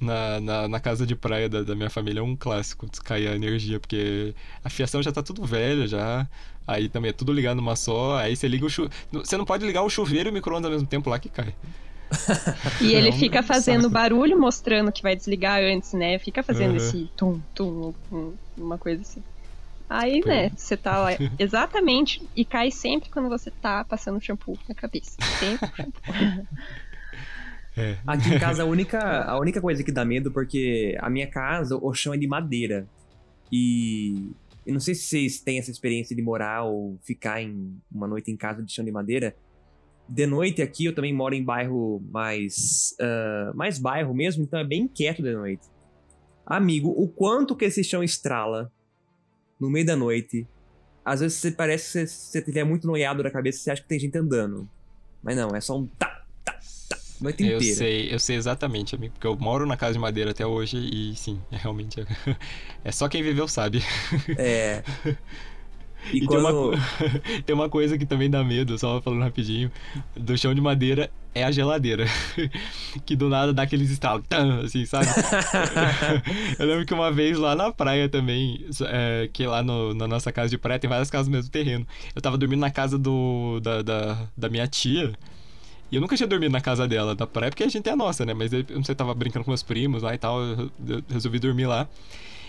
Na, 0.00 0.40
na, 0.40 0.68
na, 0.68 0.78
casa 0.78 1.04
de 1.04 1.16
praia 1.16 1.48
da, 1.48 1.64
da, 1.64 1.74
minha 1.74 1.90
família 1.90 2.20
é 2.20 2.22
um 2.22 2.36
clássico 2.36 2.86
cair 3.02 3.26
a 3.26 3.34
energia, 3.34 3.80
porque 3.80 4.32
a 4.62 4.70
fiação 4.70 5.02
já 5.02 5.10
tá 5.10 5.20
tudo 5.20 5.44
velha 5.44 5.88
já. 5.88 6.28
Aí 6.64 6.88
também 6.88 7.08
é 7.08 7.12
tudo 7.12 7.32
ligado 7.32 7.56
numa 7.56 7.74
só. 7.74 8.16
Aí 8.18 8.36
você 8.36 8.46
liga 8.46 8.64
o 8.64 8.70
chuveiro. 8.70 8.94
Você 9.12 9.36
não 9.36 9.44
pode 9.44 9.66
ligar 9.66 9.82
o 9.82 9.90
chuveiro 9.90 10.28
e 10.28 10.30
o 10.30 10.32
micro-ondas 10.32 10.66
ao 10.66 10.70
mesmo 10.70 10.86
tempo 10.86 11.10
lá 11.10 11.18
que 11.18 11.28
cai. 11.28 11.52
E 12.80 12.94
ele 12.94 13.08
é 13.08 13.12
um 13.12 13.18
fica 13.18 13.42
fazendo 13.42 13.82
saco. 13.82 13.94
barulho 13.94 14.38
mostrando 14.38 14.92
que 14.92 15.02
vai 15.02 15.16
desligar 15.16 15.60
antes, 15.62 15.92
né? 15.92 16.18
Fica 16.18 16.42
fazendo 16.42 16.70
uhum. 16.70 16.76
esse 16.76 17.10
tum, 17.16 17.40
tum, 17.54 17.94
uma 18.56 18.78
coisa 18.78 19.02
assim. 19.02 19.22
Aí, 19.88 20.22
Pô. 20.22 20.28
né, 20.28 20.50
você 20.54 20.76
tá 20.76 20.98
lá 20.98 21.10
exatamente 21.38 22.22
e 22.34 22.44
cai 22.44 22.70
sempre 22.70 23.10
quando 23.10 23.28
você 23.28 23.50
tá 23.50 23.84
passando 23.84 24.20
shampoo 24.20 24.58
na 24.68 24.74
cabeça. 24.74 25.16
Sempre 25.38 25.70
shampoo. 25.76 26.46
É. 27.76 27.98
Aqui 28.06 28.32
em 28.32 28.38
casa 28.38 28.62
a 28.62 28.66
única, 28.66 29.24
a 29.24 29.36
única 29.36 29.60
coisa 29.60 29.82
que 29.82 29.90
dá 29.90 30.04
medo 30.04 30.30
porque 30.30 30.96
a 31.00 31.10
minha 31.10 31.26
casa, 31.26 31.76
o 31.76 31.92
chão 31.92 32.14
é 32.14 32.16
de 32.16 32.24
madeira. 32.24 32.86
E 33.50 34.30
eu 34.64 34.72
não 34.72 34.78
sei 34.78 34.94
se 34.94 35.06
vocês 35.06 35.40
têm 35.40 35.58
essa 35.58 35.72
experiência 35.72 36.14
de 36.14 36.22
morar 36.22 36.62
ou 36.62 36.96
ficar 37.02 37.42
em 37.42 37.76
uma 37.92 38.06
noite 38.06 38.30
em 38.30 38.36
casa 38.36 38.62
de 38.62 38.72
chão 38.72 38.84
de 38.84 38.92
madeira 38.92 39.34
de 40.08 40.26
noite 40.26 40.62
aqui, 40.62 40.84
eu 40.84 40.94
também 40.94 41.12
moro 41.12 41.34
em 41.34 41.42
bairro 41.42 42.02
mais. 42.10 42.94
Uh, 43.00 43.56
mais 43.56 43.78
bairro 43.78 44.14
mesmo, 44.14 44.42
então 44.42 44.58
é 44.58 44.64
bem 44.64 44.86
quieto 44.86 45.22
de 45.22 45.32
noite. 45.32 45.62
Amigo, 46.46 46.90
o 46.90 47.08
quanto 47.08 47.56
que 47.56 47.64
esse 47.64 47.82
chão 47.82 48.02
estrala 48.02 48.70
no 49.58 49.70
meio 49.70 49.86
da 49.86 49.96
noite. 49.96 50.46
Às 51.04 51.20
vezes 51.20 51.38
você 51.38 51.50
parece 51.50 51.84
que 51.92 52.06
você 52.06 52.38
estiver 52.38 52.64
muito 52.64 52.86
noiado 52.86 53.22
da 53.22 53.30
cabeça, 53.30 53.58
você 53.58 53.70
acha 53.70 53.82
que 53.82 53.88
tem 53.88 53.98
gente 53.98 54.16
andando. 54.16 54.68
Mas 55.22 55.36
não, 55.36 55.50
é 55.54 55.60
só 55.60 55.78
um 55.78 55.86
tá, 55.86 56.24
tá, 56.44 56.58
tá, 56.88 56.98
noite 57.20 57.42
eu 57.42 57.56
inteira. 57.56 57.72
Eu 57.72 57.76
sei, 57.76 58.14
eu 58.14 58.18
sei 58.18 58.36
exatamente, 58.36 58.94
amigo, 58.94 59.14
porque 59.14 59.26
eu 59.26 59.36
moro 59.36 59.66
na 59.66 59.76
casa 59.76 59.94
de 59.94 59.98
madeira 59.98 60.30
até 60.30 60.46
hoje 60.46 60.76
e 60.76 61.14
sim, 61.16 61.40
é 61.52 61.56
realmente. 61.56 62.00
É, 62.00 62.06
é 62.84 62.92
só 62.92 63.08
quem 63.08 63.22
viveu 63.22 63.48
sabe. 63.48 63.82
É. 64.38 64.82
E, 66.12 66.18
e 66.18 66.26
quando... 66.26 66.70
tem, 66.70 66.78
uma, 66.78 67.42
tem 67.46 67.54
uma 67.54 67.68
coisa 67.68 67.96
que 67.98 68.06
também 68.06 68.28
dá 68.28 68.42
medo, 68.44 68.78
só 68.78 69.00
falando 69.00 69.22
rapidinho, 69.22 69.70
do 70.16 70.36
chão 70.36 70.54
de 70.54 70.60
madeira 70.60 71.10
é 71.34 71.42
a 71.42 71.50
geladeira. 71.50 72.06
que 73.04 73.16
do 73.16 73.28
nada 73.28 73.52
dá 73.52 73.62
aqueles 73.62 73.90
estalos, 73.90 74.24
assim, 74.64 74.86
sabe? 74.86 75.06
eu 76.58 76.66
lembro 76.66 76.86
que 76.86 76.94
uma 76.94 77.10
vez 77.10 77.36
lá 77.36 77.54
na 77.56 77.72
praia 77.72 78.08
também, 78.08 78.64
é, 78.82 79.28
que 79.32 79.44
lá 79.46 79.62
no, 79.62 79.92
na 79.92 80.06
nossa 80.06 80.30
casa 80.30 80.48
de 80.48 80.56
praia 80.56 80.78
tem 80.78 80.88
várias 80.88 81.10
casas 81.10 81.26
no 81.26 81.32
mesmo 81.32 81.50
terreno. 81.50 81.86
Eu 82.14 82.22
tava 82.22 82.38
dormindo 82.38 82.60
na 82.60 82.70
casa 82.70 82.96
do, 82.96 83.58
da, 83.60 83.82
da, 83.82 84.28
da 84.36 84.48
minha 84.48 84.66
tia. 84.68 85.12
E 85.90 85.96
eu 85.96 86.00
nunca 86.00 86.16
tinha 86.16 86.26
dormido 86.26 86.52
na 86.52 86.60
casa 86.60 86.88
dela, 86.88 87.14
da 87.14 87.26
praia, 87.26 87.50
porque 87.50 87.64
a 87.64 87.68
gente 87.68 87.88
é 87.88 87.96
nossa, 87.96 88.24
né? 88.24 88.32
Mas 88.32 88.52
eu 88.52 88.64
não 88.70 88.84
sei, 88.84 88.94
tava 88.94 89.12
brincando 89.14 89.44
com 89.44 89.50
meus 89.50 89.62
primos 89.62 90.02
lá 90.02 90.14
e 90.14 90.18
tal, 90.18 90.40
eu 90.40 90.70
resolvi 91.10 91.38
dormir 91.38 91.66
lá. 91.66 91.88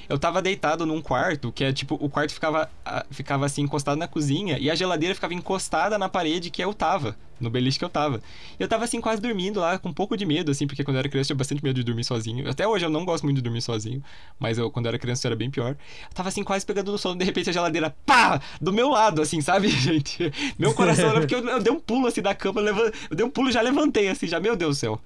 Eu 0.08 0.20
tava 0.20 0.42
deitado 0.42 0.86
num 0.86 1.02
quarto, 1.02 1.52
que 1.52 1.64
é 1.64 1.74
tipo, 1.74 1.96
o 2.00 2.10
quarto 2.10 2.34
ficava, 2.34 2.70
ficava 3.10 3.46
assim, 3.46 3.64
encostado 3.64 3.98
na 3.98 4.08
cozinha, 4.08 4.58
e 4.60 4.70
a 4.70 4.76
geladeira 4.76 5.16
ficava 5.16 5.34
encostada 5.34 5.98
na 5.98 6.08
parede 6.08 6.50
que 6.50 6.64
eu 6.64 6.74
tava, 6.74 7.16
no 7.40 7.50
beliche 7.50 7.80
que 7.80 7.86
eu 7.86 7.90
tava. 7.90 8.22
E 8.60 8.64
eu 8.64 8.68
tava 8.68 8.84
assim, 8.84 9.02
quase 9.02 9.22
dormindo 9.22 9.60
lá, 9.60 9.78
com 9.78 9.90
um 9.90 9.94
pouco 9.94 10.16
de 10.16 10.26
medo, 10.26 10.52
assim, 10.52 10.68
porque 10.68 10.84
quando 10.84 10.96
eu 10.96 11.00
era 11.00 11.10
criança 11.10 11.28
eu 11.28 11.36
tinha 11.36 11.38
bastante 11.38 11.64
medo 11.64 11.76
de 11.76 11.84
dormir 11.84 12.04
sozinho. 12.04 12.50
Até 12.50 12.68
hoje 12.68 12.86
eu 12.86 12.90
não 12.90 13.04
gosto 13.04 13.24
muito 13.24 13.38
de 13.38 13.42
dormir 13.42 13.62
sozinho, 13.62 14.04
mas 14.40 14.58
eu, 14.58 14.70
quando 14.70 14.86
eu 14.86 14.90
era 14.90 15.00
criança, 15.00 15.28
era 15.28 15.36
bem 15.36 15.50
pior. 15.50 15.72
Eu 15.72 16.14
tava 16.14 16.30
assim, 16.30 16.44
quase 16.44 16.66
pegando 16.66 16.92
no 16.92 16.98
sono, 16.98 17.18
de 17.18 17.26
repente 17.26 17.50
a 17.50 17.54
geladeira, 17.54 17.96
pá! 18.06 18.40
Do 18.62 18.72
meu 18.72 18.90
lado, 18.90 19.22
assim, 19.22 19.42
sabe, 19.42 19.68
gente? 19.74 20.32
Meu 20.58 20.74
coração 20.74 21.10
era 21.10 21.20
porque 21.20 21.36
eu, 21.36 21.48
eu 21.48 21.62
dei 21.62 21.74
um 21.74 21.80
pulo 21.80 22.08
assim 22.08 22.22
da 22.22 22.36
cama, 22.36 22.62
eu, 22.62 22.94
eu 23.10 23.16
dei 23.16 23.26
um 23.26 23.30
pulo 23.30 23.50
e 23.50 23.52
já 23.52 23.62
levantei, 23.62 24.08
assim, 24.08 24.28
já, 24.28 24.40
meu 24.40 24.56
Deus 24.56 24.78
do 24.78 24.80
céu. 24.80 25.02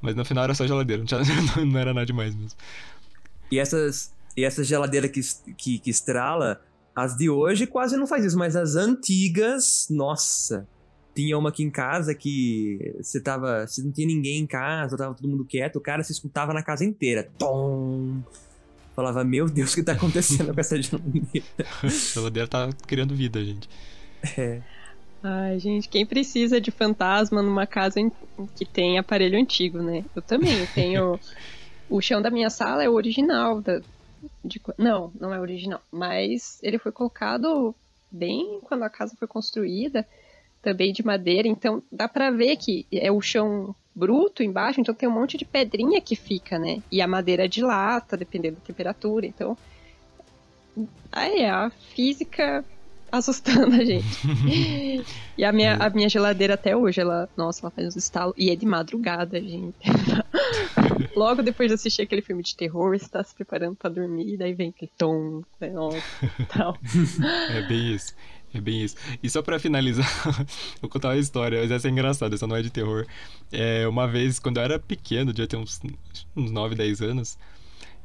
Mas 0.00 0.14
no 0.14 0.24
final 0.24 0.44
era 0.44 0.54
só 0.54 0.66
geladeira, 0.66 1.00
não, 1.00 1.06
tinha, 1.06 1.20
não 1.64 1.78
era 1.78 1.94
nada 1.94 2.06
demais 2.06 2.34
mesmo. 2.34 2.56
E 3.50 3.58
essas, 3.58 4.12
e 4.36 4.44
essa 4.44 4.62
geladeira 4.62 5.08
que, 5.08 5.20
que, 5.56 5.78
que 5.78 5.90
estrala, 5.90 6.60
as 6.94 7.16
de 7.16 7.30
hoje 7.30 7.66
quase 7.66 7.96
não 7.96 8.06
faz 8.06 8.24
isso, 8.24 8.38
mas 8.38 8.54
as 8.54 8.76
antigas, 8.76 9.86
nossa. 9.90 10.66
Tinha 11.14 11.38
uma 11.38 11.48
aqui 11.48 11.62
em 11.62 11.70
casa 11.70 12.14
que 12.14 12.94
você 13.00 13.18
tava. 13.18 13.66
Se 13.66 13.82
não 13.82 13.90
tinha 13.90 14.06
ninguém 14.06 14.40
em 14.40 14.46
casa, 14.46 14.98
tava 14.98 15.14
todo 15.14 15.28
mundo 15.28 15.46
quieto, 15.46 15.76
o 15.76 15.80
cara 15.80 16.02
se 16.02 16.12
escutava 16.12 16.52
na 16.52 16.62
casa 16.62 16.84
inteira. 16.84 17.26
Tom! 17.38 18.22
Falava, 18.94 19.24
meu 19.24 19.46
Deus, 19.46 19.72
o 19.72 19.76
que 19.76 19.82
tá 19.82 19.92
acontecendo 19.92 20.52
com 20.52 20.60
essa 20.60 20.76
geladeira? 20.80 21.46
a 21.82 21.88
geladeira 21.88 22.48
tá 22.48 22.68
criando 22.86 23.14
vida, 23.14 23.42
gente. 23.42 23.68
É. 24.36 24.60
Ai, 25.22 25.58
gente, 25.58 25.88
quem 25.88 26.06
precisa 26.06 26.60
de 26.60 26.70
fantasma 26.70 27.42
numa 27.42 27.66
casa 27.66 28.00
que 28.54 28.64
tem 28.64 28.98
aparelho 28.98 29.38
antigo, 29.38 29.82
né? 29.82 30.04
Eu 30.14 30.22
também, 30.22 30.58
eu 30.58 30.66
tenho. 30.74 31.20
o 31.88 32.00
chão 32.00 32.22
da 32.22 32.30
minha 32.30 32.48
sala 32.48 32.84
é 32.84 32.88
o 32.88 32.94
original. 32.94 33.60
Da, 33.60 33.80
de, 34.44 34.60
não, 34.78 35.12
não 35.18 35.32
é 35.32 35.40
original. 35.40 35.80
Mas 35.90 36.58
ele 36.62 36.78
foi 36.78 36.92
colocado 36.92 37.74
bem 38.10 38.60
quando 38.62 38.82
a 38.82 38.90
casa 38.90 39.16
foi 39.18 39.28
construída, 39.28 40.06
também 40.62 40.92
de 40.92 41.04
madeira. 41.04 41.48
Então 41.48 41.82
dá 41.90 42.08
pra 42.08 42.30
ver 42.30 42.56
que 42.56 42.86
é 42.92 43.10
o 43.10 43.20
chão 43.20 43.74
bruto 43.94 44.42
embaixo, 44.42 44.80
então 44.80 44.94
tem 44.94 45.08
um 45.08 45.12
monte 45.12 45.38
de 45.38 45.44
pedrinha 45.44 46.00
que 46.00 46.14
fica, 46.14 46.58
né? 46.58 46.82
E 46.92 47.00
a 47.00 47.08
madeira 47.08 47.48
de 47.48 47.62
lata, 47.62 48.16
dependendo 48.16 48.56
da 48.56 48.66
temperatura. 48.66 49.26
Então. 49.26 49.56
Aí, 51.10 51.46
a 51.46 51.70
física 51.70 52.62
assustando 53.10 53.74
a 53.74 53.84
gente. 53.84 54.06
e 55.36 55.44
a 55.44 55.52
minha, 55.52 55.76
a 55.76 55.90
minha 55.90 56.08
geladeira 56.08 56.54
até 56.54 56.76
hoje, 56.76 57.00
ela, 57.00 57.28
nossa, 57.36 57.62
ela 57.62 57.70
faz 57.70 57.88
uns 57.88 57.96
estalos. 57.96 58.34
E 58.36 58.50
é 58.50 58.56
de 58.56 58.66
madrugada, 58.66 59.40
gente. 59.40 59.76
Logo 61.16 61.42
depois 61.42 61.68
de 61.68 61.74
assistir 61.74 62.02
aquele 62.02 62.22
filme 62.22 62.42
de 62.42 62.54
terror, 62.54 62.98
você 62.98 63.08
tá 63.08 63.22
se 63.24 63.34
preparando 63.34 63.74
para 63.74 63.90
dormir, 63.90 64.36
daí 64.36 64.52
vem 64.52 64.68
aquele 64.68 64.90
tom, 64.98 65.42
né, 65.60 65.70
nossa, 65.70 66.02
tal. 66.48 66.76
É 67.50 67.62
bem 67.62 67.94
isso. 67.94 68.14
É 68.54 68.60
bem 68.60 68.82
isso. 68.82 68.96
E 69.22 69.28
só 69.28 69.42
pra 69.42 69.58
finalizar, 69.58 70.06
vou 70.80 70.88
contar 70.88 71.08
uma 71.08 71.16
história, 71.16 71.60
mas 71.60 71.70
essa 71.70 71.88
é 71.88 71.90
engraçada, 71.90 72.34
essa 72.34 72.46
não 72.46 72.56
é 72.56 72.62
de 72.62 72.70
terror. 72.70 73.06
É, 73.52 73.86
uma 73.88 74.06
vez, 74.06 74.38
quando 74.38 74.58
eu 74.58 74.62
era 74.62 74.78
pequeno, 74.78 75.32
devia 75.32 75.48
ter 75.48 75.56
uns, 75.56 75.80
uns 76.34 76.50
9, 76.50 76.74
10 76.74 77.02
anos, 77.02 77.38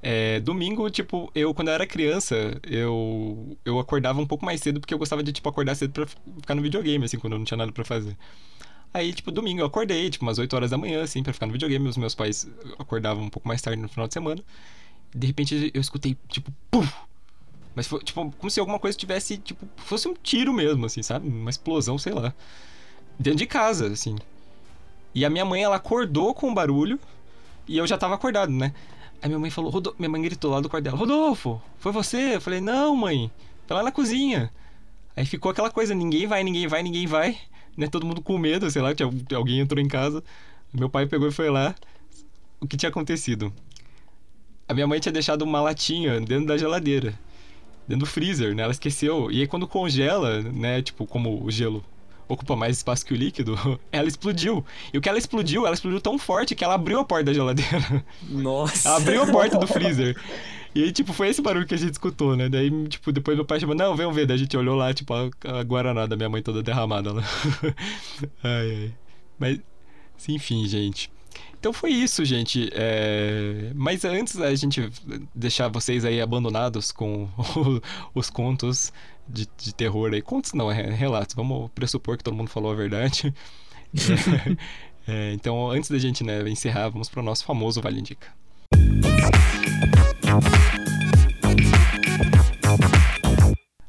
é, 0.02 0.40
domingo, 0.40 0.90
tipo, 0.90 1.32
eu, 1.36 1.54
quando 1.54 1.68
eu 1.68 1.74
era 1.76 1.86
criança, 1.86 2.60
eu, 2.66 3.58
eu 3.64 3.80
acordava 3.80 4.20
um 4.20 4.26
pouco 4.26 4.44
mais 4.44 4.60
cedo 4.60 4.80
porque 4.80 4.94
eu 4.94 4.98
gostava 4.98 5.22
de, 5.22 5.32
tipo, 5.32 5.48
acordar 5.48 5.76
cedo 5.76 5.92
pra 5.92 6.08
ficar 6.08 6.56
no 6.56 6.62
videogame, 6.62 7.06
assim, 7.06 7.20
quando 7.20 7.34
eu 7.34 7.40
não 7.40 7.46
tinha 7.46 7.58
nada 7.58 7.72
para 7.72 7.84
fazer. 7.84 8.18
Aí, 8.94 9.14
tipo, 9.14 9.32
domingo 9.32 9.62
eu 9.62 9.66
acordei, 9.66 10.10
tipo, 10.10 10.26
umas 10.26 10.38
8 10.40 10.54
horas 10.56 10.72
da 10.72 10.78
manhã, 10.78 11.04
assim, 11.04 11.24
pra 11.24 11.32
ficar 11.32 11.46
no 11.46 11.54
videogame. 11.54 11.88
Os 11.88 11.98
meus 11.98 12.16
pais 12.16 12.50
acordavam 12.78 13.24
um 13.24 13.30
pouco 13.30 13.48
mais 13.48 13.62
tarde 13.62 13.82
no 13.82 13.88
final 13.88 14.08
de 14.08 14.14
semana. 14.14 14.44
De 15.16 15.28
repente 15.28 15.72
eu 15.74 15.80
escutei, 15.80 16.18
tipo, 16.28 16.52
puf! 16.70 16.92
Mas 17.76 17.88
foi, 17.88 18.00
tipo, 18.04 18.32
como 18.32 18.52
se 18.52 18.60
alguma 18.60 18.80
coisa 18.80 18.98
tivesse, 18.98 19.38
tipo, 19.38 19.66
fosse 19.78 20.08
um 20.08 20.14
tiro 20.14 20.52
mesmo, 20.52 20.86
assim, 20.86 21.02
sabe? 21.02 21.28
Uma 21.28 21.50
explosão, 21.50 21.98
sei 21.98 22.12
lá. 22.14 22.34
Dentro 23.18 23.40
de 23.40 23.46
casa, 23.46 23.88
assim. 23.88 24.18
E 25.16 25.24
a 25.24 25.30
minha 25.30 25.46
mãe, 25.46 25.64
ela 25.64 25.78
acordou 25.78 26.34
com 26.34 26.50
o 26.50 26.54
barulho 26.54 27.00
e 27.68 27.78
eu 27.78 27.88
já 27.88 27.98
tava 27.98 28.16
acordado, 28.16 28.52
né? 28.52 28.74
Aí 29.22 29.30
minha 29.30 29.40
mãe 29.40 29.52
falou, 29.52 29.70
Rodolfo, 29.70 30.00
minha 30.00 30.10
mãe 30.10 30.22
gritou 30.22 30.50
lá 30.50 30.60
do 30.60 30.68
quarto 30.68 30.84
dela, 30.84 30.98
Rodolfo, 30.98 31.62
foi 31.78 31.92
você? 31.92 32.36
Eu 32.36 32.42
falei, 32.42 32.60
não, 32.60 32.96
mãe, 32.96 33.32
tá 33.68 33.76
lá 33.76 33.84
na 33.84 33.92
cozinha. 33.92 34.52
Aí 35.16 35.26
ficou 35.26 35.52
aquela 35.52 35.70
coisa, 35.70 35.94
ninguém 35.94 36.26
vai, 36.26 36.44
ninguém 36.44 36.68
vai, 36.68 36.82
ninguém 36.82 37.06
vai, 37.06 37.38
né? 37.78 37.88
Todo 37.88 38.06
mundo 38.06 38.22
com 38.22 38.38
medo, 38.38 38.70
sei 38.72 38.82
lá, 38.82 38.96
tinha, 38.96 39.10
alguém 39.36 39.60
entrou 39.60 39.80
em 39.80 39.88
casa. 39.88 40.24
Meu 40.74 40.90
pai 40.90 41.06
pegou 41.06 41.28
e 41.28 41.32
foi 41.32 41.50
lá. 41.50 41.76
O 42.60 42.66
que 42.66 42.78
tinha 42.78 42.90
acontecido? 42.90 43.54
A 44.68 44.74
minha 44.74 44.88
mãe 44.88 45.00
tinha 45.00 45.12
deixado 45.12 45.44
uma 45.44 45.62
latinha 45.62 46.20
dentro 46.20 46.48
da 46.48 46.58
geladeira, 46.58 47.14
dentro 47.88 48.06
do 48.06 48.10
freezer, 48.10 48.56
né? 48.56 48.64
Ela 48.64 48.72
esqueceu. 48.72 49.30
E 49.30 49.42
aí 49.42 49.48
quando 49.48 49.68
congela, 49.68 50.42
né, 50.42 50.82
tipo, 50.82 51.06
como 51.06 51.44
o 51.44 51.52
gelo 51.52 51.84
ocupa 52.32 52.56
mais 52.56 52.78
espaço 52.78 53.06
que 53.06 53.14
o 53.14 53.18
líquido, 53.18 53.58
ela 53.92 54.08
explodiu. 54.08 54.66
E 54.94 54.98
o 54.98 55.02
que 55.02 55.10
ela 55.10 55.18
explodiu, 55.18 55.66
ela 55.66 55.74
explodiu 55.74 56.00
tão 56.00 56.18
forte 56.18 56.56
que 56.56 56.64
ela 56.64 56.76
abriu 56.76 57.00
a 57.00 57.06
porta 57.06 57.26
da 57.26 57.34
geladeira. 57.34 58.04
Nossa. 58.30 58.90
Ela 58.90 58.98
abriu 58.98 59.24
a 59.24 59.28
porta 59.28 59.58
do 59.58 59.68
freezer. 59.68 60.16
E 60.74 60.82
aí, 60.84 60.92
tipo, 60.94 61.12
foi 61.12 61.28
esse 61.28 61.42
barulho 61.42 61.68
que 61.68 61.74
a 61.74 61.78
gente 61.78 61.92
escutou, 61.92 62.34
né? 62.34 62.48
Daí, 62.48 62.72
tipo, 62.88 63.12
depois 63.12 63.36
meu 63.36 63.44
pai 63.44 63.60
chamou, 63.60 63.76
não, 63.76 63.94
vem 63.94 64.10
ver. 64.14 64.26
Daí 64.26 64.36
a 64.36 64.40
gente 64.40 64.56
olhou 64.56 64.74
lá, 64.74 64.94
tipo, 64.94 65.14
a, 65.14 65.30
a 65.44 65.64
Guaraná 65.64 66.06
da 66.06 66.16
minha 66.16 66.30
mãe 66.30 66.42
toda 66.42 66.64
derramada 66.64 67.12
lá. 67.12 67.22
ai, 68.42 68.72
ai. 68.72 68.94
Mas, 69.38 69.60
enfim, 70.30 70.66
gente. 70.66 71.12
Então 71.60 71.72
foi 71.72 71.92
isso, 71.92 72.26
gente. 72.26 72.70
É... 72.74 73.72
Mas 73.76 74.04
antes 74.04 74.36
da 74.36 74.54
gente 74.56 74.90
deixar 75.36 75.68
vocês 75.68 76.04
aí 76.04 76.20
abandonados 76.20 76.92
com 76.92 77.30
os 78.16 78.30
contos 78.30 78.92
de, 79.32 79.48
de 79.58 79.74
terror 79.74 80.14
aí. 80.14 80.22
Contos 80.22 80.54
não, 80.54 80.72
é 80.72 80.94
relatos. 80.94 81.36
Vamos 81.36 81.72
pressupor 81.74 82.18
que 82.18 82.24
todo 82.24 82.36
mundo 82.36 82.50
falou 82.50 82.72
a 82.72 82.76
verdade. 82.76 83.34
é, 85.08 85.30
é, 85.30 85.34
então, 85.34 85.70
antes 85.70 85.90
da 85.90 85.98
gente 85.98 86.24
né, 86.24 86.48
encerrar, 86.50 86.90
vamos 86.90 87.10
para 87.10 87.22
o 87.22 87.24
nosso 87.24 87.44
famoso 87.46 87.82
Vale 87.82 88.00
Indica. 88.00 88.28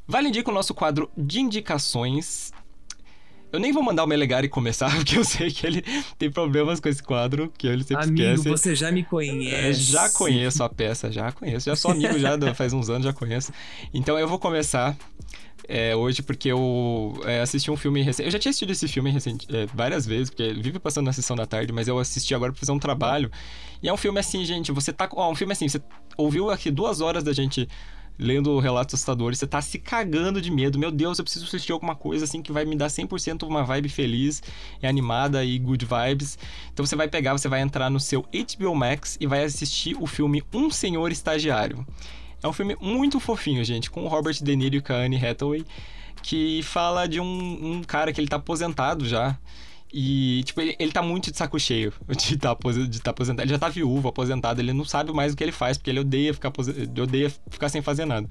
Vale 0.06 0.28
Indica 0.28 0.50
o 0.50 0.54
nosso 0.54 0.74
quadro 0.74 1.10
de 1.16 1.40
indicações 1.40 2.52
eu 3.52 3.60
nem 3.60 3.72
vou 3.72 3.82
mandar 3.82 4.04
o 4.04 4.06
Melegari 4.06 4.48
começar, 4.48 4.90
porque 4.96 5.18
eu 5.18 5.24
sei 5.24 5.50
que 5.50 5.66
ele 5.66 5.84
tem 6.18 6.30
problemas 6.30 6.80
com 6.80 6.88
esse 6.88 7.02
quadro, 7.02 7.52
que 7.56 7.66
ele 7.66 7.84
sempre 7.84 8.04
amigo, 8.04 8.22
esquece. 8.22 8.48
você 8.48 8.74
já 8.74 8.90
me 8.90 9.04
conhece. 9.04 9.54
É, 9.54 9.72
já 9.72 10.08
conheço 10.10 10.64
a 10.64 10.68
peça, 10.68 11.12
já 11.12 11.30
conheço. 11.30 11.66
Já 11.66 11.76
sou 11.76 11.90
amigo 11.90 12.18
já 12.18 12.54
faz 12.54 12.72
uns 12.72 12.88
anos, 12.88 13.04
já 13.04 13.12
conheço. 13.12 13.52
Então 13.92 14.18
eu 14.18 14.26
vou 14.26 14.38
começar 14.38 14.96
é, 15.68 15.94
hoje 15.94 16.22
porque 16.22 16.48
eu 16.48 17.14
é, 17.24 17.40
assisti 17.40 17.70
um 17.70 17.76
filme 17.76 18.02
recente. 18.02 18.26
Eu 18.26 18.32
já 18.32 18.38
tinha 18.38 18.50
assistido 18.50 18.70
esse 18.70 18.88
filme 18.88 19.10
recente, 19.10 19.46
é, 19.54 19.66
várias 19.66 20.06
vezes, 20.06 20.30
porque 20.30 20.42
ele 20.42 20.62
vive 20.62 20.78
passando 20.78 21.06
na 21.06 21.12
sessão 21.12 21.36
da 21.36 21.46
tarde, 21.46 21.72
mas 21.72 21.88
eu 21.88 21.98
assisti 21.98 22.34
agora 22.34 22.52
pra 22.52 22.60
fazer 22.60 22.72
um 22.72 22.78
trabalho. 22.78 23.30
E 23.82 23.88
é 23.88 23.92
um 23.92 23.96
filme 23.96 24.18
assim, 24.18 24.44
gente, 24.44 24.72
você 24.72 24.92
tá. 24.92 25.08
Ó, 25.12 25.30
um 25.30 25.34
filme 25.34 25.52
assim, 25.52 25.68
você 25.68 25.80
ouviu 26.16 26.50
aqui 26.50 26.70
duas 26.70 27.00
horas 27.00 27.22
da 27.22 27.32
gente 27.32 27.68
lendo 28.18 28.58
relatos 28.58 28.94
assustadores, 28.94 29.38
você 29.38 29.46
tá 29.46 29.60
se 29.60 29.78
cagando 29.78 30.40
de 30.40 30.50
medo. 30.50 30.78
Meu 30.78 30.90
Deus, 30.90 31.18
eu 31.18 31.24
preciso 31.24 31.44
assistir 31.46 31.72
alguma 31.72 31.94
coisa 31.94 32.24
assim 32.24 32.42
que 32.42 32.52
vai 32.52 32.64
me 32.64 32.76
dar 32.76 32.86
100% 32.86 33.42
uma 33.46 33.64
vibe 33.64 33.88
feliz 33.88 34.42
e 34.82 34.86
animada 34.86 35.44
e 35.44 35.58
good 35.58 35.84
vibes. 35.84 36.38
Então 36.72 36.84
você 36.84 36.96
vai 36.96 37.08
pegar, 37.08 37.32
você 37.32 37.48
vai 37.48 37.60
entrar 37.60 37.90
no 37.90 38.00
seu 38.00 38.22
HBO 38.22 38.74
Max 38.74 39.16
e 39.20 39.26
vai 39.26 39.44
assistir 39.44 39.96
o 40.00 40.06
filme 40.06 40.42
Um 40.52 40.70
Senhor 40.70 41.10
Estagiário. 41.10 41.86
É 42.42 42.48
um 42.48 42.52
filme 42.52 42.76
muito 42.80 43.20
fofinho, 43.20 43.64
gente, 43.64 43.90
com 43.90 44.04
o 44.04 44.08
Robert 44.08 44.34
De 44.42 44.56
Niro 44.56 44.76
e 44.76 44.80
com 44.80 44.92
a 44.92 44.96
Anne 44.96 45.24
Hathaway, 45.24 45.64
que 46.22 46.62
fala 46.62 47.06
de 47.06 47.20
um, 47.20 47.24
um 47.76 47.82
cara 47.82 48.12
que 48.12 48.20
ele 48.20 48.28
tá 48.28 48.36
aposentado 48.36 49.06
já. 49.06 49.38
E, 49.92 50.42
tipo, 50.44 50.60
ele, 50.60 50.74
ele 50.78 50.90
tá 50.90 51.02
muito 51.02 51.30
de 51.30 51.36
saco 51.36 51.58
cheio 51.60 51.92
de 52.16 52.36
tá, 52.38 52.56
de 52.88 53.00
tá 53.00 53.10
aposentado. 53.10 53.42
Ele 53.42 53.52
já 53.52 53.58
tá 53.58 53.68
viúvo, 53.68 54.08
aposentado, 54.08 54.60
ele 54.60 54.72
não 54.72 54.84
sabe 54.84 55.12
mais 55.12 55.34
o 55.34 55.36
que 55.36 55.44
ele 55.44 55.52
faz, 55.52 55.76
porque 55.76 55.90
ele 55.90 56.00
odeia 56.00 56.32
ficar, 56.32 56.50
odeia 57.00 57.30
ficar 57.50 57.68
sem 57.68 57.82
fazer 57.82 58.06
nada. 58.06 58.28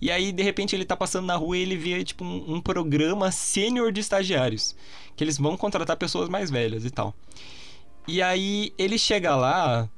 E 0.00 0.10
aí, 0.10 0.30
de 0.30 0.42
repente, 0.42 0.76
ele 0.76 0.84
tá 0.84 0.94
passando 0.94 1.24
na 1.24 1.36
rua 1.36 1.56
e 1.56 1.62
ele 1.62 1.76
vê, 1.76 2.04
tipo, 2.04 2.22
um, 2.22 2.56
um 2.56 2.60
programa 2.60 3.32
sênior 3.32 3.90
de 3.90 4.00
estagiários. 4.00 4.76
Que 5.16 5.24
eles 5.24 5.38
vão 5.38 5.56
contratar 5.56 5.96
pessoas 5.96 6.28
mais 6.28 6.50
velhas 6.50 6.84
e 6.84 6.90
tal. 6.90 7.14
E 8.06 8.20
aí, 8.20 8.74
ele 8.76 8.98
chega 8.98 9.34
lá 9.34 9.88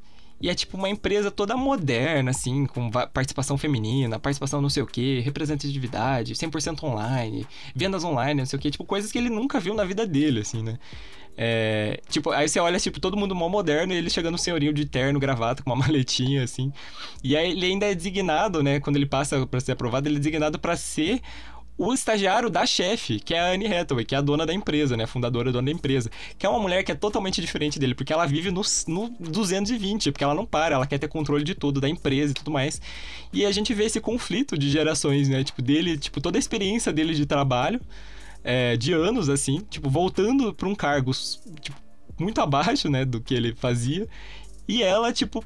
e 0.40 0.48
é 0.48 0.54
tipo 0.54 0.76
uma 0.76 0.88
empresa 0.88 1.30
toda 1.30 1.56
moderna, 1.56 2.30
assim, 2.30 2.66
com 2.66 2.90
participação 2.90 3.58
feminina, 3.58 4.18
participação 4.18 4.60
não 4.60 4.70
sei 4.70 4.82
o 4.82 4.86
que, 4.86 5.20
representatividade, 5.20 6.34
100% 6.34 6.82
online, 6.84 7.46
vendas 7.74 8.04
online, 8.04 8.40
não 8.40 8.46
sei 8.46 8.58
o 8.58 8.62
que, 8.62 8.70
tipo, 8.70 8.84
coisas 8.84 9.10
que 9.10 9.18
ele 9.18 9.30
nunca 9.30 9.58
viu 9.58 9.74
na 9.74 9.84
vida 9.84 10.06
dele, 10.06 10.40
assim, 10.40 10.62
né? 10.62 10.78
É, 11.40 12.00
tipo, 12.08 12.30
aí 12.30 12.48
você 12.48 12.58
olha, 12.58 12.80
tipo, 12.80 12.98
todo 12.98 13.16
mundo 13.16 13.32
mó 13.32 13.48
moderno 13.48 13.92
e 13.92 13.96
ele 13.96 14.10
chegando 14.10 14.32
no 14.32 14.38
senhorinho 14.38 14.72
de 14.72 14.84
terno, 14.84 15.20
gravata, 15.20 15.62
com 15.62 15.70
uma 15.70 15.76
maletinha, 15.86 16.42
assim. 16.42 16.72
E 17.22 17.36
aí 17.36 17.52
ele 17.52 17.66
ainda 17.66 17.86
é 17.86 17.94
designado, 17.94 18.60
né? 18.60 18.80
Quando 18.80 18.96
ele 18.96 19.06
passa 19.06 19.46
para 19.46 19.60
ser 19.60 19.72
aprovado, 19.72 20.08
ele 20.08 20.16
é 20.16 20.18
designado 20.18 20.58
para 20.58 20.76
ser 20.76 21.20
o 21.78 21.94
estagiário 21.94 22.50
da 22.50 22.66
chefe, 22.66 23.20
que 23.20 23.32
é 23.32 23.38
a 23.38 23.52
Anne 23.52 23.72
Hathaway, 23.72 24.04
que 24.04 24.14
é 24.14 24.18
a 24.18 24.20
dona 24.20 24.44
da 24.44 24.52
empresa, 24.52 24.96
né? 24.96 25.04
A 25.04 25.06
fundadora 25.06 25.52
dona 25.52 25.66
da 25.66 25.70
empresa. 25.70 26.10
Que 26.36 26.44
é 26.44 26.48
uma 26.48 26.58
mulher 26.58 26.82
que 26.82 26.90
é 26.90 26.94
totalmente 26.94 27.40
diferente 27.40 27.78
dele, 27.78 27.94
porque 27.94 28.12
ela 28.12 28.26
vive 28.26 28.50
no, 28.50 28.62
no 28.88 29.08
220, 29.08 30.10
porque 30.10 30.24
ela 30.24 30.34
não 30.34 30.44
para, 30.44 30.74
ela 30.74 30.86
quer 30.86 30.98
ter 30.98 31.06
controle 31.06 31.44
de 31.44 31.54
tudo, 31.54 31.80
da 31.80 31.88
empresa 31.88 32.32
e 32.32 32.34
tudo 32.34 32.50
mais. 32.50 32.80
E 33.32 33.46
a 33.46 33.52
gente 33.52 33.72
vê 33.72 33.84
esse 33.84 34.00
conflito 34.00 34.58
de 34.58 34.68
gerações, 34.68 35.28
né? 35.28 35.44
Tipo, 35.44 35.62
dele, 35.62 35.96
tipo, 35.96 36.20
toda 36.20 36.36
a 36.36 36.40
experiência 36.40 36.92
dele 36.92 37.14
de 37.14 37.24
trabalho, 37.24 37.80
é, 38.42 38.76
de 38.76 38.92
anos, 38.92 39.28
assim, 39.28 39.60
tipo, 39.70 39.88
voltando 39.88 40.52
para 40.52 40.68
um 40.68 40.74
cargo, 40.74 41.12
tipo, 41.60 41.78
muito 42.18 42.40
abaixo, 42.40 42.90
né, 42.90 43.04
do 43.04 43.20
que 43.20 43.34
ele 43.34 43.54
fazia. 43.54 44.08
E 44.66 44.82
ela, 44.82 45.12
tipo, 45.12 45.44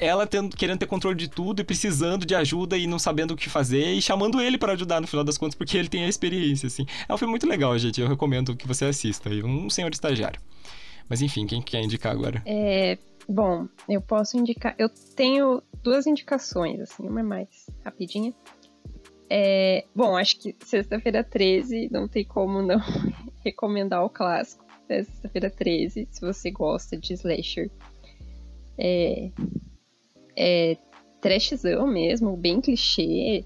ela 0.00 0.26
tendo, 0.26 0.56
querendo 0.56 0.78
ter 0.78 0.86
controle 0.86 1.16
de 1.16 1.28
tudo 1.28 1.60
e 1.60 1.64
precisando 1.64 2.24
de 2.24 2.34
ajuda 2.34 2.76
e 2.76 2.86
não 2.86 2.98
sabendo 2.98 3.32
o 3.32 3.36
que 3.36 3.48
fazer 3.48 3.92
e 3.92 4.02
chamando 4.02 4.40
ele 4.40 4.58
para 4.58 4.72
ajudar 4.72 5.00
no 5.00 5.06
final 5.06 5.24
das 5.24 5.36
contas 5.36 5.54
porque 5.54 5.76
ele 5.76 5.88
tem 5.88 6.04
a 6.04 6.08
experiência, 6.08 6.66
assim. 6.66 6.86
É 7.08 7.12
um 7.12 7.18
filme 7.18 7.30
muito 7.30 7.46
legal, 7.46 7.76
gente. 7.78 8.00
Eu 8.00 8.08
recomendo 8.08 8.56
que 8.56 8.66
você 8.66 8.86
assista. 8.86 9.28
Um 9.30 9.68
senhor 9.68 9.90
estagiário. 9.92 10.40
Mas 11.08 11.22
enfim, 11.22 11.46
quem 11.46 11.62
quer 11.62 11.82
indicar 11.82 12.12
agora? 12.12 12.42
É, 12.44 12.98
bom, 13.28 13.68
eu 13.88 14.00
posso 14.00 14.36
indicar. 14.36 14.74
Eu 14.78 14.88
tenho 15.14 15.62
duas 15.82 16.06
indicações, 16.06 16.80
assim, 16.80 17.06
uma 17.06 17.20
é 17.20 17.22
mais 17.22 17.48
rapidinha. 17.84 18.34
É, 19.28 19.84
bom, 19.94 20.16
acho 20.16 20.38
que 20.38 20.54
sexta-feira 20.64 21.22
13 21.22 21.88
não 21.90 22.08
tem 22.08 22.24
como 22.24 22.62
não 22.62 22.78
recomendar 23.44 24.04
o 24.04 24.10
clássico. 24.10 24.64
Sexta-feira 24.86 25.50
13, 25.50 26.08
se 26.10 26.20
você 26.20 26.48
gosta 26.50 26.96
de 26.96 27.12
slasher 27.14 27.70
é, 28.78 29.30
é 30.36 30.76
trashzão 31.20 31.86
mesmo, 31.86 32.36
bem 32.36 32.60
clichê. 32.60 33.44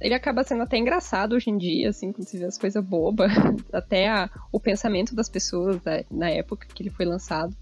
Ele 0.00 0.14
acaba 0.14 0.44
sendo 0.44 0.62
até 0.62 0.76
engraçado 0.76 1.34
hoje 1.34 1.50
em 1.50 1.58
dia, 1.58 1.90
assim, 1.90 2.12
quando 2.12 2.26
você 2.26 2.38
vê 2.38 2.44
as 2.44 2.58
coisas 2.58 2.84
bobas. 2.84 3.30
Até 3.72 4.08
a, 4.08 4.30
o 4.50 4.58
pensamento 4.58 5.14
das 5.14 5.28
pessoas 5.28 5.80
da, 5.82 6.02
na 6.10 6.30
época 6.30 6.66
que 6.74 6.82
ele 6.82 6.90
foi 6.90 7.04
lançado. 7.04 7.54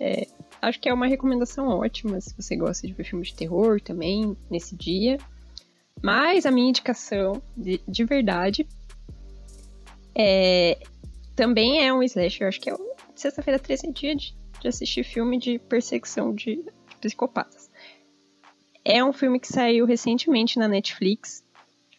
É, 0.00 0.26
acho 0.62 0.80
que 0.80 0.88
é 0.88 0.94
uma 0.94 1.06
recomendação 1.06 1.68
ótima 1.68 2.20
se 2.20 2.34
você 2.34 2.56
gosta 2.56 2.86
de 2.86 2.92
ver 2.92 3.04
filmes 3.04 3.28
de 3.28 3.34
terror 3.34 3.80
também, 3.80 4.36
nesse 4.50 4.76
dia. 4.76 5.18
Mas 6.02 6.46
a 6.46 6.50
minha 6.50 6.68
indicação, 6.68 7.42
de, 7.56 7.80
de 7.86 8.04
verdade, 8.04 8.66
é, 10.14 10.78
também 11.34 11.84
é 11.84 11.92
um 11.92 12.02
slasher. 12.02 12.48
Acho 12.48 12.60
que 12.60 12.70
é 12.70 12.74
um, 12.74 12.94
sexta-feira 13.14 13.58
13 13.58 13.88
é 13.88 13.90
dia 13.92 14.16
de 14.16 14.38
de 14.60 14.68
assistir 14.68 15.04
filme 15.04 15.38
de 15.38 15.58
perseguição 15.58 16.34
de 16.34 16.64
psicopatas. 16.98 17.70
É 18.84 19.04
um 19.04 19.12
filme 19.12 19.40
que 19.40 19.48
saiu 19.48 19.84
recentemente 19.84 20.58
na 20.58 20.68
Netflix. 20.68 21.44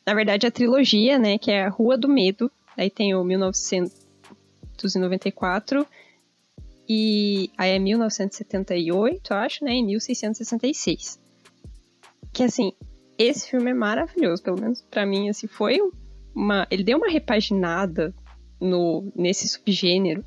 Na 0.06 0.14
verdade, 0.14 0.48
a 0.48 0.52
trilogia, 0.52 1.20
né, 1.20 1.38
que 1.38 1.52
é 1.52 1.66
a 1.66 1.70
Rua 1.70 1.98
do 1.98 2.08
Medo. 2.08 2.50
Aí 2.76 2.90
tem 2.90 3.14
o 3.14 3.24
1994 3.24 5.86
e 6.88 7.52
aí 7.56 7.72
é 7.72 7.80
1978, 7.80 9.34
acho, 9.34 9.64
né, 9.64 9.76
e 9.76 9.84
1666. 9.84 11.20
Que 12.34 12.44
assim, 12.44 12.74
esse 13.18 13.50
filme 13.50 13.70
é 13.70 13.74
maravilhoso, 13.74 14.42
pelo 14.42 14.60
menos 14.60 14.82
para 14.82 15.06
mim, 15.06 15.30
assim, 15.30 15.46
foi 15.46 15.78
uma, 16.34 16.66
ele 16.72 16.84
deu 16.84 16.98
uma 16.98 17.10
repaginada 17.10 18.14
no 18.60 19.12
nesse 19.16 19.48
subgênero 19.48 20.26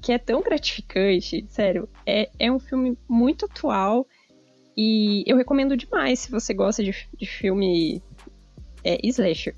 que 0.00 0.12
é 0.12 0.18
tão 0.18 0.42
gratificante, 0.42 1.44
sério. 1.48 1.88
É, 2.06 2.30
é 2.38 2.50
um 2.50 2.58
filme 2.58 2.96
muito 3.08 3.44
atual 3.44 4.06
e 4.76 5.22
eu 5.26 5.36
recomendo 5.36 5.76
demais 5.76 6.20
se 6.20 6.30
você 6.30 6.54
gosta 6.54 6.82
de, 6.82 6.94
de 7.16 7.26
filme 7.26 8.02
é, 8.82 8.98
slasher. 9.06 9.54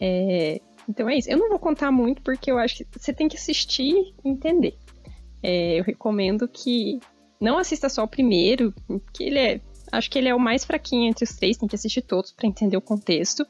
É, 0.00 0.60
então 0.88 1.08
é 1.08 1.16
isso. 1.16 1.30
Eu 1.30 1.38
não 1.38 1.48
vou 1.48 1.58
contar 1.58 1.90
muito 1.90 2.22
porque 2.22 2.50
eu 2.50 2.58
acho 2.58 2.78
que 2.78 2.86
você 2.98 3.12
tem 3.12 3.28
que 3.28 3.36
assistir 3.36 3.94
e 4.24 4.28
entender. 4.28 4.76
É, 5.42 5.78
eu 5.78 5.84
recomendo 5.84 6.48
que 6.48 6.98
não 7.40 7.58
assista 7.58 7.88
só 7.88 8.04
o 8.04 8.08
primeiro, 8.08 8.74
que 9.12 9.24
ele 9.24 9.38
é. 9.38 9.60
Acho 9.90 10.10
que 10.10 10.18
ele 10.18 10.28
é 10.28 10.34
o 10.34 10.40
mais 10.40 10.64
fraquinho 10.64 11.08
entre 11.08 11.24
os 11.24 11.34
três, 11.34 11.56
tem 11.56 11.68
que 11.68 11.74
assistir 11.74 12.02
todos 12.02 12.30
para 12.32 12.46
entender 12.46 12.76
o 12.76 12.82
contexto. 12.82 13.46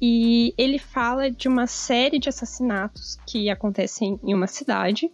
E 0.00 0.54
ele 0.56 0.78
fala 0.78 1.30
de 1.30 1.46
uma 1.46 1.66
série 1.66 2.18
de 2.18 2.28
assassinatos 2.28 3.18
que 3.26 3.50
acontecem 3.50 4.18
em 4.22 4.32
uma 4.32 4.46
cidade. 4.46 5.10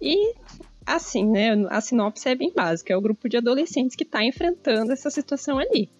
E, 0.00 0.34
assim, 0.86 1.26
né? 1.26 1.50
A 1.68 1.80
sinopse 1.80 2.28
é 2.28 2.34
bem 2.34 2.52
básica: 2.54 2.92
é 2.92 2.96
o 2.96 3.00
grupo 3.00 3.28
de 3.28 3.36
adolescentes 3.36 3.94
que 3.94 4.04
está 4.04 4.24
enfrentando 4.24 4.92
essa 4.92 5.10
situação 5.10 5.58
ali. 5.58 5.90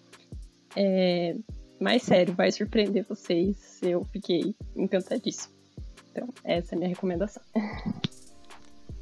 É, 0.75 1.35
mas, 1.79 2.03
sério, 2.03 2.33
vai 2.33 2.51
surpreender 2.51 3.05
vocês. 3.07 3.79
Eu 3.83 4.03
fiquei 4.05 4.55
encantadíssimo. 4.75 5.53
Então, 6.11 6.27
essa 6.43 6.73
é 6.73 6.75
a 6.75 6.79
minha 6.79 6.89
recomendação. 6.89 7.43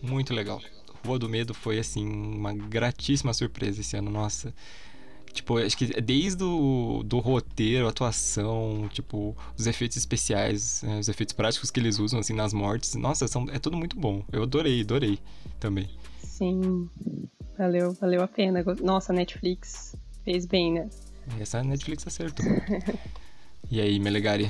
Muito 0.02 0.34
legal. 0.34 0.62
Rua 1.06 1.20
do 1.20 1.30
Medo 1.30 1.54
foi, 1.54 1.80
assim, 1.80 2.06
uma 2.06 2.54
gratíssima 2.54 3.34
surpresa 3.34 3.80
esse 3.80 3.96
ano. 3.96 4.12
Nossa, 4.12 4.54
Tipo, 5.36 5.58
acho 5.58 5.78
que 5.78 5.86
desde 6.02 6.44
o 6.44 7.04
do 7.04 7.20
roteiro, 7.20 7.88
atuação, 7.90 8.90
tipo, 8.92 9.36
os 9.58 9.68
efeitos 9.68 9.98
especiais, 9.98 10.82
né, 10.82 10.98
os 10.98 11.10
efeitos 11.10 11.34
práticos 11.34 11.70
que 11.70 11.78
eles 11.78 12.00
usam, 12.00 12.22
assim, 12.22 12.34
nas 12.34 12.54
mortes. 12.54 12.96
Nossa, 12.96 13.28
são, 13.28 13.46
é 13.52 13.60
tudo 13.60 13.76
muito 13.76 14.00
bom. 14.00 14.24
Eu 14.32 14.44
adorei, 14.44 14.80
adorei 14.80 15.20
também. 15.60 15.90
Sim, 16.24 16.90
valeu, 17.58 17.92
valeu 17.94 18.24
a 18.24 18.28
pena. 18.30 18.64
Nossa, 18.82 19.12
a 19.12 19.16
Netflix 19.16 19.94
fez 20.24 20.46
bem, 20.46 20.74
né? 20.74 20.90
Essa 21.38 21.62
Netflix 21.62 22.08
acertou. 22.08 22.46
e 23.70 23.82
aí, 23.82 24.00
Melegari? 24.00 24.50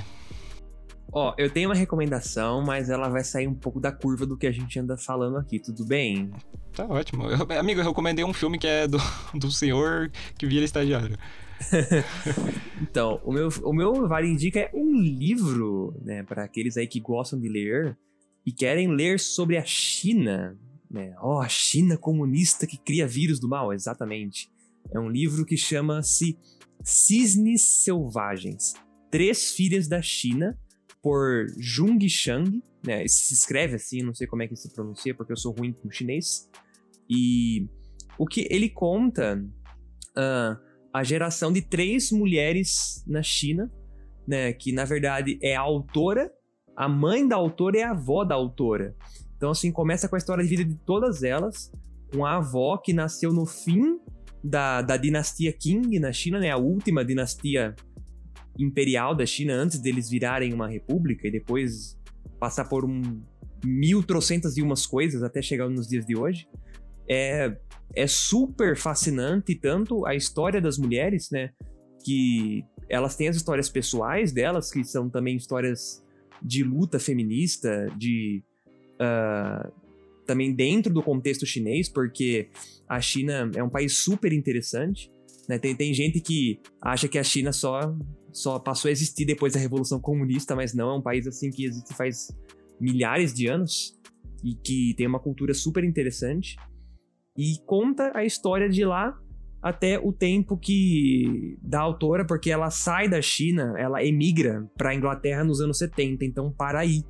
Ó, 1.18 1.34
eu 1.38 1.50
tenho 1.50 1.70
uma 1.70 1.76
recomendação, 1.76 2.62
mas 2.62 2.90
ela 2.90 3.08
vai 3.08 3.24
sair 3.24 3.48
um 3.48 3.56
pouco 3.56 3.80
da 3.80 3.90
curva 3.90 4.26
do 4.26 4.38
que 4.38 4.46
a 4.46 4.52
gente 4.52 4.78
anda 4.78 4.98
falando 4.98 5.38
aqui, 5.38 5.62
tudo 5.62 5.86
bem? 5.86 6.30
Tá 6.74 6.86
ótimo. 6.86 7.24
Eu, 7.30 7.58
amigo, 7.58 7.80
eu 7.80 7.86
recomendei 7.86 8.26
um 8.26 8.34
filme 8.34 8.60
que 8.60 8.68
é 8.68 8.86
do, 8.86 8.98
do 9.34 9.50
senhor 9.50 10.12
que 10.38 10.46
vira 10.46 10.66
estagiário. 10.66 11.18
então, 12.84 13.22
o 13.24 13.32
meu, 13.32 13.48
o 13.64 13.72
meu 13.72 14.10
Vale 14.10 14.28
Indica 14.28 14.60
é 14.60 14.72
um 14.74 14.92
livro, 14.92 15.98
né, 16.04 16.22
para 16.22 16.44
aqueles 16.44 16.76
aí 16.76 16.86
que 16.86 17.00
gostam 17.00 17.40
de 17.40 17.48
ler 17.48 17.98
e 18.46 18.52
querem 18.52 18.90
ler 18.90 19.18
sobre 19.18 19.56
a 19.56 19.64
China, 19.64 20.60
né? 20.92 21.16
Ó, 21.20 21.38
oh, 21.38 21.40
a 21.40 21.48
China 21.48 21.98
comunista 21.98 22.68
que 22.68 22.78
cria 22.78 23.08
vírus 23.08 23.40
do 23.40 23.48
mal, 23.48 23.72
exatamente. 23.72 24.52
É 24.94 25.00
um 25.00 25.10
livro 25.10 25.46
que 25.46 25.56
chama-se 25.56 26.38
Cisnes 26.84 27.62
Selvagens. 27.84 28.74
Três 29.10 29.54
Filhas 29.54 29.88
da 29.88 30.02
China, 30.02 30.60
por 31.06 31.46
Jung 31.60 32.10
Shang, 32.10 32.64
né? 32.84 33.08
Se 33.08 33.32
escreve 33.32 33.76
assim, 33.76 34.02
não 34.02 34.16
sei 34.16 34.26
como 34.26 34.42
é 34.42 34.48
que 34.48 34.56
se 34.56 34.74
pronuncia, 34.74 35.14
porque 35.14 35.32
eu 35.32 35.38
sou 35.38 35.54
ruim 35.54 35.72
com 35.72 35.92
chinês. 35.92 36.50
E 37.08 37.70
o 38.18 38.26
que 38.26 38.48
ele 38.50 38.68
conta 38.70 39.40
uh, 40.18 40.60
a 40.92 41.04
geração 41.04 41.54
de 41.54 41.62
três 41.62 42.12
mulheres 42.12 43.04
na 43.06 43.22
China, 43.22 43.72
né? 44.28 44.52
Que 44.52 44.72
na 44.72 44.84
verdade 44.84 45.38
é 45.44 45.56
a 45.56 45.62
autora, 45.62 46.34
a 46.76 46.90
mãe 46.90 47.28
da 47.28 47.36
autora 47.36 47.78
e 47.78 47.84
a 47.84 47.92
avó 47.92 48.26
da 48.26 48.34
autora. 48.34 48.96
Então, 49.38 49.52
assim, 49.52 49.72
começa 49.72 50.10
com 50.10 50.16
a 50.16 50.18
história 50.18 50.44
de 50.44 50.50
vida 50.50 50.66
de 50.66 50.76
todas 50.88 51.22
elas, 51.22 51.72
com 52.12 52.26
a 52.26 52.38
avó 52.38 52.78
que 52.78 52.94
nasceu 52.94 53.32
no 53.32 53.46
fim 53.46 54.00
da, 54.44 54.82
da 54.82 54.98
dinastia 54.98 55.54
Qing 55.54 56.00
na 56.00 56.12
China, 56.12 56.40
né? 56.40 56.50
A 56.50 56.58
última 56.58 57.06
dinastia 57.06 57.76
imperial 58.58 59.16
da 59.16 59.26
China 59.26 59.54
antes 59.54 59.80
deles 59.80 60.10
virarem 60.10 60.54
uma 60.54 60.68
república 60.68 61.28
e 61.28 61.32
depois 61.32 61.98
passar 62.40 62.66
por 62.66 62.86
um 62.86 63.22
mil 63.64 64.04
trocentas 64.04 64.58
e 64.58 64.62
umas 64.62 64.86
coisas 64.86 65.24
até 65.24 65.42
chegar 65.42 65.70
nos 65.70 65.88
dias 65.88 66.06
de 66.06 66.18
hoje. 66.18 66.48
É, 67.10 67.58
é 67.96 68.08
super 68.08 68.76
fascinante 68.78 69.56
tanto 69.56 70.06
a 70.06 70.16
história 70.16 70.62
das 70.62 70.78
mulheres, 70.78 71.30
né? 71.32 71.52
Que 72.04 72.64
elas 72.90 73.16
têm 73.16 73.28
as 73.28 73.36
histórias 73.36 73.70
pessoais 73.70 74.32
delas, 74.32 74.72
que 74.72 74.84
são 74.84 75.10
também 75.10 75.36
histórias 75.36 76.04
de 76.42 76.64
luta 76.64 77.00
feminista, 77.00 77.88
de 77.98 78.44
uh, 78.96 79.72
também 80.26 80.54
dentro 80.54 80.94
do 80.94 81.02
contexto 81.02 81.46
chinês, 81.46 81.90
porque 81.90 82.50
a 82.88 83.00
China 83.00 83.50
é 83.56 83.64
um 83.64 83.70
país 83.70 83.98
super 83.98 84.34
interessante. 84.34 85.12
Né? 85.48 85.58
Tem, 85.58 85.76
tem 85.76 85.94
gente 85.94 86.20
que 86.20 86.60
acha 86.82 87.08
que 87.08 87.18
a 87.18 87.24
China 87.24 87.52
só 87.52 87.96
só 88.36 88.60
passou 88.60 88.90
a 88.90 88.92
existir 88.92 89.24
depois 89.24 89.54
da 89.54 89.60
Revolução 89.60 89.98
Comunista, 89.98 90.56
mas 90.56 90.74
não, 90.74 90.90
é 90.90 90.98
um 90.98 91.02
país 91.02 91.26
assim 91.26 91.50
que 91.50 91.66
existe 91.66 91.94
faz 91.94 92.28
milhares 92.80 93.34
de 93.34 93.48
anos 93.48 93.98
e 94.44 94.54
que 94.54 94.94
tem 94.98 95.08
uma 95.08 95.22
cultura 95.22 95.54
super 95.54 95.86
interessante 95.86 96.58
e 97.38 97.58
conta 97.66 98.12
a 98.14 98.26
história 98.26 98.68
de 98.68 98.84
lá 98.84 99.18
até 99.62 99.98
o 99.98 100.12
tempo 100.12 100.58
que 100.58 101.58
da 101.62 101.80
autora, 101.80 102.26
porque 102.26 102.52
ela 102.52 102.70
sai 102.70 103.08
da 103.08 103.22
China, 103.22 103.74
ela 103.78 104.04
emigra 104.04 104.70
para 104.78 104.90
a 104.90 104.96
Inglaterra 104.96 105.44
nos 105.46 105.62
anos 105.62 105.78
70, 105.78 106.26
então 106.26 106.52
para 106.52 106.80
aí. 106.80 107.04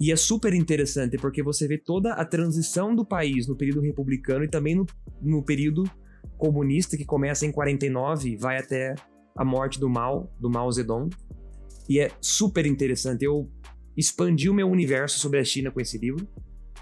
E 0.00 0.10
é 0.10 0.16
super 0.16 0.54
interessante 0.54 1.18
porque 1.18 1.42
você 1.42 1.68
vê 1.68 1.76
toda 1.76 2.14
a 2.14 2.24
transição 2.24 2.96
do 2.96 3.04
país 3.04 3.46
no 3.46 3.54
período 3.54 3.82
republicano 3.82 4.44
e 4.44 4.48
também 4.48 4.74
no, 4.74 4.86
no 5.20 5.44
período 5.44 5.84
comunista 6.38 6.96
que 6.96 7.04
começa 7.04 7.44
em 7.44 7.52
49 7.52 8.36
vai 8.38 8.58
até 8.58 8.94
A 9.38 9.44
Morte 9.44 9.78
do 9.78 9.88
Mal, 9.88 10.30
do 10.40 10.50
Mao 10.50 10.70
Zedong. 10.70 11.08
E 11.88 12.00
é 12.00 12.10
super 12.20 12.66
interessante. 12.66 13.24
Eu 13.24 13.48
expandi 13.96 14.50
o 14.50 14.54
meu 14.54 14.68
universo 14.68 15.18
sobre 15.18 15.38
a 15.38 15.44
China 15.44 15.70
com 15.70 15.80
esse 15.80 15.96
livro. 15.96 16.28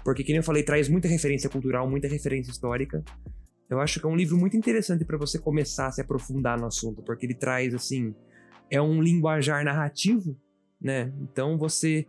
Porque, 0.03 0.23
como 0.23 0.37
eu 0.37 0.43
falei, 0.43 0.63
traz 0.63 0.89
muita 0.89 1.07
referência 1.07 1.49
cultural, 1.49 1.89
muita 1.89 2.07
referência 2.07 2.51
histórica. 2.51 3.03
Eu 3.69 3.79
acho 3.79 3.99
que 3.99 4.05
é 4.05 4.09
um 4.09 4.15
livro 4.15 4.37
muito 4.37 4.55
interessante 4.55 5.05
para 5.05 5.17
você 5.17 5.37
começar 5.37 5.87
a 5.87 5.91
se 5.91 6.01
aprofundar 6.01 6.59
no 6.59 6.65
assunto, 6.65 7.03
porque 7.03 7.25
ele 7.25 7.33
traz, 7.33 7.75
assim, 7.75 8.15
é 8.71 8.81
um 8.81 9.01
linguajar 9.01 9.63
narrativo, 9.63 10.37
né? 10.81 11.13
Então 11.21 11.57
você 11.57 12.07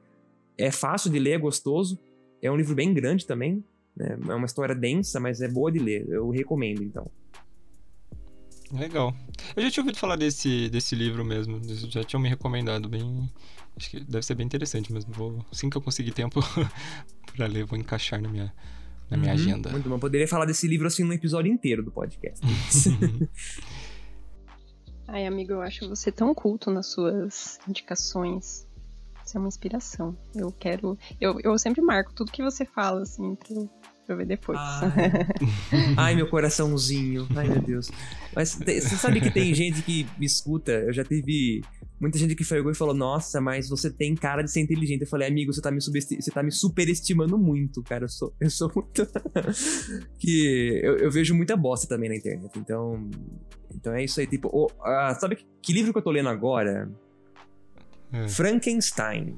é 0.56 0.70
fácil 0.70 1.10
de 1.10 1.18
ler, 1.18 1.32
é 1.32 1.38
gostoso. 1.38 1.98
É 2.40 2.50
um 2.50 2.56
livro 2.56 2.74
bem 2.74 2.94
grande 2.94 3.26
também, 3.26 3.64
né? 3.96 4.16
É 4.28 4.34
uma 4.34 4.46
história 4.46 4.74
densa, 4.74 5.18
mas 5.18 5.40
é 5.40 5.48
boa 5.48 5.72
de 5.72 5.80
ler. 5.80 6.08
Eu 6.08 6.30
recomendo, 6.30 6.82
então. 6.82 7.10
Legal. 8.72 9.14
Eu 9.56 9.62
já 9.62 9.70
tinha 9.70 9.82
ouvido 9.82 9.98
falar 9.98 10.16
desse, 10.16 10.68
desse 10.68 10.94
livro 10.94 11.24
mesmo. 11.24 11.60
Já 11.90 12.04
tinham 12.04 12.20
me 12.20 12.28
recomendado 12.28 12.88
bem. 12.88 13.30
Acho 13.76 13.90
que 13.90 14.00
deve 14.00 14.24
ser 14.24 14.34
bem 14.34 14.44
interessante 14.44 14.92
mesmo. 14.92 15.12
Vou, 15.12 15.44
assim 15.50 15.70
que 15.70 15.76
eu 15.76 15.82
conseguir 15.82 16.12
tempo 16.12 16.40
para 17.34 17.46
ler, 17.46 17.64
vou 17.64 17.78
encaixar 17.78 18.20
na 18.20 18.28
minha, 18.28 18.52
na 19.10 19.16
minha 19.16 19.32
uhum, 19.32 19.38
agenda. 19.38 19.70
Muito 19.70 19.88
bom. 19.88 19.98
Poderia 19.98 20.28
falar 20.28 20.44
desse 20.44 20.66
livro 20.66 20.86
assim 20.86 21.04
num 21.04 21.12
episódio 21.12 21.50
inteiro 21.50 21.82
do 21.82 21.90
podcast. 21.90 22.44
Ai, 25.08 25.26
amigo, 25.26 25.52
eu 25.52 25.62
acho 25.62 25.88
você 25.88 26.12
tão 26.12 26.34
culto 26.34 26.70
nas 26.70 26.88
suas 26.88 27.58
indicações. 27.66 28.68
Você 29.24 29.38
é 29.38 29.40
uma 29.40 29.48
inspiração. 29.48 30.16
Eu 30.34 30.52
quero. 30.52 30.98
Eu, 31.18 31.40
eu 31.40 31.58
sempre 31.58 31.80
marco 31.80 32.12
tudo 32.12 32.30
que 32.30 32.42
você 32.42 32.66
fala, 32.66 33.02
assim, 33.02 33.34
pra, 33.34 33.56
pra 34.08 34.16
ver 34.16 34.26
depois. 34.26 34.58
Ai. 34.58 35.26
Ai, 35.96 36.14
meu 36.14 36.26
coraçãozinho. 36.28 37.28
Ai, 37.36 37.46
meu 37.46 37.60
Deus. 37.60 37.90
Mas 38.34 38.54
você 38.54 38.96
sabe 38.96 39.20
que 39.20 39.30
tem 39.30 39.54
gente 39.54 39.82
que 39.82 40.06
me 40.18 40.24
escuta? 40.24 40.72
Eu 40.72 40.92
já 40.94 41.04
tive 41.04 41.60
muita 42.00 42.16
gente 42.16 42.34
que 42.34 42.42
pegou 42.42 42.72
e 42.72 42.74
falou: 42.74 42.94
Nossa, 42.94 43.38
mas 43.38 43.68
você 43.68 43.90
tem 43.90 44.14
cara 44.14 44.42
de 44.42 44.50
ser 44.50 44.60
inteligente. 44.60 45.02
Eu 45.02 45.06
falei, 45.06 45.28
amigo, 45.28 45.52
você 45.52 45.60
tá 45.60 45.70
me, 45.70 45.78
você 45.78 46.30
tá 46.32 46.42
me 46.42 46.50
superestimando 46.50 47.36
muito, 47.36 47.82
cara. 47.82 48.04
Eu 48.04 48.08
sou, 48.08 48.34
eu 48.40 48.50
sou 48.50 48.72
muito. 48.74 49.06
que 50.18 50.80
eu, 50.82 50.96
eu, 50.96 51.10
vejo 51.10 51.34
muita 51.34 51.54
bosta 51.54 51.86
também 51.86 52.08
na 52.08 52.16
internet. 52.16 52.58
Então, 52.58 53.10
então 53.74 53.92
é 53.92 54.02
isso 54.02 54.20
aí, 54.20 54.26
tipo, 54.26 54.48
oh, 54.50 54.66
uh, 54.66 55.20
sabe 55.20 55.36
que, 55.36 55.44
que, 55.60 55.72
livro 55.74 55.92
que 55.92 55.98
eu 55.98 56.02
tô 56.02 56.10
lendo 56.10 56.30
agora? 56.30 56.90
É. 58.10 58.26
Frankenstein. 58.26 59.36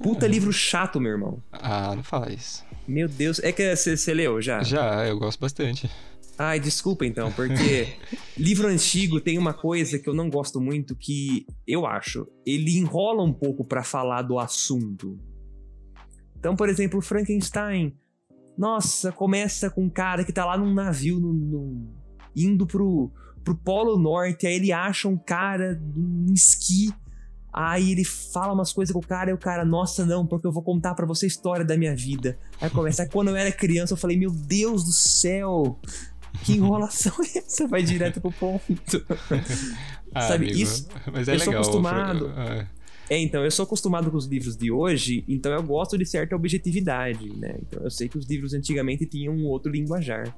Puta 0.00 0.26
é. 0.26 0.28
livro 0.28 0.52
chato, 0.52 1.00
meu 1.00 1.10
irmão. 1.10 1.42
Ah, 1.50 1.96
não 1.96 2.04
fala 2.04 2.32
isso. 2.32 2.64
Meu 2.88 3.06
Deus, 3.06 3.38
é 3.40 3.52
que 3.52 3.76
você 3.76 4.14
leu 4.14 4.40
já? 4.40 4.62
Já, 4.62 5.06
eu 5.06 5.18
gosto 5.18 5.38
bastante. 5.38 5.90
Ai, 6.38 6.58
desculpa 6.58 7.04
então, 7.04 7.30
porque 7.30 7.88
livro 8.34 8.66
antigo 8.66 9.20
tem 9.20 9.36
uma 9.36 9.52
coisa 9.52 9.98
que 9.98 10.08
eu 10.08 10.14
não 10.14 10.30
gosto 10.30 10.58
muito 10.58 10.96
que 10.96 11.44
eu 11.66 11.84
acho, 11.84 12.26
ele 12.46 12.78
enrola 12.78 13.22
um 13.22 13.32
pouco 13.32 13.62
para 13.62 13.84
falar 13.84 14.22
do 14.22 14.38
assunto. 14.38 15.18
Então, 16.38 16.56
por 16.56 16.70
exemplo, 16.70 17.02
Frankenstein, 17.02 17.94
nossa, 18.56 19.12
começa 19.12 19.68
com 19.68 19.84
um 19.84 19.90
cara 19.90 20.24
que 20.24 20.32
tá 20.32 20.46
lá 20.46 20.56
num 20.56 20.72
navio 20.72 21.20
no, 21.20 21.32
no, 21.34 21.88
indo 22.34 22.66
pro, 22.66 23.12
pro 23.44 23.54
Polo 23.54 23.98
Norte, 23.98 24.46
aí 24.46 24.54
ele 24.54 24.72
acha 24.72 25.08
um 25.08 25.18
cara 25.18 25.78
num 25.94 26.32
esqui, 26.32 26.90
aí 27.58 27.90
ele 27.90 28.04
fala 28.04 28.52
umas 28.52 28.72
coisas 28.72 28.92
com 28.92 29.00
o 29.00 29.06
cara, 29.06 29.30
e 29.30 29.34
o 29.34 29.38
cara, 29.38 29.64
nossa, 29.64 30.06
não, 30.06 30.24
porque 30.24 30.46
eu 30.46 30.52
vou 30.52 30.62
contar 30.62 30.94
para 30.94 31.04
você 31.04 31.26
a 31.26 31.28
história 31.28 31.64
da 31.64 31.76
minha 31.76 31.94
vida. 31.94 32.38
Aí 32.60 32.70
começa, 32.70 33.02
aí 33.02 33.08
quando 33.08 33.28
eu 33.28 33.36
era 33.36 33.50
criança, 33.50 33.94
eu 33.94 33.96
falei, 33.96 34.16
meu 34.16 34.30
Deus 34.30 34.84
do 34.84 34.92
céu, 34.92 35.76
que 36.44 36.52
enrolação 36.52 37.12
é 37.24 37.38
essa? 37.38 37.66
Vai 37.66 37.82
direto 37.82 38.20
pro 38.20 38.30
ponto. 38.30 38.62
ah, 40.14 40.20
Sabe, 40.20 40.46
amigo, 40.46 40.60
isso. 40.60 40.88
Mas 41.12 41.26
é 41.26 41.34
eu 41.34 41.38
legal, 41.38 41.64
sou 41.64 41.80
acostumado. 41.80 42.32
É. 42.38 42.68
é, 43.10 43.18
então, 43.18 43.44
eu 43.44 43.50
sou 43.50 43.64
acostumado 43.64 44.08
com 44.08 44.16
os 44.16 44.26
livros 44.26 44.56
de 44.56 44.70
hoje, 44.70 45.24
então 45.26 45.50
eu 45.50 45.62
gosto 45.64 45.98
de 45.98 46.06
certa 46.06 46.36
objetividade, 46.36 47.28
né? 47.36 47.56
Então 47.60 47.82
eu 47.82 47.90
sei 47.90 48.08
que 48.08 48.16
os 48.16 48.26
livros 48.26 48.54
antigamente 48.54 49.04
tinham 49.04 49.34
um 49.34 49.46
outro 49.46 49.72
linguajar. 49.72 50.32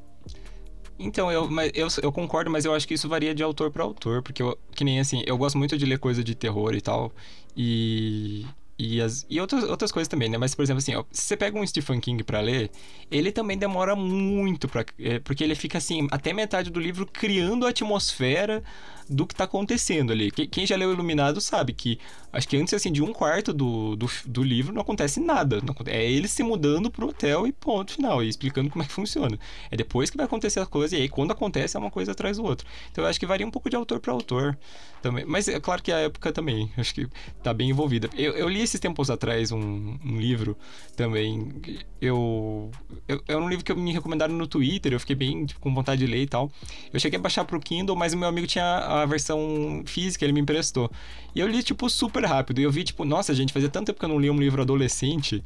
Então, 1.02 1.32
eu, 1.32 1.50
mas 1.50 1.72
eu, 1.74 1.88
eu 2.02 2.12
concordo, 2.12 2.50
mas 2.50 2.66
eu 2.66 2.74
acho 2.74 2.86
que 2.86 2.92
isso 2.92 3.08
varia 3.08 3.34
de 3.34 3.42
autor 3.42 3.70
para 3.70 3.82
autor, 3.82 4.22
porque 4.22 4.42
eu, 4.42 4.58
que 4.76 4.84
nem 4.84 5.00
assim, 5.00 5.22
eu 5.26 5.38
gosto 5.38 5.56
muito 5.56 5.78
de 5.78 5.86
ler 5.86 5.98
coisa 5.98 6.22
de 6.22 6.34
terror 6.34 6.74
e 6.74 6.80
tal, 6.82 7.10
e 7.56 8.44
e, 8.80 9.02
as, 9.02 9.26
e 9.28 9.38
outras, 9.38 9.64
outras 9.64 9.92
coisas 9.92 10.08
também, 10.08 10.30
né? 10.30 10.38
Mas, 10.38 10.54
por 10.54 10.62
exemplo, 10.62 10.78
assim, 10.78 10.94
ó, 10.94 11.04
se 11.12 11.22
você 11.22 11.36
pega 11.36 11.58
um 11.58 11.66
Stephen 11.66 12.00
King 12.00 12.24
para 12.24 12.40
ler, 12.40 12.70
ele 13.10 13.30
também 13.30 13.58
demora 13.58 13.94
muito, 13.94 14.66
pra, 14.66 14.86
é, 14.98 15.18
porque 15.18 15.44
ele 15.44 15.54
fica, 15.54 15.76
assim, 15.76 16.08
até 16.10 16.32
metade 16.32 16.70
do 16.70 16.80
livro 16.80 17.04
criando 17.04 17.66
a 17.66 17.68
atmosfera 17.68 18.62
do 19.10 19.26
que 19.26 19.34
tá 19.34 19.42
acontecendo 19.42 20.12
ali. 20.12 20.30
Quem 20.30 20.64
já 20.64 20.76
leu 20.76 20.92
Iluminado 20.92 21.40
sabe 21.40 21.72
que 21.72 21.98
acho 22.32 22.46
que 22.46 22.56
antes 22.56 22.72
assim 22.72 22.92
de 22.92 23.02
um 23.02 23.12
quarto 23.12 23.52
do, 23.52 23.96
do, 23.96 24.08
do 24.24 24.42
livro 24.42 24.72
não 24.72 24.82
acontece 24.82 25.18
nada. 25.18 25.60
Não, 25.60 25.74
é 25.86 26.08
ele 26.08 26.28
se 26.28 26.44
mudando 26.44 26.90
pro 26.92 27.08
hotel 27.08 27.44
e 27.44 27.52
ponto 27.52 27.92
final, 27.92 28.22
e 28.22 28.28
explicando 28.28 28.70
como 28.70 28.84
é 28.84 28.86
que 28.86 28.92
funciona. 28.92 29.36
É 29.68 29.76
depois 29.76 30.10
que 30.10 30.16
vai 30.16 30.26
acontecer 30.26 30.60
a 30.60 30.66
coisa, 30.66 30.96
e 30.96 31.02
aí 31.02 31.08
quando 31.08 31.32
acontece 31.32 31.76
é 31.76 31.80
uma 31.80 31.90
coisa 31.90 32.12
atrás 32.12 32.36
do 32.36 32.44
outro. 32.44 32.64
Então 32.92 33.02
eu 33.02 33.10
acho 33.10 33.18
que 33.18 33.26
varia 33.26 33.44
um 33.44 33.50
pouco 33.50 33.68
de 33.68 33.74
autor 33.74 33.98
para 33.98 34.12
autor 34.12 34.56
também. 35.02 35.24
Mas 35.24 35.48
é 35.48 35.58
claro 35.58 35.82
que 35.82 35.90
a 35.90 35.98
época 35.98 36.32
também, 36.32 36.70
acho 36.78 36.94
que 36.94 37.08
tá 37.42 37.52
bem 37.52 37.70
envolvida. 37.70 38.08
Eu, 38.16 38.34
eu 38.34 38.48
li 38.48 38.62
esses 38.70 38.80
tempos 38.80 39.10
atrás 39.10 39.52
um, 39.52 39.98
um 40.04 40.18
livro 40.18 40.56
também. 40.96 41.52
Eu, 42.00 42.70
eu. 43.06 43.22
É 43.26 43.36
um 43.36 43.48
livro 43.48 43.64
que 43.64 43.74
me 43.74 43.92
recomendaram 43.92 44.34
no 44.34 44.46
Twitter, 44.46 44.92
eu 44.92 45.00
fiquei 45.00 45.16
bem 45.16 45.44
tipo, 45.44 45.60
com 45.60 45.74
vontade 45.74 46.04
de 46.04 46.10
ler 46.10 46.22
e 46.22 46.26
tal. 46.26 46.50
Eu 46.92 47.00
cheguei 47.00 47.18
a 47.18 47.22
baixar 47.22 47.44
pro 47.44 47.60
Kindle, 47.60 47.96
mas 47.96 48.12
o 48.12 48.16
meu 48.16 48.28
amigo 48.28 48.46
tinha 48.46 48.64
a 48.64 49.06
versão 49.06 49.82
física, 49.86 50.24
ele 50.24 50.32
me 50.32 50.40
emprestou. 50.40 50.90
E 51.34 51.40
eu 51.40 51.48
li, 51.48 51.62
tipo, 51.62 51.88
super 51.90 52.24
rápido. 52.24 52.60
E 52.60 52.64
eu 52.64 52.70
vi, 52.70 52.84
tipo, 52.84 53.04
nossa, 53.04 53.34
gente, 53.34 53.52
fazia 53.52 53.68
tanto 53.68 53.86
tempo 53.86 53.98
que 53.98 54.04
eu 54.04 54.08
não 54.08 54.18
li 54.18 54.30
um 54.30 54.38
livro 54.38 54.62
adolescente 54.62 55.42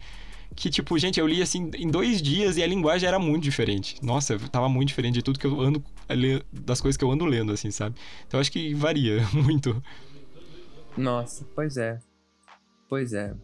que, 0.54 0.70
tipo, 0.70 0.96
gente, 0.98 1.18
eu 1.18 1.26
li 1.26 1.42
assim 1.42 1.70
em 1.76 1.90
dois 1.90 2.22
dias 2.22 2.56
e 2.56 2.62
a 2.62 2.66
linguagem 2.66 3.08
era 3.08 3.18
muito 3.18 3.42
diferente. 3.42 3.96
Nossa, 4.02 4.38
tava 4.38 4.68
muito 4.68 4.88
diferente 4.88 5.14
de 5.14 5.22
tudo 5.22 5.38
que 5.38 5.46
eu 5.46 5.60
ando 5.60 5.82
das 6.52 6.80
coisas 6.80 6.96
que 6.96 7.04
eu 7.04 7.10
ando 7.10 7.24
lendo, 7.24 7.52
assim, 7.52 7.70
sabe? 7.70 7.96
Então 8.26 8.38
acho 8.38 8.52
que 8.52 8.72
varia 8.74 9.26
muito. 9.34 9.82
Nossa, 10.96 11.44
pois 11.54 11.76
é. 11.76 11.98
Pois 12.94 13.12
é. 13.12 13.34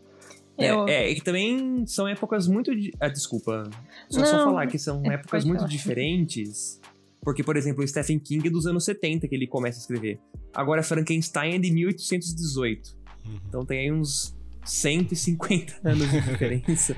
Eu... 0.56 0.86
É, 0.86 1.10
é, 1.10 1.14
que 1.14 1.22
também 1.22 1.84
são 1.86 2.06
épocas 2.06 2.46
muito. 2.46 2.70
Ah, 3.00 3.08
desculpa. 3.08 3.68
Só, 4.08 4.24
só 4.24 4.44
falar 4.44 4.68
que 4.68 4.78
são 4.78 5.02
é, 5.04 5.14
épocas 5.14 5.44
muito 5.44 5.66
diferentes. 5.66 6.80
Porque, 7.20 7.42
por 7.42 7.56
exemplo, 7.56 7.82
o 7.82 7.88
Stephen 7.88 8.20
King 8.20 8.46
é 8.46 8.50
dos 8.50 8.64
anos 8.64 8.84
70 8.84 9.26
que 9.26 9.34
ele 9.34 9.48
começa 9.48 9.78
a 9.78 9.80
escrever. 9.80 10.20
Agora, 10.54 10.84
Frankenstein 10.84 11.56
é 11.56 11.58
de 11.58 11.72
1818. 11.72 12.96
Uhum. 13.26 13.40
Então 13.48 13.66
tem 13.66 13.80
aí 13.80 13.92
uns 13.92 14.36
150 14.64 15.80
anos 15.84 16.08
de 16.08 16.20
diferença. 16.20 16.96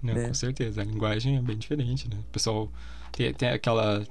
Não, 0.00 0.14
né? 0.14 0.28
com 0.28 0.34
certeza. 0.34 0.82
A 0.82 0.84
linguagem 0.84 1.36
é 1.36 1.42
bem 1.42 1.58
diferente, 1.58 2.08
né? 2.08 2.16
O 2.20 2.30
pessoal 2.30 2.70
tem, 3.10 3.34
tem 3.34 3.48
aquela. 3.48 4.06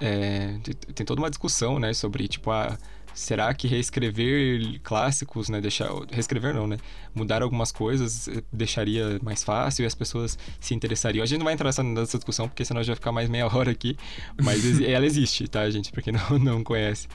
É, 0.00 0.58
tem 0.94 1.04
toda 1.04 1.20
uma 1.20 1.28
discussão, 1.28 1.78
né, 1.78 1.92
sobre 1.92 2.26
tipo 2.26 2.50
a 2.50 2.78
será 3.14 3.52
que 3.54 3.68
reescrever 3.68 4.80
clássicos, 4.82 5.48
né, 5.48 5.60
deixar 5.60 5.88
reescrever 6.10 6.54
não, 6.54 6.66
né, 6.66 6.76
mudar 7.14 7.42
algumas 7.42 7.70
coisas 7.72 8.28
eh, 8.28 8.42
deixaria 8.52 9.18
mais 9.22 9.44
fácil 9.44 9.84
e 9.84 9.86
as 9.86 9.94
pessoas 9.94 10.38
se 10.60 10.74
interessariam. 10.74 11.22
A 11.22 11.26
gente 11.26 11.38
não 11.38 11.44
vai 11.44 11.54
entrar 11.54 11.70
nessa 11.84 12.18
discussão 12.18 12.48
porque 12.48 12.64
senão 12.64 12.82
já 12.82 12.92
vai 12.92 12.96
ficar 12.96 13.12
mais 13.12 13.28
meia 13.28 13.46
hora 13.46 13.70
aqui, 13.70 13.96
mas 14.42 14.64
ela 14.82 15.06
existe, 15.06 15.46
tá, 15.48 15.68
gente, 15.70 15.92
porque 15.92 16.12
não 16.12 16.38
não 16.38 16.64
conhece. 16.64 17.08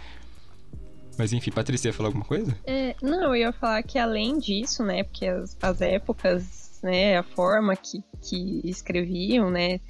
Mas 1.18 1.34
enfim, 1.34 1.52
Patrícia, 1.52 1.90
ia 1.90 1.94
falar 1.94 2.08
alguma 2.08 2.24
coisa? 2.24 2.56
É, 2.66 2.96
não, 3.02 3.36
eu 3.36 3.36
ia 3.36 3.52
falar 3.52 3.84
que 3.84 4.00
além 4.00 4.40
disso, 4.40 4.84
né, 4.84 5.04
porque 5.04 5.26
as, 5.26 5.58
as 5.62 5.82
épocas, 5.82 6.80
né, 6.82 7.18
a 7.18 7.24
forma 7.24 7.76
que, 7.76 8.02
que 8.22 8.62
escreviam, 8.64 9.52
né, 9.52 9.82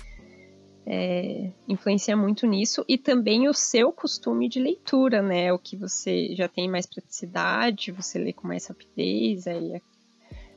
é, 0.91 1.51
influencia 1.67 2.17
muito 2.17 2.47
nisso 2.47 2.83
e 2.87 2.97
também 2.97 3.47
o 3.47 3.53
seu 3.53 3.91
costume 3.93 4.49
de 4.49 4.59
leitura, 4.59 5.21
né? 5.21 5.53
O 5.53 5.59
que 5.59 5.77
você 5.77 6.33
já 6.33 6.47
tem 6.47 6.67
mais 6.67 6.87
praticidade, 6.87 7.91
você 7.91 8.17
lê 8.17 8.33
com 8.33 8.47
mais 8.47 8.65
rapidez, 8.65 9.45
aí 9.45 9.73
é, 9.75 9.81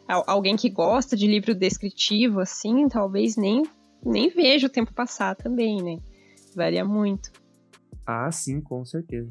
alguém 0.08 0.56
que 0.56 0.70
gosta 0.70 1.14
de 1.14 1.26
livro 1.26 1.54
descritivo, 1.54 2.40
assim, 2.40 2.88
talvez 2.88 3.36
nem, 3.36 3.62
nem 4.02 4.30
veja 4.30 4.68
o 4.68 4.70
tempo 4.70 4.94
passar 4.94 5.36
também, 5.36 5.82
né? 5.82 5.98
Varia 6.56 6.84
muito. 6.84 7.30
Ah, 8.04 8.30
sim, 8.32 8.60
com 8.60 8.84
certeza. 8.84 9.30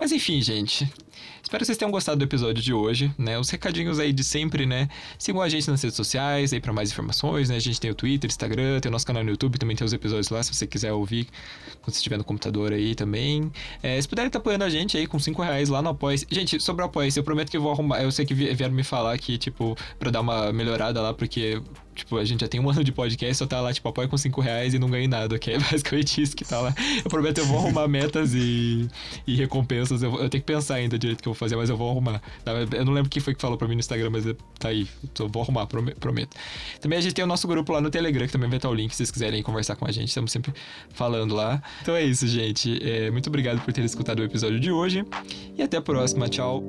Mas 0.00 0.12
enfim, 0.12 0.40
gente. 0.40 0.90
Espero 1.42 1.60
que 1.60 1.66
vocês 1.66 1.76
tenham 1.76 1.90
gostado 1.90 2.18
do 2.18 2.24
episódio 2.24 2.62
de 2.62 2.72
hoje, 2.72 3.12
né? 3.18 3.38
Os 3.38 3.50
recadinhos 3.50 3.98
aí 3.98 4.12
de 4.14 4.24
sempre, 4.24 4.64
né? 4.64 4.88
Sigam 5.18 5.42
a 5.42 5.48
gente 5.48 5.68
nas 5.68 5.82
redes 5.82 5.96
sociais 5.96 6.52
aí 6.52 6.60
para 6.60 6.72
mais 6.72 6.90
informações, 6.90 7.50
né? 7.50 7.56
A 7.56 7.60
gente 7.60 7.78
tem 7.78 7.90
o 7.90 7.94
Twitter, 7.94 8.28
Instagram, 8.28 8.80
tem 8.80 8.88
o 8.88 8.92
nosso 8.92 9.06
canal 9.06 9.22
no 9.22 9.30
YouTube, 9.30 9.58
também 9.58 9.76
tem 9.76 9.84
os 9.84 9.92
episódios 9.92 10.30
lá, 10.30 10.42
se 10.42 10.54
você 10.54 10.66
quiser 10.66 10.92
ouvir 10.92 11.26
quando 11.82 11.92
você 11.94 11.98
estiver 11.98 12.16
no 12.16 12.24
computador 12.24 12.72
aí 12.72 12.94
também. 12.94 13.52
É, 13.82 14.00
se 14.00 14.08
puderem 14.08 14.28
estar 14.28 14.38
tá 14.38 14.42
apoiando 14.42 14.64
a 14.64 14.70
gente 14.70 14.96
aí 14.96 15.06
com 15.06 15.18
5 15.18 15.42
reais 15.42 15.68
lá 15.68 15.82
no 15.82 15.90
Apoia. 15.90 16.16
Gente, 16.30 16.58
sobre 16.60 16.82
o 16.82 16.86
Apoia, 16.86 17.10
eu 17.14 17.22
prometo 17.22 17.50
que 17.50 17.56
eu 17.58 17.62
vou 17.62 17.72
arrumar. 17.72 18.02
Eu 18.02 18.10
sei 18.10 18.24
que 18.24 18.32
vieram 18.32 18.74
me 18.74 18.84
falar 18.84 19.18
que, 19.18 19.36
tipo, 19.36 19.76
pra 19.98 20.10
dar 20.10 20.20
uma 20.20 20.50
melhorada 20.50 21.02
lá, 21.02 21.12
porque 21.12 21.60
tipo, 21.98 22.16
a 22.16 22.24
gente 22.24 22.40
já 22.40 22.48
tem 22.48 22.60
um 22.60 22.68
ano 22.70 22.82
de 22.82 22.92
podcast, 22.92 23.36
só 23.36 23.46
tá 23.46 23.60
lá, 23.60 23.72
tipo, 23.72 23.88
apoia 23.88 24.08
com 24.08 24.16
5 24.16 24.40
reais 24.40 24.74
e 24.74 24.78
não 24.78 24.88
ganha 24.88 25.08
nada, 25.08 25.38
que 25.38 25.50
é 25.50 25.58
basicamente 25.60 26.22
isso 26.22 26.36
que 26.36 26.44
tá 26.44 26.60
lá. 26.60 26.74
Eu 27.04 27.10
prometo, 27.10 27.38
eu 27.38 27.46
vou 27.46 27.58
arrumar 27.58 27.86
metas 27.88 28.34
e, 28.34 28.88
e 29.26 29.34
recompensas. 29.36 30.02
Eu, 30.02 30.12
eu 30.12 30.28
tenho 30.28 30.42
que 30.42 30.46
pensar 30.46 30.76
ainda 30.76 30.98
direito 30.98 31.20
o 31.20 31.22
que 31.22 31.28
eu 31.28 31.32
vou 31.32 31.38
fazer, 31.38 31.56
mas 31.56 31.68
eu 31.68 31.76
vou 31.76 31.90
arrumar. 31.90 32.22
Tá? 32.44 32.52
Eu 32.52 32.84
não 32.84 32.92
lembro 32.92 33.10
quem 33.10 33.20
foi 33.20 33.34
que 33.34 33.40
falou 33.40 33.58
pra 33.58 33.66
mim 33.68 33.74
no 33.74 33.80
Instagram, 33.80 34.10
mas 34.10 34.24
tá 34.58 34.68
aí. 34.68 34.88
Eu 35.18 35.28
vou 35.28 35.42
arrumar, 35.42 35.66
prometo. 35.66 36.36
Também 36.80 36.98
a 36.98 37.02
gente 37.02 37.14
tem 37.14 37.24
o 37.24 37.28
nosso 37.28 37.46
grupo 37.46 37.72
lá 37.72 37.80
no 37.80 37.90
Telegram, 37.90 38.26
que 38.26 38.32
também 38.32 38.48
vai 38.48 38.58
estar 38.58 38.68
o 38.68 38.74
link 38.74 38.90
se 38.92 38.98
vocês 38.98 39.10
quiserem 39.10 39.42
conversar 39.42 39.76
com 39.76 39.86
a 39.86 39.90
gente. 39.90 40.08
Estamos 40.08 40.32
sempre 40.32 40.52
falando 40.92 41.34
lá. 41.34 41.62
Então 41.82 41.94
é 41.94 42.04
isso, 42.04 42.26
gente. 42.26 42.78
É, 42.82 43.10
muito 43.10 43.28
obrigado 43.28 43.60
por 43.60 43.72
ter 43.72 43.84
escutado 43.84 44.20
o 44.20 44.22
episódio 44.22 44.60
de 44.60 44.70
hoje. 44.70 45.04
E 45.56 45.62
até 45.62 45.76
a 45.76 45.82
próxima. 45.82 46.28
Tchau. 46.28 46.64